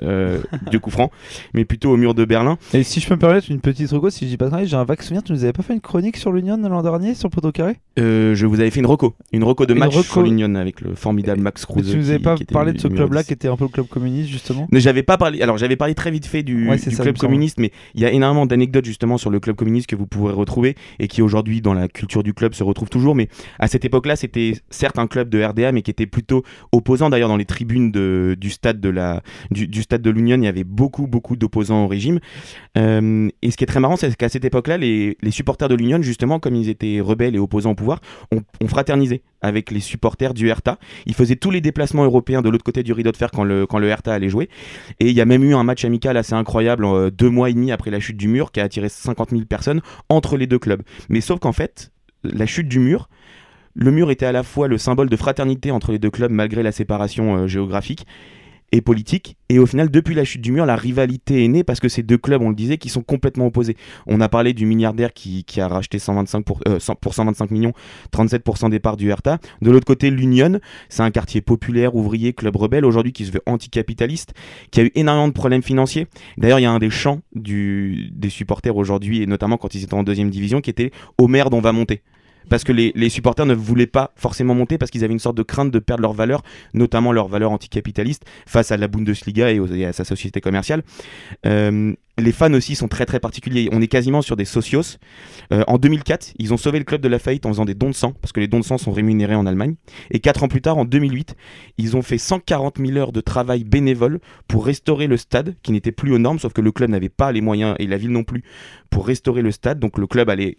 du 0.71 0.81
coup 0.81 0.91
franc, 0.91 1.11
mais 1.55 1.65
plutôt 1.65 1.91
au 1.91 1.97
mur 1.97 2.15
de 2.15 2.25
Berlin. 2.25 2.59
Et 2.73 2.83
si 2.83 3.01
je 3.01 3.09
peux 3.09 3.15
me 3.15 3.21
permettre 3.27 3.51
une 3.51 3.61
petite 3.61 3.91
reco, 3.91 4.11
si 4.11 4.25
je 4.25 4.31
dis 4.31 4.37
pas 4.37 4.49
de 4.49 4.65
j'ai 4.67 4.77
un 4.77 4.85
vague 4.85 5.03
souvenir, 5.03 5.23
tu 5.23 5.33
nous 5.33 5.45
avais 5.45 5.53
pas 5.53 5.63
fait 5.63 5.75
une 5.75 5.81
chronique 5.81 6.17
sur 6.17 6.33
l'Union 6.33 6.57
l'an 6.57 6.83
dernier, 6.83 7.15
sur 7.15 7.29
poteau 7.31 7.53
carré? 7.53 7.77
Euh, 7.99 8.35
je 8.35 8.47
vous 8.47 8.61
avais 8.61 8.71
fait 8.71 8.81
une 8.81 8.87
reco, 8.87 9.15
une 9.33 9.45
reco 9.45 9.67
de 9.67 9.73
Une 9.73 9.81
match 9.81 9.95
reco. 9.95 10.03
sur 10.05 10.23
l'Union 10.23 10.55
avec 10.55 10.81
le 10.81 10.95
formidable 10.95 11.41
Max 11.41 11.65
Mais 11.69 11.75
Kruse. 11.75 11.91
Tu 11.91 11.97
nous 11.97 12.09
avais 12.11 12.19
qui- 12.19 12.23
pas 12.25 12.35
qui 12.37 12.45
parlé 12.45 12.73
de 12.73 12.81
ce 12.81 12.89
club-là 12.89 13.23
10. 13.23 13.27
qui 13.29 13.33
était 13.33 13.49
un 13.49 13.57
peu 13.57 13.65
le 13.65 13.71
club 13.71 13.87
communiste 13.87 14.29
justement? 14.29 14.69
Mais 14.71 14.81
j'avais 14.81 15.03
pas 15.03 15.17
parlé. 15.17 15.43
Alors 15.43 15.57
j'avais 15.59 15.77
parlé 15.77 15.95
très 15.95 16.11
vite 16.11 16.27
fait 16.27 16.43
du, 16.43 16.69
Ouais, 16.69 16.79
c'est 16.79 16.91
du 16.91 16.97
ça, 16.97 17.03
il 17.03 17.07
club 17.07 17.19
communiste, 17.19 17.59
mais 17.59 17.73
il 17.95 18.01
y 18.03 18.05
a 18.05 18.11
énormément 18.13 18.47
d'anecdotes 18.47 18.85
justement 18.85 19.19
sur 19.19 19.31
le 19.31 19.41
club 19.41 19.57
communiste 19.57 19.87
que 19.89 19.97
vous 19.97 20.07
pourrez 20.07 20.33
retrouver 20.33 20.75
et 20.99 21.09
qui 21.09 21.23
aujourd'hui 21.23 21.61
dans 21.61 21.75
la 21.75 21.89
culture 21.89 22.23
du 22.23 22.35
club 22.35 22.55
se 22.55 22.63
retrouve 22.65 22.89
toujours. 22.91 23.15
Mais 23.15 23.29
à 23.59 23.67
cette 23.69 23.85
époque-là, 23.85 24.17
c'était 24.17 24.55
certes 24.71 24.99
un 24.99 25.07
club 25.07 25.29
de 25.29 25.43
RDA, 25.43 25.73
mais 25.73 25.83
qui 25.83 25.91
était 25.91 26.07
plutôt 26.07 26.43
opposant. 26.73 27.11
D'ailleurs, 27.11 27.29
dans 27.29 27.37
les 27.37 27.45
tribunes 27.45 27.91
de- 27.91 28.37
du 28.39 28.51
stade 28.51 28.81
de 28.81 28.89
la 28.89 29.23
du, 29.51 29.67
du 29.69 29.83
stade 29.83 30.03
de 30.03 30.11
l'Union, 30.11 30.37
il 30.37 30.45
y 30.45 30.49
avait 30.49 30.65
beaucoup 30.65 31.07
beaucoup 31.07 31.37
d'opposants 31.37 31.85
au 31.85 31.89
régime. 31.89 32.21
Euh, 32.77 33.01
et 33.43 33.51
ce 33.51 33.57
qui 33.57 33.65
est 33.65 33.67
très 33.67 33.81
marrant, 33.81 33.97
c'est 33.97 34.15
qu'à 34.17 34.29
cette 34.29 34.45
époque-là, 34.45 34.79
les, 34.79 35.17
supporters 35.31 35.69
de 35.69 35.75
l'Union, 35.75 36.01
justement, 36.03 36.39
comme 36.39 36.55
ils 36.55 36.69
étaient 36.69 37.01
rebelles 37.01 37.37
et 37.37 37.39
opposants 37.39 37.73
au 37.73 37.75
pouvoir, 37.75 38.01
ont, 38.33 38.43
fraternisé 38.67 39.23
avec 39.43 39.71
les 39.71 39.81
supporters 39.81 40.35
du 40.35 40.49
Hertha. 40.49 40.79
Ils 41.07 41.15
faisaient 41.15 41.37
tous 41.37 41.51
les 41.51 41.61
déplacements 41.61 42.05
européens 42.05 42.43
de 42.43 42.49
l'autre 42.49 42.65
côté 42.65 42.83
du 42.83 42.93
rideau 42.93 43.13
de 43.13 43.17
fer 43.17 43.31
quand 43.31 43.45
le, 43.45 43.67
quand 43.67 43.81
allait 44.07 44.29
jouer. 44.29 44.49
Et 45.01 45.09
il 45.09 45.15
y 45.15 45.21
a 45.21 45.25
même 45.25 45.45
eu 45.45 45.55
un 45.55 45.63
match 45.63 45.85
amical 45.85 46.17
assez 46.17 46.35
incroyable, 46.35 46.85
euh, 46.85 47.11
deux 47.11 47.31
mois 47.31 47.51
et 47.51 47.55
demi 47.55 47.73
après 47.73 47.91
la 47.91 48.01
chute 48.01 48.17
du 48.17 48.29
mur, 48.29 48.53
qui 48.53 48.61
a 48.61 48.65
attiré 48.65 48.89
50 48.89 49.31
000 49.31 49.43
personnes 49.45 49.81
entre 50.09 50.37
les 50.37 50.47
deux 50.47 50.59
clubs. 50.59 50.83
Mais 51.09 51.21
sauf 51.21 51.39
qu'en 51.39 51.53
fait, 51.53 51.93
la 52.25 52.47
chute 52.47 52.69
du 52.69 52.79
mur, 52.79 53.09
le 53.75 53.91
mur 53.91 54.11
était 54.11 54.27
à 54.27 54.33
la 54.33 54.43
fois 54.43 54.69
le 54.69 54.79
symbole 54.79 55.09
de 55.09 55.17
fraternité 55.17 55.71
entre 55.71 55.93
les 55.93 55.99
deux 55.99 56.11
clubs 56.11 56.31
malgré 56.31 56.63
la 56.63 56.73
séparation 56.73 57.37
euh, 57.37 57.47
géographique 57.47 58.07
et 58.73 58.81
politique. 58.81 59.37
Et 59.49 59.59
au 59.59 59.67
final, 59.67 59.91
depuis 59.91 60.15
la 60.15 60.25
chute 60.25 60.41
du 60.41 60.53
mur, 60.53 60.67
la 60.67 60.77
rivalité 60.77 61.45
est 61.45 61.49
née 61.49 61.65
parce 61.65 61.81
que 61.81 61.89
ces 61.89 62.03
deux 62.03 62.19
clubs, 62.19 62.43
on 62.43 62.49
le 62.49 62.55
disait, 62.55 62.79
qui 62.79 62.89
sont 62.89 63.03
complètement 63.03 63.47
opposés. 63.47 63.77
On 64.07 64.21
a 64.21 64.29
parlé 64.29 64.53
du 64.53 64.67
milliardaire 64.67 65.13
qui, 65.13 65.45
qui 65.45 65.61
a 65.61 65.69
racheté 65.69 65.99
125 65.99 66.45
pour, 66.45 66.61
euh, 66.67 66.79
100 66.79 66.97
pour 66.97 67.15
125 67.15 67.51
millions, 67.51 67.73
37% 68.13 68.71
des 68.71 68.81
parts 68.81 68.97
du 68.97 69.09
Hertha. 69.11 69.39
De 69.63 69.71
l'autre 69.71 69.87
côté, 69.87 70.11
l'Union, 70.11 70.59
c'est 70.89 71.03
un 71.03 71.11
quartier 71.11 71.41
populaire, 71.41 71.95
ouvrier, 71.95 72.33
club 72.33 72.57
rebelle, 72.57 72.85
aujourd'hui 72.85 73.13
qui 73.13 73.25
se 73.25 73.31
veut 73.31 73.43
anticapitaliste, 73.47 74.35
qui 74.71 74.81
a 74.81 74.85
eu 74.85 74.91
énormément 74.95 75.29
de 75.29 75.33
problèmes 75.33 75.63
financiers. 75.63 76.07
D'ailleurs, 76.37 76.59
il 76.59 76.63
y 76.63 76.67
a 76.67 76.73
un 76.73 76.79
des 76.79 76.91
chants 76.91 77.21
des 77.35 78.31
supporters 78.31 78.77
aujourd'hui, 78.77 79.23
et 79.23 79.27
notamment 79.27 79.57
quand 79.57 79.75
ils 79.75 79.85
étaient 79.85 79.95
en 79.95 80.03
deuxième 80.03 80.31
division, 80.31 80.61
qui 80.61 80.71
était 80.71 80.91
Au 81.19 81.29
merde, 81.29 81.55
on 81.55 81.61
va 81.61 81.73
monter. 81.73 82.03
Parce 82.49 82.65
que 82.65 82.73
les, 82.73 83.09
supporters 83.09 83.47
ne 83.47 83.55
voulaient 83.55 83.87
pas 83.87 84.13
forcément 84.17 84.55
monter 84.55 84.79
parce 84.79 84.91
qu'ils 84.91 85.05
avaient 85.05 85.13
une 85.13 85.19
sorte 85.19 85.37
de 85.37 85.43
crainte 85.43 85.71
de 85.71 85.79
perdre 85.79 86.03
leur 86.03 86.13
valeur, 86.13 86.43
notamment 86.75 87.13
leur 87.13 87.29
valeur 87.29 87.53
anticapitaliste, 87.53 88.25
face 88.47 88.73
à 88.73 88.77
la 88.77 88.89
Bundesliga 88.89 89.51
et, 89.53 89.85
à 89.85 89.93
sa 89.93 90.05
société 90.05 90.41
commerciale. 90.41 90.83
Euh, 91.47 91.95
les 92.19 92.33
fans 92.33 92.53
aussi 92.55 92.75
sont 92.75 92.89
très 92.89 93.05
très 93.05 93.21
particuliers. 93.21 93.69
On 93.73 93.83
est 93.83 93.89
quasiment 93.89 94.23
sur 94.23 94.37
des 94.37 94.47
socios. 94.47 94.99
Euh, 95.53 95.65
en 95.67 95.77
2004, 95.77 96.33
ils 96.39 96.55
ont 96.55 96.57
sauvé 96.57 96.79
le 96.79 96.85
club 96.85 97.03
de 97.03 97.09
la 97.09 97.19
faillite 97.19 97.45
en 97.45 97.51
faisant 97.51 97.67
des 97.67 97.75
dons 97.75 97.91
de 97.91 97.95
sang, 97.95 98.13
parce 98.13 98.33
que 98.33 98.41
les 98.41 98.49
dons 98.49 98.61
de 98.61 98.65
sang 98.65 98.79
sont 98.79 98.93
rémunérés 98.93 99.35
en 99.35 99.45
Allemagne. 99.45 99.75
Et 100.11 100.21
quatre 100.21 100.43
ans 100.43 100.49
plus 100.49 100.63
tard, 100.63 100.79
en 100.79 100.85
2008, 100.85 101.37
ils 101.77 101.97
ont 101.97 102.03
fait 102.03 102.19
140 102.19 102.79
000 102.79 102.97
heures 102.97 103.13
de 103.13 103.21
travail 103.21 103.65
bénévole 103.65 104.21
pour 104.49 104.65
restaurer 104.65 105.07
le 105.07 105.19
stade, 105.19 105.57
qui 105.63 105.73
n'était 105.73 105.93
plus 105.93 106.13
aux 106.13 106.19
normes, 106.19 106.39
sauf 106.39 106.53
que 106.55 106.63
le 106.63 106.73
club 106.73 106.91
n'avait 106.91 107.11
pas 107.11 107.33
les 107.33 107.43
moyens, 107.43 107.77
et 107.79 107.87
la 107.87 107.99
ville 107.99 108.13
non 108.13 108.25
plus, 108.25 108.45
pour 108.89 109.07
restaurer 109.07 109.43
le 109.43 109.51
stade. 109.51 109.79
Donc 109.79 109.99
le 109.99 110.07
club 110.07 110.31
allait 110.31 110.57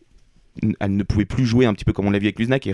elle 0.79 0.95
ne 0.95 1.03
pouvait 1.03 1.25
plus 1.25 1.45
jouer 1.45 1.65
un 1.65 1.73
petit 1.73 1.85
peu 1.85 1.93
comme 1.93 2.07
on 2.07 2.11
l'a 2.11 2.19
vu 2.19 2.25
avec 2.27 2.39
Luznac 2.39 2.67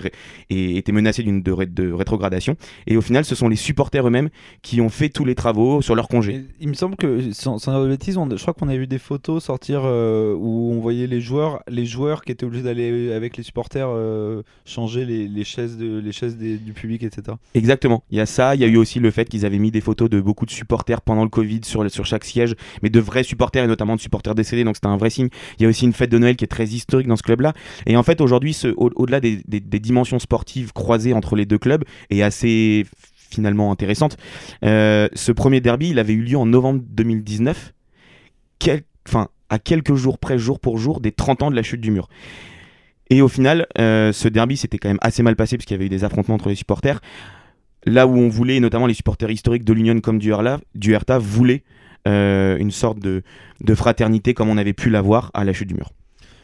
et, 0.50 0.76
était 0.76 0.92
menacée 0.92 1.22
d'une 1.22 1.42
de, 1.42 1.52
ré- 1.52 1.66
de 1.66 1.92
rétrogradation. 1.92 2.56
Et 2.86 2.96
au 2.96 3.00
final, 3.00 3.24
ce 3.24 3.34
sont 3.34 3.48
les 3.48 3.56
supporters 3.56 4.06
eux-mêmes 4.06 4.28
qui 4.62 4.80
ont 4.80 4.88
fait 4.88 5.08
tous 5.08 5.24
les 5.24 5.34
travaux 5.34 5.82
sur 5.82 5.94
leur 5.94 6.08
congé. 6.08 6.44
Il 6.60 6.68
me 6.68 6.74
semble 6.74 6.96
que, 6.96 7.32
sans, 7.32 7.58
sans 7.58 7.72
dire 7.72 7.82
de 7.82 7.88
bêtises, 7.88 8.16
on- 8.16 8.28
je 8.28 8.40
crois 8.40 8.54
qu'on 8.54 8.68
avait 8.68 8.78
vu 8.78 8.86
des 8.86 8.98
photos 8.98 9.44
sortir 9.44 9.82
euh, 9.84 10.34
où 10.34 10.72
on 10.72 10.80
voyait 10.80 11.06
les 11.06 11.20
joueurs, 11.20 11.62
les 11.68 11.86
joueurs 11.86 12.22
qui 12.24 12.32
étaient 12.32 12.44
obligés 12.46 12.62
d'aller 12.62 13.12
avec 13.12 13.36
les 13.36 13.42
supporters 13.42 13.88
euh, 13.88 14.42
changer 14.64 15.04
les, 15.04 15.28
les 15.28 15.44
chaises, 15.44 15.76
de, 15.76 15.98
les 15.98 16.12
chaises 16.12 16.36
des- 16.36 16.56
du 16.58 16.72
public, 16.72 17.02
etc. 17.02 17.36
Exactement. 17.54 18.02
Il 18.10 18.18
y 18.18 18.20
a 18.20 18.26
ça. 18.26 18.54
Il 18.54 18.60
y 18.60 18.64
a 18.64 18.68
eu 18.68 18.76
aussi 18.76 19.00
le 19.00 19.10
fait 19.10 19.28
qu'ils 19.28 19.44
avaient 19.46 19.58
mis 19.58 19.70
des 19.70 19.80
photos 19.80 20.08
de 20.10 20.20
beaucoup 20.20 20.46
de 20.46 20.50
supporters 20.50 21.00
pendant 21.00 21.22
le 21.24 21.28
Covid 21.30 21.60
sur 21.62 21.84
chaque 22.04 22.24
siège, 22.24 22.54
mais 22.82 22.90
de 22.90 23.00
vrais 23.00 23.22
supporters 23.22 23.64
et 23.64 23.66
notamment 23.66 23.96
de 23.96 24.00
supporters 24.00 24.34
décédés. 24.34 24.64
Donc 24.64 24.76
c'était 24.76 24.86
un 24.88 24.96
vrai 24.96 25.10
signe. 25.10 25.28
Il 25.58 25.62
y 25.62 25.66
a 25.66 25.68
aussi 25.68 25.84
une 25.84 25.92
fête 25.92 26.10
de 26.10 26.18
Noël 26.18 26.36
qui 26.36 26.44
est 26.44 26.48
très 26.48 26.64
historique 26.66 27.06
dans 27.08 27.16
ce 27.16 27.22
club-là. 27.22 27.52
Et 27.86 27.96
en 27.96 28.02
fait, 28.02 28.20
aujourd'hui, 28.20 28.56
au-delà 28.76 29.20
des, 29.20 29.42
dimensions 29.60 30.18
sportives 30.18 30.72
croisées 30.72 31.12
entre 31.12 31.36
les 31.36 31.46
deux 31.46 31.58
clubs 31.58 31.84
et 32.10 32.22
assez 32.22 32.86
finalement 33.34 33.72
intéressante. 33.72 34.16
Euh, 34.64 35.08
ce 35.14 35.32
premier 35.32 35.60
derby, 35.60 35.90
il 35.90 35.98
avait 35.98 36.12
eu 36.12 36.22
lieu 36.22 36.38
en 36.38 36.46
novembre 36.46 36.82
2019, 36.88 37.72
quel- 38.58 38.82
enfin, 39.08 39.28
à 39.50 39.58
quelques 39.58 39.94
jours 39.94 40.18
près, 40.18 40.38
jour 40.38 40.60
pour 40.60 40.78
jour, 40.78 41.00
des 41.00 41.12
30 41.12 41.42
ans 41.42 41.50
de 41.50 41.56
la 41.56 41.62
chute 41.62 41.80
du 41.80 41.90
mur. 41.90 42.08
Et 43.10 43.20
au 43.20 43.28
final, 43.28 43.66
euh, 43.78 44.12
ce 44.12 44.28
derby 44.28 44.56
s'était 44.56 44.78
quand 44.78 44.88
même 44.88 44.98
assez 45.02 45.22
mal 45.22 45.36
passé 45.36 45.56
parce 45.56 45.66
qu'il 45.66 45.74
y 45.74 45.78
avait 45.78 45.86
eu 45.86 45.90
des 45.90 46.04
affrontements 46.04 46.36
entre 46.36 46.48
les 46.48 46.54
supporters. 46.54 47.00
Là 47.84 48.06
où 48.06 48.16
on 48.16 48.28
voulait, 48.28 48.60
notamment 48.60 48.86
les 48.86 48.94
supporters 48.94 49.30
historiques 49.30 49.64
de 49.64 49.72
l'Union 49.74 50.00
comme 50.00 50.18
du 50.18 50.30
Herta, 50.30 50.60
du 50.74 50.92
Hertha 50.92 51.18
voulaient 51.18 51.64
euh, 52.08 52.56
une 52.56 52.70
sorte 52.70 52.98
de 52.98 53.22
fraternité 53.74 54.32
comme 54.32 54.48
on 54.48 54.56
avait 54.56 54.72
pu 54.72 54.88
l'avoir 54.88 55.30
à 55.34 55.44
la 55.44 55.52
chute 55.52 55.68
du 55.68 55.74
mur. 55.74 55.90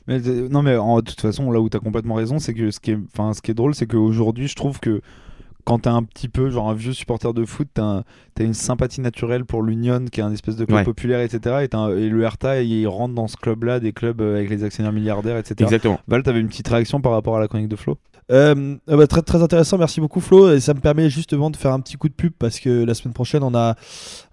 Mais, 0.07 0.27
euh, 0.27 0.49
non, 0.49 0.63
mais 0.63 0.77
en, 0.77 0.97
de 0.97 1.03
toute 1.03 1.21
façon, 1.21 1.51
là 1.53 1.61
où 1.61 1.69
tu 1.69 1.77
as 1.77 1.81
complètement 1.81 2.15
raison, 2.15 2.39
c'est 2.39 2.55
que 2.55 2.71
ce 2.71 2.81
qui 2.81 2.93
est, 2.93 2.99
enfin, 3.13 3.33
ce 3.33 3.43
qui 3.43 3.51
est 3.51 3.55
drôle, 3.55 3.75
c'est 3.75 3.87
qu'aujourd'hui, 3.87 4.49
je 4.49 4.55
trouve 4.57 4.81
que 4.81 5.01
quand 5.65 5.81
t'es 5.81 5.89
un 5.91 6.03
petit 6.03 6.29
peu, 6.29 6.51
genre 6.51 6.71
un 6.71 6.75
vieux 6.75 6.95
supporter 6.95 7.33
de 7.35 7.45
foot, 7.45 7.69
t'as 7.75 7.83
un- 7.85 8.05
une 8.41 8.55
sympathie 8.55 9.03
naturelle 9.03 9.45
pour 9.45 9.63
l'Union, 9.63 10.07
qui 10.11 10.21
est 10.21 10.23
un 10.23 10.33
espèce 10.33 10.57
de 10.57 10.65
club 10.65 10.79
Ouais. 10.79 10.85
populaire, 10.85 11.21
etc. 11.21 11.67
Et, 11.71 11.77
un- 11.77 11.91
et 11.95 12.09
le 12.09 12.23
Hertha, 12.23 12.63
il 12.63 12.87
rentre 12.89 13.15
dans 13.15 13.29
ce 13.29 13.37
club-là, 13.37 13.79
des 13.79 13.93
clubs 13.93 14.21
euh, 14.23 14.37
avec 14.37 14.49
les 14.49 14.65
actionnaires 14.65 14.93
milliardaires, 14.93 15.37
etc. 15.37 15.57
Exactement. 15.61 16.01
Val, 16.09 16.23
t'avais 16.23 16.41
une 16.41 16.49
petite 16.49 16.67
réaction 16.69 17.03
par 17.03 17.13
rapport 17.13 17.37
à 17.37 17.41
la 17.41 17.47
chronique 17.49 17.69
de 17.69 17.77
Flo? 17.77 17.99
Euh, 18.31 18.77
ah 18.89 18.97
bah, 18.97 19.07
très, 19.07 19.43
intéressant, 19.43 19.79
merci 19.79 20.01
beaucoup 20.01 20.21
Flo. 20.21 20.53
Et 20.53 20.61
ça 20.61 20.75
me 20.75 20.81
permet 20.81 21.11
justement 21.11 21.51
de 21.51 21.57
faire 21.57 21.73
un 21.73 21.81
petit 21.81 21.97
coup 21.97 22.09
de 22.09 22.15
pub 22.15 22.33
parce 22.39 22.61
que 22.61 22.85
la 22.85 22.95
semaine 22.95 23.15
prochaine, 23.15 23.43
on 23.43 23.55
a 23.55 23.75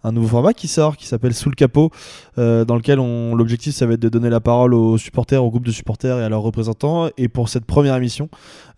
un 0.04 0.12
nouveau 0.12 0.28
format 0.28 0.54
qui 0.54 0.68
sort 0.68 0.98
qui 0.98 1.06
s'appelle 1.08 1.34
Sous 1.34 1.50
le 1.50 1.56
capot, 1.56 1.92
euh, 2.38 2.64
dans 2.66 2.76
lequel 2.76 2.98
l'objectif 2.98 3.74
ça 3.74 3.86
va 3.86 3.94
être 3.94 4.00
de 4.00 4.10
donner 4.10 4.30
la 4.30 4.40
parole 4.40 4.74
aux 4.74 4.98
supporters, 4.98 5.44
aux 5.44 5.50
groupes 5.50 5.66
de 5.66 5.72
supporters 5.72 6.20
et 6.20 6.24
à 6.24 6.30
leurs 6.30 6.42
représentants. 6.42 7.10
Et 7.18 7.28
pour 7.28 7.50
cette 7.50 7.66
première 7.66 7.96
émission, 7.96 8.30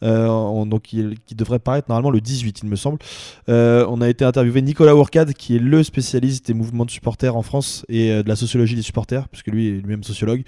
euh, 0.04 0.28
on- 0.28 0.66
donc, 0.66 0.84
qui, 0.84 1.36
devrait 1.36 1.60
paraître 1.60 1.90
normalement 1.90 2.12
le 2.12 2.22
18, 2.22 2.62
il 2.64 2.70
me 2.70 2.76
semble, 2.76 3.00
on 3.48 4.02
a 4.02 4.10
été 4.10 4.26
interviewé 4.26 4.62
Nicolas 4.62 4.96
Worcade, 4.96 5.34
qui 5.34 5.56
est 5.56 5.60
le 5.60 5.84
spécialiste 5.84 6.48
des 6.48 6.54
mouvements 6.54 6.86
de 6.86 6.92
supporters 6.92 7.36
en 7.36 7.42
France 7.42 7.86
et 7.90 8.24
de 8.24 8.28
la 8.28 8.36
sociologie 8.36 8.76
des 8.76 8.82
supporters, 8.82 9.28
puisque 9.30 9.48
lui 9.48 9.68
est 9.68 9.72
lui-même 9.72 10.04
sociologue. 10.04 10.44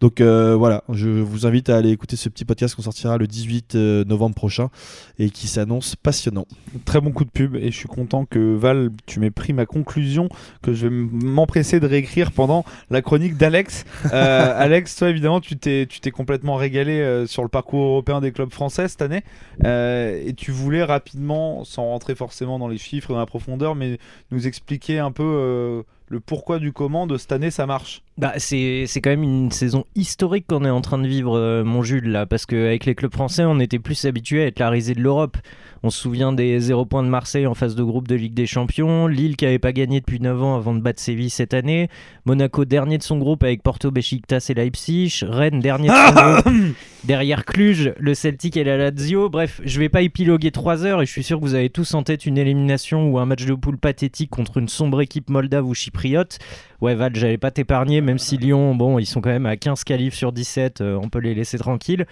Donc 0.00 0.20
voilà, 0.20 0.84
je 0.92 1.08
vous 1.08 1.46
invite 1.46 1.68
à 1.70 1.76
aller 1.76 1.90
écouter 1.90 2.16
ce 2.16 2.28
petit 2.28 2.44
podcast 2.44 2.74
qu'on 2.74 2.82
sortira 2.82 3.18
le 3.18 3.26
18 3.26 3.74
euh, 3.74 4.04
novembre 4.12 4.34
prochain 4.34 4.70
et 5.18 5.30
qui 5.30 5.46
s'annonce 5.46 5.96
passionnant. 5.96 6.46
Très 6.84 7.00
bon 7.00 7.10
coup 7.10 7.24
de 7.24 7.30
pub 7.30 7.56
et 7.56 7.70
je 7.70 7.76
suis 7.76 7.88
content 7.88 8.24
que 8.24 8.54
Val, 8.54 8.90
tu 9.06 9.20
m'aies 9.20 9.30
pris 9.30 9.52
ma 9.52 9.66
conclusion 9.66 10.28
que 10.62 10.72
je 10.72 10.86
vais 10.86 10.94
m'empresser 10.94 11.80
de 11.80 11.86
réécrire 11.86 12.32
pendant 12.32 12.64
la 12.90 13.02
chronique 13.02 13.36
d'Alex. 13.36 13.84
Euh, 14.12 14.52
Alex, 14.56 14.96
toi 14.96 15.10
évidemment, 15.10 15.40
tu 15.40 15.56
t'es 15.56 15.86
tu 15.88 16.00
t'es 16.00 16.10
complètement 16.10 16.56
régalé 16.56 17.00
euh, 17.00 17.26
sur 17.26 17.42
le 17.42 17.48
parcours 17.48 17.84
européen 17.84 18.20
des 18.20 18.32
clubs 18.32 18.52
français 18.52 18.88
cette 18.88 19.02
année 19.02 19.22
Euh, 19.64 20.20
et 20.24 20.34
tu 20.34 20.50
voulais 20.50 20.82
rapidement, 20.84 21.64
sans 21.64 21.84
rentrer 21.84 22.14
forcément 22.14 22.58
dans 22.58 22.68
les 22.68 22.78
chiffres 22.78 23.10
et 23.10 23.14
dans 23.14 23.20
la 23.20 23.26
profondeur, 23.26 23.74
mais 23.74 23.98
nous 24.30 24.46
expliquer 24.46 24.98
un 24.98 25.12
peu 25.12 25.84
le 26.12 26.20
pourquoi 26.20 26.58
du 26.58 26.72
comment 26.72 27.06
de 27.06 27.16
cette 27.16 27.32
année 27.32 27.50
ça 27.50 27.66
marche. 27.66 28.02
Bah, 28.18 28.34
c'est 28.36 28.84
c'est 28.86 29.00
quand 29.00 29.08
même 29.08 29.22
une 29.22 29.50
saison 29.50 29.84
historique 29.94 30.46
qu'on 30.46 30.66
est 30.66 30.70
en 30.70 30.82
train 30.82 30.98
de 30.98 31.08
vivre, 31.08 31.38
euh, 31.38 31.64
mon 31.64 31.82
Jules, 31.82 32.10
là, 32.10 32.26
parce 32.26 32.44
qu'avec 32.44 32.84
les 32.84 32.94
clubs 32.94 33.12
français, 33.12 33.44
on 33.46 33.58
était 33.58 33.78
plus 33.78 34.04
habitué 34.04 34.42
à 34.42 34.46
être 34.48 34.58
la 34.58 34.68
risée 34.68 34.94
de 34.94 35.00
l'Europe. 35.00 35.38
On 35.82 35.90
se 35.90 35.98
souvient 35.98 36.32
des 36.32 36.60
0 36.60 36.84
points 36.84 37.02
de 37.02 37.08
Marseille 37.08 37.46
en 37.46 37.54
phase 37.54 37.74
de 37.74 37.82
groupe 37.82 38.06
de 38.06 38.14
Ligue 38.14 38.34
des 38.34 38.46
Champions, 38.46 39.06
Lille 39.06 39.36
qui 39.36 39.46
avait 39.46 39.58
pas 39.58 39.72
gagné 39.72 40.00
depuis 40.00 40.20
9 40.20 40.42
ans 40.42 40.56
avant 40.56 40.74
de 40.74 40.80
battre 40.80 41.00
Séville 41.00 41.30
cette 41.30 41.54
année, 41.54 41.88
Monaco 42.24 42.64
dernier 42.64 42.98
de 42.98 43.02
son 43.02 43.18
groupe 43.18 43.42
avec 43.42 43.62
Porto, 43.62 43.90
Besiktas 43.90 44.46
et 44.50 44.54
Leipzig, 44.54 45.24
Rennes 45.26 45.58
dernier 45.58 45.88
de 45.88 45.94
son 45.94 46.12
groupe, 46.12 46.76
derrière 47.04 47.44
Cluj, 47.44 47.94
le 47.98 48.14
Celtic 48.14 48.56
et 48.56 48.62
la 48.62 48.76
Lazio. 48.76 49.30
Bref, 49.30 49.60
je 49.64 49.80
vais 49.80 49.88
pas 49.88 50.02
épiloguer 50.02 50.52
3 50.52 50.84
heures 50.84 51.02
et 51.02 51.06
je 51.06 51.10
suis 51.10 51.24
sûr 51.24 51.40
que 51.40 51.44
vous 51.44 51.54
avez 51.54 51.70
tous 51.70 51.94
en 51.94 52.02
tête 52.02 52.26
une 52.26 52.38
élimination 52.38 53.10
ou 53.10 53.18
un 53.18 53.26
match 53.26 53.44
de 53.44 53.54
poule 53.54 53.78
pathétique 53.78 54.30
contre 54.30 54.58
une 54.58 54.68
sombre 54.68 55.00
équipe 55.00 55.30
moldave 55.30 55.66
ou 55.66 55.74
chypriote. 55.74 56.38
Ouais, 56.82 56.96
Val, 56.96 57.14
j'allais 57.14 57.38
pas 57.38 57.52
t'épargner, 57.52 58.00
même 58.00 58.18
si 58.18 58.36
Lyon, 58.36 58.74
bon, 58.74 58.98
ils 58.98 59.06
sont 59.06 59.20
quand 59.20 59.30
même 59.30 59.46
à 59.46 59.56
15 59.56 59.84
qualifs 59.84 60.14
sur 60.14 60.32
17, 60.32 60.80
euh, 60.80 60.98
on 61.00 61.08
peut 61.08 61.20
les 61.20 61.32
laisser 61.32 61.56
tranquilles. 61.56 62.06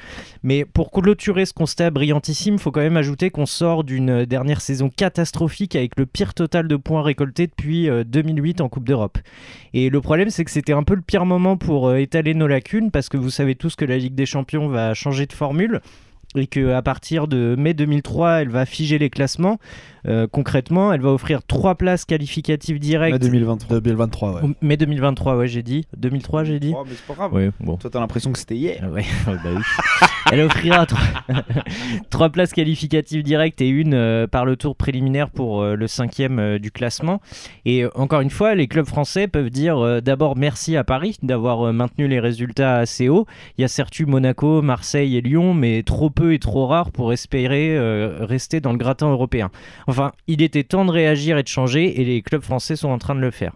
Mais 0.45 0.65
pour 0.65 0.93
clôturer 0.93 1.45
ce 1.45 1.53
constat 1.53 1.91
brillantissime, 1.91 2.57
faut 2.57 2.71
quand 2.71 2.81
même 2.81 2.97
ajouter 2.97 3.31
qu'on 3.31 3.47
sort 3.47 3.83
d'une 3.83 4.25
dernière 4.25 4.61
saison 4.61 4.89
catastrophique 4.89 5.75
avec 5.75 5.99
le 5.99 6.07
pire 6.07 6.35
total 6.35 6.69
de 6.69 6.77
points 6.77 7.03
récoltés 7.03 7.49
depuis 7.49 7.91
euh, 7.91 8.05
2008 8.05 8.61
en 8.61 8.69
Coupe 8.69 8.85
d'Europe. 8.85 9.19
Et 9.75 9.91
le 9.91 10.01
problème, 10.01 10.31
c'est 10.31 10.45
que 10.45 10.53
c'était 10.53 10.73
un 10.73 10.85
peu 10.85 10.95
le 10.95 11.03
pire 11.03 11.27
moment 11.27 11.57
pour 11.57 11.89
euh, 11.89 11.97
étaler 11.97 12.35
nos 12.35 12.47
lacunes, 12.47 12.93
parce 12.93 13.09
que 13.09 13.17
vous 13.17 13.31
savez 13.31 13.57
tous 13.57 13.75
que 13.75 13.85
la 13.85 13.99
Ligue 13.99 14.15
des 14.15 14.25
Champions 14.25 14.69
va 14.69 14.95
changer 14.95 15.27
de 15.27 15.33
formule. 15.33 15.81
Et 16.37 16.47
qu'à 16.47 16.81
partir 16.83 17.27
de 17.27 17.57
mai 17.59 17.75
2003, 17.75 18.43
elle 18.43 18.51
va 18.51 18.65
figer 18.65 18.99
les 18.99 19.11
classements. 19.11 19.59
Euh, 20.07 20.29
concrètement, 20.31 20.93
elle 20.93 21.01
va 21.01 21.11
offrir 21.11 21.43
trois 21.43 21.75
places 21.75 22.05
qualificatives 22.05 22.79
directes. 22.79 23.15
Mai 23.15 23.19
2023. 23.19 23.81
2023, 23.81 24.33
ouais. 24.35 24.43
Ou- 24.49 24.55
Mai 24.63 24.77
2023, 24.77 25.37
ouais, 25.37 25.49
j'ai 25.49 25.63
dit. 25.65 25.87
2003, 25.97 26.45
j'ai 26.45 26.61
dit. 26.61 26.73
Oh, 26.75 26.85
mais 26.87 26.93
c'est 26.95 27.05
pas 27.07 27.15
grave. 27.15 27.31
Oui, 27.35 27.51
bon. 27.59 27.77
Toi, 27.77 27.91
t'as 27.91 27.99
l'impression 27.99 28.31
que 28.33 28.39
c'était 28.39 28.55
hier. 28.57 28.79
Ah 28.83 28.89
ouais, 28.91 29.05
ouais, 29.27 29.35
bah 29.45 29.51
oui. 29.57 29.63
Elle 30.31 30.41
offrira 30.41 30.87
trois, 32.11 32.29
places 32.31 32.53
qualificatives 32.53 33.23
directes 33.23 33.61
et 33.61 33.69
une 33.69 33.95
euh, 33.95 34.27
par 34.27 34.45
le 34.45 34.57
tour 34.57 34.77
préliminaire 34.77 35.31
pour 35.31 35.63
euh, 35.63 35.75
le 35.75 35.87
cinquième 35.87 36.39
euh, 36.39 36.59
du 36.59 36.71
classement. 36.71 37.21
Et 37.65 37.85
encore 37.95 38.21
une 38.21 38.31
fois, 38.31 38.55
les 38.55 38.69
clubs 38.69 38.87
français 38.87 39.27
peuvent 39.27 39.51
dire 39.51 40.03
d'abord 40.03 40.37
merci 40.37 40.77
à 40.77 40.85
Paris 40.85 41.17
d'avoir 41.23 41.73
maintenu 41.73 42.09
les 42.09 42.21
résultats 42.21 42.77
assez 42.77 43.09
hauts. 43.09 43.27
Il 43.59 43.63
y 43.63 43.65
a 43.65 43.69
certes 43.69 44.01
Monaco, 44.01 44.63
Marseille 44.63 45.17
et 45.17 45.21
Lyon, 45.21 45.53
mais 45.53 45.83
trop 45.83 46.11
peu 46.11 46.33
et 46.33 46.39
trop 46.39 46.67
rare 46.67 46.91
pour 46.91 47.13
espérer 47.13 47.77
rester 48.21 48.61
dans 48.61 48.73
le 48.73 48.79
gratin 48.79 49.11
européen. 49.11 49.51
Enfin, 49.89 50.13
il 50.27 50.43
était 50.43 50.65
temps 50.65 50.85
de 50.85 50.91
réagir 50.91 51.39
et 51.39 51.43
de 51.43 51.49
changer, 51.49 52.01
et 52.01 52.05
les 52.05 52.23
clubs 52.23 52.43
français 52.43 52.77
sont 52.77 52.89
en 52.89 52.99
train 52.99 53.15
de 53.15 53.21
le 53.21 53.31
faire. 53.31 53.53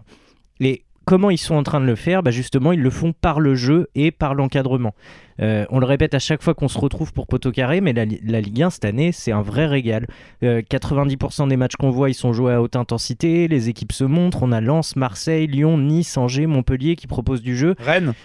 Et 0.59 0.84
comment 1.05 1.29
ils 1.29 1.37
sont 1.37 1.55
en 1.55 1.63
train 1.63 1.79
de 1.79 1.85
le 1.85 1.95
faire 1.95 2.23
bah 2.23 2.31
Justement, 2.31 2.71
ils 2.71 2.81
le 2.81 2.89
font 2.89 3.13
par 3.13 3.39
le 3.39 3.55
jeu 3.55 3.87
et 3.95 4.11
par 4.11 4.33
l'encadrement. 4.35 4.93
Euh, 5.41 5.65
on 5.69 5.79
le 5.79 5.85
répète 5.85 6.13
à 6.13 6.19
chaque 6.19 6.41
fois 6.41 6.53
qu'on 6.53 6.67
se 6.67 6.77
retrouve 6.79 7.11
pour 7.13 7.27
Poteau 7.27 7.51
Carré, 7.51 7.81
mais 7.81 7.93
la, 7.93 8.05
la 8.25 8.41
Ligue 8.41 8.63
1 8.63 8.69
cette 8.69 8.85
année, 8.85 9.11
c'est 9.11 9.31
un 9.31 9.41
vrai 9.41 9.65
régal. 9.65 10.07
Euh, 10.43 10.61
90% 10.61 11.47
des 11.49 11.57
matchs 11.57 11.75
qu'on 11.77 11.89
voit, 11.91 12.09
ils 12.09 12.13
sont 12.13 12.33
joués 12.33 12.53
à 12.53 12.61
haute 12.61 12.75
intensité, 12.75 13.47
les 13.47 13.69
équipes 13.69 13.91
se 13.91 14.03
montrent. 14.05 14.43
On 14.43 14.51
a 14.51 14.61
Lens, 14.61 14.95
Marseille, 14.95 15.47
Lyon, 15.47 15.77
Nice, 15.77 16.17
Angers, 16.17 16.45
Montpellier 16.47 16.95
qui 16.95 17.07
proposent 17.07 17.41
du 17.41 17.55
jeu. 17.57 17.75
Rennes. 17.79 18.13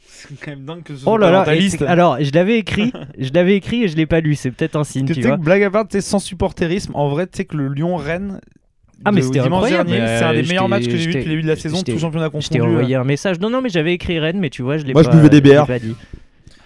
C'est 0.00 0.40
quand 0.40 0.50
même 0.50 0.64
dingue 0.64 0.82
que 0.82 0.96
ce 0.96 1.02
Oh 1.02 1.10
soit 1.10 1.18
là 1.18 1.26
pas 1.26 1.30
là 1.32 1.38
dans 1.40 1.44
ta 1.44 1.54
et 1.54 1.60
liste. 1.60 1.78
c'est- 1.78 1.86
Alors, 1.86 2.16
je 2.20 2.32
l'avais 2.32 2.58
écrit, 2.58 2.92
je 3.18 3.30
l'avais 3.32 3.54
écrit 3.54 3.84
et 3.84 3.88
je 3.88 3.96
l'ai 3.96 4.06
pas 4.06 4.20
lu. 4.20 4.34
C'est 4.34 4.50
peut-être 4.50 4.74
un 4.74 4.82
signe, 4.82 5.06
tu 5.06 5.14
sais 5.14 5.20
vois. 5.20 5.36
que 5.36 5.42
blague 5.42 5.62
à 5.62 5.70
part, 5.70 5.86
tu 5.86 5.92
sais, 5.92 6.00
sans 6.00 6.18
supporterisme, 6.18 6.90
en 6.94 7.08
vrai, 7.08 7.26
tu 7.26 7.36
sais 7.36 7.44
que 7.44 7.56
le 7.56 7.68
Lyon-Rennes. 7.68 8.40
Ah, 9.04 9.12
mais 9.12 9.22
c'était 9.22 9.40
dimanche 9.40 9.64
incroyable. 9.70 9.90
c'est 9.90 10.24
un 10.24 10.32
des 10.32 10.38
euh, 10.44 10.48
meilleurs 10.48 10.68
matchs 10.68 10.86
que 10.86 10.96
j'ai 10.96 11.06
vu 11.06 11.12
depuis 11.14 11.24
le 11.24 11.30
début 11.30 11.42
de 11.42 11.48
la 11.48 11.56
saison, 11.56 11.82
tout 11.82 11.98
championnat 11.98 12.26
Je 12.26 12.48
t'ai 12.48 12.58
confondu. 12.58 12.76
envoyé 12.76 12.94
un 12.96 13.04
message. 13.04 13.38
Non, 13.40 13.48
non, 13.50 13.62
mais 13.62 13.68
j'avais 13.68 13.94
écrit 13.94 14.18
Rennes, 14.18 14.38
mais 14.40 14.50
tu 14.50 14.62
vois, 14.62 14.76
je 14.78 14.84
l'ai 14.84 14.92
Moi, 14.92 15.02
je 15.02 15.08
pas. 15.08 15.14
buvais 15.16 15.28
des 15.28 15.40
bières. 15.40 15.66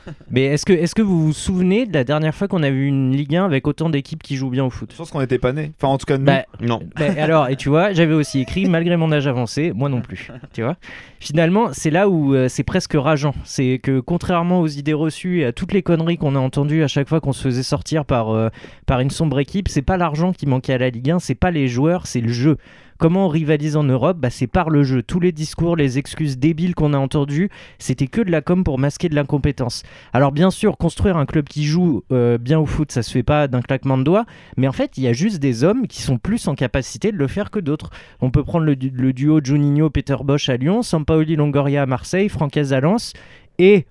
Mais 0.30 0.44
est-ce 0.44 0.64
que, 0.64 0.72
est-ce 0.72 0.94
que 0.94 1.02
vous 1.02 1.26
vous 1.26 1.32
souvenez 1.32 1.86
de 1.86 1.92
la 1.92 2.04
dernière 2.04 2.34
fois 2.34 2.48
qu'on 2.48 2.62
a 2.62 2.70
vu 2.70 2.86
une 2.86 3.14
Ligue 3.14 3.36
1 3.36 3.44
avec 3.44 3.66
autant 3.66 3.90
d'équipes 3.90 4.22
qui 4.22 4.36
jouent 4.36 4.50
bien 4.50 4.64
au 4.64 4.70
foot 4.70 4.90
Je 4.92 4.96
pense 4.96 5.10
qu'on 5.10 5.20
était 5.20 5.38
pas 5.38 5.52
nés. 5.52 5.72
Enfin, 5.76 5.88
en 5.92 5.98
tout 5.98 6.06
cas, 6.06 6.18
nous. 6.18 6.24
Bah, 6.24 6.44
Non. 6.60 6.80
bah, 6.96 7.06
alors, 7.18 7.48
et 7.48 7.56
tu 7.56 7.68
vois, 7.68 7.92
j'avais 7.92 8.14
aussi 8.14 8.40
écrit, 8.40 8.66
malgré 8.66 8.96
mon 8.96 9.12
âge 9.12 9.26
avancé, 9.26 9.72
moi 9.74 9.88
non 9.88 10.00
plus. 10.00 10.30
Tu 10.52 10.62
vois 10.62 10.76
Finalement, 11.20 11.68
c'est 11.72 11.90
là 11.90 12.08
où 12.08 12.34
euh, 12.34 12.48
c'est 12.48 12.64
presque 12.64 12.94
rageant. 12.94 13.34
C'est 13.44 13.78
que 13.82 14.00
contrairement 14.00 14.60
aux 14.60 14.68
idées 14.68 14.92
reçues 14.92 15.40
et 15.40 15.46
à 15.46 15.52
toutes 15.52 15.72
les 15.72 15.82
conneries 15.82 16.18
qu'on 16.18 16.34
a 16.34 16.38
entendues 16.40 16.82
à 16.82 16.88
chaque 16.88 17.08
fois 17.08 17.20
qu'on 17.20 17.32
se 17.32 17.42
faisait 17.42 17.62
sortir 17.62 18.04
par, 18.04 18.30
euh, 18.30 18.48
par 18.86 19.00
une 19.00 19.10
sombre 19.10 19.38
équipe, 19.38 19.68
c'est 19.68 19.82
pas 19.82 19.96
l'argent 19.96 20.32
qui 20.32 20.46
manquait 20.46 20.74
à 20.74 20.78
la 20.78 20.90
Ligue 20.90 21.10
1, 21.10 21.18
c'est 21.20 21.34
pas 21.34 21.50
les 21.50 21.68
joueurs, 21.68 22.06
c'est 22.06 22.20
le 22.20 22.32
jeu. 22.32 22.56
Comment 22.98 23.26
on 23.26 23.28
rivalise 23.28 23.76
en 23.76 23.84
Europe 23.84 24.18
bah, 24.18 24.30
C'est 24.30 24.46
par 24.46 24.70
le 24.70 24.82
jeu. 24.82 25.02
Tous 25.02 25.20
les 25.20 25.32
discours, 25.32 25.76
les 25.76 25.98
excuses 25.98 26.38
débiles 26.38 26.74
qu'on 26.74 26.92
a 26.94 26.98
entendus, 26.98 27.50
c'était 27.78 28.06
que 28.06 28.20
de 28.20 28.30
la 28.30 28.40
com 28.40 28.64
pour 28.64 28.78
masquer 28.78 29.08
de 29.08 29.14
l'incompétence. 29.14 29.82
Alors 30.12 30.32
bien 30.32 30.50
sûr, 30.50 30.76
construire 30.76 31.16
un 31.16 31.26
club 31.26 31.46
qui 31.48 31.64
joue 31.64 32.04
euh, 32.12 32.38
bien 32.38 32.58
au 32.58 32.66
foot, 32.66 32.92
ça 32.92 33.02
se 33.02 33.10
fait 33.10 33.22
pas 33.22 33.48
d'un 33.48 33.60
claquement 33.62 33.98
de 33.98 34.04
doigts, 34.04 34.24
mais 34.56 34.68
en 34.68 34.72
fait, 34.72 34.96
il 34.98 35.04
y 35.04 35.08
a 35.08 35.12
juste 35.12 35.38
des 35.38 35.64
hommes 35.64 35.86
qui 35.86 36.02
sont 36.02 36.18
plus 36.18 36.46
en 36.48 36.54
capacité 36.54 37.12
de 37.12 37.16
le 37.16 37.26
faire 37.26 37.50
que 37.50 37.58
d'autres. 37.60 37.90
On 38.20 38.30
peut 38.30 38.44
prendre 38.44 38.64
le, 38.64 38.76
du- 38.76 38.90
le 38.90 39.12
duo 39.12 39.40
Juninho-Peter 39.42 40.16
Bosch 40.22 40.48
à 40.48 40.56
Lyon, 40.56 40.82
Sampaoli 40.82 41.36
Longoria 41.36 41.82
à 41.82 41.86
Marseille, 41.86 42.28
Francaise 42.28 42.72
à 42.72 42.80
Lens, 42.80 43.12
et... 43.58 43.86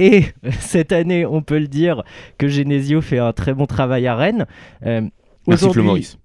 Et 0.00 0.26
cette 0.60 0.92
année, 0.92 1.26
on 1.26 1.42
peut 1.42 1.58
le 1.58 1.66
dire 1.66 2.04
que 2.38 2.46
Genesio 2.46 3.00
fait 3.00 3.18
un 3.18 3.32
très 3.32 3.52
bon 3.52 3.66
travail 3.66 4.06
à 4.06 4.14
Rennes. 4.14 4.46
Euh, 4.86 5.00
Merci 5.48 5.64
Flo 5.72 5.82
Maurice. 5.82 6.18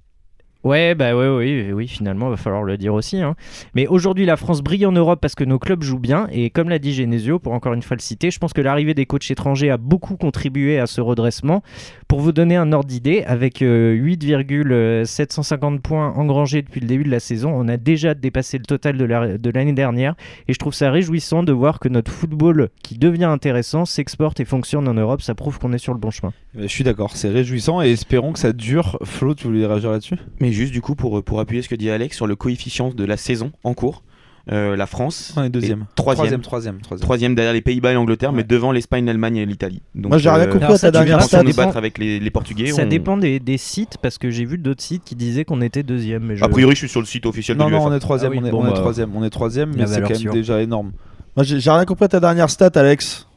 Ouais, 0.63 0.95
bah 0.95 1.15
ouais, 1.15 1.27
oui, 1.27 1.71
oui, 1.73 1.87
finalement, 1.87 2.29
va 2.29 2.37
falloir 2.37 2.63
le 2.63 2.77
dire 2.77 2.93
aussi. 2.93 3.17
hein. 3.21 3.35
Mais 3.75 3.85
aujourd'hui, 3.87 4.25
la 4.25 4.37
France 4.37 4.61
brille 4.61 4.85
en 4.85 4.91
Europe 4.93 5.19
parce 5.21 5.35
que 5.35 5.43
nos 5.43 5.59
clubs 5.59 5.83
jouent 5.83 5.99
bien. 5.99 6.27
Et 6.31 6.49
comme 6.49 6.69
l'a 6.69 6.79
dit 6.79 6.93
Genesio, 6.93 7.37
pour 7.39 7.51
encore 7.53 7.73
une 7.73 7.81
fois 7.81 7.97
le 7.97 8.01
citer, 8.01 8.31
je 8.31 8.39
pense 8.39 8.53
que 8.53 8.61
l'arrivée 8.61 8.93
des 8.93 9.05
coachs 9.05 9.29
étrangers 9.29 9.69
a 9.69 9.77
beaucoup 9.77 10.15
contribué 10.15 10.79
à 10.79 10.87
ce 10.87 11.01
redressement. 11.01 11.63
Pour 12.07 12.21
vous 12.21 12.31
donner 12.31 12.55
un 12.55 12.71
ordre 12.71 12.87
d'idée, 12.87 13.23
avec 13.25 13.61
euh, 13.61 13.91
8,750 13.93 15.81
points 15.81 16.13
engrangés 16.15 16.61
depuis 16.61 16.79
le 16.79 16.87
début 16.87 17.03
de 17.03 17.09
la 17.11 17.19
saison, 17.19 17.51
on 17.53 17.67
a 17.67 17.77
déjà 17.77 18.13
dépassé 18.13 18.57
le 18.57 18.63
total 18.65 18.97
de 18.97 19.05
la- 19.05 19.37
de 19.37 19.49
l'année 19.49 19.73
dernière. 19.73 20.15
Et 20.47 20.53
je 20.53 20.59
trouve 20.59 20.73
ça 20.73 20.91
réjouissant 20.91 21.43
de 21.43 21.51
voir 21.51 21.79
que 21.79 21.89
notre 21.89 22.11
football, 22.11 22.69
qui 22.83 22.97
devient 22.97 23.25
intéressant, 23.25 23.85
s'exporte 23.85 24.39
et 24.39 24.45
fonctionne 24.45 24.87
en 24.87 24.93
Europe. 24.93 25.21
Ça 25.21 25.35
prouve 25.35 25.59
qu'on 25.59 25.73
est 25.73 25.77
sur 25.77 25.93
le 25.93 25.99
bon 25.99 26.11
chemin. 26.11 26.31
Euh, 26.57 26.61
Je 26.63 26.67
suis 26.67 26.83
d'accord, 26.83 27.15
c'est 27.15 27.29
réjouissant 27.29 27.81
et 27.81 27.91
espérons 27.91 28.31
que 28.33 28.39
ça 28.39 28.53
dure. 28.53 28.97
Flo, 29.03 29.33
tu 29.35 29.47
voulais 29.47 29.65
réagir 29.65 29.91
là-dessus? 29.91 30.15
Mais 30.39 30.51
juste 30.53 30.71
du 30.73 30.81
coup 30.81 30.95
pour, 30.95 31.23
pour 31.23 31.39
appuyer 31.39 31.61
ce 31.61 31.69
que 31.69 31.75
dit 31.75 31.89
Alex 31.89 32.15
sur 32.15 32.27
le 32.27 32.35
coefficient 32.35 32.89
de 32.89 33.03
la 33.05 33.17
saison 33.17 33.51
en 33.63 33.73
cours. 33.73 34.03
euh, 34.51 34.75
la 34.75 34.87
France 34.87 35.33
On 35.37 35.43
est 35.43 35.49
deuxième. 35.49 35.81
est 35.81 35.95
troisième, 35.95 36.41
troisième, 36.41 36.81
troisième. 36.81 37.05
troisième 37.05 37.35
derrière 37.35 37.53
les 37.53 37.61
Pays-Bas 37.61 37.91
et 37.91 37.93
l'Angleterre, 37.93 38.33
mais 38.33 38.43
devant 38.43 38.71
l'Espagne, 38.73 39.05
l'Allemagne 39.05 39.37
et 39.37 39.45
l'Italie. 39.45 39.81
Donc, 39.95 40.09
Moi, 40.09 40.17
j'ai 40.17 40.29
rien 40.29 40.45
compris 40.47 40.63
Alors 40.65 40.71
à 40.75 40.77
ça, 40.77 40.91
ta 40.91 41.03
dernière 41.03 41.19
battre 41.55 41.77
avec 41.77 41.97
les, 41.97 42.19
les 42.19 42.29
Portugais. 42.29 42.67
Ça 42.71 42.83
on- 42.83 42.87
dépend 42.87 43.15
des, 43.17 43.39
des 43.39 43.57
sites 43.57 43.97
parce 44.01 44.17
que 44.17 44.29
j'ai 44.29 44.43
vu 44.43 44.57
d'autres 44.57 44.83
sites 44.83 45.03
qui 45.05 45.15
disaient 45.15 45.45
qu'on 45.45 45.61
était 45.61 45.83
deuxième. 45.83 46.23
Mais 46.23 46.35
je... 46.35 46.43
A 46.43 46.49
priori, 46.49 46.73
je 46.75 46.79
suis 46.79 46.89
sur 46.89 46.99
le 46.99 47.05
site 47.05 47.25
officiel 47.25 47.57
Non, 47.57 47.67
de 47.67 47.71
non, 47.71 47.85
on 47.85 47.93
est 47.93 47.99
troisième, 47.99 48.33
Ah 48.33 48.35
oui, 48.35 48.41
on 48.43 48.45
est, 48.47 48.51
bon, 48.51 48.63
on 48.63 48.67
est 48.67 48.71
bah, 48.71 48.75
troisième, 48.79 49.15
on 49.15 49.23
est 49.23 49.29
troisième, 49.29 49.71
la 49.71 49.77
mais 49.77 49.87
c'est 49.87 50.01
quand 50.01 50.09
même 50.09 50.17
sûre. 50.17 50.33
déjà 50.33 50.61
énorme. 50.61 50.91
Moi, 51.37 51.43
j'ai 51.45 51.59
j'ai 51.61 51.71
rien 51.71 51.85
compris 51.85 52.05
à 52.05 52.09
ta 52.09 52.19
dernière 52.19 52.49
stat, 52.49 52.71
Alex. 52.75 53.27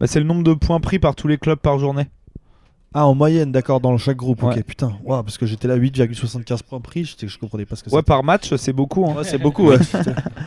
Bah, 0.00 0.06
c'est 0.06 0.18
le 0.20 0.26
nombre 0.26 0.42
de 0.44 0.52
points 0.52 0.80
pris 0.80 0.98
par 0.98 1.14
tous 1.14 1.28
les 1.28 1.38
clubs 1.38 1.58
par 1.58 1.78
journée. 1.78 2.08
Ah, 2.94 3.06
en 3.06 3.14
moyenne, 3.14 3.52
d'accord, 3.52 3.80
dans 3.80 3.96
chaque 3.98 4.16
groupe. 4.18 4.42
Ok, 4.42 4.54
Ouais. 4.56 4.62
putain. 4.62 4.92
Ouah, 5.04 5.22
parce 5.22 5.38
que 5.38 5.46
j'étais 5.46 5.66
là 5.68 5.76
8,75 5.76 6.62
points 6.62 6.80
pris, 6.80 7.04
j'étais- 7.04 7.26
je 7.28 7.38
comprenais 7.38 7.64
pas 7.64 7.76
ce 7.76 7.82
que 7.84 7.90
Ouais, 7.90 7.96
c'était. 8.00 8.06
par 8.06 8.22
match, 8.22 8.54
c'est 8.56 8.72
beaucoup. 8.72 9.06
hein. 9.06 9.14
Ouais, 9.16 9.24
c'est 9.24 9.38
beaucoup, 9.38 9.68
ouais. 9.68 9.76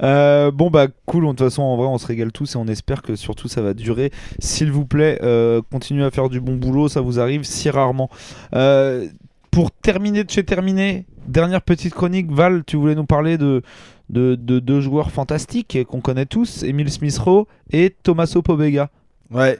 Euh, 0.00 0.52
bon 0.52 0.70
bah 0.70 0.86
cool, 1.06 1.24
de 1.24 1.28
toute 1.30 1.40
façon 1.40 1.62
en 1.62 1.76
vrai 1.76 1.88
on 1.88 1.98
se 1.98 2.06
régale 2.06 2.30
tous 2.30 2.54
et 2.54 2.56
on 2.56 2.68
espère 2.68 3.02
que 3.02 3.16
surtout 3.16 3.48
ça 3.48 3.62
va 3.62 3.74
durer. 3.74 4.12
S'il 4.38 4.70
vous 4.70 4.84
plaît, 4.86 5.18
euh, 5.24 5.60
continuez 5.72 6.04
à 6.04 6.12
faire 6.12 6.28
du 6.28 6.40
bon 6.40 6.54
boulot, 6.54 6.86
ça 6.86 7.00
vous 7.00 7.18
arrive 7.18 7.42
si 7.42 7.68
rarement. 7.68 8.08
Euh, 8.54 9.08
pour 9.50 9.72
terminer 9.72 10.22
de 10.22 10.30
chez 10.30 10.44
terminé, 10.44 11.04
dernière 11.26 11.62
petite 11.62 11.94
chronique, 11.94 12.30
Val, 12.30 12.62
tu 12.64 12.76
voulais 12.76 12.94
nous 12.94 13.06
parler 13.06 13.38
de, 13.38 13.62
de, 14.08 14.36
de 14.36 14.60
deux 14.60 14.80
joueurs 14.80 15.10
fantastiques 15.10 15.76
qu'on 15.88 16.00
connaît 16.00 16.26
tous, 16.26 16.62
Emile 16.62 16.92
Smith-Rowe 16.92 17.46
et 17.72 17.90
Tommaso 18.04 18.40
Pobega. 18.40 18.90
Ouais, 19.32 19.58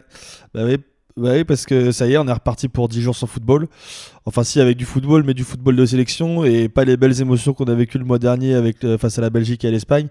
bah 0.54 0.60
oui, 0.64 0.76
bah 1.18 1.30
oui, 1.32 1.44
parce 1.44 1.66
que 1.66 1.90
ça 1.90 2.06
y 2.06 2.14
est, 2.14 2.18
on 2.18 2.26
est 2.28 2.32
reparti 2.32 2.68
pour 2.68 2.88
10 2.88 3.02
jours 3.02 3.16
sans 3.16 3.26
football. 3.26 3.66
Enfin, 4.24 4.44
si, 4.44 4.60
avec 4.60 4.76
du 4.76 4.84
football, 4.84 5.24
mais 5.24 5.34
du 5.34 5.44
football 5.44 5.74
de 5.76 5.84
sélection 5.84 6.44
et 6.44 6.68
pas 6.68 6.84
les 6.84 6.96
belles 6.96 7.20
émotions 7.20 7.54
qu'on 7.54 7.64
a 7.64 7.74
vécues 7.74 7.98
le 7.98 8.04
mois 8.04 8.18
dernier 8.18 8.54
avec, 8.54 8.84
euh, 8.84 8.96
face 8.98 9.18
à 9.18 9.22
la 9.22 9.30
Belgique 9.30 9.64
et 9.64 9.68
à 9.68 9.70
l'Espagne. 9.70 10.08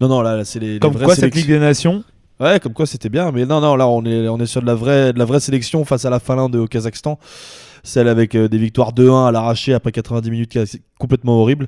Non, 0.00 0.08
non, 0.08 0.22
là, 0.22 0.36
là, 0.36 0.44
c'est 0.44 0.58
les, 0.58 0.74
les 0.74 0.78
Comme 0.80 0.92
vraies 0.92 1.04
quoi 1.04 1.14
cette. 1.14 1.34
Ligue 1.34 1.48
des 1.48 1.58
Nations? 1.58 2.02
Ouais, 2.40 2.60
comme 2.60 2.72
quoi 2.72 2.86
c'était 2.86 3.08
bien, 3.08 3.32
mais 3.32 3.46
non, 3.46 3.60
non, 3.60 3.74
là, 3.74 3.88
on 3.88 4.04
est, 4.04 4.28
on 4.28 4.38
est 4.38 4.46
sur 4.46 4.62
de 4.62 4.66
la, 4.66 4.74
vraie, 4.74 5.12
de 5.12 5.18
la 5.18 5.24
vraie 5.24 5.40
sélection 5.40 5.84
face 5.84 6.04
à 6.04 6.10
la 6.10 6.20
Finlande 6.20 6.54
et 6.54 6.58
au 6.58 6.66
Kazakhstan. 6.66 7.18
Celle 7.82 8.08
avec 8.08 8.34
euh, 8.34 8.48
des 8.48 8.58
victoires 8.58 8.92
2-1 8.92 9.28
à 9.28 9.32
l'arraché 9.32 9.72
après 9.74 9.92
90 9.92 10.30
minutes, 10.30 10.50
qui 10.50 10.58
est 10.58 10.62
assez- 10.62 10.82
complètement 10.98 11.40
horrible. 11.40 11.66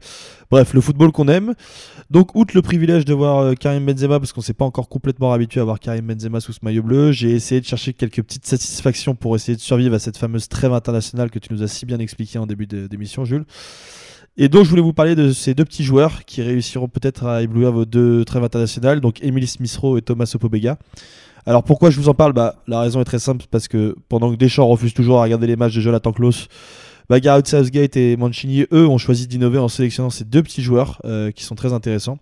Bref, 0.50 0.74
le 0.74 0.80
football 0.80 1.12
qu'on 1.12 1.28
aime. 1.28 1.54
Donc, 2.10 2.34
outre 2.34 2.54
le 2.56 2.62
privilège 2.62 3.04
de 3.04 3.14
voir 3.14 3.38
euh, 3.38 3.54
Karim 3.54 3.86
Benzema, 3.86 4.18
parce 4.18 4.32
qu'on 4.32 4.40
s'est 4.40 4.52
pas 4.54 4.64
encore 4.64 4.88
complètement 4.88 5.32
habitué 5.32 5.60
à 5.60 5.64
voir 5.64 5.78
Karim 5.78 6.06
Benzema 6.06 6.40
sous 6.40 6.52
ce 6.52 6.58
maillot 6.62 6.82
bleu, 6.82 7.12
j'ai 7.12 7.30
essayé 7.30 7.60
de 7.60 7.66
chercher 7.66 7.92
quelques 7.92 8.22
petites 8.22 8.46
satisfactions 8.46 9.14
pour 9.14 9.36
essayer 9.36 9.54
de 9.56 9.60
survivre 9.60 9.94
à 9.94 9.98
cette 10.00 10.16
fameuse 10.16 10.48
trêve 10.48 10.72
internationale 10.72 11.30
que 11.30 11.38
tu 11.38 11.52
nous 11.52 11.62
as 11.62 11.68
si 11.68 11.86
bien 11.86 11.98
expliqué 12.00 12.38
en 12.38 12.46
début 12.46 12.66
d'émission, 12.66 13.24
Jules. 13.24 13.44
Et 14.36 14.48
donc, 14.48 14.64
je 14.64 14.70
voulais 14.70 14.82
vous 14.82 14.92
parler 14.92 15.14
de 15.14 15.32
ces 15.32 15.54
deux 15.54 15.64
petits 15.64 15.84
joueurs 15.84 16.24
qui 16.24 16.40
réussiront 16.42 16.88
peut-être 16.88 17.26
à 17.26 17.42
éblouir 17.42 17.72
vos 17.72 17.84
deux 17.84 18.24
trêves 18.24 18.42
internationales, 18.44 19.00
donc 19.00 19.22
Emile 19.22 19.46
Smith-Rowe 19.46 19.98
et 19.98 20.02
Thomas 20.02 20.32
Pobega. 20.40 20.78
Alors 21.46 21.62
pourquoi 21.62 21.90
je 21.90 21.98
vous 21.98 22.08
en 22.08 22.14
parle? 22.14 22.32
Bah, 22.32 22.56
La 22.66 22.80
raison 22.80 23.00
est 23.00 23.04
très 23.04 23.18
simple, 23.18 23.46
parce 23.50 23.68
que 23.68 23.96
pendant 24.08 24.30
que 24.30 24.36
Deschamps 24.36 24.66
refuse 24.66 24.94
toujours 24.94 25.18
à 25.18 25.22
regarder 25.22 25.46
les 25.46 25.56
matchs 25.56 25.74
de 25.74 25.80
Jonathan 25.80 26.12
Klaus, 26.12 26.48
bah, 27.08 27.18
Gareth 27.18 27.48
Southgate 27.48 27.96
et 27.96 28.16
Mancini, 28.16 28.66
eux, 28.72 28.86
ont 28.86 28.98
choisi 28.98 29.26
d'innover 29.26 29.58
en 29.58 29.68
sélectionnant 29.68 30.10
ces 30.10 30.24
deux 30.24 30.42
petits 30.42 30.62
joueurs 30.62 31.00
euh, 31.04 31.30
qui 31.32 31.44
sont 31.44 31.54
très 31.54 31.72
intéressants. 31.72 32.18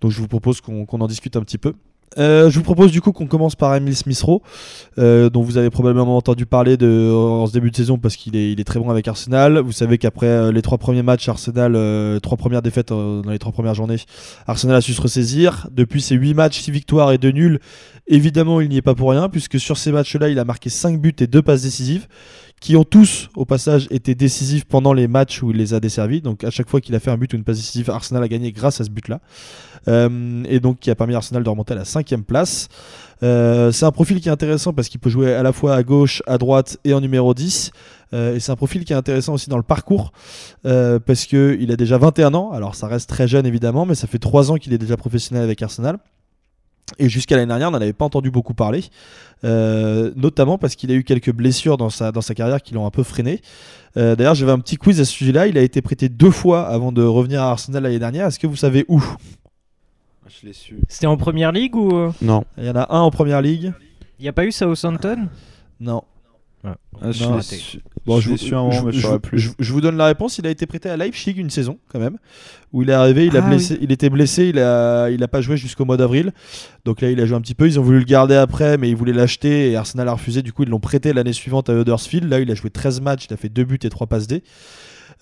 Donc 0.00 0.12
je 0.12 0.20
vous 0.20 0.28
propose 0.28 0.60
qu'on 0.60 0.86
qu'on 0.86 1.00
en 1.00 1.08
discute 1.08 1.36
un 1.36 1.42
petit 1.42 1.58
peu. 1.58 1.74
Euh, 2.16 2.50
je 2.50 2.56
vous 2.56 2.64
propose 2.64 2.90
du 2.90 3.00
coup 3.00 3.12
qu'on 3.12 3.26
commence 3.26 3.54
par 3.54 3.74
Emile 3.74 3.96
Smith-Rowe, 3.96 4.42
euh, 4.98 5.30
dont 5.30 5.42
vous 5.42 5.58
avez 5.58 5.70
probablement 5.70 6.16
entendu 6.16 6.46
parler 6.46 6.74
en 6.74 7.46
ce 7.46 7.52
début 7.52 7.70
de 7.70 7.76
saison 7.76 7.98
parce 7.98 8.16
qu'il 8.16 8.36
est, 8.36 8.64
très 8.64 8.80
bon 8.80 8.90
avec 8.90 9.06
Arsenal. 9.08 9.58
Vous 9.58 9.72
savez 9.72 9.98
qu'après 9.98 10.26
euh, 10.26 10.52
les 10.52 10.62
trois 10.62 10.78
premiers 10.78 11.02
matchs, 11.02 11.28
Arsenal, 11.28 12.20
trois 12.20 12.36
premières 12.36 12.62
défaites 12.62 12.88
dans 12.88 13.22
les 13.30 13.38
trois 13.38 13.52
premières 13.52 13.74
journées, 13.74 13.98
Arsenal 14.46 14.76
a 14.76 14.80
su 14.80 14.92
se 14.92 15.00
ressaisir. 15.00 15.68
Depuis 15.70 16.00
ces 16.00 16.14
huit 16.14 16.34
matchs, 16.34 16.60
six 16.60 16.70
victoires 16.70 17.12
et 17.12 17.18
deux 17.18 17.30
nuls, 17.30 17.60
évidemment 18.06 18.60
il 18.60 18.68
n'y 18.68 18.76
est 18.76 18.82
pas 18.82 18.94
pour 18.94 19.10
rien 19.10 19.28
puisque 19.28 19.60
sur 19.60 19.76
ces 19.76 19.92
matchs-là, 19.92 20.28
il 20.28 20.38
a 20.38 20.44
marqué 20.44 20.70
5 20.70 21.00
buts 21.00 21.14
et 21.20 21.26
deux 21.26 21.42
passes 21.42 21.62
décisives 21.62 22.06
qui 22.60 22.76
ont 22.76 22.84
tous, 22.84 23.28
au 23.36 23.44
passage, 23.44 23.86
été 23.90 24.14
décisifs 24.14 24.64
pendant 24.64 24.92
les 24.92 25.08
matchs 25.08 25.42
où 25.42 25.50
il 25.50 25.56
les 25.56 25.74
a 25.74 25.80
desservis. 25.80 26.20
Donc 26.20 26.44
à 26.44 26.50
chaque 26.50 26.68
fois 26.68 26.80
qu'il 26.80 26.94
a 26.94 27.00
fait 27.00 27.10
un 27.10 27.16
but 27.16 27.32
ou 27.32 27.36
une 27.36 27.44
passe 27.44 27.58
décisive, 27.58 27.90
Arsenal 27.90 28.22
a 28.22 28.28
gagné 28.28 28.52
grâce 28.52 28.80
à 28.80 28.84
ce 28.84 28.90
but-là. 28.90 29.20
Euh, 29.86 30.42
et 30.48 30.60
donc 30.60 30.80
qui 30.80 30.90
a 30.90 30.94
permis 30.94 31.14
à 31.14 31.18
Arsenal 31.18 31.42
de 31.42 31.48
remonter 31.48 31.74
à 31.74 31.76
la 31.76 31.84
cinquième 31.84 32.24
place. 32.24 32.68
Euh, 33.22 33.72
c'est 33.72 33.84
un 33.84 33.90
profil 33.90 34.20
qui 34.20 34.28
est 34.28 34.32
intéressant 34.32 34.72
parce 34.72 34.88
qu'il 34.88 35.00
peut 35.00 35.10
jouer 35.10 35.34
à 35.34 35.42
la 35.42 35.52
fois 35.52 35.74
à 35.74 35.82
gauche, 35.82 36.22
à 36.26 36.38
droite 36.38 36.78
et 36.84 36.94
en 36.94 37.00
numéro 37.00 37.34
10. 37.34 37.70
Euh, 38.14 38.36
et 38.36 38.40
c'est 38.40 38.52
un 38.52 38.56
profil 38.56 38.84
qui 38.84 38.92
est 38.92 38.96
intéressant 38.96 39.34
aussi 39.34 39.50
dans 39.50 39.56
le 39.56 39.62
parcours 39.62 40.12
euh, 40.66 40.98
parce 40.98 41.26
qu'il 41.26 41.70
a 41.70 41.76
déjà 41.76 41.98
21 41.98 42.34
ans. 42.34 42.52
Alors 42.52 42.74
ça 42.74 42.86
reste 42.86 43.08
très 43.08 43.28
jeune 43.28 43.46
évidemment, 43.46 43.86
mais 43.86 43.94
ça 43.94 44.06
fait 44.06 44.18
3 44.18 44.52
ans 44.52 44.56
qu'il 44.56 44.72
est 44.72 44.78
déjà 44.78 44.96
professionnel 44.96 45.42
avec 45.42 45.62
Arsenal. 45.62 45.98
Et 46.98 47.08
jusqu'à 47.08 47.36
l'année 47.36 47.48
dernière, 47.48 47.68
on 47.68 47.72
n'en 47.72 47.80
avait 47.80 47.92
pas 47.92 48.04
entendu 48.04 48.30
beaucoup 48.30 48.54
parler, 48.54 48.84
euh, 49.44 50.10
notamment 50.16 50.58
parce 50.58 50.74
qu'il 50.74 50.90
a 50.90 50.94
eu 50.94 51.04
quelques 51.04 51.32
blessures 51.32 51.76
dans 51.76 51.90
sa, 51.90 52.12
dans 52.12 52.20
sa 52.20 52.34
carrière 52.34 52.62
qui 52.62 52.74
l'ont 52.74 52.86
un 52.86 52.90
peu 52.90 53.02
freiné. 53.02 53.40
Euh, 53.96 54.16
D'ailleurs, 54.16 54.34
j'avais 54.34 54.52
un 54.52 54.58
petit 54.58 54.76
quiz 54.76 55.00
à 55.00 55.04
ce 55.04 55.12
sujet-là. 55.12 55.46
Il 55.46 55.58
a 55.58 55.62
été 55.62 55.82
prêté 55.82 56.08
deux 56.08 56.30
fois 56.30 56.66
avant 56.68 56.92
de 56.92 57.02
revenir 57.02 57.42
à 57.42 57.50
Arsenal 57.50 57.82
l'année 57.82 57.98
dernière. 57.98 58.26
Est-ce 58.26 58.38
que 58.38 58.46
vous 58.46 58.56
savez 58.56 58.84
où? 58.88 59.02
Je 60.40 60.46
l'ai 60.46 60.52
su. 60.52 60.78
C'était 60.88 61.06
en 61.06 61.16
première 61.16 61.52
ligue 61.52 61.74
ou 61.74 61.96
euh, 61.96 62.10
Non. 62.20 62.44
Il 62.58 62.64
y 62.64 62.70
en 62.70 62.76
a 62.76 62.94
un 62.94 63.00
en 63.00 63.10
première 63.10 63.40
ligue. 63.42 63.72
il 64.18 64.22
n'y 64.22 64.28
a 64.28 64.32
pas 64.32 64.44
eu 64.44 64.52
Southampton? 64.52 65.28
Non. 65.80 66.02
Ah, 66.64 67.12
je 67.12 67.24
Non, 67.24 67.36
l'ai 67.36 67.42
c'est- 67.42 67.56
su. 67.56 67.78
Bon, 68.04 68.20
je 68.20 68.30
l'ai 68.30 68.36
su 68.36 68.52
un 68.54 68.62
moment, 68.64 68.82
mais 68.84 68.92
je 68.92 68.98
je- 68.98 69.02
saurais 69.02 69.20
plus. 69.20 69.38
je- 69.38 69.50
je 69.58 69.72
vous 69.72 69.80
donne 69.80 69.96
la 69.96 70.06
réponse. 70.06 70.38
Il 70.38 70.46
a 70.46 70.50
été 70.50 70.66
prêté 70.66 70.88
à 70.90 70.96
Leipzig 70.96 71.34
une 71.36 71.50
saison, 71.50 71.78
quand 71.88 72.00
même, 72.00 72.18
où 72.72 72.82
il 72.82 72.90
est 72.90 72.94
arrivé. 72.94 73.26
Il, 73.26 73.36
a 73.36 73.44
Ah 73.44 73.48
blessé, 73.48 73.78
il 73.80 73.92
était 73.92 74.10
blessé. 74.10 74.46
Il 74.48 74.58
a, 74.58 75.08
il 75.08 75.22
a 75.22 75.28
pas 75.28 75.40
joué 75.40 75.56
jusqu'au 75.56 75.84
mois 75.84 75.96
d'avril. 75.96 76.32
Donc 76.84 77.00
là, 77.00 77.10
il 77.10 77.20
a 77.20 77.26
joué 77.26 77.36
un 77.36 77.40
petit 77.40 77.54
peu. 77.54 77.66
Ils 77.68 77.78
ont 77.78 77.82
voulu 77.82 77.98
le 78.00 78.04
garder 78.04 78.34
après, 78.34 78.76
mais 78.76 78.90
ils 78.90 78.96
voulaient 78.96 79.12
l'acheter 79.12 79.70
et 79.70 79.76
Arsenal 79.76 80.08
a 80.08 80.12
refusé. 80.14 80.42
Du 80.42 80.52
coup, 80.52 80.64
ils 80.64 80.68
l'ont 80.68 80.80
prêté 80.80 81.12
l'année 81.12 81.32
suivante 81.32 81.70
à 81.70 81.74
Huddersfield. 81.74 82.28
Là, 82.28 82.40
il 82.40 82.50
a 82.50 82.54
joué 82.54 82.70
13 82.70 83.00
matchs. 83.00 83.26
Il 83.30 83.34
a 83.34 83.36
fait 83.36 83.48
2 83.48 83.64
buts 83.64 83.78
et 83.82 83.88
3 83.88 84.08
passes 84.08 84.26
D. 84.26 84.42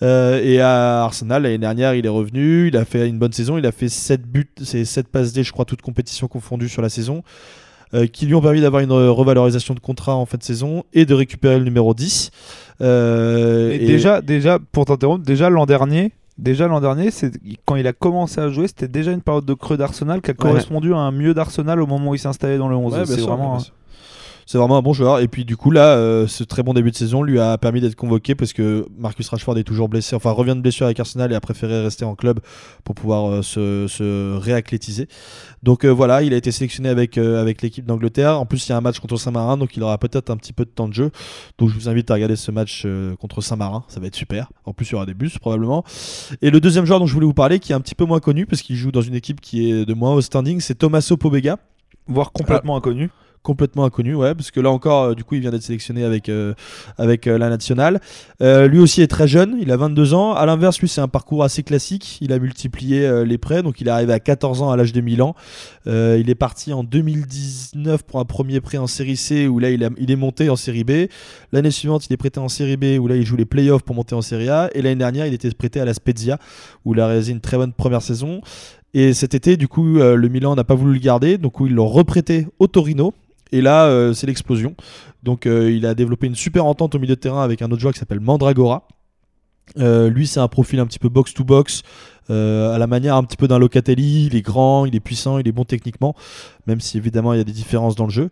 Euh, 0.03 0.41
et 0.43 0.59
à 0.59 1.03
Arsenal, 1.03 1.43
l'année 1.43 1.57
dernière, 1.59 1.93
il 1.93 2.05
est 2.05 2.09
revenu. 2.09 2.67
Il 2.69 2.77
a 2.77 2.85
fait 2.85 3.07
une 3.07 3.19
bonne 3.19 3.33
saison. 3.33 3.57
Il 3.59 3.65
a 3.67 3.71
fait 3.71 3.89
7 3.89 4.23
buts, 4.27 4.49
c'est 4.63 4.85
7 4.85 5.07
passes 5.07 5.33
D, 5.33 5.43
je 5.43 5.51
crois, 5.51 5.65
toutes 5.65 5.81
compétitions 5.83 6.27
confondues 6.27 6.69
sur 6.69 6.81
la 6.81 6.89
saison. 6.89 7.23
Euh, 7.93 8.07
qui 8.07 8.25
lui 8.25 8.35
ont 8.35 8.41
permis 8.41 8.61
d'avoir 8.61 8.81
une 8.81 8.91
revalorisation 8.91 9.73
de 9.73 9.79
contrat 9.79 10.15
en 10.15 10.25
fin 10.25 10.37
de 10.37 10.43
saison 10.43 10.83
et 10.93 11.05
de 11.05 11.13
récupérer 11.13 11.57
le 11.57 11.63
numéro 11.65 11.93
10. 11.93 12.31
Euh, 12.81 13.71
Et 13.71 13.75
et- 13.75 13.79
déjà, 13.87 14.21
déjà, 14.21 14.59
pour 14.71 14.85
t'interrompre, 14.85 15.23
déjà 15.25 15.49
l'an 15.49 15.65
dernier, 15.65 16.11
déjà 16.37 16.67
l'an 16.67 16.79
dernier, 16.81 17.11
c'est 17.11 17.31
quand 17.65 17.75
il 17.75 17.87
a 17.87 17.93
commencé 17.93 18.39
à 18.41 18.49
jouer, 18.49 18.67
c'était 18.67 18.87
déjà 18.87 19.11
une 19.11 19.21
période 19.21 19.45
de 19.45 19.53
creux 19.53 19.77
d'Arsenal 19.77 20.21
qui 20.21 20.31
a 20.31 20.33
correspondu 20.33 20.93
à 20.93 20.97
un 20.97 21.11
mieux 21.11 21.33
d'Arsenal 21.33 21.81
au 21.81 21.87
moment 21.87 22.11
où 22.11 22.15
il 22.15 22.19
s'est 22.19 22.27
installé 22.27 22.57
dans 22.57 22.67
le 22.69 22.75
11. 22.75 22.93
Ouais, 22.93 23.05
c'est 23.05 23.15
sûr, 23.15 23.27
vraiment. 23.27 23.51
bien 23.55 23.59
sûr. 23.63 23.73
C'est 24.47 24.57
vraiment 24.57 24.77
un 24.77 24.81
bon 24.81 24.93
joueur. 24.93 25.19
Et 25.19 25.27
puis 25.27 25.43
du 25.43 25.57
coup 25.57 25.71
là, 25.71 25.97
euh, 25.97 26.25
ce 26.25 26.45
très 26.45 26.63
bon 26.63 26.73
début 26.73 26.89
de 26.89 26.95
saison 26.95 27.21
lui 27.21 27.37
a 27.37 27.57
permis 27.57 27.81
d'être 27.81 27.97
convoqué 27.97 28.33
parce 28.33 28.53
que 28.53 28.87
Marcus 28.97 29.27
Rashford 29.27 29.57
est 29.57 29.65
toujours 29.65 29.89
blessé, 29.89 30.15
enfin 30.15 30.31
revient 30.31 30.55
de 30.55 30.61
blessure 30.61 30.85
avec 30.85 30.97
Arsenal 31.01 31.33
et 31.33 31.35
a 31.35 31.41
préféré 31.41 31.81
rester 31.81 32.05
en 32.05 32.15
club 32.15 32.39
pour 32.85 32.95
pouvoir 32.95 33.29
euh, 33.29 33.41
se, 33.41 33.87
se 33.89 34.37
réacclétiser. 34.37 35.09
Donc 35.63 35.83
euh, 35.83 35.89
voilà, 35.89 36.23
il 36.23 36.33
a 36.33 36.37
été 36.37 36.53
sélectionné 36.53 36.87
avec, 36.87 37.17
avec 37.17 37.61
l'équipe 37.61 37.85
d'Angleterre. 37.85 38.39
En 38.39 38.45
plus, 38.45 38.65
il 38.65 38.69
y 38.69 38.71
a 38.71 38.77
un 38.77 38.81
match 38.81 39.01
contre 39.01 39.17
Saint-Marin, 39.17 39.57
donc 39.57 39.75
il 39.75 39.83
aura 39.83 39.97
peut-être 39.97 40.29
un 40.29 40.37
petit 40.37 40.53
peu 40.53 40.63
de 40.63 40.69
temps 40.69 40.87
de 40.87 40.93
jeu. 40.93 41.11
Donc 41.57 41.67
je 41.67 41.73
vous 41.73 41.89
invite 41.89 42.09
à 42.09 42.13
regarder 42.13 42.37
ce 42.37 42.49
match 42.49 42.87
contre 43.19 43.41
Saint-Marin, 43.41 43.83
ça 43.89 43.99
va 43.99 44.07
être 44.07 44.15
super. 44.15 44.49
En 44.63 44.71
plus, 44.71 44.85
il 44.89 44.91
y 44.93 44.95
aura 44.95 45.05
des 45.05 45.13
bus 45.13 45.37
probablement. 45.39 45.83
Et 46.41 46.51
le 46.51 46.61
deuxième 46.61 46.85
joueur 46.85 47.01
dont 47.01 47.05
je 47.05 47.13
voulais 47.13 47.25
vous 47.25 47.33
parler, 47.33 47.59
qui 47.59 47.73
est 47.73 47.75
un 47.75 47.81
petit 47.81 47.95
peu 47.95 48.05
moins 48.05 48.21
connu 48.21 48.45
parce 48.45 48.61
qu'il 48.61 48.77
joue 48.77 48.93
dans 48.93 49.01
une 49.01 49.15
équipe 49.15 49.41
qui 49.41 49.69
est 49.69 49.85
de 49.85 49.93
moins 49.93 50.13
haut 50.13 50.21
standing, 50.21 50.61
c'est 50.61 50.75
Tommaso 50.75 51.17
Pobega 51.17 51.57
voire 52.07 52.31
complètement 52.31 52.77
inconnu. 52.77 53.09
Complètement 53.47 53.85
inconnu, 53.85 54.13
ouais, 54.13 54.35
parce 54.35 54.51
que 54.51 54.59
là 54.59 54.69
encore, 54.69 55.03
euh, 55.03 55.15
du 55.15 55.23
coup, 55.23 55.35
il 55.35 55.39
vient 55.39 55.51
d'être 55.51 55.63
sélectionné 55.63 56.03
avec, 56.03 56.27
euh, 56.27 56.53
avec 56.97 57.27
euh, 57.27 57.37
la 57.37 57.47
nationale. 57.47 58.01
Lui 58.41 58.79
aussi 58.79 59.01
est 59.01 59.07
très 59.07 59.27
jeune, 59.27 59.57
il 59.61 59.71
a 59.71 59.77
22 59.77 60.13
ans. 60.13 60.33
À 60.33 60.45
l'inverse, 60.45 60.81
lui, 60.81 60.89
c'est 60.89 60.99
un 60.99 61.07
parcours 61.07 61.45
assez 61.45 61.63
classique. 61.63 62.17
Il 62.19 62.33
a 62.33 62.39
multiplié 62.39 63.23
les 63.25 63.37
prêts, 63.37 63.63
donc 63.63 63.79
il 63.79 63.87
est 63.87 63.91
arrivé 63.91 64.11
à 64.13 64.19
14 64.19 64.61
ans 64.61 64.69
à 64.69 64.75
l'âge 64.75 64.91
de 64.91 65.01
Milan. 65.01 65.33
Il 65.85 66.29
est 66.29 66.35
parti 66.35 66.73
en 66.73 66.83
2019 66.83 68.03
pour 68.03 68.19
un 68.19 68.25
premier 68.25 68.59
prêt 68.59 68.77
en 68.77 68.87
série 68.87 69.17
C, 69.17 69.47
où 69.47 69.59
là, 69.59 69.69
il, 69.69 69.81
est 69.83 70.15
monté 70.15 70.49
en 70.49 70.55
série 70.55 70.83
B. 70.83 71.09
L'année 71.51 71.71
suivante, 71.71 72.07
il 72.07 72.13
est 72.13 72.17
prêté 72.17 72.39
en 72.39 72.49
série 72.49 72.77
B, 72.77 72.99
où 72.99 73.07
là, 73.07 73.15
il 73.15 73.25
joue 73.25 73.37
les 73.37 73.45
playoffs 73.45 73.83
pour 73.83 73.95
monter 73.95 74.13
en 74.13 74.21
série 74.21 74.49
A. 74.49 74.69
Et 74.73 74.81
l'année 74.81 74.95
dernière, 74.95 75.25
il 75.25 75.33
était 75.33 75.49
prêté 75.51 75.79
à 75.79 75.85
la 75.85 75.93
Spezia, 75.93 76.37
où 76.85 76.93
il 76.93 76.99
a 76.99 77.07
réalisé 77.07 77.31
une 77.31 77.41
très 77.41 77.57
bonne 77.57 77.73
première 77.73 78.01
saison. 78.01 78.41
Et 78.93 79.13
cet 79.13 79.33
été, 79.33 79.57
du 79.57 79.67
coup, 79.67 79.95
le 79.95 80.27
Milan 80.27 80.55
n'a 80.55 80.63
pas 80.63 80.75
voulu 80.75 80.93
le 80.93 80.99
garder, 80.99 81.37
donc 81.37 81.55
ils 81.61 81.73
l'ont 81.73 81.87
reprêté 81.87 82.47
au 82.59 82.67
Torino. 82.67 83.13
Et 83.51 83.61
là, 83.61 83.85
euh, 83.85 84.13
c'est 84.13 84.27
l'explosion. 84.27 84.75
Donc, 85.23 85.45
euh, 85.45 85.71
il 85.71 85.85
a 85.85 85.93
développé 85.93 86.27
une 86.27 86.35
super 86.35 86.65
entente 86.65 86.95
au 86.95 86.99
milieu 86.99 87.15
de 87.15 87.19
terrain 87.19 87.43
avec 87.43 87.61
un 87.61 87.71
autre 87.71 87.81
joueur 87.81 87.93
qui 87.93 87.99
s'appelle 87.99 88.19
Mandragora. 88.19 88.87
Euh, 89.77 90.09
lui, 90.09 90.27
c'est 90.27 90.39
un 90.39 90.47
profil 90.47 90.79
un 90.79 90.85
petit 90.85 90.99
peu 90.99 91.09
box-to-box. 91.09 91.83
à 92.29 92.77
la 92.77 92.87
manière 92.87 93.15
un 93.15 93.23
petit 93.23 93.37
peu 93.37 93.47
d'un 93.47 93.59
Locatelli. 93.59 94.27
Il 94.27 94.35
est 94.35 94.41
grand, 94.41 94.85
il 94.85 94.95
est 94.95 94.99
puissant, 95.01 95.39
il 95.39 95.47
est 95.47 95.51
bon 95.51 95.65
techniquement, 95.65 96.15
même 96.65 96.81
si 96.81 96.97
évidemment 96.97 97.33
il 97.33 97.37
y 97.37 97.41
a 97.41 97.45
des 97.45 97.53
différences 97.53 97.95
dans 97.95 98.05
le 98.05 98.11
jeu. 98.11 98.29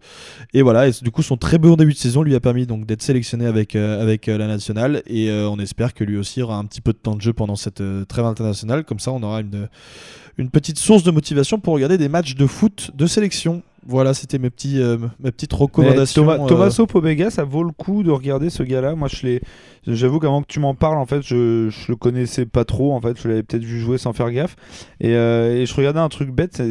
Et 0.53 0.61
voilà, 0.61 0.87
et 0.87 0.91
du 1.01 1.11
coup 1.11 1.23
son 1.23 1.37
très 1.37 1.57
bon 1.57 1.75
début 1.75 1.93
de 1.93 1.97
saison 1.97 2.21
lui 2.21 2.35
a 2.35 2.41
permis 2.41 2.65
donc 2.65 2.85
d'être 2.85 3.01
sélectionné 3.01 3.45
avec, 3.45 3.75
avec 3.75 4.27
la 4.27 4.47
nationale 4.47 5.01
et 5.07 5.31
on 5.31 5.57
espère 5.59 5.93
que 5.93 6.03
lui 6.03 6.17
aussi 6.17 6.41
aura 6.41 6.57
un 6.57 6.65
petit 6.65 6.81
peu 6.81 6.91
de 6.91 6.97
temps 6.97 7.15
de 7.15 7.21
jeu 7.21 7.31
pendant 7.31 7.55
cette 7.55 7.81
trêve 8.09 8.25
internationale. 8.25 8.83
Comme 8.83 8.99
ça, 8.99 9.11
on 9.11 9.23
aura 9.23 9.39
une, 9.39 9.69
une 10.37 10.49
petite 10.49 10.77
source 10.77 11.03
de 11.03 11.11
motivation 11.11 11.59
pour 11.59 11.73
regarder 11.73 11.97
des 11.97 12.09
matchs 12.09 12.35
de 12.35 12.47
foot 12.47 12.91
de 12.93 13.07
sélection. 13.07 13.63
Voilà, 13.87 14.13
c'était 14.15 14.39
mes, 14.39 14.49
petits, 14.49 14.81
euh, 14.81 14.97
recommandations. 15.51 16.23
Thomas, 16.23 16.43
euh, 16.43 16.47
Tommaso 16.47 16.87
Pobega, 16.87 17.29
ça 17.29 17.43
vaut 17.43 17.63
le 17.63 17.71
coup 17.71 18.01
de 18.01 18.09
regarder 18.09 18.49
ce 18.49 18.63
gars-là. 18.63 18.95
Moi, 18.95 19.07
je 19.07 19.25
l'ai. 19.25 19.41
J'avoue 19.85 20.19
qu'avant 20.19 20.41
que 20.41 20.47
tu 20.47 20.59
m'en 20.59 20.73
parles, 20.73 20.97
en 20.97 21.05
fait, 21.05 21.21
je, 21.21 21.69
je 21.69 21.91
le 21.91 21.95
connaissais 21.95 22.45
pas 22.47 22.65
trop. 22.65 22.93
En 22.93 23.01
fait, 23.01 23.21
je 23.21 23.27
l'avais 23.27 23.43
peut-être 23.43 23.63
vu 23.63 23.79
jouer 23.79 23.97
sans 23.99 24.11
faire 24.13 24.31
gaffe. 24.31 24.55
Et, 24.99 25.13
euh, 25.13 25.61
et 25.61 25.65
je 25.67 25.75
regardais 25.75 25.99
un 25.99 26.09
truc 26.09 26.31
bête, 26.31 26.61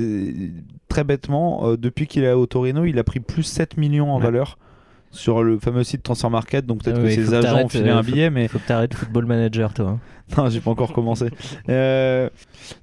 très 0.88 1.04
bêtement. 1.04 1.68
euh, 1.68 1.76
depuis 1.76 2.06
qu'il 2.08 2.24
est 2.24 2.32
au 2.32 2.46
Torino, 2.46 2.84
il 2.84 2.98
a 2.98 3.04
pris 3.04 3.20
plus 3.20 3.44
7 3.44 3.76
millions 3.76 4.12
en 4.12 4.18
Ouais. 4.18 4.24
valeur 4.24 4.58
sur 5.14 5.42
le 5.42 5.58
fameux 5.58 5.84
site 5.84 6.02
Transfer 6.02 6.28
Market. 6.30 6.66
Donc 6.66 6.82
peut-être 6.82 6.98
Ah 6.98 7.02
que 7.02 7.08
faut 7.08 7.14
ses 7.14 7.34
agents 7.34 7.64
ont 7.64 7.68
filé 7.68 7.90
euh, 7.90 7.96
un 7.96 8.02
faut- 8.02 8.12
billet, 8.12 8.30
mais 8.30 8.48
Faut 8.48 8.58
que 8.58 8.66
t'arrêtes 8.66 8.94
Football 8.94 9.26
Manager, 9.26 9.72
toi. 9.72 9.88
hein. 9.90 10.00
non, 10.38 10.48
j'ai 10.48 10.60
pas 10.60 10.70
encore 10.70 10.92
commencé. 10.92 11.28
Euh, 11.68 12.30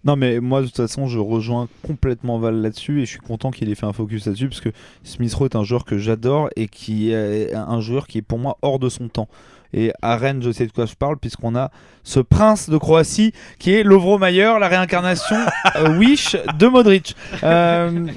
non, 0.03 0.15
mais 0.15 0.39
moi, 0.39 0.61
de 0.61 0.67
toute 0.67 0.77
façon, 0.77 1.07
je 1.07 1.17
rejoins 1.19 1.67
complètement 1.85 2.37
Val 2.39 2.61
là-dessus 2.61 3.01
et 3.01 3.05
je 3.05 3.11
suis 3.11 3.19
content 3.19 3.49
qu'il 3.51 3.69
ait 3.69 3.75
fait 3.75 3.85
un 3.87 3.93
focus 3.93 4.25
là-dessus 4.27 4.47
parce 4.47 4.61
que 4.61 4.69
Smith 5.03 5.33
Rowe 5.33 5.45
est 5.45 5.55
un 5.55 5.63
joueur 5.63 5.85
que 5.85 5.97
j'adore 5.97 6.49
et 6.55 6.67
qui 6.67 7.11
est 7.11 7.53
un 7.55 7.79
joueur 7.81 8.07
qui 8.07 8.19
est 8.19 8.21
pour 8.21 8.37
moi 8.39 8.57
hors 8.61 8.77
de 8.79 8.89
son 8.89 9.07
temps. 9.07 9.27
Et 9.73 9.91
à 10.01 10.17
Rennes, 10.17 10.41
je 10.43 10.51
sais 10.51 10.65
de 10.67 10.71
quoi 10.71 10.85
je 10.85 10.95
parle, 10.95 11.17
puisqu'on 11.17 11.55
a 11.55 11.71
ce 12.03 12.19
prince 12.19 12.69
de 12.69 12.77
Croatie 12.77 13.31
qui 13.59 13.73
est 13.73 13.83
Lovro 13.83 14.17
Mayer, 14.17 14.53
la 14.59 14.67
réincarnation 14.67 15.35
euh, 15.77 15.97
Wish 15.97 16.35
de 16.59 16.67
Modric. 16.67 17.15
Euh, 17.43 18.07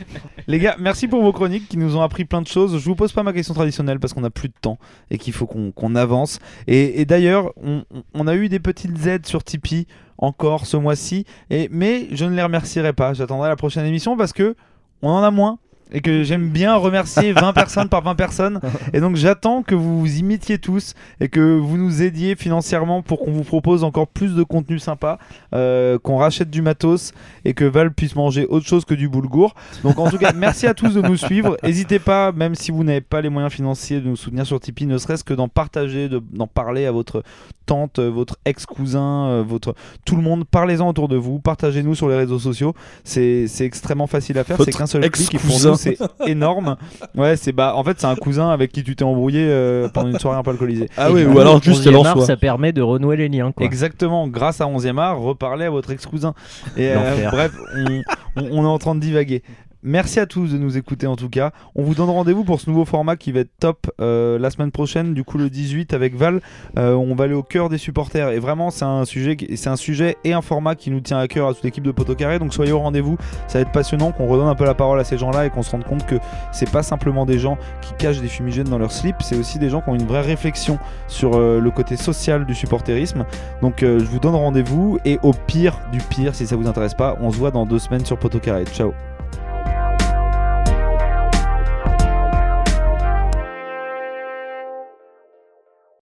les 0.46 0.58
gars, 0.58 0.76
merci 0.78 1.06
pour 1.08 1.22
vos 1.22 1.32
chroniques 1.32 1.68
qui 1.68 1.76
nous 1.78 1.96
ont 1.96 2.02
appris 2.02 2.24
plein 2.24 2.42
de 2.42 2.48
choses. 2.48 2.78
Je 2.78 2.84
vous 2.84 2.96
pose 2.96 3.12
pas 3.12 3.22
ma 3.22 3.32
question 3.32 3.54
traditionnelle 3.54 4.00
parce 4.00 4.12
qu'on 4.12 4.20
n'a 4.22 4.30
plus 4.30 4.48
de 4.48 4.54
temps 4.60 4.78
et 5.10 5.18
qu'il 5.18 5.32
faut 5.32 5.46
qu'on 5.46 5.94
avance. 5.94 6.38
Et, 6.66 7.00
et 7.00 7.04
d'ailleurs, 7.04 7.52
on, 7.62 7.84
on- 8.14 8.26
a 8.26 8.34
eu 8.34 8.48
des 8.48 8.58
petites 8.60 9.06
aides 9.06 9.26
sur 9.26 9.44
Tipeee 9.44 9.86
encore 10.18 10.66
ce 10.66 10.76
mois-ci, 10.76 11.24
mais 11.70 12.08
je 12.12 12.24
ne 12.24 12.34
les 12.34 12.42
remercierai 12.42 12.92
pas. 12.92 13.12
J'attendrai 13.14 13.48
la 13.48 13.56
prochaine 13.56 13.84
émission 13.86 14.16
parce 14.16 14.32
que 14.32 14.56
on 15.02 15.10
en 15.10 15.22
a 15.22 15.30
moins 15.30 15.58
et 15.92 16.00
que 16.00 16.22
j'aime 16.24 16.48
bien 16.48 16.74
remercier 16.76 17.32
20 17.32 17.52
personnes 17.54 17.88
par 17.88 18.02
20 18.02 18.14
personnes. 18.14 18.60
Et 18.92 19.00
donc 19.00 19.16
j'attends 19.16 19.62
que 19.62 19.74
vous 19.74 20.00
vous 20.00 20.16
imitiez 20.18 20.58
tous 20.58 20.94
et 21.20 21.28
que 21.28 21.56
vous 21.58 21.76
nous 21.76 22.02
aidiez 22.02 22.34
financièrement 22.36 23.02
pour 23.02 23.20
qu'on 23.20 23.32
vous 23.32 23.44
propose 23.44 23.84
encore 23.84 24.08
plus 24.08 24.34
de 24.34 24.42
contenu 24.42 24.78
sympa, 24.78 25.18
euh, 25.54 25.98
qu'on 25.98 26.16
rachète 26.16 26.50
du 26.50 26.62
matos 26.62 27.12
et 27.44 27.54
que 27.54 27.64
Val 27.64 27.92
puisse 27.92 28.16
manger 28.16 28.46
autre 28.46 28.66
chose 28.66 28.84
que 28.84 28.94
du 28.94 29.08
boulgour. 29.08 29.54
Donc 29.82 29.98
en 29.98 30.10
tout 30.10 30.18
cas, 30.18 30.32
merci 30.34 30.66
à 30.66 30.74
tous 30.74 30.94
de 30.94 31.02
nous 31.02 31.16
suivre. 31.16 31.56
N'hésitez 31.62 31.98
pas, 31.98 32.32
même 32.32 32.54
si 32.54 32.70
vous 32.70 32.82
n'avez 32.82 33.00
pas 33.00 33.20
les 33.20 33.28
moyens 33.28 33.52
financiers 33.52 34.00
de 34.00 34.08
nous 34.08 34.16
soutenir 34.16 34.46
sur 34.46 34.58
Tipeee, 34.60 34.86
ne 34.86 34.98
serait-ce 34.98 35.22
que 35.24 35.34
d'en 35.34 35.48
partager, 35.48 36.08
de- 36.08 36.22
d'en 36.32 36.46
parler 36.46 36.86
à 36.86 36.92
votre 36.92 37.22
tante, 37.66 37.98
euh, 37.98 38.10
votre 38.10 38.36
ex-cousin, 38.44 39.26
euh, 39.28 39.44
votre 39.46 39.74
tout 40.04 40.16
le 40.16 40.22
monde. 40.22 40.44
Parlez-en 40.44 40.88
autour 40.88 41.08
de 41.08 41.16
vous, 41.16 41.38
partagez-nous 41.38 41.94
sur 41.94 42.08
les 42.08 42.16
réseaux 42.16 42.38
sociaux. 42.38 42.74
C'est 43.04 43.46
extrêmement 43.60 44.06
facile 44.06 44.38
à 44.38 44.44
faire. 44.44 44.56
C'est 44.66 44.72
qu'un 44.78 44.86
seul 44.86 45.08
clic 45.10 45.34
et 45.34 45.38
pour 45.38 45.46
ex-cousin. 45.50 45.73
C'est 45.76 45.98
énorme. 46.26 46.76
Ouais, 47.16 47.36
c'est 47.36 47.52
bah 47.52 47.74
en 47.76 47.84
fait 47.84 48.00
c'est 48.00 48.06
un 48.06 48.14
cousin 48.16 48.50
avec 48.50 48.72
qui 48.72 48.82
tu 48.84 48.96
t'es 48.96 49.04
embrouillé 49.04 49.46
euh, 49.48 49.88
pendant 49.88 50.08
une 50.08 50.18
soirée 50.18 50.38
un 50.38 50.42
peu 50.42 50.50
alcoolisée. 50.50 50.88
Ah 50.96 51.10
oui, 51.12 51.24
ou 51.24 51.38
alors 51.38 51.62
juste 51.62 51.84
11e 51.84 51.88
elle 51.88 51.96
en 51.96 52.04
art, 52.04 52.16
soit. 52.16 52.26
ça 52.26 52.36
permet 52.36 52.72
de 52.72 52.82
renouer 52.82 53.16
les 53.16 53.28
liens. 53.28 53.52
Quoi. 53.52 53.64
Exactement, 53.66 54.28
grâce 54.28 54.60
à 54.60 54.64
11e 54.66 54.98
art, 54.98 55.18
reparlez 55.20 55.64
à 55.66 55.70
votre 55.70 55.90
ex-cousin. 55.90 56.34
Et 56.76 56.90
euh, 56.90 57.28
bref, 57.30 57.52
on, 57.76 58.02
on- 58.36 58.48
on 58.50 58.64
est 58.64 58.68
en 58.68 58.78
train 58.78 58.94
de 58.96 59.00
divaguer. 59.00 59.42
Merci 59.86 60.18
à 60.18 60.24
tous 60.24 60.50
de 60.50 60.56
nous 60.56 60.78
écouter 60.78 61.06
en 61.06 61.14
tout 61.14 61.28
cas. 61.28 61.52
On 61.74 61.82
vous 61.82 61.94
donne 61.94 62.08
rendez-vous 62.08 62.42
pour 62.42 62.58
ce 62.58 62.70
nouveau 62.70 62.86
format 62.86 63.16
qui 63.16 63.32
va 63.32 63.40
être 63.40 63.50
top 63.60 63.90
euh, 64.00 64.38
la 64.38 64.48
semaine 64.48 64.70
prochaine, 64.70 65.12
du 65.12 65.24
coup 65.24 65.36
le 65.36 65.50
18 65.50 65.92
avec 65.92 66.14
Val. 66.14 66.40
Euh, 66.78 66.94
on 66.94 67.14
va 67.14 67.24
aller 67.24 67.34
au 67.34 67.42
cœur 67.42 67.68
des 67.68 67.76
supporters 67.76 68.30
et 68.30 68.38
vraiment 68.38 68.70
c'est 68.70 68.86
un 68.86 69.04
sujet, 69.04 70.16
et 70.24 70.32
un 70.32 70.40
format 70.40 70.74
qui 70.74 70.90
nous 70.90 71.00
tient 71.00 71.18
à 71.18 71.28
cœur 71.28 71.48
à 71.48 71.52
toute 71.52 71.64
l'équipe 71.64 71.84
de 71.84 71.90
Poteau 71.90 72.14
Carré. 72.14 72.38
Donc 72.38 72.54
soyez 72.54 72.72
au 72.72 72.78
rendez-vous. 72.78 73.18
Ça 73.46 73.58
va 73.58 73.60
être 73.60 73.72
passionnant 73.72 74.10
qu'on 74.10 74.26
redonne 74.26 74.48
un 74.48 74.54
peu 74.54 74.64
la 74.64 74.72
parole 74.72 74.98
à 74.98 75.04
ces 75.04 75.18
gens-là 75.18 75.44
et 75.44 75.50
qu'on 75.50 75.62
se 75.62 75.70
rende 75.70 75.84
compte 75.84 76.06
que 76.06 76.14
c'est 76.50 76.70
pas 76.70 76.82
simplement 76.82 77.26
des 77.26 77.38
gens 77.38 77.58
qui 77.82 77.92
cachent 77.98 78.22
des 78.22 78.28
fumigènes 78.28 78.70
dans 78.70 78.78
leur 78.78 78.90
slip, 78.90 79.16
c'est 79.20 79.36
aussi 79.36 79.58
des 79.58 79.68
gens 79.68 79.82
qui 79.82 79.90
ont 79.90 79.94
une 79.94 80.06
vraie 80.06 80.22
réflexion 80.22 80.78
sur 81.08 81.34
euh, 81.34 81.60
le 81.60 81.70
côté 81.70 81.98
social 81.98 82.46
du 82.46 82.54
supporterisme. 82.54 83.26
Donc 83.60 83.80
je 83.80 84.04
vous 84.04 84.18
donne 84.18 84.34
rendez-vous 84.34 84.98
et 85.04 85.18
au 85.22 85.32
pire 85.34 85.78
du 85.92 85.98
pire, 85.98 86.34
si 86.34 86.46
ça 86.46 86.56
vous 86.56 86.68
intéresse 86.68 86.94
pas, 86.94 87.18
on 87.20 87.30
se 87.30 87.36
voit 87.36 87.50
dans 87.50 87.66
deux 87.66 87.78
semaines 87.78 88.06
sur 88.06 88.18
Poteau 88.18 88.38
Carré. 88.38 88.64
Ciao. 88.72 88.94